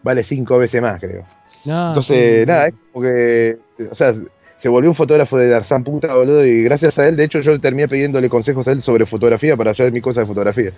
vale 0.03 0.23
cinco 0.23 0.57
veces 0.57 0.81
más, 0.81 0.99
creo. 0.99 1.25
Entonces, 1.65 2.47
nada, 2.47 2.67
es 2.67 2.73
como 2.91 3.05
que. 3.05 3.57
O 3.91 3.95
sea, 3.95 4.13
se 4.55 4.69
volvió 4.69 4.89
un 4.89 4.95
fotógrafo 4.95 5.37
de 5.37 5.49
Darzán 5.49 5.83
puta, 5.83 6.15
boludo, 6.15 6.45
y 6.45 6.63
gracias 6.63 6.97
a 6.97 7.07
él, 7.07 7.15
de 7.15 7.25
hecho, 7.25 7.41
yo 7.41 7.59
terminé 7.59 7.87
pidiéndole 7.87 8.29
consejos 8.29 8.67
a 8.67 8.71
él 8.71 8.81
sobre 8.81 9.05
fotografía 9.05 9.55
para 9.55 9.71
hacer 9.71 9.91
mi 9.91 10.01
cosa 10.01 10.21
de 10.21 10.27
fotografía. 10.27 10.71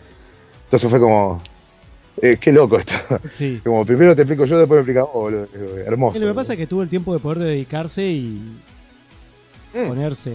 Entonces 0.66 0.90
fue 0.90 1.00
como. 1.00 1.42
Eh, 2.22 2.38
qué 2.40 2.52
loco 2.52 2.78
esto. 2.78 2.96
Sí. 3.34 3.62
Como 3.64 3.86
primero 3.86 4.14
te 4.14 4.24
explico 4.24 4.44
yo, 4.44 4.58
después 4.58 4.78
me 4.78 4.82
explicas 4.82 5.06
vos, 5.06 5.14
boludo. 5.14 5.48
Hermoso. 5.86 6.20
lo 6.20 6.28
que 6.28 6.34
pasa 6.34 6.54
es 6.54 6.60
que 6.60 6.68
tuvo 6.68 6.84
el 6.84 6.90
tiempo 6.90 7.14
de 7.14 7.20
poder 7.20 7.40
dedicarse 7.40 8.06
y. 8.06 8.60
Mm. 9.74 9.88
ponerse. 9.88 10.34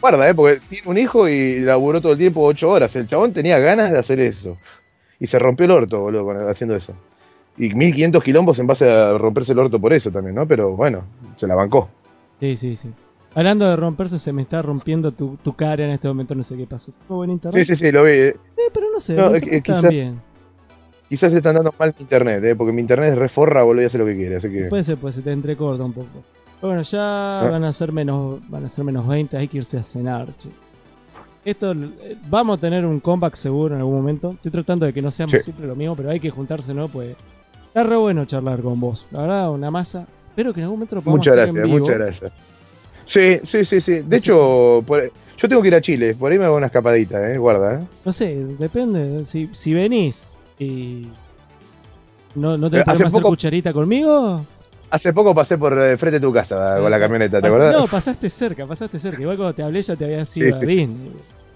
Guarda, 0.00 0.28
¿eh? 0.28 0.34
porque 0.34 0.60
tiene 0.68 0.88
un 0.88 0.98
hijo 0.98 1.28
y 1.28 1.60
laburó 1.60 2.00
todo 2.00 2.12
el 2.12 2.18
tiempo 2.18 2.42
ocho 2.44 2.70
horas. 2.70 2.94
El 2.96 3.06
chabón 3.06 3.32
tenía 3.32 3.58
ganas 3.58 3.92
de 3.92 3.98
hacer 3.98 4.20
eso. 4.20 4.56
Y 5.18 5.26
se 5.26 5.38
rompió 5.38 5.66
el 5.66 5.72
orto, 5.72 6.00
boludo, 6.00 6.48
haciendo 6.48 6.74
eso. 6.74 6.94
Y 7.58 7.74
1500 7.74 8.22
quilombos 8.24 8.58
en 8.58 8.66
base 8.66 8.90
a 8.90 9.18
romperse 9.18 9.52
el 9.52 9.58
orto 9.58 9.78
por 9.78 9.92
eso 9.92 10.10
también, 10.10 10.34
¿no? 10.34 10.46
Pero 10.46 10.74
bueno, 10.74 11.04
se 11.36 11.46
la 11.46 11.54
bancó. 11.54 11.90
Sí, 12.40 12.56
sí, 12.56 12.76
sí. 12.76 12.90
Hablando 13.34 13.68
de 13.68 13.76
romperse, 13.76 14.18
se 14.18 14.32
me 14.32 14.42
está 14.42 14.62
rompiendo 14.62 15.12
tu, 15.12 15.38
cara 15.54 15.84
en 15.84 15.90
este 15.90 16.08
momento, 16.08 16.34
no 16.34 16.42
sé 16.42 16.56
qué 16.56 16.66
pasó. 16.66 16.92
buen 17.08 17.30
internet? 17.30 17.62
Sí, 17.64 17.76
sí, 17.76 17.84
sí, 17.84 17.92
lo 17.92 18.04
vi. 18.04 18.10
Eh, 18.10 18.28
eh 18.28 18.70
pero 18.72 18.86
no 18.92 18.98
sé, 18.98 19.14
no, 19.14 19.30
quizás, 19.62 19.92
quizás 21.08 21.32
están 21.32 21.54
dando 21.54 21.72
mal 21.78 21.94
mi 21.96 22.02
internet, 22.02 22.42
¿eh? 22.42 22.56
porque 22.56 22.72
mi 22.72 22.80
internet 22.80 23.12
es 23.12 23.18
reforra, 23.18 23.62
boludo, 23.62 23.82
y 23.82 23.86
hace 23.86 23.98
lo 23.98 24.06
que 24.06 24.16
quiere. 24.16 24.36
Así 24.36 24.50
que... 24.50 24.64
Puede 24.64 24.82
ser, 24.82 24.96
pues 24.96 25.14
se 25.14 25.22
te 25.22 25.30
entrecorta 25.30 25.84
un 25.84 25.92
poco. 25.92 26.24
Bueno, 26.60 26.82
ya 26.82 27.40
ah. 27.40 27.48
van 27.50 27.64
a 27.64 27.72
ser 27.72 27.92
menos 27.92 28.40
van 28.48 28.64
a 28.64 28.68
ser 28.68 28.84
menos 28.84 29.06
20, 29.06 29.36
hay 29.36 29.48
que 29.48 29.58
irse 29.58 29.78
a 29.78 29.82
cenar, 29.82 30.28
che. 30.38 30.50
Esto 31.44 31.72
eh, 31.72 32.16
vamos 32.28 32.58
a 32.58 32.60
tener 32.60 32.84
un 32.84 33.00
comeback 33.00 33.34
seguro 33.34 33.74
en 33.74 33.80
algún 33.80 33.96
momento. 33.96 34.30
Estoy 34.30 34.50
tratando 34.50 34.84
de 34.84 34.92
que 34.92 35.00
no 35.00 35.10
seamos 35.10 35.42
siempre 35.42 35.66
lo 35.66 35.74
mismo, 35.74 35.96
pero 35.96 36.10
hay 36.10 36.20
que 36.20 36.28
juntarse, 36.28 36.74
¿no? 36.74 36.88
Pues 36.88 37.16
está 37.64 37.82
re 37.82 37.96
bueno 37.96 38.26
charlar 38.26 38.60
con 38.60 38.78
vos. 38.78 39.06
La 39.10 39.22
verdad, 39.22 39.50
una 39.50 39.70
masa. 39.70 40.06
Espero 40.28 40.52
que 40.52 40.60
en 40.60 40.64
algún 40.64 40.80
momento 40.80 40.96
lo 40.96 41.02
podamos 41.02 41.18
Muchas 41.18 41.34
gracias, 41.34 41.66
muchas 41.66 41.98
gracias. 41.98 42.32
Sí, 43.06 43.40
sí, 43.42 43.64
sí, 43.64 43.80
sí. 43.80 44.00
De 44.00 44.18
hecho, 44.18 44.84
yo 44.84 45.48
tengo 45.48 45.62
que 45.62 45.68
ir 45.68 45.74
a 45.74 45.80
Chile, 45.80 46.14
por 46.14 46.30
ahí 46.30 46.38
me 46.38 46.44
hago 46.44 46.56
una 46.56 46.66
escapadita, 46.66 47.32
eh, 47.32 47.38
guarda, 47.38 47.80
eh. 47.80 47.86
No 48.04 48.12
sé, 48.12 48.36
depende. 48.58 49.24
Si, 49.24 49.48
si 49.52 49.72
venís 49.72 50.36
y 50.58 51.08
no, 52.34 52.58
no 52.58 52.70
te 52.70 52.78
eh, 52.78 52.84
hacer 52.86 53.10
cucharita 53.10 53.72
conmigo, 53.72 54.44
Hace 54.90 55.12
poco 55.12 55.34
pasé 55.34 55.56
por 55.56 55.78
eh, 55.78 55.96
frente 55.96 56.18
de 56.18 56.26
tu 56.26 56.32
casa 56.32 56.78
con 56.80 56.90
la 56.90 56.98
camioneta, 56.98 57.40
¿te 57.40 57.46
acordás? 57.46 57.72
No, 57.72 57.86
pasaste 57.86 58.28
cerca, 58.28 58.66
pasaste 58.66 58.98
cerca. 58.98 59.22
Igual 59.22 59.36
cuando 59.36 59.54
te 59.54 59.62
hablé 59.62 59.82
ya 59.82 59.94
te 59.94 60.04
había 60.04 60.24
sido 60.24 60.56
sí, 60.66 60.88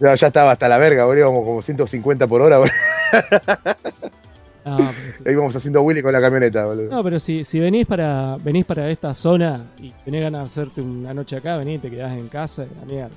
Ya, 0.00 0.12
estaba 0.12 0.52
hasta 0.52 0.68
la 0.68 0.78
verga, 0.78 1.04
boludo, 1.04 1.26
como, 1.26 1.44
como 1.44 1.62
150 1.62 2.26
por 2.26 2.42
hora, 2.42 2.58
boludo. 2.58 2.74
Ahí 4.64 5.32
íbamos 5.32 5.54
haciendo 5.54 5.82
Willy 5.82 6.00
con 6.00 6.12
la 6.12 6.20
camioneta, 6.20 6.64
boludo. 6.64 6.90
No, 6.90 7.02
pero 7.02 7.20
si, 7.20 7.44
si 7.44 7.58
venís 7.58 7.86
para 7.86 8.36
venís 8.42 8.64
para 8.64 8.88
esta 8.88 9.12
zona 9.12 9.62
y 9.78 9.90
tenés 10.04 10.22
ganas 10.22 10.40
de 10.40 10.46
hacerte 10.46 10.80
una 10.80 11.12
noche 11.12 11.36
acá, 11.36 11.56
venís, 11.56 11.82
te 11.82 11.90
quedás 11.90 12.12
en 12.12 12.28
casa, 12.28 12.64
la 12.80 12.86
mierda. 12.86 13.14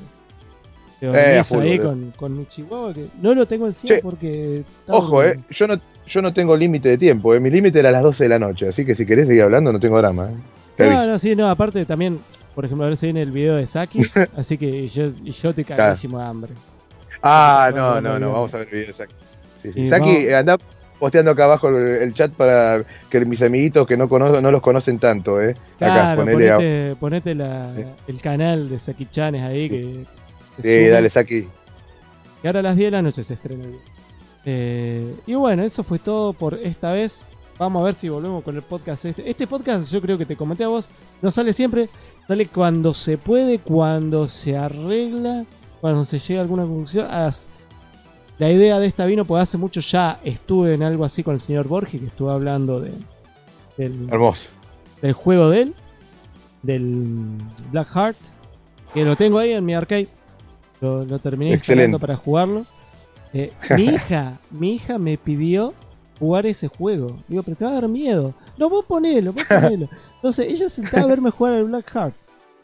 Te 0.99 1.07
eh, 1.07 1.39
ahí 1.39 1.79
con, 1.79 2.11
con, 2.17 2.35
mi 2.35 2.47
chihuahua, 2.47 2.93
que 2.93 3.07
no 3.21 3.35
lo 3.35 3.45
tengo 3.45 3.67
encima 3.67 3.99
porque... 4.01 4.63
Ojo, 4.87 5.23
eh, 5.23 5.39
yo 5.49 5.67
no, 5.67 5.75
yo 6.07 6.21
no 6.23 6.33
tengo 6.33 6.57
límite 6.57 6.89
de 6.89 6.97
tiempo, 6.97 7.35
¿eh? 7.35 7.39
mi 7.39 7.51
límite 7.51 7.79
era 7.79 7.89
a 7.89 7.91
las 7.91 8.01
12 8.01 8.23
de 8.23 8.29
la 8.29 8.39
noche, 8.39 8.67
así 8.67 8.83
que 8.83 8.95
si 8.95 9.05
querés 9.05 9.27
seguir 9.27 9.43
hablando 9.43 9.71
no 9.71 9.79
tengo 9.79 9.97
drama. 9.99 10.31
¿eh? 10.77 10.89
No, 10.89 11.05
no, 11.05 11.19
sí, 11.19 11.35
no, 11.35 11.47
aparte 11.47 11.85
también, 11.85 12.19
por 12.55 12.65
ejemplo, 12.65 12.85
a 12.85 12.89
ver 12.89 12.97
si 12.97 13.05
viene 13.07 13.21
el 13.21 13.31
video 13.31 13.55
de 13.57 13.67
Saki, 13.67 13.99
así 14.37 14.57
que 14.57 14.89
yo, 14.89 15.11
yo 15.23 15.49
estoy 15.49 15.63
cagadísimo 15.63 16.17
de 16.17 16.25
hambre. 16.25 16.51
Ah, 17.21 17.71
no, 17.75 18.01
no, 18.01 18.17
no, 18.17 18.31
vamos 18.31 18.53
a 18.55 18.57
ver 18.57 18.67
el 18.67 18.73
video 18.73 18.87
de 18.87 18.93
Saki. 18.93 19.13
Sí, 19.57 19.73
sí. 19.73 19.85
Saki, 19.85 20.31
anda 20.33 20.57
posteando 20.97 21.29
acá 21.29 21.43
abajo 21.43 21.69
el, 21.69 22.11
chat 22.15 22.31
para 22.31 22.83
que 23.11 23.23
mis 23.23 23.43
amiguitos 23.43 23.85
que 23.85 23.97
no 23.97 24.09
conozco, 24.09 24.41
no 24.41 24.49
los 24.49 24.61
conocen 24.61 24.97
tanto, 24.97 25.39
¿eh? 25.39 25.55
acá, 25.79 26.15
ponete, 26.15 26.95
ponete 26.99 27.35
la, 27.35 27.69
el 28.07 28.19
canal 28.19 28.67
de 28.67 28.79
Saki 28.79 29.05
Chanes 29.05 29.43
ahí. 29.43 29.69
Que, 29.69 30.16
sí, 30.61 30.87
dale, 30.87 31.09
Saki. 31.09 31.47
Que 32.41 32.47
ahora 32.47 32.59
a 32.59 32.63
las 32.63 32.75
10 32.75 32.87
de 32.87 32.91
la 32.91 33.01
noche 33.01 33.23
se 33.23 33.33
estrena 33.33 33.65
el. 33.65 33.77
Eh, 34.45 35.15
y 35.25 35.33
bueno, 35.35 35.63
eso 35.63 35.83
fue 35.83 35.99
todo 35.99 36.33
por 36.33 36.53
esta 36.53 36.93
vez. 36.93 37.23
Vamos 37.57 37.81
a 37.81 37.85
ver 37.85 37.95
si 37.95 38.07
volvemos 38.07 38.43
con 38.43 38.55
el 38.55 38.61
podcast 38.61 39.05
este. 39.05 39.29
Este 39.29 39.47
podcast, 39.47 39.91
yo 39.91 40.01
creo 40.01 40.17
que 40.17 40.25
te 40.25 40.35
comenté 40.35 40.63
a 40.63 40.67
vos, 40.67 40.89
no 41.21 41.31
sale 41.31 41.53
siempre. 41.53 41.89
Sale 42.27 42.47
cuando 42.47 42.93
se 42.93 43.17
puede, 43.17 43.59
cuando 43.59 44.27
se 44.27 44.55
arregla, 44.57 45.45
cuando 45.81 46.05
se 46.05 46.19
llega 46.19 46.41
a 46.41 46.43
alguna 46.43 46.63
conclusión. 46.63 47.07
La 48.37 48.51
idea 48.51 48.79
de 48.79 48.85
esta 48.85 49.05
vino, 49.05 49.25
porque 49.25 49.41
hace 49.41 49.57
mucho 49.57 49.79
ya 49.79 50.19
estuve 50.23 50.75
en 50.75 50.83
algo 50.83 51.03
así 51.03 51.23
con 51.23 51.33
el 51.33 51.39
señor 51.39 51.67
Borges, 51.67 51.99
que 51.99 52.07
estuve 52.07 52.31
hablando 52.31 52.79
de, 52.79 52.91
del, 53.77 54.07
Hermoso. 54.11 54.49
del 55.01 55.13
juego 55.13 55.49
de 55.49 55.61
él, 55.63 55.75
del 56.61 57.25
Black 57.71 57.89
Heart, 57.93 58.17
que 58.93 59.03
lo 59.03 59.15
tengo 59.15 59.39
ahí 59.39 59.51
en 59.51 59.65
mi 59.65 59.73
arcade. 59.73 60.07
Lo, 60.81 61.19
terminé 61.19 61.53
instalando 61.53 61.99
para 61.99 62.15
jugarlo. 62.15 62.65
Eh, 63.33 63.51
mi 63.75 63.83
hija, 63.95 64.39
mi 64.51 64.73
hija 64.73 64.97
me 64.97 65.17
pidió 65.17 65.73
jugar 66.19 66.45
ese 66.45 66.67
juego. 66.67 67.17
Digo, 67.27 67.43
pero 67.43 67.57
te 67.57 67.65
va 67.65 67.71
a 67.71 67.75
dar 67.75 67.87
miedo. 67.87 68.33
No, 68.57 68.69
vos 68.69 68.85
ponelo, 68.85 69.33
vos 69.33 69.43
ponelo. 69.49 69.89
Entonces 70.15 70.47
ella 70.49 70.69
sentaba 70.69 71.03
a 71.03 71.07
verme 71.07 71.31
jugar 71.31 71.53
al 71.53 71.65
Black 71.65 71.91
Heart. 71.91 72.15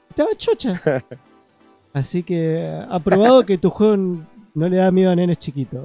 Estaba 0.10 0.30
chocha. 0.36 0.82
Así 1.94 2.24
que 2.24 2.84
ha 2.90 3.00
probado 3.00 3.46
que 3.46 3.58
tu 3.58 3.70
juego 3.70 3.98
no 4.56 4.70
le 4.70 4.78
da 4.78 4.92
miedo 4.92 5.12
a 5.12 5.16
nenes 5.16 5.38
chiquitos. 5.38 5.84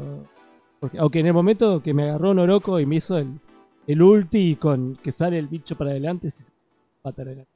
Porque, 0.80 0.98
aunque 0.98 1.20
en 1.20 1.26
el 1.26 1.34
momento 1.34 1.82
que 1.82 1.92
me 1.92 2.04
agarró 2.04 2.32
Noroko 2.32 2.80
y 2.80 2.86
me 2.86 2.96
hizo 2.96 3.18
el, 3.18 3.38
el 3.86 4.02
ulti 4.02 4.56
con 4.56 4.96
que 5.02 5.12
sale 5.12 5.38
el 5.38 5.48
bicho 5.48 5.76
para 5.76 5.90
adelante, 5.90 6.30
se 6.30 6.44
va 7.04 7.10
adelante. 7.10 7.50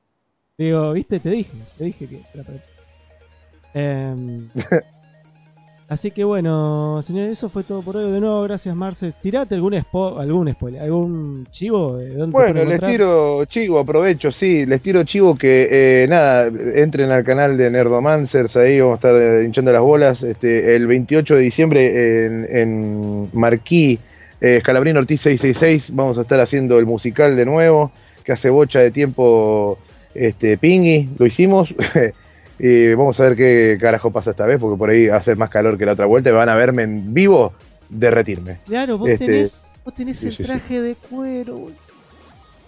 Digo, 0.58 0.92
viste, 0.92 1.18
te 1.18 1.30
dije, 1.30 1.56
te 1.78 1.84
dije 1.84 2.06
que 2.06 2.22
era 2.34 2.44
para 2.44 2.58
eh, 3.74 4.48
Así 5.92 6.10
que 6.10 6.24
bueno, 6.24 7.02
señores, 7.02 7.32
eso 7.32 7.50
fue 7.50 7.64
todo 7.64 7.82
por 7.82 7.98
hoy. 7.98 8.10
De 8.10 8.18
nuevo, 8.18 8.42
gracias 8.44 8.74
Marces. 8.74 9.14
Tirate 9.16 9.54
algún, 9.54 9.74
algún 9.74 10.50
spoiler, 10.50 10.80
algún 10.80 11.46
chivo. 11.50 11.98
bueno, 12.28 12.64
les 12.64 12.80
tiro 12.80 13.44
chivo, 13.44 13.78
aprovecho, 13.78 14.32
sí, 14.32 14.64
les 14.64 14.80
tiro 14.80 15.04
chivo 15.04 15.36
que 15.36 15.68
eh, 15.70 16.06
nada, 16.08 16.46
entren 16.46 17.10
al 17.10 17.24
canal 17.24 17.58
de 17.58 17.70
Nerdomancers, 17.70 18.56
ahí 18.56 18.80
vamos 18.80 18.94
a 18.94 19.00
estar 19.00 19.16
eh, 19.16 19.44
hinchando 19.44 19.70
las 19.70 19.82
bolas. 19.82 20.22
Este, 20.22 20.76
el 20.76 20.86
28 20.86 21.34
de 21.34 21.40
diciembre 21.42 22.24
en, 22.24 22.46
en 22.48 23.28
Marquí, 23.34 23.98
eh, 24.40 24.56
Escalabrín 24.56 24.96
Ortiz 24.96 25.20
666, 25.20 25.94
vamos 25.94 26.16
a 26.16 26.22
estar 26.22 26.40
haciendo 26.40 26.78
el 26.78 26.86
musical 26.86 27.36
de 27.36 27.44
nuevo, 27.44 27.92
que 28.24 28.32
hace 28.32 28.48
bocha 28.48 28.78
de 28.78 28.92
tiempo 28.92 29.76
este, 30.14 30.56
Pingui, 30.56 31.10
lo 31.18 31.26
hicimos. 31.26 31.74
Y 32.64 32.94
vamos 32.94 33.18
a 33.18 33.24
ver 33.24 33.36
qué 33.36 33.76
carajo 33.80 34.12
pasa 34.12 34.30
esta 34.30 34.47
vez, 34.47 34.60
porque 34.60 34.78
por 34.78 34.89
ahí 34.89 35.09
va 35.09 35.16
a 35.16 35.18
hacer 35.18 35.36
más 35.36 35.51
calor 35.51 35.76
que 35.76 35.84
la 35.84 35.93
otra 35.94 36.06
vuelta 36.06 36.30
y 36.30 36.32
van 36.32 36.48
a 36.48 36.55
verme 36.55 36.84
en 36.84 37.12
vivo 37.12 37.52
derretirme. 37.89 38.59
Claro, 38.66 38.98
vos 38.98 39.10
este, 39.10 39.26
tenés, 39.26 39.66
vos 39.84 39.93
tenés 39.93 40.22
el 40.22 40.36
traje 40.36 40.80
de 40.80 40.94
cuero. 40.94 41.70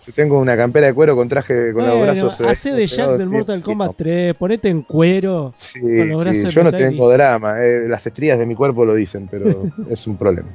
Yo 0.04 0.12
tengo 0.12 0.40
una 0.40 0.56
campera 0.56 0.88
de 0.88 0.94
cuero 0.94 1.14
con 1.14 1.28
traje 1.28 1.72
con 1.72 1.86
los 1.86 2.00
brazos. 2.00 2.40
Eh, 2.40 2.46
hace 2.48 2.72
de 2.72 2.88
Jack 2.88 3.10
del 3.12 3.30
Mortal 3.30 3.62
Kombat 3.62 3.92
3, 3.96 4.34
ponete 4.34 4.68
en 4.68 4.82
cuero. 4.82 5.54
Sí, 5.56 5.78
sí 5.80 6.50
yo 6.50 6.64
no 6.64 6.72
tengo 6.72 7.08
drama, 7.08 7.64
eh, 7.64 7.86
las 7.86 8.04
estrías 8.04 8.36
de 8.36 8.46
mi 8.46 8.56
cuerpo 8.56 8.84
lo 8.84 8.96
dicen, 8.96 9.28
pero 9.30 9.70
es 9.88 10.08
un 10.08 10.16
problema. 10.16 10.48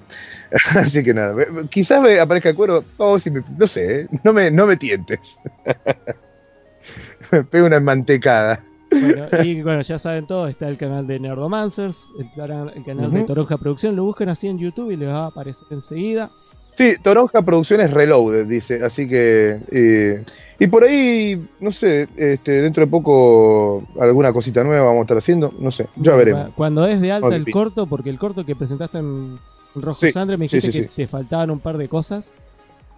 Así 0.76 1.02
que 1.02 1.14
nada, 1.14 1.34
quizás 1.70 2.02
me 2.02 2.20
aparezca 2.20 2.50
el 2.50 2.56
cuero, 2.56 2.84
oh, 2.98 3.18
no 3.58 3.68
sé, 3.68 4.02
eh, 4.02 4.08
no 4.26 4.34
me, 4.34 4.52
no 4.52 4.68
me 4.68 4.76
tientes. 4.76 5.40
me 7.32 7.46
pego 7.46 7.68
una 7.68 7.80
mantecada. 7.80 8.66
Bueno, 8.92 9.28
y 9.44 9.62
bueno, 9.62 9.82
ya 9.82 10.00
saben 10.00 10.26
todo, 10.26 10.48
está 10.48 10.68
el 10.68 10.78
canal 10.78 11.06
de 11.06 11.20
Nerdomancers, 11.20 12.12
el, 12.20 12.30
el 12.76 12.84
canal 12.84 13.12
de 13.12 13.24
Toronja 13.24 13.58
Producción, 13.58 13.96
lo 13.96 14.04
buscan 14.04 14.30
así 14.30 14.48
en 14.48 14.58
YouTube 14.58 14.92
y 14.92 14.96
les 14.96 15.10
va 15.10 15.26
a 15.26 15.28
aparecer 15.28 15.68
enseguida. 15.72 16.30
Sí, 16.72 16.96
Toronja 17.02 17.42
Producciones 17.42 17.92
Reloaded, 17.92 18.48
dice, 18.48 18.84
así 18.84 19.08
que... 19.08 19.60
Eh, 19.72 20.24
y 20.60 20.68
por 20.68 20.84
ahí, 20.84 21.48
no 21.60 21.72
sé, 21.72 22.08
este, 22.18 22.62
dentro 22.62 22.86
de 22.86 22.92
poco 22.92 23.84
alguna 24.00 24.34
cosita 24.34 24.64
nueva 24.64 24.88
vamos 24.88 25.00
a 25.00 25.04
estar 25.04 25.18
haciendo, 25.18 25.54
no 25.60 25.72
sé, 25.72 25.88
ya 25.96 26.16
veremos. 26.16 26.50
Cuando 26.56 26.86
es 26.86 27.00
de 27.00 27.12
alta 27.12 27.36
el 27.36 27.50
corto, 27.50 27.88
porque 27.88 28.10
el 28.10 28.20
corto 28.20 28.46
que 28.46 28.56
presentaste 28.56 28.98
en 28.98 29.38
Rojo 29.76 30.06
Sandre 30.08 30.38
me 30.38 30.46
dijiste 30.48 30.72
que 30.72 30.88
te 30.88 31.08
faltaban 31.08 31.50
un 31.50 31.60
par 31.60 31.78
de 31.78 31.88
cosas, 31.88 32.34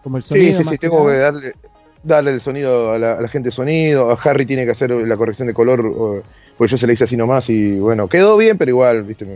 como 0.03 0.17
el 0.17 0.23
sonido. 0.23 0.57
Sí, 0.57 0.63
sí, 0.63 0.69
sí, 0.69 0.77
tengo 0.77 1.05
que 1.05 1.17
darle 1.17 1.53
darle 2.03 2.31
el 2.31 2.41
sonido 2.41 2.91
a 2.91 2.99
la, 2.99 3.27
gente 3.27 3.49
de 3.49 3.55
sonido, 3.55 4.11
a 4.11 4.17
Harry 4.23 4.45
tiene 4.45 4.65
que 4.65 4.71
hacer 4.71 4.91
la 4.91 5.17
corrección 5.17 5.47
de 5.47 5.53
color, 5.53 6.23
pues 6.57 6.71
yo 6.71 6.77
se 6.77 6.87
le 6.87 6.93
hice 6.93 7.03
así 7.03 7.17
nomás 7.17 7.49
y 7.49 7.79
bueno, 7.79 8.07
quedó 8.07 8.37
bien, 8.37 8.57
pero 8.57 8.69
igual, 8.69 9.03
viste, 9.03 9.27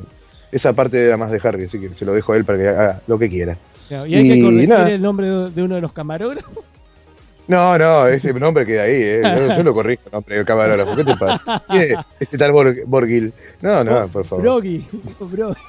esa 0.51 0.73
parte 0.73 1.05
era 1.05 1.17
más 1.17 1.31
de 1.31 1.39
Harry, 1.43 1.65
así 1.65 1.79
que 1.79 1.89
se 1.89 2.05
lo 2.05 2.13
dejo 2.13 2.33
a 2.33 2.37
él 2.37 2.45
para 2.45 2.57
que 2.57 2.67
haga 2.67 3.01
lo 3.07 3.19
que 3.19 3.29
quiera. 3.29 3.57
y 3.89 3.93
hay 3.93 4.29
que 4.29 4.41
corregir 4.41 4.71
el 4.93 5.01
nombre 5.01 5.27
de 5.27 5.63
uno 5.63 5.75
de 5.75 5.81
los 5.81 5.93
camarógrafos. 5.93 6.63
No, 7.47 7.77
no, 7.77 8.07
ese 8.07 8.33
nombre 8.33 8.65
queda 8.65 8.83
ahí, 8.83 8.95
¿eh? 8.95 9.21
yo, 9.55 9.61
lo 9.61 9.73
corrijo, 9.73 10.01
nombre 10.11 10.37
de 10.37 10.45
camarógrafo, 10.45 10.95
¿qué 10.95 11.03
te 11.03 11.15
pasa? 11.15 11.63
¿Qué 11.71 11.93
este 12.19 12.39
tal 12.39 12.51
Borgil? 12.51 13.33
No, 13.61 13.83
no, 13.83 14.07
por 14.07 14.25
favor. 14.25 14.43
Brogi. 14.43 14.87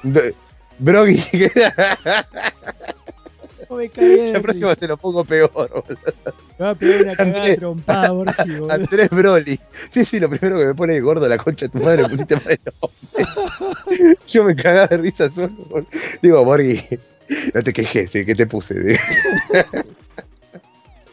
Brogi. 0.79 1.23
La 3.69 4.41
próxima 4.41 4.75
se 4.75 4.87
lo 4.87 4.97
pongo 4.97 5.25
peor, 5.25 5.51
boludo. 5.51 5.83
Me 6.57 6.65
va 6.65 6.69
a 6.71 6.75
pegar 6.75 7.03
una 7.03 7.15
cagada 7.15 7.55
trompada, 7.55 8.11
Borgi, 8.11 8.53
Andrés 8.69 9.09
Broly. 9.09 9.59
Sí, 9.89 10.05
sí, 10.05 10.19
lo 10.19 10.29
primero 10.29 10.57
que 10.57 10.67
me 10.67 10.73
pone 10.73 10.99
gordo 11.01 11.27
la 11.27 11.37
concha 11.37 11.67
de 11.67 11.77
tu 11.77 11.83
madre, 11.83 12.03
me 12.03 12.09
pusiste 12.09 12.35
mal 12.35 12.59
nombre. 12.81 14.17
Yo 14.27 14.43
me 14.43 14.55
cagaba 14.55 14.87
de 14.87 14.97
risa 14.97 15.29
solo. 15.29 15.51
Digo, 16.21 16.43
Borgi, 16.45 16.79
no 17.53 17.61
te 17.61 17.73
quejes, 17.73 18.11
¿qué 18.11 18.35
te 18.35 18.47
puse? 18.47 18.99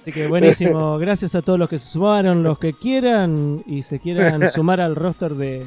Así 0.03 0.13
que 0.13 0.29
buenísimo, 0.29 0.99
gracias 0.99 1.35
a 1.35 1.43
todos 1.43 1.59
los 1.59 1.69
que 1.69 1.79
se 1.79 1.87
sumaron, 1.87 2.43
los 2.43 2.59
que 2.59 2.75
quieran 2.75 3.63
y 3.67 3.83
se 3.83 3.99
quieran 3.99 4.51
sumar 4.51 4.81
al 4.81 4.97
roster 4.97 5.33
de, 5.33 5.67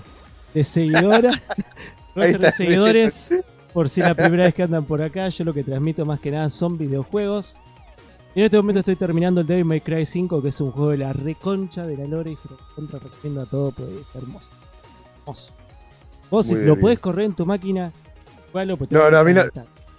de 0.54 0.64
seguidoras. 0.64 1.42
roster 2.16 2.40
de 2.40 2.52
seguidores 2.52 3.30
por 3.78 3.90
si 3.90 4.02
es 4.02 4.08
la 4.08 4.16
primera 4.16 4.46
vez 4.46 4.56
que 4.56 4.64
andan 4.64 4.86
por 4.86 5.04
acá, 5.04 5.30
yo 5.30 5.44
lo 5.44 5.54
que 5.54 5.64
transmito 5.64 6.04
más 6.04 6.20
que 6.20 6.32
nada 6.32 6.50
son 6.50 6.80
videojuegos. 6.80 7.54
en 8.34 8.46
este 8.46 8.58
momento 8.58 8.80
estoy 8.80 8.96
terminando 8.96 9.42
el 9.42 9.46
Devil 9.46 9.66
May 9.66 9.82
Cry 9.82 10.04
5, 10.04 10.42
que 10.42 10.50
es 10.50 10.60
un 10.62 10.72
juego 10.72 10.90
de 10.90 10.98
la 10.98 11.14
reconcha 11.14 11.86
de 11.86 11.96
la 11.96 12.06
lore 12.06 12.32
y 12.32 12.36
se 12.36 12.50
lo 12.50 12.58
contra 12.74 12.98
recomiendo 12.98 13.44
a 13.44 13.46
todo 13.46 13.70
porque 13.70 14.00
es 14.00 14.16
hermoso. 14.16 14.48
Hermoso. 15.20 15.54
Vos 16.32 16.48
si 16.48 16.56
lo 16.56 16.76
podés 16.80 16.98
correr 16.98 17.26
en 17.26 17.34
tu 17.36 17.46
máquina, 17.46 17.92
jugalo 18.52 18.78
porque 18.78 18.96
No, 18.96 19.12
no, 19.12 19.20
a 19.20 19.24
mí 19.24 19.32
no. 19.32 19.44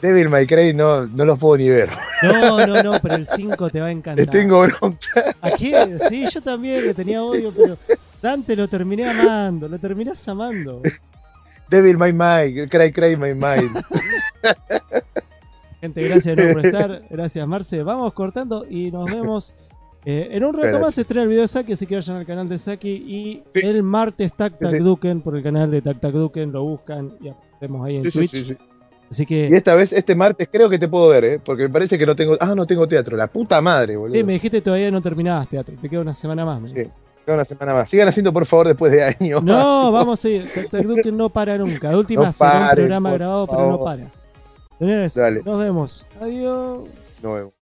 Devil 0.02 0.28
May 0.28 0.48
Cry 0.48 0.74
no, 0.74 1.06
no 1.06 1.24
los 1.24 1.38
puedo 1.38 1.58
ni 1.58 1.68
ver. 1.68 1.88
No, 2.24 2.66
no, 2.66 2.82
no, 2.82 2.98
pero 3.00 3.14
el 3.14 3.28
5 3.28 3.70
te 3.70 3.80
va 3.80 3.86
a 3.86 3.90
encantar. 3.92 4.26
Le 4.26 4.26
tengo 4.26 4.60
bronca. 4.60 5.36
¿A 5.40 5.52
qué? 5.52 5.96
Sí, 6.08 6.26
yo 6.28 6.42
también 6.42 6.84
le 6.84 6.94
tenía 6.94 7.22
odio, 7.22 7.52
pero 7.56 7.76
Dante 8.20 8.56
lo 8.56 8.66
terminé 8.66 9.08
amando, 9.08 9.68
lo 9.68 9.78
terminás 9.78 10.26
amando. 10.26 10.82
Devil 11.68 11.98
My 11.98 12.12
Mind, 12.12 12.68
Cry 12.70 12.92
Cry 12.92 13.16
My 13.16 13.34
Mind. 13.34 13.84
Gente, 15.80 16.08
gracias 16.08 16.36
por 16.52 16.66
estar. 16.66 17.02
Gracias, 17.10 17.46
Marce. 17.46 17.82
Vamos 17.82 18.12
cortando 18.12 18.66
y 18.68 18.90
nos 18.90 19.06
vemos. 19.10 19.54
Eh, 20.04 20.28
en 20.30 20.44
un 20.44 20.54
rato 20.54 20.78
más 20.78 20.94
se 20.94 21.02
estrena 21.02 21.24
el 21.24 21.28
video 21.28 21.42
de 21.42 21.48
Saki, 21.48 21.72
así 21.72 21.86
que 21.86 21.96
vayan 21.96 22.16
al 22.16 22.26
canal 22.26 22.48
de 22.48 22.58
Saki. 22.58 22.88
Y 22.88 23.42
el 23.54 23.82
martes 23.82 24.32
Tac 24.32 24.58
Tac 24.58 24.72
Duken, 24.72 25.20
por 25.20 25.36
el 25.36 25.42
canal 25.42 25.70
de 25.70 25.82
Tac 25.82 26.00
Tac 26.00 26.12
Duken, 26.12 26.52
lo 26.52 26.62
buscan 26.62 27.12
y 27.20 27.28
aparecemos 27.28 27.86
ahí 27.86 27.96
en 27.96 28.10
Twitch. 28.10 28.56
Así 29.10 29.26
que... 29.26 29.48
Y 29.50 29.54
esta 29.54 29.74
vez, 29.74 29.92
este 29.92 30.14
martes, 30.14 30.48
creo 30.50 30.68
que 30.68 30.78
te 30.78 30.86
puedo 30.86 31.08
ver, 31.08 31.24
¿eh? 31.24 31.40
porque 31.42 31.64
me 31.64 31.70
parece 31.70 31.98
que 31.98 32.06
no 32.06 32.14
tengo. 32.14 32.36
Ah, 32.40 32.54
no 32.54 32.66
tengo 32.66 32.86
teatro, 32.86 33.16
la 33.16 33.26
puta 33.26 33.60
madre, 33.60 33.96
boludo. 33.96 34.14
Sí, 34.14 34.22
me 34.22 34.34
dijiste 34.34 34.60
todavía 34.60 34.90
no 34.90 35.00
terminabas 35.00 35.48
teatro, 35.48 35.74
te 35.80 35.88
queda 35.88 36.00
una 36.00 36.14
semana 36.14 36.44
más. 36.44 36.70
Sí 36.70 36.86
una 37.34 37.44
semana 37.44 37.74
más. 37.74 37.88
Sigan 37.88 38.08
haciendo, 38.08 38.32
por 38.32 38.46
favor, 38.46 38.68
después 38.68 38.92
de 38.92 39.04
años. 39.04 39.42
No, 39.42 39.92
vamos 39.92 40.24
a 40.24 40.28
ir. 40.28 40.46
que 41.02 41.12
no 41.12 41.28
para 41.28 41.58
nunca. 41.58 41.90
La 41.90 41.98
última 41.98 42.32
será 42.32 42.68
un 42.70 42.76
programa 42.76 43.12
grabado, 43.12 43.46
pero 43.46 43.70
no 43.70 43.84
para. 43.84 44.10
Señores, 44.78 45.16
nos 45.44 45.58
vemos. 45.58 46.06
Adiós. 46.20 46.88
Nos 47.22 47.36
vemos. 47.36 47.57